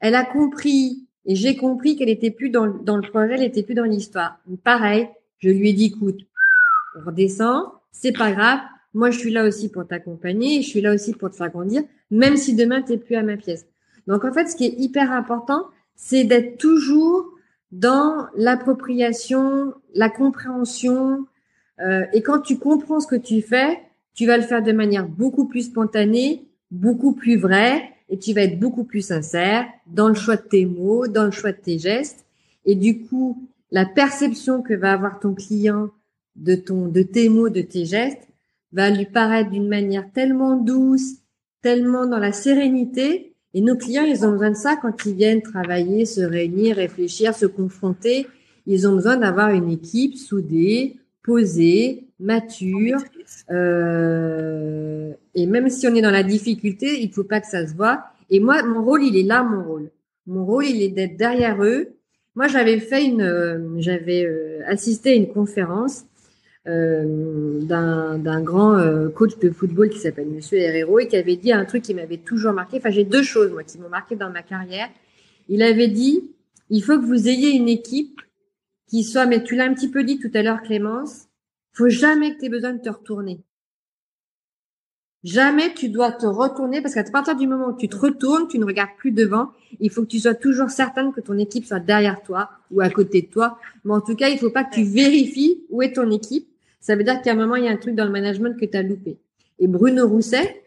elle 0.00 0.16
a 0.16 0.24
compris 0.26 1.06
et 1.24 1.34
j'ai 1.34 1.56
compris 1.56 1.96
qu'elle 1.96 2.08
était 2.08 2.30
plus 2.30 2.50
dans, 2.50 2.66
dans 2.66 2.96
le 2.96 3.08
projet, 3.08 3.34
elle 3.34 3.44
était 3.44 3.62
plus 3.62 3.74
dans 3.74 3.84
l'histoire. 3.84 4.38
Pareil, 4.64 5.08
je 5.38 5.48
lui 5.48 5.70
ai 5.70 5.72
dit, 5.72 5.86
écoute, 5.86 6.20
on 6.96 7.06
redescend, 7.06 7.66
c'est 7.92 8.16
pas 8.16 8.32
grave. 8.32 8.60
Moi, 8.94 9.10
je 9.10 9.18
suis 9.18 9.30
là 9.30 9.46
aussi 9.46 9.70
pour 9.70 9.86
t'accompagner, 9.86 10.62
je 10.62 10.68
suis 10.68 10.80
là 10.80 10.92
aussi 10.92 11.14
pour 11.14 11.30
te 11.30 11.36
faire 11.36 11.50
grandir, 11.50 11.82
même 12.10 12.36
si 12.36 12.54
demain 12.54 12.82
tu 12.82 12.98
plus 12.98 13.16
à 13.16 13.22
ma 13.22 13.36
pièce. 13.36 13.66
Donc 14.06 14.24
en 14.24 14.32
fait, 14.32 14.46
ce 14.46 14.56
qui 14.56 14.66
est 14.66 14.74
hyper 14.78 15.12
important, 15.12 15.66
c'est 15.94 16.24
d'être 16.24 16.58
toujours 16.58 17.26
dans 17.70 18.26
l'appropriation, 18.36 19.72
la 19.94 20.10
compréhension. 20.10 21.26
Euh, 21.80 22.04
et 22.12 22.22
quand 22.22 22.40
tu 22.40 22.58
comprends 22.58 23.00
ce 23.00 23.06
que 23.06 23.16
tu 23.16 23.40
fais, 23.40 23.80
tu 24.14 24.26
vas 24.26 24.36
le 24.36 24.42
faire 24.42 24.62
de 24.62 24.72
manière 24.72 25.08
beaucoup 25.08 25.46
plus 25.46 25.62
spontanée, 25.62 26.46
beaucoup 26.70 27.14
plus 27.14 27.36
vraie, 27.36 27.91
et 28.12 28.18
tu 28.18 28.34
vas 28.34 28.42
être 28.42 28.60
beaucoup 28.60 28.84
plus 28.84 29.00
sincère 29.00 29.66
dans 29.86 30.08
le 30.08 30.14
choix 30.14 30.36
de 30.36 30.42
tes 30.42 30.66
mots, 30.66 31.08
dans 31.08 31.24
le 31.24 31.30
choix 31.30 31.50
de 31.50 31.56
tes 31.56 31.78
gestes. 31.78 32.26
Et 32.66 32.74
du 32.74 33.00
coup, 33.00 33.48
la 33.70 33.86
perception 33.86 34.62
que 34.62 34.74
va 34.74 34.92
avoir 34.92 35.18
ton 35.18 35.34
client 35.34 35.88
de 36.36 36.54
ton, 36.54 36.88
de 36.88 37.02
tes 37.02 37.30
mots, 37.30 37.48
de 37.48 37.62
tes 37.62 37.86
gestes, 37.86 38.28
va 38.72 38.90
lui 38.90 39.06
paraître 39.06 39.50
d'une 39.50 39.66
manière 39.66 40.12
tellement 40.12 40.56
douce, 40.56 41.14
tellement 41.62 42.06
dans 42.06 42.18
la 42.18 42.32
sérénité, 42.32 43.32
et 43.54 43.60
nos 43.60 43.76
clients, 43.76 44.04
ils 44.04 44.24
ont 44.26 44.32
besoin 44.32 44.50
de 44.50 44.56
ça 44.56 44.76
quand 44.76 45.04
ils 45.04 45.14
viennent 45.14 45.42
travailler, 45.42 46.06
se 46.06 46.20
réunir, 46.20 46.76
réfléchir, 46.76 47.34
se 47.34 47.46
confronter. 47.46 48.26
Ils 48.66 48.88
ont 48.88 48.94
besoin 48.94 49.18
d'avoir 49.18 49.50
une 49.50 49.70
équipe 49.70 50.16
soudée, 50.16 50.96
posée, 51.22 52.06
mature. 52.18 52.98
Euh, 53.50 55.12
et 55.34 55.46
même 55.46 55.68
si 55.68 55.86
on 55.86 55.94
est 55.94 56.02
dans 56.02 56.10
la 56.10 56.22
difficulté, 56.22 57.02
il 57.02 57.10
faut 57.10 57.24
pas 57.24 57.40
que 57.40 57.46
ça 57.46 57.66
se 57.66 57.74
voit. 57.74 58.04
Et 58.30 58.40
moi, 58.40 58.62
mon 58.62 58.82
rôle, 58.84 59.02
il 59.02 59.16
est 59.16 59.22
là, 59.22 59.42
mon 59.42 59.62
rôle. 59.62 59.90
Mon 60.26 60.44
rôle, 60.44 60.66
il 60.66 60.82
est 60.82 60.88
d'être 60.88 61.16
derrière 61.16 61.62
eux. 61.62 61.88
Moi, 62.34 62.48
j'avais 62.48 62.78
fait 62.78 63.04
une, 63.04 63.22
euh, 63.22 63.58
j'avais 63.78 64.24
euh, 64.24 64.60
assisté 64.66 65.10
à 65.10 65.14
une 65.14 65.28
conférence 65.28 66.04
d'un 66.64 68.40
grand 68.40 68.80
coach 69.16 69.36
de 69.40 69.50
football 69.50 69.88
qui 69.88 69.98
s'appelle 69.98 70.28
Monsieur 70.28 70.58
Herrero 70.58 71.00
et 71.00 71.08
qui 71.08 71.16
avait 71.16 71.34
dit 71.34 71.50
un 71.50 71.64
truc 71.64 71.82
qui 71.82 71.92
m'avait 71.92 72.18
toujours 72.18 72.52
marqué. 72.52 72.76
Enfin, 72.76 72.90
j'ai 72.90 73.02
deux 73.02 73.24
choses 73.24 73.50
moi 73.50 73.64
qui 73.64 73.78
m'ont 73.78 73.88
marqué 73.88 74.14
dans 74.14 74.30
ma 74.30 74.42
carrière. 74.42 74.88
Il 75.48 75.60
avait 75.64 75.88
dit 75.88 76.30
il 76.70 76.82
faut 76.82 76.98
que 76.98 77.04
vous 77.04 77.28
ayez 77.28 77.50
une 77.50 77.68
équipe 77.68 78.22
qui 78.88 79.04
soit, 79.04 79.26
mais 79.26 79.42
tu 79.42 79.56
l'as 79.56 79.64
un 79.64 79.74
petit 79.74 79.90
peu 79.90 80.04
dit 80.04 80.18
tout 80.18 80.30
à 80.32 80.42
l'heure, 80.42 80.62
Clémence, 80.62 81.28
faut 81.72 81.88
jamais 81.88 82.34
que 82.34 82.40
tu 82.40 82.46
aies 82.46 82.50
besoin 82.50 82.72
de 82.72 82.80
te 82.80 82.88
retourner. 82.88 83.40
Jamais 85.24 85.72
tu 85.72 85.88
dois 85.88 86.10
te 86.10 86.26
retourner 86.26 86.82
parce 86.82 86.94
qu'à 86.94 87.04
partir 87.04 87.36
du 87.36 87.46
moment 87.46 87.68
où 87.68 87.76
tu 87.76 87.88
te 87.88 87.96
retournes, 87.96 88.48
tu 88.48 88.58
ne 88.58 88.64
regardes 88.64 88.96
plus 88.98 89.12
devant. 89.12 89.52
Il 89.78 89.88
faut 89.90 90.02
que 90.02 90.08
tu 90.08 90.18
sois 90.18 90.34
toujours 90.34 90.70
certaine 90.70 91.12
que 91.12 91.20
ton 91.20 91.38
équipe 91.38 91.64
soit 91.64 91.78
derrière 91.78 92.22
toi 92.22 92.50
ou 92.72 92.80
à 92.80 92.90
côté 92.90 93.22
de 93.22 93.26
toi. 93.28 93.58
Mais 93.84 93.92
en 93.92 94.00
tout 94.00 94.16
cas, 94.16 94.28
il 94.28 94.38
faut 94.38 94.50
pas 94.50 94.64
que 94.64 94.74
tu 94.74 94.82
vérifies 94.82 95.62
où 95.70 95.80
est 95.80 95.92
ton 95.92 96.10
équipe. 96.10 96.48
Ça 96.80 96.96
veut 96.96 97.04
dire 97.04 97.22
qu'à 97.22 97.32
un 97.32 97.36
moment, 97.36 97.54
il 97.54 97.64
y 97.64 97.68
a 97.68 97.70
un 97.70 97.76
truc 97.76 97.94
dans 97.94 98.04
le 98.04 98.10
management 98.10 98.58
que 98.58 98.66
tu 98.66 98.76
as 98.76 98.82
loupé. 98.82 99.16
Et 99.60 99.68
Bruno 99.68 100.08
Rousset, 100.08 100.64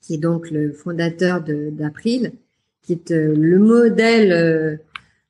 qui 0.00 0.14
est 0.14 0.18
donc 0.18 0.50
le 0.50 0.72
fondateur 0.72 1.42
d'April, 1.42 2.32
qui 2.82 2.94
est 2.94 3.10
euh, 3.10 3.34
le 3.36 3.58
modèle 3.58 4.32
euh, 4.32 4.76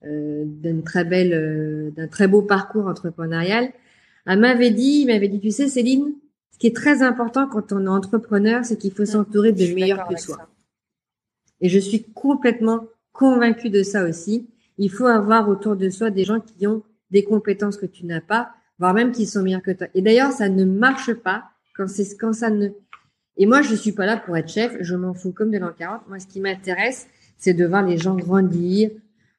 euh, 0.06 0.82
très 0.84 1.04
d'un 1.04 2.06
très 2.06 2.28
beau 2.28 2.42
parcours 2.42 2.86
entrepreneurial, 2.86 3.72
elle 4.26 4.38
m'avait 4.40 4.70
dit, 4.70 5.02
il 5.02 5.06
m'avait 5.06 5.28
dit, 5.28 5.40
tu 5.40 5.50
sais, 5.50 5.68
Céline, 5.68 6.14
qui 6.58 6.66
est 6.66 6.76
très 6.76 7.02
important 7.02 7.46
quand 7.48 7.72
on 7.72 7.86
est 7.86 7.88
entrepreneur, 7.88 8.64
c'est 8.64 8.76
qu'il 8.76 8.92
faut 8.92 9.06
s'entourer 9.06 9.52
de 9.52 9.74
meilleurs 9.74 10.06
que 10.06 10.16
soi. 10.16 10.48
Et 11.60 11.68
je 11.68 11.78
suis 11.78 12.02
complètement 12.02 12.86
convaincue 13.12 13.70
de 13.70 13.82
ça 13.82 14.04
aussi. 14.04 14.48
Il 14.78 14.90
faut 14.90 15.06
avoir 15.06 15.48
autour 15.48 15.76
de 15.76 15.88
soi 15.90 16.10
des 16.10 16.24
gens 16.24 16.40
qui 16.40 16.66
ont 16.66 16.82
des 17.10 17.24
compétences 17.24 17.76
que 17.76 17.86
tu 17.86 18.06
n'as 18.06 18.20
pas, 18.20 18.50
voire 18.78 18.94
même 18.94 19.12
qui 19.12 19.26
sont 19.26 19.42
meilleurs 19.42 19.62
que 19.62 19.70
toi. 19.70 19.88
Et 19.94 20.02
d'ailleurs, 20.02 20.32
ça 20.32 20.48
ne 20.48 20.64
marche 20.64 21.12
pas 21.14 21.44
quand 21.74 21.88
c'est 21.88 22.16
quand 22.16 22.32
ça 22.32 22.50
ne. 22.50 22.68
Et 23.36 23.46
moi, 23.46 23.62
je 23.62 23.74
suis 23.74 23.92
pas 23.92 24.06
là 24.06 24.18
pour 24.18 24.36
être 24.36 24.48
chef. 24.48 24.76
Je 24.80 24.94
m'en 24.94 25.14
fous 25.14 25.32
comme 25.32 25.50
de 25.50 25.58
l'an 25.58 25.72
40. 25.76 26.08
Moi, 26.08 26.18
ce 26.18 26.26
qui 26.26 26.40
m'intéresse, 26.40 27.08
c'est 27.38 27.54
de 27.54 27.66
voir 27.66 27.86
les 27.86 27.96
gens 27.96 28.16
grandir, 28.16 28.90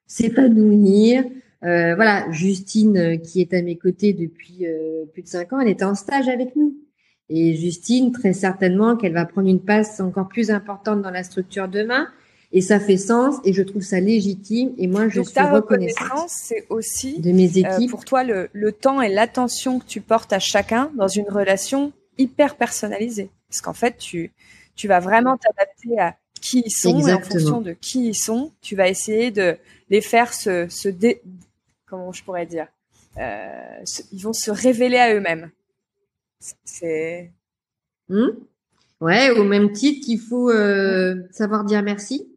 s'épanouir. 0.07 1.23
Euh, 1.63 1.95
voilà, 1.95 2.29
Justine, 2.31 2.97
euh, 2.97 3.17
qui 3.17 3.41
est 3.41 3.53
à 3.53 3.61
mes 3.61 3.77
côtés 3.77 4.13
depuis 4.13 4.65
euh, 4.65 5.05
plus 5.13 5.21
de 5.21 5.27
cinq 5.27 5.53
ans, 5.53 5.59
elle 5.59 5.69
était 5.69 5.85
en 5.85 5.95
stage 5.95 6.27
avec 6.27 6.55
nous. 6.55 6.75
Et 7.29 7.55
Justine, 7.55 8.11
très 8.11 8.33
certainement 8.33 8.97
qu'elle 8.97 9.13
va 9.13 9.25
prendre 9.25 9.47
une 9.47 9.61
place 9.61 9.99
encore 9.99 10.27
plus 10.27 10.51
importante 10.51 11.01
dans 11.01 11.11
la 11.11 11.23
structure 11.23 11.67
demain. 11.67 12.07
Et 12.51 12.59
ça 12.59 12.79
fait 12.81 12.97
sens 12.97 13.35
et 13.45 13.53
je 13.53 13.61
trouve 13.63 13.81
ça 13.81 14.01
légitime. 14.01 14.73
Et 14.77 14.87
moi, 14.87 15.07
je 15.07 15.21
suis 15.21 15.33
ta 15.33 15.49
reconnaissante. 15.49 16.27
c'est 16.27 16.65
aussi 16.69 17.19
de 17.19 17.31
mes 17.31 17.47
euh, 17.47 17.75
équipes. 17.75 17.89
pour 17.89 18.03
toi 18.03 18.25
le, 18.25 18.49
le 18.51 18.71
temps 18.73 19.01
et 19.01 19.07
l'attention 19.07 19.79
que 19.79 19.85
tu 19.85 20.01
portes 20.01 20.33
à 20.33 20.39
chacun 20.39 20.91
dans 20.97 21.07
une 21.07 21.29
relation 21.29 21.93
hyper 22.17 22.57
personnalisée. 22.57 23.29
Parce 23.49 23.61
qu'en 23.61 23.73
fait, 23.73 23.97
tu, 23.97 24.31
tu 24.75 24.89
vas 24.89 24.99
vraiment 24.99 25.37
t'adapter 25.37 25.97
à 25.99 26.17
qui 26.41 26.63
ils 26.65 26.71
sont 26.71 27.07
et 27.07 27.13
en 27.13 27.21
fonction 27.21 27.61
de 27.61 27.71
qui 27.71 28.07
ils 28.07 28.15
sont, 28.15 28.51
tu 28.61 28.75
vas 28.75 28.89
essayer 28.89 29.31
de 29.31 29.55
les 29.89 30.01
faire 30.01 30.33
se, 30.33 30.67
se 30.67 30.89
dé... 30.89 31.21
comment 31.91 32.11
je 32.13 32.23
pourrais 32.23 32.47
dire, 32.47 32.67
euh, 33.17 33.83
ils 34.11 34.23
vont 34.23 34.33
se 34.33 34.49
révéler 34.49 34.97
à 34.97 35.13
eux-mêmes. 35.13 35.51
C'est. 36.63 37.31
Hmm? 38.09 38.29
Ouais, 39.01 39.29
au 39.31 39.43
même 39.43 39.71
titre 39.71 40.05
qu'il 40.05 40.19
faut 40.19 40.49
euh, 40.49 41.15
savoir 41.31 41.65
dire 41.65 41.83
merci. 41.83 42.27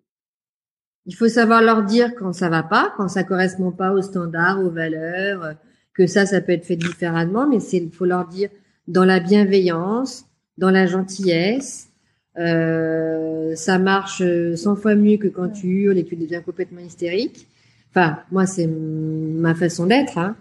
Il 1.06 1.14
faut 1.14 1.28
savoir 1.28 1.62
leur 1.62 1.84
dire 1.84 2.14
quand 2.14 2.32
ça 2.32 2.48
va 2.48 2.62
pas, 2.62 2.92
quand 2.96 3.08
ça 3.08 3.24
correspond 3.24 3.70
pas 3.70 3.92
aux 3.92 4.02
standards, 4.02 4.60
aux 4.60 4.70
valeurs, 4.70 5.54
que 5.92 6.06
ça, 6.06 6.26
ça 6.26 6.40
peut 6.40 6.52
être 6.52 6.64
fait 6.64 6.76
différemment, 6.76 7.46
mais 7.46 7.60
c'est, 7.60 7.76
il 7.76 7.92
faut 7.92 8.06
leur 8.06 8.26
dire 8.26 8.48
dans 8.88 9.04
la 9.04 9.20
bienveillance, 9.20 10.26
dans 10.58 10.70
la 10.70 10.86
gentillesse. 10.86 11.90
Euh, 12.38 13.54
ça 13.54 13.78
marche 13.78 14.22
100 14.54 14.76
fois 14.76 14.94
mieux 14.94 15.18
que 15.18 15.28
quand 15.28 15.50
tu 15.50 15.68
hurles 15.68 15.98
et 15.98 16.04
que 16.04 16.10
tu 16.10 16.16
deviens 16.16 16.40
complètement 16.40 16.80
hystérique. 16.80 17.46
Enfin, 17.94 18.18
moi, 18.32 18.44
c'est 18.44 18.66
ma 18.66 19.54
façon 19.54 19.86
d'être. 19.86 20.18
Hein. 20.18 20.34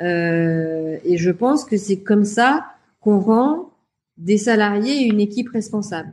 Euh, 0.00 0.96
et 1.04 1.16
je 1.16 1.30
pense 1.30 1.64
que 1.64 1.76
c'est 1.76 1.98
comme 1.98 2.24
ça 2.24 2.66
qu'on 3.00 3.20
rend 3.20 3.70
des 4.16 4.36
salariés 4.36 5.02
et 5.02 5.06
une 5.06 5.20
équipe 5.20 5.48
responsable. 5.50 6.12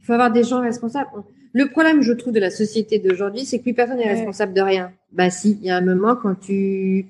Il 0.00 0.04
faut 0.04 0.12
avoir 0.12 0.30
des 0.30 0.44
gens 0.44 0.60
responsables. 0.60 1.08
Le 1.54 1.68
problème, 1.68 2.02
je 2.02 2.12
trouve, 2.12 2.34
de 2.34 2.40
la 2.40 2.50
société 2.50 2.98
d'aujourd'hui, 2.98 3.46
c'est 3.46 3.58
que 3.58 3.62
plus 3.62 3.72
personne 3.72 3.96
n'est 3.96 4.12
responsable 4.12 4.52
de 4.52 4.60
rien. 4.60 4.92
Bah 5.10 5.30
si, 5.30 5.58
il 5.62 5.66
y 5.66 5.70
a 5.70 5.76
un 5.76 5.80
moment 5.80 6.14
quand 6.14 6.34
tu 6.34 7.06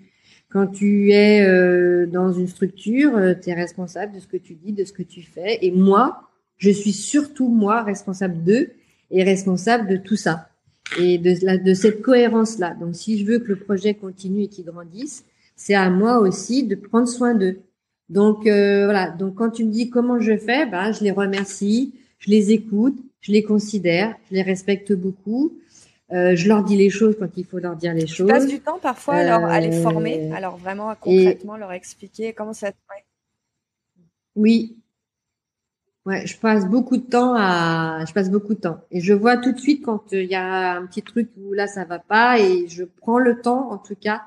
quand 0.49 0.69
tu 0.69 1.11
es 1.11 1.45
euh, 1.45 2.07
dans 2.07 2.33
une 2.33 2.47
structure, 2.47 3.17
euh, 3.17 3.35
tu 3.35 3.51
es 3.51 3.55
responsable 3.55 4.15
de 4.15 4.21
ce 4.21 4.29
que 4.29 4.37
tu 4.37 4.55
dis, 4.55 4.73
de 4.73 4.85
ce 4.85 4.93
que 4.93 5.03
tu 5.03 5.23
fais. 5.23 5.59
Et 5.63 5.73
moi, 5.73 6.23
je 6.59 6.71
suis 6.71 6.93
surtout 6.93 7.49
moi 7.49 7.83
responsable 7.83 8.43
d'eux 8.45 8.71
et 9.11 9.25
responsable 9.25 9.89
de 9.89 9.97
tout 9.97 10.17
ça 10.17 10.49
et 10.99 11.19
de, 11.19 11.35
la, 11.45 11.59
de 11.59 11.75
cette 11.75 12.03
cohérence 12.03 12.59
là. 12.59 12.75
Donc, 12.75 12.95
si 12.95 13.19
je 13.19 13.27
veux 13.27 13.39
que 13.39 13.49
le 13.49 13.57
projet 13.57 13.95
continue 13.95 14.45
et 14.45 14.49
qu'il 14.49 14.65
grandisse, 14.65 15.25
c'est 15.57 15.75
à 15.75 15.91
moi 15.91 16.19
aussi 16.19 16.65
de 16.65 16.75
prendre 16.75 17.09
soin 17.09 17.35
d'eux. 17.35 17.61
Donc 18.09 18.47
euh, 18.47 18.85
voilà, 18.85 19.11
donc 19.11 19.35
quand 19.35 19.51
tu 19.51 19.65
me 19.65 19.71
dis 19.71 19.91
comment 19.91 20.21
je 20.21 20.37
fais, 20.37 20.67
bah, 20.67 20.93
je 20.93 21.03
les 21.03 21.11
remercie, 21.11 21.95
je 22.19 22.31
les 22.31 22.53
écoute, 22.53 22.97
je 23.21 23.33
les 23.33 23.43
considère, 23.43 24.15
je 24.31 24.37
les 24.37 24.43
respecte 24.43 24.93
beaucoup. 24.93 25.59
Euh, 26.13 26.37
je 26.37 26.47
leur 26.47 26.63
dis 26.63 26.77
les 26.77 26.89
choses 26.89 27.17
quand 27.19 27.37
il 27.37 27.45
faut 27.45 27.59
leur 27.59 27.75
dire 27.75 27.93
les 27.93 28.07
choses. 28.07 28.29
Tu 28.29 28.33
passes 28.33 28.47
du 28.47 28.61
temps 28.61 28.79
parfois 28.79 29.15
alors, 29.15 29.45
à 29.45 29.59
les 29.59 29.83
former, 29.83 30.31
euh, 30.31 30.37
alors 30.37 30.57
vraiment 30.57 30.95
concrètement 31.01 31.57
leur 31.57 31.73
expliquer 31.73 32.33
comment 32.33 32.53
ça. 32.53 32.69
Ouais. 32.69 33.05
Oui. 34.37 34.77
Ouais, 36.07 36.25
je 36.25 36.39
passe 36.39 36.67
beaucoup 36.67 36.97
de 36.97 37.03
temps 37.03 37.35
à, 37.37 38.05
je 38.07 38.13
passe 38.13 38.31
beaucoup 38.31 38.55
de 38.55 38.61
temps. 38.61 38.79
Et 38.93 39.01
je 39.01 39.13
vois 39.13 39.37
tout 39.39 39.51
de 39.51 39.59
suite 39.59 39.85
quand 39.85 40.05
il 40.13 40.31
y 40.31 40.37
a 40.37 40.77
un 40.77 40.87
petit 40.87 41.03
truc 41.03 41.29
où 41.37 41.53
là 41.53 41.67
ça 41.67 41.85
va 41.85 41.99
pas 41.99 42.39
et 42.39 42.69
je 42.69 42.85
prends 42.85 43.19
le 43.19 43.41
temps 43.41 43.73
en 43.73 43.79
tout 43.79 43.97
cas 44.01 44.23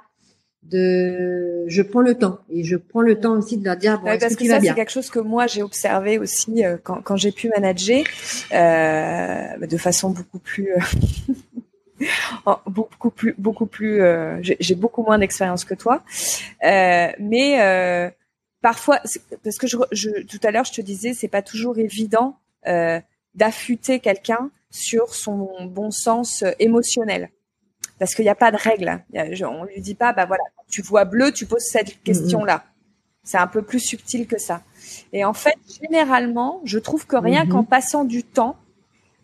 de 0.64 1.64
je 1.68 1.82
prends 1.82 2.02
le 2.02 2.16
temps. 2.16 2.40
Et 2.50 2.66
je 2.66 2.76
prends 2.76 3.00
le 3.00 3.18
temps 3.22 3.38
aussi 3.38 3.58
de 3.58 3.64
leur 3.64 3.78
dire 3.78 3.98
bon 4.02 4.08
parce 4.20 4.36
que, 4.36 4.46
ça 4.46 4.60
c'est 4.60 4.74
quelque 4.74 4.92
chose 4.92 5.10
que 5.10 5.20
moi 5.20 5.48
j'ai 5.48 5.64
observé 5.64 6.20
aussi 6.20 6.66
euh, 6.66 6.76
quand, 6.84 7.02
quand 7.02 7.16
j'ai 7.16 7.32
pu 7.32 7.48
manager 7.48 8.04
euh, 8.52 9.66
de 9.66 9.78
façon 9.78 10.10
beaucoup 10.10 10.40
plus 10.40 10.74
euh, 10.74 12.56
beaucoup 12.68 13.10
plus 13.10 13.36
beaucoup 13.38 13.68
plus 13.68 14.02
euh, 14.02 14.38
j'ai 14.42 14.76
beaucoup 14.76 15.04
moins 15.04 15.18
d'expérience 15.18 15.64
que 15.64 15.76
toi. 15.76 16.04
Mais 16.62 18.12
parfois 18.62 19.00
parce 19.44 19.58
que 19.58 19.68
je, 19.68 19.78
je, 19.92 20.10
tout 20.24 20.40
à 20.44 20.52
l'heure 20.52 20.66
je 20.66 20.74
te 20.74 20.82
disais 20.82 21.14
c'est 21.14 21.28
pas 21.28 21.42
toujours 21.42 21.78
évident 21.78 22.38
d'affûter 23.36 24.00
quelqu'un 24.00 24.52
sur 24.70 25.16
son 25.16 25.66
bon 25.66 25.92
sens 25.92 26.44
émotionnel 26.60 27.32
parce 28.00 28.16
qu'il 28.16 28.26
n'y 28.26 28.30
a 28.30 28.36
pas 28.36 28.52
de 28.52 28.58
règle. 28.58 29.04
on 29.44 29.66
lui 29.66 29.82
dit 29.82 29.94
pas, 29.94 30.14
bah 30.14 30.26
voilà, 30.26 30.44
tu 30.70 30.82
vois 30.82 31.06
bleu, 31.06 31.32
tu 31.32 31.46
poses 31.46 31.66
cette 31.70 32.02
question-là. 32.02 32.64
C'est 33.24 33.38
un 33.38 33.48
peu 33.48 33.62
plus 33.62 33.80
subtil 33.80 34.26
que 34.26 34.40
ça. 34.40 34.64
Et 35.14 35.26
en 35.26 35.34
fait, 35.34 35.56
généralement, 35.82 36.62
je 36.64 36.80
trouve 36.80 37.06
que 37.06 37.18
rien 37.18 37.44
mm-hmm. 37.44 37.50
qu'en 37.50 37.64
passant 37.64 38.06
du 38.06 38.24
temps 38.24 38.56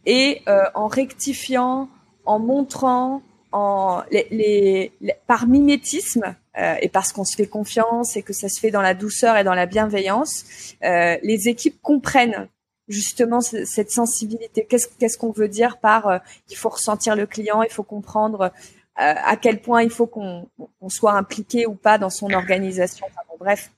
et 0.06 0.42
euh, 0.48 0.66
en 0.76 0.88
rectifiant, 0.88 1.90
en 2.26 2.40
montrant, 2.40 3.24
en 3.52 4.04
les, 4.12 4.92
par 5.26 5.48
mimétisme 5.48 6.36
euh, 6.58 6.76
et 6.82 6.90
parce 6.90 7.12
qu'on 7.12 7.26
se 7.26 7.36
fait 7.36 7.48
confiance 7.48 8.16
et 8.16 8.22
que 8.22 8.34
ça 8.34 8.50
se 8.50 8.60
fait 8.60 8.72
dans 8.72 8.82
la 8.82 8.94
douceur 8.94 9.38
et 9.38 9.44
dans 9.44 9.54
la 9.54 9.66
bienveillance, 9.66 10.46
euh, 10.84 11.18
les 11.22 11.50
équipes 11.50 11.82
comprennent 11.82 12.48
justement 12.88 13.42
cette 13.42 13.92
sensibilité 13.92 14.66
Qu'est-ce 14.66 15.18
qu'on 15.18 15.32
veut 15.32 15.48
dire 15.48 15.78
par 15.78 16.08
euh, 16.08 16.18
il 16.50 16.56
faut 16.56 16.70
ressentir 16.70 17.16
le 17.16 17.26
client, 17.26 17.64
il 17.64 17.72
faut 17.72 17.84
comprendre 17.84 18.44
euh, 18.44 18.50
à 18.98 19.36
quel 19.36 19.62
point 19.62 19.84
il 19.84 19.90
faut 19.90 20.08
qu'on 20.08 20.48
soit 20.88 21.14
impliqué 21.14 21.66
ou 21.66 21.76
pas 21.76 21.98
dans 21.98 22.10
son 22.10 22.32
organisation. 22.32 23.06
bref, 23.40 23.72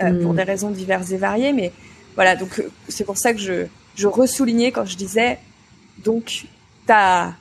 euh, 0.00 0.22
pour 0.22 0.34
des 0.34 0.42
raisons 0.44 0.70
diverses 0.70 1.10
et 1.10 1.18
variées, 1.18 1.52
mais 1.52 1.72
voilà. 2.14 2.36
Donc 2.36 2.62
c'est 2.88 3.04
pour 3.04 3.18
ça 3.18 3.32
que 3.32 3.40
je 3.40 3.66
je 3.94 4.06
ressoulignais 4.06 4.72
quand 4.72 4.86
je 4.86 4.96
disais 4.96 5.38
donc 5.98 6.46
ta 6.86 7.34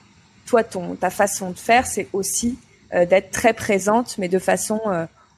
toi 0.45 0.64
ton 0.64 0.95
ta 0.95 1.10
façon 1.10 1.52
de 1.52 1.57
faire, 1.57 1.86
c'est 1.86 2.10
aussi 2.11 2.57
d'être 2.93 3.31
très 3.31 3.53
présente, 3.53 4.18
mais 4.18 4.27
de 4.27 4.39
façon 4.39 4.80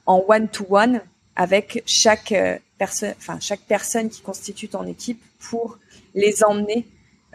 en 0.06 0.24
one 0.28 0.48
to 0.48 0.66
one 0.70 1.00
avec 1.36 1.82
chaque 1.86 2.34
personne, 2.78 3.14
enfin 3.18 3.38
chaque 3.40 3.60
personne 3.60 4.08
qui 4.08 4.22
constitue 4.22 4.68
ton 4.68 4.86
équipe 4.86 5.22
pour 5.38 5.78
les 6.14 6.42
emmener 6.44 6.86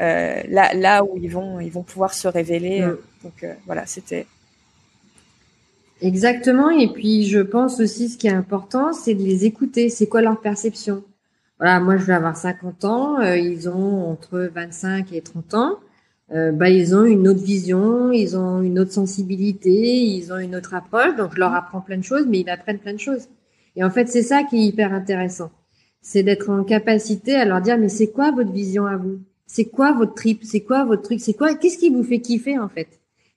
euh, 0.02 0.42
là, 0.48 0.74
là 0.74 1.04
où 1.04 1.18
ils 1.18 1.30
vont, 1.30 1.60
ils 1.60 1.72
vont 1.72 1.84
pouvoir 1.84 2.14
se 2.14 2.28
révéler. 2.28 2.82
Mm. 2.82 2.98
Donc 3.24 3.44
euh, 3.44 3.54
voilà, 3.66 3.86
c'était. 3.86 4.26
Exactement. 6.02 6.70
Et 6.70 6.88
puis 6.88 7.26
je 7.26 7.40
pense 7.40 7.80
aussi, 7.80 8.10
ce 8.10 8.18
qui 8.18 8.28
est 8.28 8.34
important, 8.34 8.94
c'est 8.94 9.14
de 9.14 9.24
les 9.24 9.46
écouter. 9.46 9.90
C'est 9.90 10.08
quoi 10.08 10.22
leur 10.22 10.40
perception? 10.40 11.04
Voilà, 11.60 11.82
moi 11.82 11.98
je 11.98 12.06
vais 12.06 12.14
avoir 12.14 12.38
50 12.38 12.86
ans. 12.86 13.20
Euh, 13.20 13.38
ils 13.38 13.68
ont 13.68 14.10
entre 14.10 14.50
25 14.54 15.12
et 15.12 15.22
30 15.22 15.54
ans. 15.56 15.80
Bah, 16.32 16.70
ils 16.70 16.96
ont 16.96 17.06
une 17.06 17.28
autre 17.28 17.44
vision, 17.44 18.12
ils 18.12 18.38
ont 18.38 18.62
une 18.62 18.80
autre 18.80 18.92
sensibilité, 18.92 19.72
ils 19.72 20.32
ont 20.32 20.38
une 20.38 20.56
autre 20.56 20.74
approche. 20.74 21.16
Donc 21.16 21.34
je 21.34 21.40
leur 21.40 21.54
apprends 21.54 21.82
plein 21.82 21.98
de 21.98 22.04
choses, 22.04 22.26
mais 22.28 22.40
ils 22.42 22.50
apprennent 22.50 22.80
plein 22.80 22.94
de 22.94 23.00
choses. 23.00 23.28
Et 23.76 23.84
en 23.84 23.90
fait, 23.90 24.08
c'est 24.08 24.24
ça 24.24 24.44
qui 24.44 24.58
est 24.58 24.66
hyper 24.68 24.94
intéressant. 24.94 25.52
C'est 26.02 26.24
d'être 26.24 26.50
en 26.50 26.64
capacité 26.64 27.36
à 27.36 27.46
leur 27.46 27.62
dire, 27.62 27.78
mais 27.78 27.90
c'est 27.90 28.12
quoi 28.12 28.32
votre 28.32 28.52
vision 28.52 28.86
à 28.86 28.98
vous? 28.98 29.20
C'est 29.48 29.66
quoi 29.66 29.94
votre 29.94 30.14
trip? 30.14 30.44
C'est 30.44 30.62
quoi 30.62 30.86
votre 30.86 31.02
truc? 31.02 31.20
C'est 31.20 31.34
quoi? 31.34 31.56
Qu'est-ce 31.56 31.78
qui 31.78 31.90
vous 31.90 32.04
fait 32.04 32.20
kiffer, 32.20 32.60
en 32.60 32.70
fait? 32.70 32.88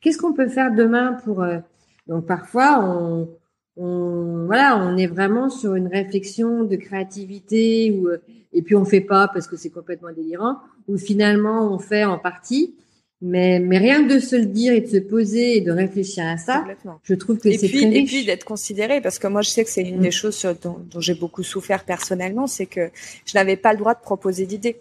Qu'est-ce 0.01 0.19
qu'on 0.19 0.33
peut 0.33 0.49
faire 0.49 0.75
demain 0.75 1.15
pour, 1.25 1.43
euh, 1.43 1.59
donc 2.07 2.27
parfois, 2.27 2.85
on, 2.85 3.29
on, 3.77 4.45
voilà, 4.47 4.77
on 4.77 4.97
est 4.97 5.07
vraiment 5.07 5.49
sur 5.49 5.75
une 5.75 5.87
réflexion 5.87 6.65
de 6.65 6.77
créativité 6.77 7.93
ou, 7.93 8.09
euh, 8.09 8.19
et 8.53 8.63
puis 8.63 8.75
on 8.75 8.85
fait 8.85 9.01
pas 9.01 9.29
parce 9.29 9.47
que 9.47 9.57
c'est 9.57 9.71
complètement 9.71 10.13
délirant 10.13 10.59
ou 10.89 10.99
finalement 10.99 11.73
on 11.73 11.79
fait 11.79 12.05
en 12.05 12.19
partie. 12.19 12.75
Mais, 13.25 13.61
mais 13.61 13.79
rien 13.79 14.07
que 14.07 14.15
de 14.15 14.19
se 14.19 14.35
le 14.35 14.47
dire 14.47 14.73
et 14.73 14.81
de 14.81 14.89
se 14.89 14.97
poser 14.97 15.57
et 15.57 15.61
de 15.61 15.71
réfléchir 15.71 16.27
à 16.27 16.37
ça, 16.37 16.65
je 17.05 17.15
trouve 17.15 17.39
que 17.39 17.53
c'est 17.53 17.69
très 17.69 17.87
riche. 17.87 17.97
Et 17.97 18.05
puis 18.05 18.25
d'être 18.25 18.45
considéré, 18.45 19.01
parce 19.01 19.21
que 19.21 19.29
moi 19.29 19.43
je 19.43 19.51
sais 19.51 19.63
que 19.63 19.71
c'est 19.71 19.83
une 19.83 19.99
mm. 19.99 20.03
des 20.03 20.11
choses 20.11 20.45
dont, 20.61 20.79
dont 20.91 21.01
j'ai 21.01 21.15
beaucoup 21.15 21.45
souffert 21.45 21.85
personnellement, 21.85 22.49
c'est 22.49 22.67
que 22.67 22.91
je 23.25 23.39
n'avais 23.39 23.57
pas 23.57 23.73
le 23.73 23.79
droit 23.79 23.95
de 23.95 24.01
proposer 24.01 24.45
d'idées 24.45 24.81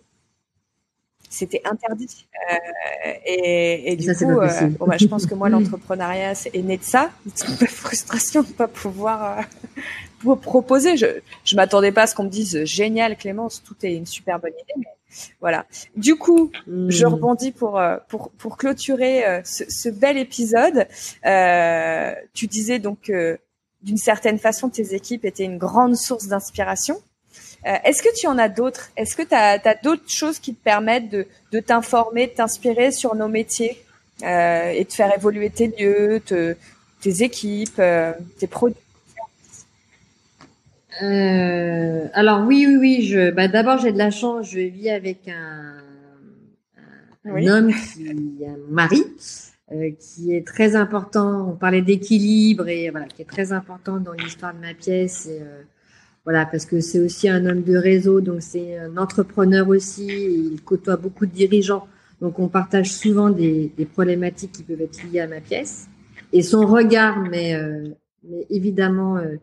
c'était 1.31 1.61
interdit. 1.63 2.27
Euh, 2.51 3.13
et, 3.25 3.93
et 3.93 3.95
du 3.95 4.13
coup, 4.13 4.39
euh, 4.39 4.67
bon, 4.77 4.85
bah, 4.85 4.97
je 4.99 5.07
pense 5.07 5.25
que 5.25 5.33
moi, 5.33 5.49
l'entrepreneuriat 5.49 6.33
est 6.53 6.61
né 6.61 6.77
de 6.77 6.83
ça, 6.83 7.09
de 7.25 7.65
frustration 7.65 8.43
de 8.43 8.51
pas 8.51 8.67
pouvoir 8.67 9.39
euh, 10.25 10.35
proposer. 10.41 10.97
Je 10.97 11.05
je 11.45 11.55
m'attendais 11.55 11.93
pas 11.93 12.03
à 12.03 12.07
ce 12.07 12.15
qu'on 12.15 12.25
me 12.25 12.29
dise 12.29 12.65
génial, 12.65 13.17
Clémence, 13.17 13.63
tout 13.63 13.75
est 13.83 13.95
une 13.95 14.05
super 14.05 14.39
bonne 14.39 14.51
idée. 14.51 14.73
Mais 14.77 14.85
voilà. 15.39 15.65
Du 15.95 16.15
coup, 16.15 16.51
je 16.67 17.05
hmm. 17.05 17.13
rebondis 17.13 17.51
pour 17.51 17.79
euh, 17.79 17.97
pour 18.07 18.31
pour 18.31 18.57
clôturer 18.57 19.25
euh, 19.25 19.41
ce, 19.43 19.63
ce, 19.69 19.89
bel 19.89 20.17
épisode. 20.17 20.87
tu 22.33 22.47
disais 22.47 22.79
donc 22.79 23.11
d'une 23.83 23.97
certaine 23.97 24.37
façon, 24.37 24.69
tes 24.69 24.93
équipes 24.93 25.25
étaient 25.25 25.43
une 25.43 25.57
grande 25.57 25.95
source 25.95 26.27
d'inspiration. 26.27 27.01
Euh, 27.65 27.75
est-ce 27.83 28.01
que 28.01 28.09
tu 28.19 28.27
en 28.27 28.37
as 28.37 28.49
d'autres? 28.49 28.91
Est-ce 28.97 29.15
que 29.15 29.23
tu 29.23 29.35
as, 29.35 29.75
d'autres 29.83 30.09
choses 30.09 30.39
qui 30.39 30.53
te 30.53 30.63
permettent 30.63 31.09
de, 31.09 31.27
de 31.51 31.59
t'informer, 31.59 32.27
de 32.27 32.33
t'inspirer 32.33 32.91
sur 32.91 33.15
nos 33.15 33.27
métiers 33.27 33.83
euh, 34.23 34.69
et 34.69 34.83
de 34.83 34.91
faire 34.91 35.13
évoluer 35.15 35.49
tes 35.49 35.67
lieux, 35.67 36.21
tes 36.25 37.23
équipes, 37.23 37.79
euh, 37.79 38.13
tes 38.39 38.47
produits? 38.47 38.77
Euh, 41.01 42.07
alors 42.13 42.45
oui, 42.45 42.65
oui, 42.67 42.75
oui. 42.77 43.01
Je, 43.03 43.31
bah, 43.31 43.47
d'abord 43.47 43.77
j'ai 43.77 43.91
de 43.91 43.97
la 43.97 44.11
chance. 44.11 44.49
Je 44.51 44.59
vis 44.59 44.89
avec 44.89 45.27
un, 45.27 45.77
un, 47.25 47.47
homme 47.47 47.71
qui, 47.73 48.45
un 48.45 48.57
mari, 48.69 49.03
euh, 49.71 49.91
qui 49.99 50.33
est 50.33 50.45
très 50.45 50.75
important. 50.75 51.49
On 51.49 51.55
parlait 51.55 51.81
d'équilibre 51.81 52.67
et 52.67 52.89
voilà, 52.89 53.07
qui 53.07 53.21
est 53.21 53.29
très 53.29 53.53
important 53.53 53.99
dans 53.99 54.13
l'histoire 54.13 54.53
de 54.53 54.59
ma 54.59 54.73
pièce. 54.73 55.27
Et, 55.27 55.39
euh, 55.41 55.61
voilà, 56.23 56.45
parce 56.45 56.65
que 56.65 56.81
c'est 56.81 56.99
aussi 56.99 57.29
un 57.29 57.45
homme 57.47 57.63
de 57.63 57.75
réseau, 57.75 58.21
donc 58.21 58.41
c'est 58.41 58.77
un 58.77 58.95
entrepreneur 58.97 59.67
aussi. 59.69 60.07
Il 60.07 60.61
côtoie 60.61 60.95
beaucoup 60.95 61.25
de 61.25 61.31
dirigeants, 61.31 61.87
donc 62.21 62.37
on 62.37 62.47
partage 62.47 62.91
souvent 62.91 63.31
des, 63.31 63.71
des 63.75 63.85
problématiques 63.85 64.51
qui 64.51 64.63
peuvent 64.63 64.81
être 64.81 65.03
liées 65.11 65.21
à 65.21 65.27
ma 65.27 65.41
pièce. 65.41 65.87
Et 66.33 66.43
son 66.43 66.65
regard, 66.65 67.19
mais, 67.19 67.55
euh, 67.55 67.89
mais 68.23 68.45
évidemment 68.49 69.17
euh, 69.17 69.37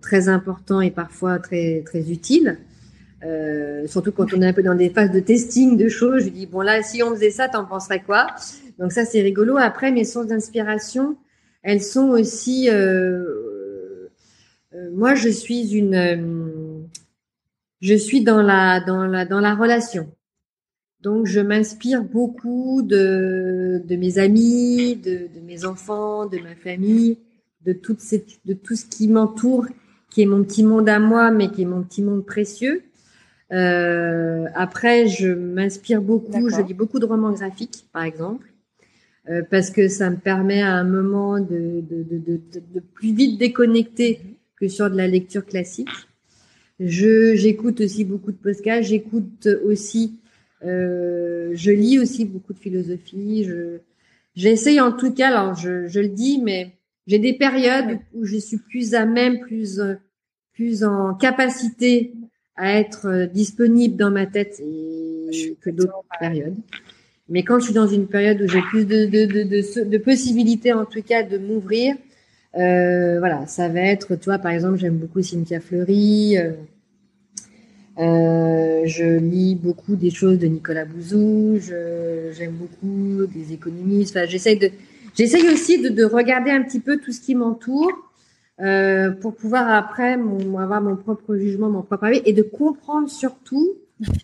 très 0.00 0.28
important 0.28 0.80
et 0.80 0.90
parfois 0.90 1.38
très 1.38 1.82
très 1.84 2.10
utile. 2.10 2.58
surtout 3.86 4.12
quand 4.12 4.32
on 4.34 4.42
est 4.42 4.46
un 4.46 4.52
peu 4.52 4.62
dans 4.62 4.74
des 4.74 4.90
phases 4.90 5.10
de 5.10 5.20
testing 5.20 5.76
de 5.76 5.88
choses, 5.88 6.24
je 6.24 6.28
dis 6.30 6.46
bon 6.46 6.60
là 6.60 6.82
si 6.82 7.02
on 7.02 7.10
faisait 7.14 7.30
ça, 7.30 7.48
t'en 7.48 7.64
penserais 7.64 8.02
quoi? 8.02 8.26
Donc 8.78 8.92
ça 8.92 9.04
c'est 9.04 9.20
rigolo. 9.22 9.56
Après 9.56 9.90
mes 9.90 10.04
sources 10.04 10.28
d'inspiration, 10.28 11.16
elles 11.62 11.82
sont 11.82 12.08
aussi 12.10 12.68
euh, 14.74 14.90
moi, 14.92 15.14
je 15.14 15.28
suis 15.28 15.74
une, 15.74 15.94
euh, 15.94 16.86
je 17.80 17.94
suis 17.94 18.22
dans 18.22 18.42
la 18.42 18.80
dans 18.80 19.06
la 19.06 19.24
dans 19.24 19.40
la 19.40 19.54
relation. 19.54 20.10
Donc, 21.00 21.26
je 21.26 21.40
m'inspire 21.40 22.02
beaucoup 22.02 22.82
de 22.82 23.82
de 23.84 23.96
mes 23.96 24.18
amis, 24.18 24.96
de, 24.96 25.28
de 25.34 25.40
mes 25.40 25.64
enfants, 25.64 26.26
de 26.26 26.38
ma 26.38 26.54
famille, 26.56 27.18
de 27.68 27.74
toute 27.74 28.00
cette, 28.00 28.30
de 28.46 28.54
tout 28.54 28.76
ce 28.76 28.86
qui 28.86 29.08
m'entoure, 29.08 29.66
qui 30.10 30.22
est 30.22 30.26
mon 30.26 30.42
petit 30.42 30.64
monde 30.64 30.88
à 30.88 30.98
moi, 30.98 31.30
mais 31.30 31.50
qui 31.50 31.60
est 31.62 31.70
mon 31.74 31.82
petit 31.82 32.02
monde 32.02 32.24
précieux. 32.24 32.82
Euh, 33.52 34.46
après, 34.54 35.06
je 35.06 35.28
m'inspire 35.28 36.00
beaucoup, 36.00 36.48
je 36.48 36.60
lis 36.66 36.74
beaucoup 36.74 36.98
de 36.98 37.04
romans 37.04 37.32
graphiques, 37.32 37.84
par 37.92 38.04
exemple, 38.04 38.46
euh, 39.28 39.42
parce 39.50 39.70
que 39.70 39.88
ça 39.88 40.08
me 40.08 40.16
permet 40.16 40.62
à 40.62 40.72
un 40.72 40.84
moment 40.84 41.38
de, 41.38 41.82
de, 41.90 42.02
de, 42.10 42.18
de, 42.18 42.40
de 42.74 42.80
plus 42.80 43.12
vite 43.14 43.38
déconnecter 43.38 44.20
que 44.58 44.68
sur 44.68 44.90
de 44.90 44.96
la 44.96 45.06
lecture 45.06 45.44
classique. 45.44 45.96
Je 46.80 47.34
j'écoute 47.34 47.80
aussi 47.80 48.04
beaucoup 48.04 48.32
de 48.32 48.36
podcasts, 48.36 48.88
j'écoute 48.88 49.48
aussi, 49.64 50.20
euh, 50.64 51.50
je 51.52 51.70
lis 51.70 51.98
aussi 51.98 52.24
beaucoup 52.24 52.54
de 52.54 52.58
philosophie. 52.58 53.44
Je 53.44 53.80
j'essaye 54.36 54.80
en 54.80 54.92
tout 54.92 55.12
cas, 55.12 55.28
alors 55.28 55.54
je, 55.54 55.86
je 55.88 56.00
le 56.00 56.08
dis, 56.08 56.40
mais 56.42 56.77
j'ai 57.08 57.18
des 57.18 57.32
périodes 57.32 57.98
où 58.14 58.24
je 58.24 58.36
suis 58.36 58.58
plus 58.58 58.94
à 58.94 59.04
même, 59.04 59.40
plus 59.40 59.80
plus 60.52 60.84
en 60.84 61.14
capacité 61.14 62.12
à 62.54 62.78
être 62.78 63.26
disponible 63.32 63.96
dans 63.96 64.10
ma 64.10 64.26
tête 64.26 64.60
et 64.60 65.56
que 65.60 65.70
d'autres 65.70 66.04
périodes. 66.20 66.56
Mais 67.28 67.42
quand 67.42 67.58
je 67.58 67.66
suis 67.66 67.74
dans 67.74 67.86
une 67.86 68.06
période 68.06 68.40
où 68.40 68.48
j'ai 68.48 68.62
plus 68.62 68.84
de, 68.86 69.06
de, 69.06 69.26
de, 69.26 69.42
de, 69.42 69.84
de 69.84 69.98
possibilités, 69.98 70.72
en 70.72 70.84
tout 70.84 71.02
cas, 71.02 71.22
de 71.22 71.38
m'ouvrir, 71.38 71.94
euh, 72.56 73.18
voilà, 73.18 73.46
ça 73.46 73.68
va 73.68 73.80
être, 73.80 74.16
tu 74.16 74.24
vois, 74.24 74.38
par 74.38 74.52
exemple, 74.52 74.78
j'aime 74.78 74.96
beaucoup 74.96 75.22
Cynthia 75.22 75.60
Fleury. 75.60 76.38
Euh, 76.38 76.52
euh, 77.98 78.82
je 78.86 79.18
lis 79.18 79.54
beaucoup 79.54 79.96
des 79.96 80.10
choses 80.10 80.38
de 80.38 80.46
Nicolas 80.46 80.84
Bouzou. 80.84 81.58
J'aime 81.60 82.52
beaucoup 82.52 83.26
des 83.26 83.52
économistes. 83.52 84.16
Enfin, 84.16 84.26
j'essaye 84.26 84.58
de, 84.58 84.70
j'essaye 85.18 85.48
aussi 85.50 85.82
de, 85.82 85.88
de, 85.90 86.04
regarder 86.04 86.50
un 86.50 86.62
petit 86.62 86.80
peu 86.80 86.96
tout 86.98 87.12
ce 87.12 87.20
qui 87.20 87.34
m'entoure 87.34 87.92
euh, 88.60 89.10
pour 89.10 89.34
pouvoir 89.34 89.68
après 89.68 90.14
avoir 90.14 90.80
mon 90.80 90.96
propre 90.96 91.36
jugement, 91.36 91.68
mon 91.68 91.82
propre 91.82 92.04
avis 92.04 92.22
et 92.24 92.32
de 92.32 92.42
comprendre 92.42 93.10
surtout, 93.10 93.76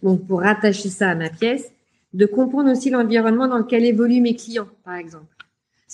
donc 0.03 0.27
pour 0.27 0.41
rattacher 0.41 0.89
ça 0.89 1.11
à 1.11 1.15
ma 1.15 1.29
pièce, 1.29 1.71
de 2.15 2.27
comprendre 2.27 2.71
aussi 2.71 2.91
l'environnement 2.91 3.49
dans 3.49 3.59
lequel 3.59 3.85
évoluent 3.85 4.23
mes 4.23 4.37
clients, 4.37 4.69
par 4.85 4.95
exemple 4.95 5.27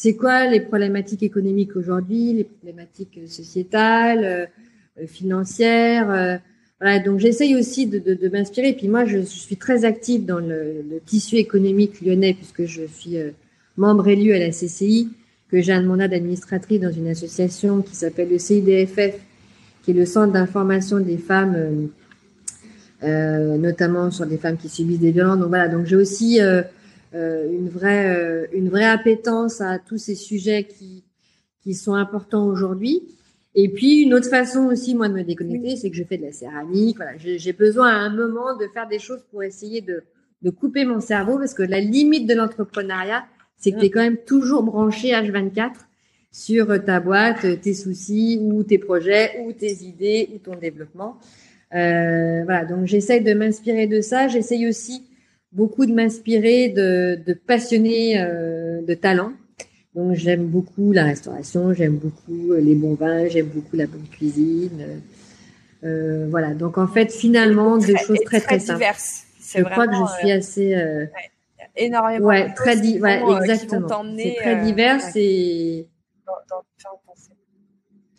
c'est 0.03 0.17
quoi 0.17 0.47
les 0.47 0.61
problématiques 0.61 1.23
économiques 1.23 1.77
aujourd'hui, 1.77 2.33
les 2.33 2.45
problématiques 2.45 3.21
sociétales, 3.27 4.25
euh, 4.25 5.07
financières. 5.07 6.11
Euh, 6.11 6.37
voilà, 6.81 7.01
donc 7.01 7.19
j'essaye 7.19 7.55
aussi 7.55 7.87
de, 7.87 7.99
de, 7.99 8.15
de 8.15 8.29
m'inspirer. 8.29 8.73
Puis 8.73 8.89
moi, 8.89 9.05
je, 9.05 9.19
suis 9.19 9.57
très 9.57 9.85
active 9.85 10.25
dans 10.25 10.39
le, 10.39 10.83
le, 10.91 11.01
tissu 11.05 11.37
économique 11.37 12.01
lyonnais 12.01 12.33
puisque 12.33 12.65
je 12.65 12.87
suis 12.87 13.19
euh, 13.19 13.31
membre 13.81 14.09
élu 14.09 14.33
à 14.35 14.39
la 14.39 14.51
CCI, 14.51 15.09
que 15.51 15.61
j'ai 15.61 15.73
un 15.73 15.83
mandat 15.83 16.07
d'administratrice 16.07 16.81
dans 16.81 16.93
une 16.93 17.09
association 17.09 17.81
qui 17.83 17.97
s'appelle 17.97 18.29
le 18.31 18.39
CIDFF, 18.39 19.19
qui 19.83 19.91
est 19.91 19.95
le 19.95 20.05
Centre 20.05 20.33
d'information 20.33 21.01
des 21.01 21.17
femmes, 21.17 21.89
euh, 23.03 23.57
notamment 23.57 24.11
sur 24.11 24.27
des 24.27 24.37
femmes 24.37 24.59
qui 24.59 24.69
subissent 24.69 25.01
des 25.01 25.11
violences. 25.11 25.39
Donc 25.39 25.49
voilà, 25.49 25.69
donc 25.69 25.87
j'ai 25.87 25.97
aussi 25.97 26.41
euh, 26.41 26.63
une 27.13 27.71
vraie 27.71 28.15
euh, 28.15 28.47
une 28.53 28.69
vraie 28.69 28.85
appétence 28.85 29.63
à 29.63 29.79
tous 29.79 29.99
ces 29.99 30.15
sujets 30.15 30.65
qui 30.65 31.03
qui 31.63 31.75
sont 31.75 31.95
importants 31.95 32.47
aujourd'hui. 32.47 33.03
Et 33.55 33.69
puis 33.69 34.03
une 34.03 34.15
autre 34.15 34.29
façon 34.29 34.67
aussi 34.67 34.95
moi 34.95 35.09
de 35.09 35.15
me 35.15 35.25
déconnecter, 35.25 35.77
c'est 35.77 35.91
que 35.91 35.97
je 35.97 36.05
fais 36.05 36.19
de 36.19 36.23
la 36.23 36.33
céramique. 36.33 36.97
Voilà, 36.97 37.13
j'ai 37.17 37.53
besoin 37.55 37.89
à 37.89 37.97
un 37.97 38.15
moment 38.15 38.57
de 38.57 38.67
faire 38.73 38.87
des 38.87 38.99
choses 38.99 39.23
pour 39.31 39.43
essayer 39.43 39.81
de 39.81 40.03
de 40.43 40.51
couper 40.51 40.85
mon 40.85 41.01
cerveau 41.01 41.39
parce 41.39 41.55
que 41.55 41.63
la 41.63 41.81
limite 41.81 42.27
de 42.27 42.35
l'entrepreneuriat, 42.35 43.25
c'est 43.61 43.73
que 43.73 43.79
tu 43.79 43.87
es 43.87 43.91
quand 43.91 44.03
même 44.03 44.17
toujours 44.17 44.63
branché 44.63 45.13
H24 45.13 45.71
sur 46.33 46.85
ta 46.85 47.01
boîte, 47.01 47.61
tes 47.61 47.75
soucis 47.75 48.39
ou 48.41 48.63
tes 48.63 48.79
projets 48.79 49.41
ou 49.45 49.53
tes 49.53 49.85
idées 49.85 50.31
ou 50.35 50.39
ton 50.39 50.57
développement. 50.57 51.19
Euh, 51.75 52.43
voilà, 52.45 52.65
donc 52.65 52.87
j'essaye 52.87 53.21
de 53.21 53.33
m'inspirer 53.33 53.87
de 53.87 54.01
ça. 54.01 54.27
J'essaye 54.27 54.67
aussi 54.67 55.05
beaucoup 55.53 55.87
de 55.87 55.93
m'inspirer 55.93 56.69
de, 56.69 57.21
de 57.25 57.33
passionnés 57.35 58.21
euh, 58.21 58.83
de 58.83 58.95
talent. 58.95 59.33
Donc 59.95 60.15
j'aime 60.15 60.47
beaucoup 60.47 60.93
la 60.93 61.05
restauration, 61.05 61.73
j'aime 61.75 61.97
beaucoup 61.97 62.53
les 62.55 62.75
bons 62.75 62.95
vins, 62.95 63.27
j'aime 63.29 63.47
beaucoup 63.47 63.77
la 63.77 63.87
bonne 63.87 64.07
cuisine. 64.11 65.03
Euh, 65.85 66.27
voilà. 66.31 66.55
Donc 66.55 66.79
en 66.79 66.87
fait 66.87 67.13
finalement 67.13 67.79
des 67.79 67.97
choses 67.97 68.21
très 68.25 68.41
très, 68.41 68.59
simples. 68.59 68.79
Diverses. 68.79 69.25
Je 69.57 69.63
crois 69.63 69.89
que 69.89 69.95
je 69.95 70.19
suis 70.19 70.31
euh, 70.31 70.37
assez 70.37 70.75
euh, 70.75 71.05
ouais, 71.05 71.31
énormément. 71.81 72.27
Ouais, 72.27 72.53
très 72.55 72.77
di 72.81 73.01
ouais, 73.01 73.23
euh, 73.23 73.41
exactement. 73.41 73.89
C'est 74.17 74.37
très 74.37 74.63
divers 74.63 75.01
et 75.17 75.89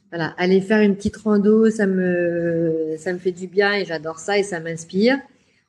voilà, 0.10 0.34
aller 0.38 0.60
faire 0.60 0.82
une 0.82 0.96
petite 0.96 1.16
rando, 1.18 1.70
ça 1.70 1.88
me 1.88 2.96
ça 2.98 3.14
me 3.14 3.18
fait 3.18 3.32
du 3.32 3.48
bien 3.48 3.74
et 3.74 3.86
j'adore 3.86 4.20
ça 4.20 4.38
et 4.38 4.44
ça 4.44 4.60
m'inspire 4.60 5.18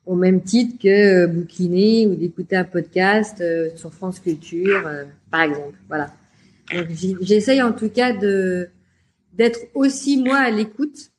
au 0.05 0.15
même 0.15 0.41
titre 0.41 0.77
que 0.81 1.23
euh, 1.23 1.27
bouquiner 1.27 2.07
ou 2.07 2.15
d'écouter 2.15 2.55
un 2.55 2.65
podcast 2.65 3.39
euh, 3.41 3.69
sur 3.75 3.93
France 3.93 4.19
Culture, 4.19 4.85
euh, 4.85 5.05
par 5.31 5.43
exemple. 5.43 5.77
Voilà. 5.87 6.13
Donc 6.73 6.87
j'essaye 7.21 7.61
en 7.61 7.73
tout 7.73 7.89
cas 7.89 8.13
de 8.13 8.69
d'être 9.33 9.59
aussi 9.73 10.17
moi 10.17 10.37
à 10.37 10.51
l'écoute 10.51 11.11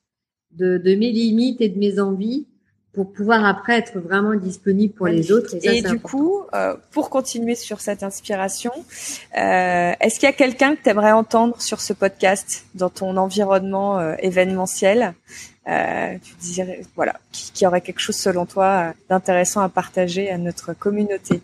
de, 0.51 0.77
de 0.77 0.95
mes 0.95 1.11
limites 1.11 1.61
et 1.61 1.69
de 1.69 1.77
mes 1.77 1.99
envies 1.99 2.47
pour 2.95 3.11
pouvoir 3.11 3.45
après 3.45 3.77
être 3.77 3.99
vraiment 3.99 4.33
disponible 4.35 4.93
pour 4.93 5.07
les 5.07 5.31
autres. 5.33 5.53
Et, 5.61 5.81
du 5.81 5.99
coup, 5.99 6.43
euh, 6.53 6.75
pour 6.91 7.09
continuer 7.09 7.55
sur 7.55 7.81
cette 7.81 8.03
inspiration, 8.03 8.71
euh, 9.37 9.91
est-ce 9.99 10.17
qu'il 10.17 10.27
y 10.27 10.31
a 10.31 10.33
quelqu'un 10.33 10.75
que 10.75 10.81
tu 10.81 10.89
aimerais 10.89 11.11
entendre 11.11 11.61
sur 11.61 11.81
ce 11.81 11.91
podcast 11.91 12.65
dans 12.73 12.89
ton 12.89 13.17
environnement 13.17 13.99
euh, 13.99 14.15
événementiel 14.19 15.13
tu 15.67 16.35
dirais, 16.41 16.81
voilà, 16.95 17.15
qui, 17.31 17.51
qui, 17.51 17.65
aurait 17.65 17.81
quelque 17.81 17.99
chose 17.99 18.15
selon 18.15 18.45
toi 18.45 18.93
d'intéressant 19.09 19.61
à 19.61 19.69
partager 19.69 20.29
à 20.29 20.37
notre 20.37 20.73
communauté? 20.73 21.41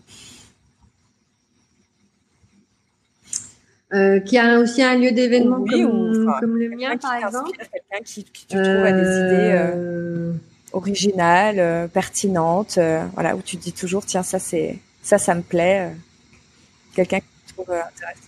Qui 3.91 4.37
a 4.37 4.59
aussi 4.59 4.83
un 4.83 4.95
lieu 4.95 5.11
d'événement 5.11 5.65
comme, 5.65 6.35
comme, 6.39 6.55
le 6.55 6.69
mien, 6.69 6.95
par 6.97 7.15
exemple? 7.15 7.49
Quelqu'un 7.57 8.03
qui, 8.05 8.23
qui, 8.25 8.45
tu 8.45 8.55
trouves 8.57 8.85
a 8.85 8.91
des 8.91 9.01
idées 9.01 10.39
originales, 10.73 11.59
euh, 11.59 11.87
pertinentes, 11.87 12.77
euh, 12.77 13.05
voilà, 13.13 13.35
où 13.35 13.41
tu 13.41 13.57
dis 13.57 13.73
toujours, 13.73 14.05
tiens, 14.05 14.23
ça, 14.23 14.39
c'est, 14.39 14.79
ça, 15.01 15.17
ça 15.17 15.35
me 15.35 15.41
plaît. 15.41 15.89
Euh, 15.89 15.93
quelqu'un 16.95 17.19
qui 17.19 17.25
tu 17.47 17.53
trouves 17.53 17.71
intéressant. 17.71 18.27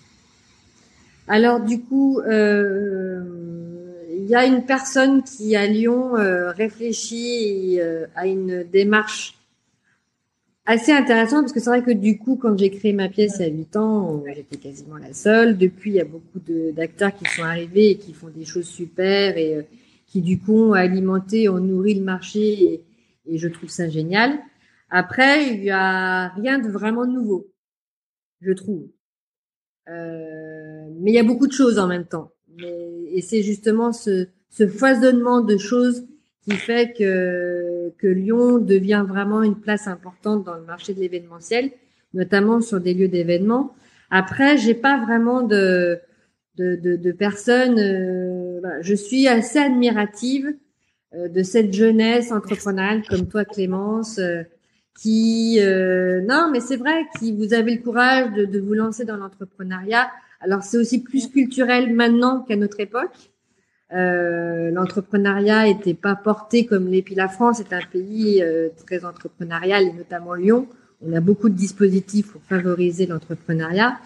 Alors, 1.27 1.61
du 1.61 1.81
coup, 1.81 2.21
il 2.25 4.25
y 4.27 4.35
a 4.35 4.45
une 4.45 4.65
personne 4.65 5.23
qui, 5.23 5.55
à 5.55 5.67
Lyon, 5.67 6.13
réfléchit 6.15 7.79
à 8.15 8.27
une 8.27 8.63
démarche 8.63 9.37
assez 10.65 10.91
intéressant 10.91 11.41
parce 11.41 11.53
que 11.53 11.61
c'est 11.61 11.69
vrai 11.69 11.81
que 11.81 11.91
du 11.91 12.17
coup, 12.17 12.35
quand 12.35 12.57
j'ai 12.57 12.71
créé 12.71 12.91
ma 12.91 13.07
pièce 13.07 13.37
il 13.39 13.43
y 13.43 13.45
a 13.45 13.53
8 13.53 13.75
ans, 13.77 14.23
j'étais 14.35 14.57
quasiment 14.57 14.97
la 14.97 15.13
seule. 15.13 15.57
Depuis, 15.57 15.91
il 15.91 15.95
y 15.95 16.01
a 16.01 16.05
beaucoup 16.05 16.39
d'acteurs 16.73 17.15
qui 17.15 17.23
sont 17.23 17.43
arrivés 17.43 17.91
et 17.91 17.97
qui 17.97 18.11
font 18.11 18.27
des 18.27 18.45
choses 18.45 18.67
super 18.67 19.37
et 19.37 19.65
qui 20.13 20.21
du 20.21 20.39
coup 20.39 20.69
ont 20.69 20.73
alimenté, 20.73 21.49
ont 21.49 21.59
nourri 21.59 21.95
le 21.95 22.03
marché 22.03 22.83
et, 23.25 23.37
je 23.37 23.47
trouve 23.47 23.69
ça 23.69 23.89
génial. 23.89 24.37
Après, 24.91 25.55
il 25.55 25.63
y 25.63 25.71
a 25.71 26.27
rien 26.27 26.59
de 26.59 26.69
vraiment 26.69 27.07
nouveau, 27.07 27.51
je 28.41 28.51
trouve. 28.51 28.89
Euh, 29.89 30.85
mais 30.99 31.09
il 31.09 31.15
y 31.15 31.19
a 31.19 31.23
beaucoup 31.23 31.47
de 31.47 31.51
choses 31.51 31.79
en 31.79 31.87
même 31.87 32.05
temps. 32.05 32.31
Et 32.59 33.21
c'est 33.21 33.41
justement 33.41 33.91
ce, 33.91 34.27
foisonnement 34.77 35.41
de 35.41 35.57
choses 35.57 36.05
qui 36.43 36.51
fait 36.51 36.93
que, 36.95 37.91
Lyon 38.03 38.59
devient 38.59 39.03
vraiment 39.07 39.41
une 39.41 39.59
place 39.59 39.87
importante 39.87 40.43
dans 40.43 40.57
le 40.57 40.65
marché 40.65 40.93
de 40.93 40.99
l'événementiel, 40.99 41.71
notamment 42.13 42.61
sur 42.61 42.79
des 42.79 42.93
lieux 42.93 43.07
d'événements. 43.07 43.73
Après, 44.11 44.57
j'ai 44.57 44.75
pas 44.75 45.03
vraiment 45.03 45.41
de 45.41 45.99
personnes. 47.17 47.79
Euh, 47.79 48.32
je 48.81 48.93
suis 48.93 49.27
assez 49.27 49.59
admirative 49.59 50.55
euh, 51.15 51.27
de 51.27 51.43
cette 51.43 51.73
jeunesse 51.73 52.31
entrepreneuriale 52.31 53.03
comme 53.07 53.27
toi, 53.27 53.45
Clémence, 53.45 54.19
euh, 54.19 54.43
qui 54.99 55.59
non, 55.59 56.49
mais 56.51 56.59
c'est 56.59 56.77
vrai, 56.77 57.05
qui 57.17 57.35
vous 57.35 57.53
avez 57.53 57.75
le 57.75 57.81
courage 57.81 58.31
de, 58.33 58.45
de 58.45 58.59
vous 58.59 58.73
lancer 58.73 59.05
dans 59.05 59.17
l'entrepreneuriat. 59.17 60.09
Alors 60.39 60.61
c'est 60.61 60.77
aussi 60.77 61.01
plus 61.01 61.29
culturel 61.29 61.93
maintenant 61.93 62.41
qu'à 62.41 62.55
notre 62.55 62.79
époque. 62.79 63.31
Euh, 63.93 64.71
l'entrepreneuriat 64.71 65.67
était 65.67 65.93
pas 65.93 66.15
porté 66.15 66.65
comme 66.65 66.87
les 66.87 67.03
puis 67.03 67.13
la 67.13 67.27
France 67.27 67.59
est 67.59 67.73
un 67.73 67.81
pays 67.91 68.41
euh, 68.41 68.69
très 68.87 69.05
entrepreneurial 69.05 69.83
et 69.83 69.93
notamment 69.93 70.33
Lyon. 70.33 70.67
On 71.05 71.13
a 71.13 71.19
beaucoup 71.19 71.49
de 71.49 71.55
dispositifs 71.55 72.31
pour 72.31 72.41
favoriser 72.43 73.05
l'entrepreneuriat. 73.05 73.99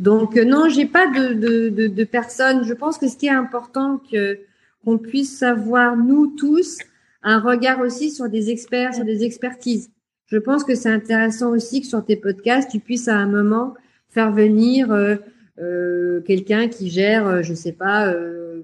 Donc 0.00 0.36
euh, 0.36 0.44
non, 0.44 0.68
j'ai 0.68 0.86
pas 0.86 1.06
de, 1.06 1.34
de, 1.34 1.68
de, 1.68 1.86
de, 1.86 2.04
personnes. 2.04 2.64
Je 2.64 2.74
pense 2.74 2.98
que 2.98 3.06
ce 3.06 3.16
qui 3.16 3.26
est 3.26 3.30
important 3.30 4.00
que 4.10 4.40
qu'on 4.84 4.98
puisse 4.98 5.38
savoir 5.38 5.96
nous 5.96 6.34
tous 6.38 6.78
un 7.22 7.38
regard 7.38 7.80
aussi 7.80 8.10
sur 8.10 8.28
des 8.28 8.50
experts, 8.50 8.94
sur 8.94 9.04
des 9.04 9.24
expertises. 9.24 9.90
Je 10.26 10.38
pense 10.38 10.64
que 10.64 10.74
c'est 10.74 10.90
intéressant 10.90 11.50
aussi 11.50 11.82
que 11.82 11.86
sur 11.86 12.02
tes 12.04 12.16
podcasts, 12.16 12.70
tu 12.70 12.80
puisses 12.80 13.08
à 13.08 13.16
un 13.16 13.26
moment 13.26 13.74
faire 14.08 14.32
venir 14.32 14.90
euh, 14.90 16.20
quelqu'un 16.22 16.68
qui 16.68 16.88
gère, 16.88 17.42
je 17.42 17.52
sais 17.52 17.72
pas 17.72 18.12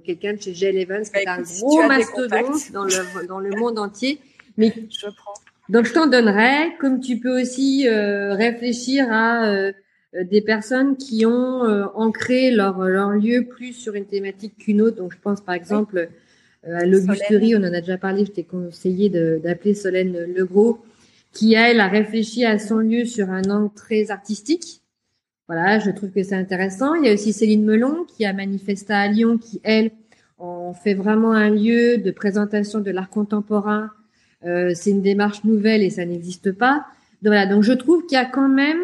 quelqu'un 0.05 0.35
de 0.35 0.41
chez 0.41 0.55
Gel 0.55 0.77
Evans 0.77 1.03
qui 1.03 1.19
est 1.19 1.29
un 1.29 1.43
gros 1.43 1.87
mastodonte 1.87 2.73
dans 2.73 2.85
le, 2.85 3.27
dans 3.27 3.41
le 3.41 3.51
monde 3.51 3.79
entier. 3.79 4.21
Mais 4.57 4.73
je 4.89 5.07
prends. 5.07 5.35
Donc 5.69 5.87
je 5.87 5.93
t'en 5.93 6.07
donnerai, 6.07 6.77
comme 6.81 7.01
tu 7.01 7.19
peux 7.19 7.41
aussi 7.41 7.89
euh, 7.89 8.35
réfléchir 8.35 9.07
à 9.11 9.47
euh, 9.47 9.73
des 10.25 10.41
personnes 10.41 10.97
qui 10.97 11.27
ont 11.27 11.65
euh, 11.65 11.85
ancré 11.95 12.51
leur, 12.51 12.81
leur 12.81 13.11
lieu 13.11 13.47
plus 13.47 13.73
sur 13.73 13.95
une 13.95 14.07
thématique 14.07 14.57
qu'une 14.59 14.81
autre. 14.81 14.97
Donc 14.97 15.13
je 15.13 15.19
pense 15.21 15.41
par 15.41 15.55
exemple 15.55 16.09
à 16.65 16.85
l'Augusterie, 16.85 17.55
on 17.55 17.61
en 17.61 17.73
a 17.73 17.81
déjà 17.81 17.97
parlé, 17.97 18.25
je 18.25 18.33
t'ai 18.33 18.43
conseillé 18.43 19.09
d'appeler 19.09 19.75
Solène 19.75 20.25
Legros, 20.35 20.81
qui 21.33 21.55
elle 21.55 21.81
a 21.81 21.87
réfléchi 21.87 22.45
à 22.45 22.59
son 22.59 22.79
lieu 22.79 23.05
sur 23.05 23.31
un 23.31 23.45
angle 23.51 23.73
très 23.75 24.11
artistique. 24.11 24.83
Voilà, 25.49 25.79
je 25.79 25.91
trouve 25.91 26.11
que 26.11 26.23
c'est 26.25 26.35
intéressant. 26.35 26.95
Il 26.95 27.07
y 27.07 27.11
a 27.11 27.15
aussi 27.15 27.33
Céline 27.33 27.65
Melon 27.65 28.05
qui 28.05 28.25
a 28.25 28.33
manifesté 28.33 28.93
à 28.93 29.07
Lyon, 29.07 29.39
qui 29.39 29.61
elle 29.63 29.93
en 30.39 30.73
fait 30.73 30.95
vraiment 30.95 31.33
un 31.33 31.51
lieu 31.51 31.99
de 31.99 32.11
présentation 32.11 32.81
de 32.81 32.91
l'art 32.91 33.11
contemporain. 33.11 33.91
Euh, 34.45 34.73
c'est 34.75 34.91
une 34.91 35.03
démarche 35.03 35.45
nouvelle 35.45 35.83
et 35.83 35.91
ça 35.91 36.05
n'existe 36.05 36.53
pas. 36.53 36.87
Donc 37.23 37.33
voilà, 37.33 37.47
donc 37.47 37.63
je 37.63 37.73
trouve 37.73 38.05
qu'il 38.07 38.17
y 38.17 38.21
a 38.21 38.25
quand 38.25 38.49
même 38.49 38.79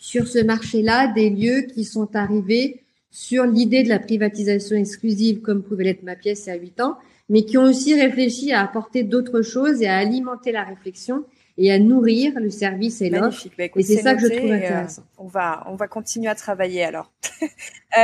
sur 0.00 0.26
ce 0.26 0.38
marché-là 0.38 1.06
des 1.08 1.30
lieux 1.30 1.62
qui 1.72 1.84
sont 1.84 2.16
arrivés 2.16 2.80
sur 3.10 3.44
l'idée 3.44 3.82
de 3.82 3.88
la 3.88 3.98
privatisation 3.98 4.76
exclusive, 4.76 5.40
comme 5.42 5.62
pouvait 5.62 5.84
l'être 5.84 6.02
ma 6.02 6.16
pièce 6.16 6.46
il 6.46 6.48
y 6.48 6.52
a 6.52 6.56
huit 6.56 6.80
ans, 6.80 6.96
mais 7.28 7.44
qui 7.44 7.58
ont 7.58 7.64
aussi 7.64 7.94
réfléchi 7.94 8.52
à 8.52 8.62
apporter 8.62 9.04
d'autres 9.04 9.42
choses 9.42 9.82
et 9.82 9.86
à 9.86 9.98
alimenter 9.98 10.52
la 10.52 10.64
réflexion 10.64 11.24
et 11.58 11.70
à 11.70 11.78
nourrir 11.78 12.32
le 12.40 12.50
service 12.50 13.02
et 13.02 13.10
l'offre. 13.10 13.46
Bah, 13.58 13.64
et 13.76 13.82
c'est 13.82 13.98
ça 13.98 14.14
que 14.14 14.22
je 14.22 14.28
trouve 14.28 14.50
euh, 14.50 14.54
intéressant. 14.54 15.02
on 15.18 15.26
va, 15.26 15.64
on 15.66 15.74
va 15.74 15.86
continuer 15.86 16.28
à 16.28 16.34
travailler 16.34 16.82
alors. 16.82 17.12
euh, 17.42 18.02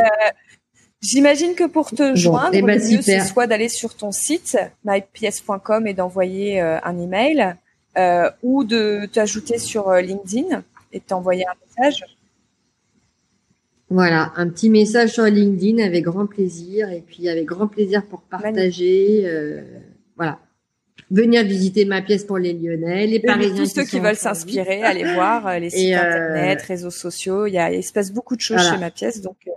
J'imagine 1.00 1.54
que 1.54 1.64
pour 1.64 1.90
te 1.90 2.14
joindre, 2.16 2.50
eh 2.52 2.62
ben, 2.62 2.78
le 2.78 2.96
mieux 2.96 3.02
c'est 3.02 3.20
soit 3.20 3.46
d'aller 3.46 3.68
sur 3.68 3.96
ton 3.96 4.12
site 4.12 4.58
mypièce.com 4.84 5.86
et 5.86 5.94
d'envoyer 5.94 6.60
euh, 6.60 6.78
un 6.82 6.98
email, 6.98 7.54
euh, 7.96 8.30
ou 8.42 8.64
de 8.64 9.06
t'ajouter 9.12 9.58
sur 9.58 9.92
LinkedIn 9.92 10.62
et 10.92 11.00
t'envoyer 11.00 11.44
un 11.46 11.54
message. 11.66 12.04
Voilà, 13.88 14.32
un 14.34 14.48
petit 14.48 14.68
message 14.68 15.10
sur 15.10 15.24
LinkedIn 15.24 15.82
avec 15.82 16.04
grand 16.04 16.26
plaisir 16.26 16.90
et 16.90 17.02
puis 17.02 17.28
avec 17.28 17.44
grand 17.44 17.68
plaisir 17.68 18.04
pour 18.06 18.22
partager. 18.22 19.22
Euh, 19.26 19.62
voilà 20.16 20.40
venir 21.08 21.44
visiter 21.44 21.84
ma 21.84 22.02
pièce 22.02 22.24
pour 22.24 22.38
les 22.38 22.52
Lyonnais, 22.52 23.06
les 23.06 23.20
Parisiens. 23.20 23.54
Tous 23.54 23.66
ceux 23.66 23.84
qui, 23.84 24.00
veulent 24.00 24.16
s'inspirer, 24.16 24.82
aller 24.82 25.04
voir 25.14 25.46
euh, 25.46 25.58
les 25.60 25.70
sites 25.70 25.94
euh, 25.94 26.00
internet, 26.00 26.62
réseaux 26.62 26.90
sociaux. 26.90 27.46
Il, 27.46 27.52
y 27.52 27.58
a, 27.58 27.72
il 27.72 27.84
se 27.84 27.92
passe 27.92 28.12
beaucoup 28.12 28.34
de 28.34 28.40
choses 28.40 28.68
chez 28.68 28.78
ma 28.78 28.90
pièce, 28.90 29.20
donc. 29.20 29.36
Euh... 29.46 29.50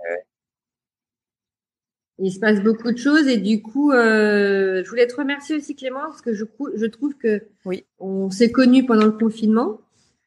Il 2.22 2.30
se 2.30 2.38
passe 2.38 2.60
beaucoup 2.60 2.92
de 2.92 2.98
choses 2.98 3.26
et 3.26 3.38
du 3.38 3.62
coup, 3.62 3.90
je 3.92 4.88
voulais 4.88 5.06
te 5.08 5.16
remercier 5.16 5.56
aussi 5.56 5.74
Clément 5.74 6.02
parce 6.02 6.20
que 6.20 6.34
je, 6.34 6.44
je 6.76 6.86
trouve 6.86 7.14
que 7.14 7.42
oui. 7.64 7.84
on 7.98 8.30
s'est 8.30 8.52
connus 8.52 8.84
pendant 8.84 9.06
le 9.06 9.12
confinement 9.12 9.80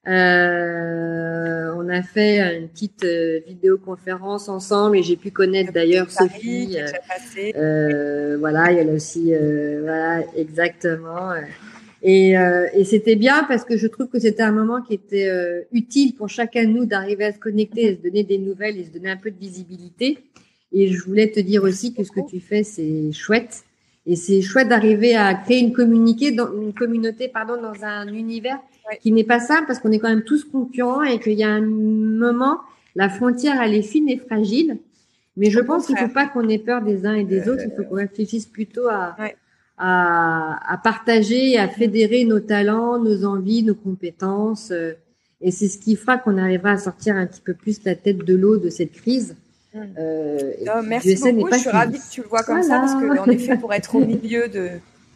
euh, 0.06 1.74
on 1.78 1.88
a 1.88 2.02
fait 2.04 2.58
une 2.58 2.68
petite 2.68 3.06
euh, 3.06 3.40
vidéoconférence 3.48 4.50
ensemble 4.50 4.98
et 4.98 5.04
j'ai 5.04 5.16
pu 5.16 5.32
connaître 5.32 5.72
d'ailleurs 5.72 6.12
Sophie. 6.12 6.78
Euh, 6.78 7.54
euh, 7.56 8.38
voilà, 8.38 8.72
il 8.72 8.78
y 8.78 8.90
a 8.90 8.94
aussi, 8.94 9.34
voilà, 9.82 10.24
exactement. 10.36 11.32
Et, 12.02 12.32
et 12.32 12.84
c'était 12.84 13.16
bien 13.16 13.46
parce 13.48 13.64
que 13.64 13.78
je 13.78 13.88
trouve 13.88 14.08
que 14.08 14.20
c'était 14.20 14.44
un 14.44 14.52
moment 14.52 14.82
qui 14.82 14.94
était 14.94 15.32
utile 15.72 16.16
pour 16.16 16.28
chacun 16.28 16.66
de 16.66 16.70
nous 16.70 16.86
d'arriver 16.86 17.26
à 17.26 17.32
se 17.32 17.40
connecter, 17.40 17.90
à 17.90 17.96
se 17.96 18.02
donner 18.02 18.24
des 18.24 18.38
nouvelles 18.38 18.78
et 18.78 18.84
se 18.84 18.90
donner 18.90 19.10
un 19.10 19.18
peu 19.18 19.32
de 19.32 19.40
visibilité. 19.40 20.18
Et 20.74 20.88
je 20.88 21.02
voulais 21.06 21.32
te 21.32 21.40
dire 21.40 21.64
aussi 21.64 21.94
que 21.94 22.04
ce 22.04 22.12
que 22.12 22.28
tu 22.28 22.42
fais, 22.42 22.64
c'est 22.64 23.12
chouette. 23.14 23.64
Et 24.06 24.16
c'est 24.16 24.42
chouette 24.42 24.68
d'arriver 24.68 25.16
à 25.16 25.34
créer 25.34 25.60
une, 25.60 25.72
dans, 26.36 26.54
une 26.54 26.74
communauté 26.74 27.30
pardon, 27.30 27.62
dans 27.62 27.84
un 27.84 28.08
univers 28.08 28.60
qui 29.02 29.12
n'est 29.12 29.24
pas 29.24 29.40
simple 29.40 29.66
parce 29.68 29.80
qu'on 29.80 29.92
est 29.92 30.00
quand 30.00 30.10
même 30.10 30.24
tous 30.24 30.44
concurrents 30.44 31.04
et 31.04 31.20
qu'il 31.20 31.34
y 31.34 31.44
a 31.44 31.50
un 31.50 31.62
moment, 31.62 32.60
la 32.96 33.10
frontière, 33.10 33.62
elle 33.62 33.74
est 33.74 33.82
fine 33.82 34.10
et 34.10 34.18
fragile. 34.18 34.78
Mais 35.38 35.50
je 35.50 35.60
pense 35.60 35.88
qu'il 35.88 35.96
ne 35.96 36.02
faut 36.02 36.14
pas 36.14 36.28
qu'on 36.28 36.48
ait 36.50 36.60
peur 36.60 36.82
des 36.82 37.06
uns 37.06 37.16
et 37.16 37.24
des 37.24 37.50
autres. 37.50 37.64
Il 37.66 37.72
faut 37.76 37.84
qu'on 37.84 37.96
réfléchisse 37.96 38.46
plutôt 38.46 38.88
à, 38.88 39.16
à, 39.78 40.74
à, 40.74 40.78
partager, 40.78 41.58
à 41.58 41.68
fédérer 41.68 42.26
nos 42.26 42.40
talents, 42.40 43.00
nos 43.00 43.26
envies, 43.26 43.64
nos 43.64 43.74
compétences. 43.74 44.70
Euh, 44.72 44.94
et 45.42 45.52
c'est 45.52 45.68
ce 45.68 45.78
qui 45.78 45.96
fera 45.96 46.18
qu'on 46.18 46.38
arrivera 46.38 46.72
à 46.72 46.78
sortir 46.78 47.16
un 47.16 47.26
petit 47.26 47.42
peu 47.42 47.54
plus 47.54 47.84
la 47.84 47.96
tête 47.96 48.20
de 48.20 48.36
l'eau 48.36 48.58
de 48.58 48.70
cette 48.70 48.92
crise. 48.92 49.36
Mmh. 49.74 49.80
Euh, 49.98 50.82
merci 50.86 51.16
beaucoup. 51.34 51.52
Je 51.52 51.58
suis 51.58 51.70
ravie 51.70 52.00
que 52.00 52.10
tu 52.10 52.22
le 52.22 52.28
vois 52.28 52.44
comme 52.44 52.64
ça 52.64 52.80
parce 52.80 52.94
que 52.94 53.18
en 53.20 53.26
effet, 53.26 53.58
pour 53.58 53.74
être 53.74 53.96
au 53.96 54.06
milieu 54.06 54.48
de, 54.48 54.72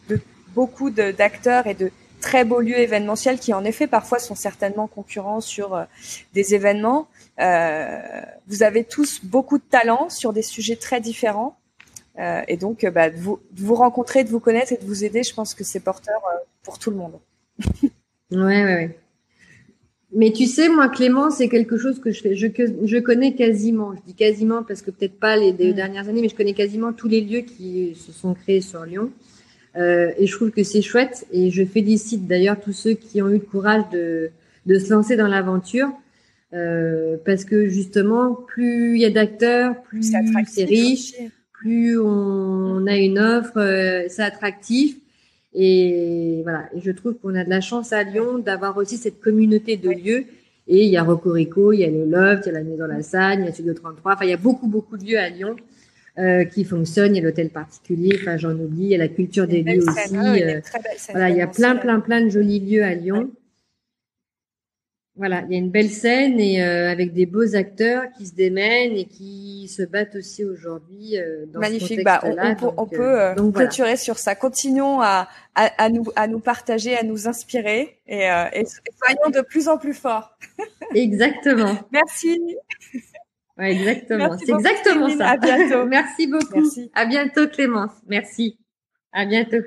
de 0.08 0.20
beaucoup 0.54 0.90
d'acteurs 0.90 1.66
et 1.66 1.74
de 1.74 1.90
très 2.20 2.44
beaux 2.44 2.60
lieux 2.60 2.78
événementiels 2.78 3.38
qui 3.38 3.54
en 3.54 3.64
effet 3.64 3.86
parfois 3.86 4.18
sont 4.18 4.34
certainement 4.34 4.88
concurrents 4.88 5.40
sur 5.40 5.74
euh, 5.74 5.84
des 6.34 6.54
événements. 6.54 7.08
Euh, 7.40 8.00
vous 8.48 8.62
avez 8.64 8.82
tous 8.82 9.24
beaucoup 9.24 9.58
de 9.58 9.64
talent 9.70 10.08
sur 10.08 10.32
des 10.32 10.42
sujets 10.42 10.76
très 10.76 11.00
différents. 11.00 11.56
et 12.48 12.56
donc, 12.56 12.84
bah, 12.86 13.10
de 13.10 13.16
vous, 13.16 13.38
de 13.52 13.62
vous 13.62 13.76
rencontrer, 13.76 14.24
de 14.24 14.28
vous 14.30 14.40
connaître 14.40 14.72
et 14.72 14.76
de 14.76 14.84
vous 14.84 15.04
aider, 15.04 15.22
je 15.22 15.32
pense 15.32 15.54
que 15.54 15.62
c'est 15.62 15.78
porteur 15.78 16.20
pour 16.64 16.80
tout 16.80 16.90
le 16.90 16.96
monde. 16.96 17.20
ouais, 18.32 18.38
ouais, 18.40 18.64
ouais. 18.64 18.98
Mais 20.14 20.32
tu 20.32 20.46
sais, 20.46 20.68
moi, 20.68 20.88
Clément, 20.88 21.30
c'est 21.30 21.48
quelque 21.48 21.76
chose 21.76 22.00
que 22.00 22.10
je 22.10 22.22
fais, 22.22 22.34
je, 22.34 22.46
je 22.84 22.98
connais 22.98 23.34
quasiment. 23.34 23.94
Je 23.94 24.00
dis 24.06 24.14
quasiment 24.14 24.62
parce 24.62 24.80
que 24.80 24.90
peut-être 24.90 25.18
pas 25.18 25.36
les 25.36 25.52
deux 25.52 25.70
mm. 25.70 25.74
dernières 25.74 26.08
années, 26.08 26.22
mais 26.22 26.28
je 26.28 26.34
connais 26.34 26.54
quasiment 26.54 26.92
tous 26.92 27.08
les 27.08 27.20
lieux 27.20 27.42
qui 27.42 27.94
se 27.94 28.12
sont 28.12 28.34
créés 28.34 28.62
sur 28.62 28.84
Lyon. 28.84 29.10
Euh, 29.76 30.10
et 30.18 30.26
je 30.26 30.34
trouve 30.34 30.50
que 30.50 30.62
c'est 30.62 30.82
chouette. 30.82 31.26
Et 31.30 31.50
je 31.50 31.64
félicite 31.64 32.26
d'ailleurs 32.26 32.58
tous 32.58 32.72
ceux 32.72 32.94
qui 32.94 33.20
ont 33.20 33.28
eu 33.28 33.34
le 33.34 33.38
courage 33.40 33.84
de, 33.92 34.30
de 34.66 34.78
se 34.78 34.90
lancer 34.90 35.16
dans 35.16 35.28
l'aventure. 35.28 35.90
Euh, 36.54 37.18
parce 37.26 37.44
que 37.44 37.68
justement, 37.68 38.34
plus 38.34 38.94
il 38.94 39.02
y 39.02 39.04
a 39.04 39.10
d'acteurs, 39.10 39.82
plus 39.82 40.10
c'est 40.46 40.64
riche, 40.64 41.12
plus 41.52 41.98
on, 42.00 42.86
a 42.86 42.96
une 42.96 43.18
offre, 43.18 43.58
euh, 43.58 44.04
c'est 44.08 44.22
attractif. 44.22 44.96
Et 45.54 46.40
voilà, 46.42 46.68
et 46.74 46.80
je 46.80 46.90
trouve 46.90 47.14
qu'on 47.14 47.34
a 47.34 47.44
de 47.44 47.50
la 47.50 47.60
chance 47.60 47.92
à 47.92 48.02
Lyon 48.02 48.38
d'avoir 48.38 48.76
aussi 48.76 48.96
cette 48.96 49.20
communauté 49.20 49.76
de 49.76 49.90
lieux. 49.90 50.26
Et 50.66 50.84
il 50.84 50.90
y 50.90 50.98
a 50.98 51.02
Rocorico, 51.02 51.72
il 51.72 51.80
y 51.80 51.84
a 51.84 51.90
le 51.90 52.04
Loft, 52.04 52.44
il 52.44 52.52
y 52.52 52.56
a 52.56 52.58
la 52.58 52.64
Maison 52.64 52.86
La 52.86 53.02
Sagne, 53.02 53.40
il 53.40 53.46
y 53.46 53.48
a 53.48 53.52
Studio 53.52 53.72
33. 53.72 54.14
Enfin, 54.14 54.24
il 54.26 54.30
y 54.30 54.34
a 54.34 54.36
beaucoup, 54.36 54.68
beaucoup 54.68 54.98
de 54.98 55.04
lieux 55.04 55.18
à 55.18 55.30
Lyon 55.30 55.56
euh, 56.18 56.44
qui 56.44 56.64
fonctionnent. 56.64 57.16
Il 57.16 57.18
y 57.18 57.22
a 57.22 57.24
l'hôtel 57.24 57.48
particulier, 57.48 58.18
enfin, 58.20 58.36
j'en 58.36 58.52
oublie. 58.52 58.84
Il 58.84 58.88
y 58.88 58.94
a 58.94 58.98
la 58.98 59.08
culture 59.08 59.46
des 59.46 59.62
lieux 59.62 59.82
aussi. 59.88 60.16
Euh, 60.16 60.60
voilà, 61.10 61.30
il 61.30 61.36
y 61.36 61.40
a 61.40 61.46
plein, 61.46 61.76
plein, 61.76 62.00
plein 62.00 62.22
de 62.22 62.28
jolis 62.28 62.60
lieux 62.60 62.84
à 62.84 62.94
Lyon. 62.94 63.30
Voilà, 65.18 65.42
il 65.48 65.52
y 65.52 65.56
a 65.56 65.58
une 65.58 65.70
belle 65.70 65.90
scène 65.90 66.38
et 66.38 66.62
euh, 66.62 66.90
avec 66.90 67.12
des 67.12 67.26
beaux 67.26 67.56
acteurs 67.56 68.04
qui 68.16 68.24
se 68.26 68.34
démènent 68.36 68.92
et 68.96 69.04
qui 69.04 69.66
se 69.68 69.82
battent 69.82 70.14
aussi 70.14 70.44
aujourd'hui 70.44 71.18
euh, 71.18 71.44
dans 71.46 71.58
Magnifique. 71.58 72.04
bah, 72.04 72.20
on, 72.22 72.36
on, 72.36 72.74
on 72.76 72.86
peut 72.86 73.20
euh, 73.20 73.34
donc, 73.34 73.56
clôturer 73.56 73.96
sur 73.96 74.16
ça. 74.16 74.36
Continuons 74.36 75.00
à, 75.00 75.28
à, 75.56 75.84
à, 75.84 75.88
nous 75.88 76.04
à 76.14 76.28
nous 76.28 76.38
partager, 76.38 76.96
à 76.96 77.02
nous 77.02 77.26
inspirer 77.26 77.98
et, 78.06 78.30
euh, 78.30 78.44
et 78.52 78.64
soyons 78.64 79.30
de 79.34 79.40
plus 79.40 79.68
en 79.68 79.76
plus 79.76 79.94
forts. 79.94 80.38
Exactement. 80.94 81.76
Merci. 81.92 82.40
Ouais, 83.58 83.72
exactement. 83.72 84.38
C'est 84.38 84.52
exactement 84.52 85.08
ça. 85.08 85.30
À 85.30 85.36
bientôt. 85.36 85.84
Merci 85.88 86.28
beaucoup. 86.28 86.60
Merci. 86.60 86.92
À 86.94 87.06
bientôt 87.06 87.48
Clémence. 87.48 87.90
Merci. 88.06 88.56
À 89.12 89.26
bientôt. 89.26 89.58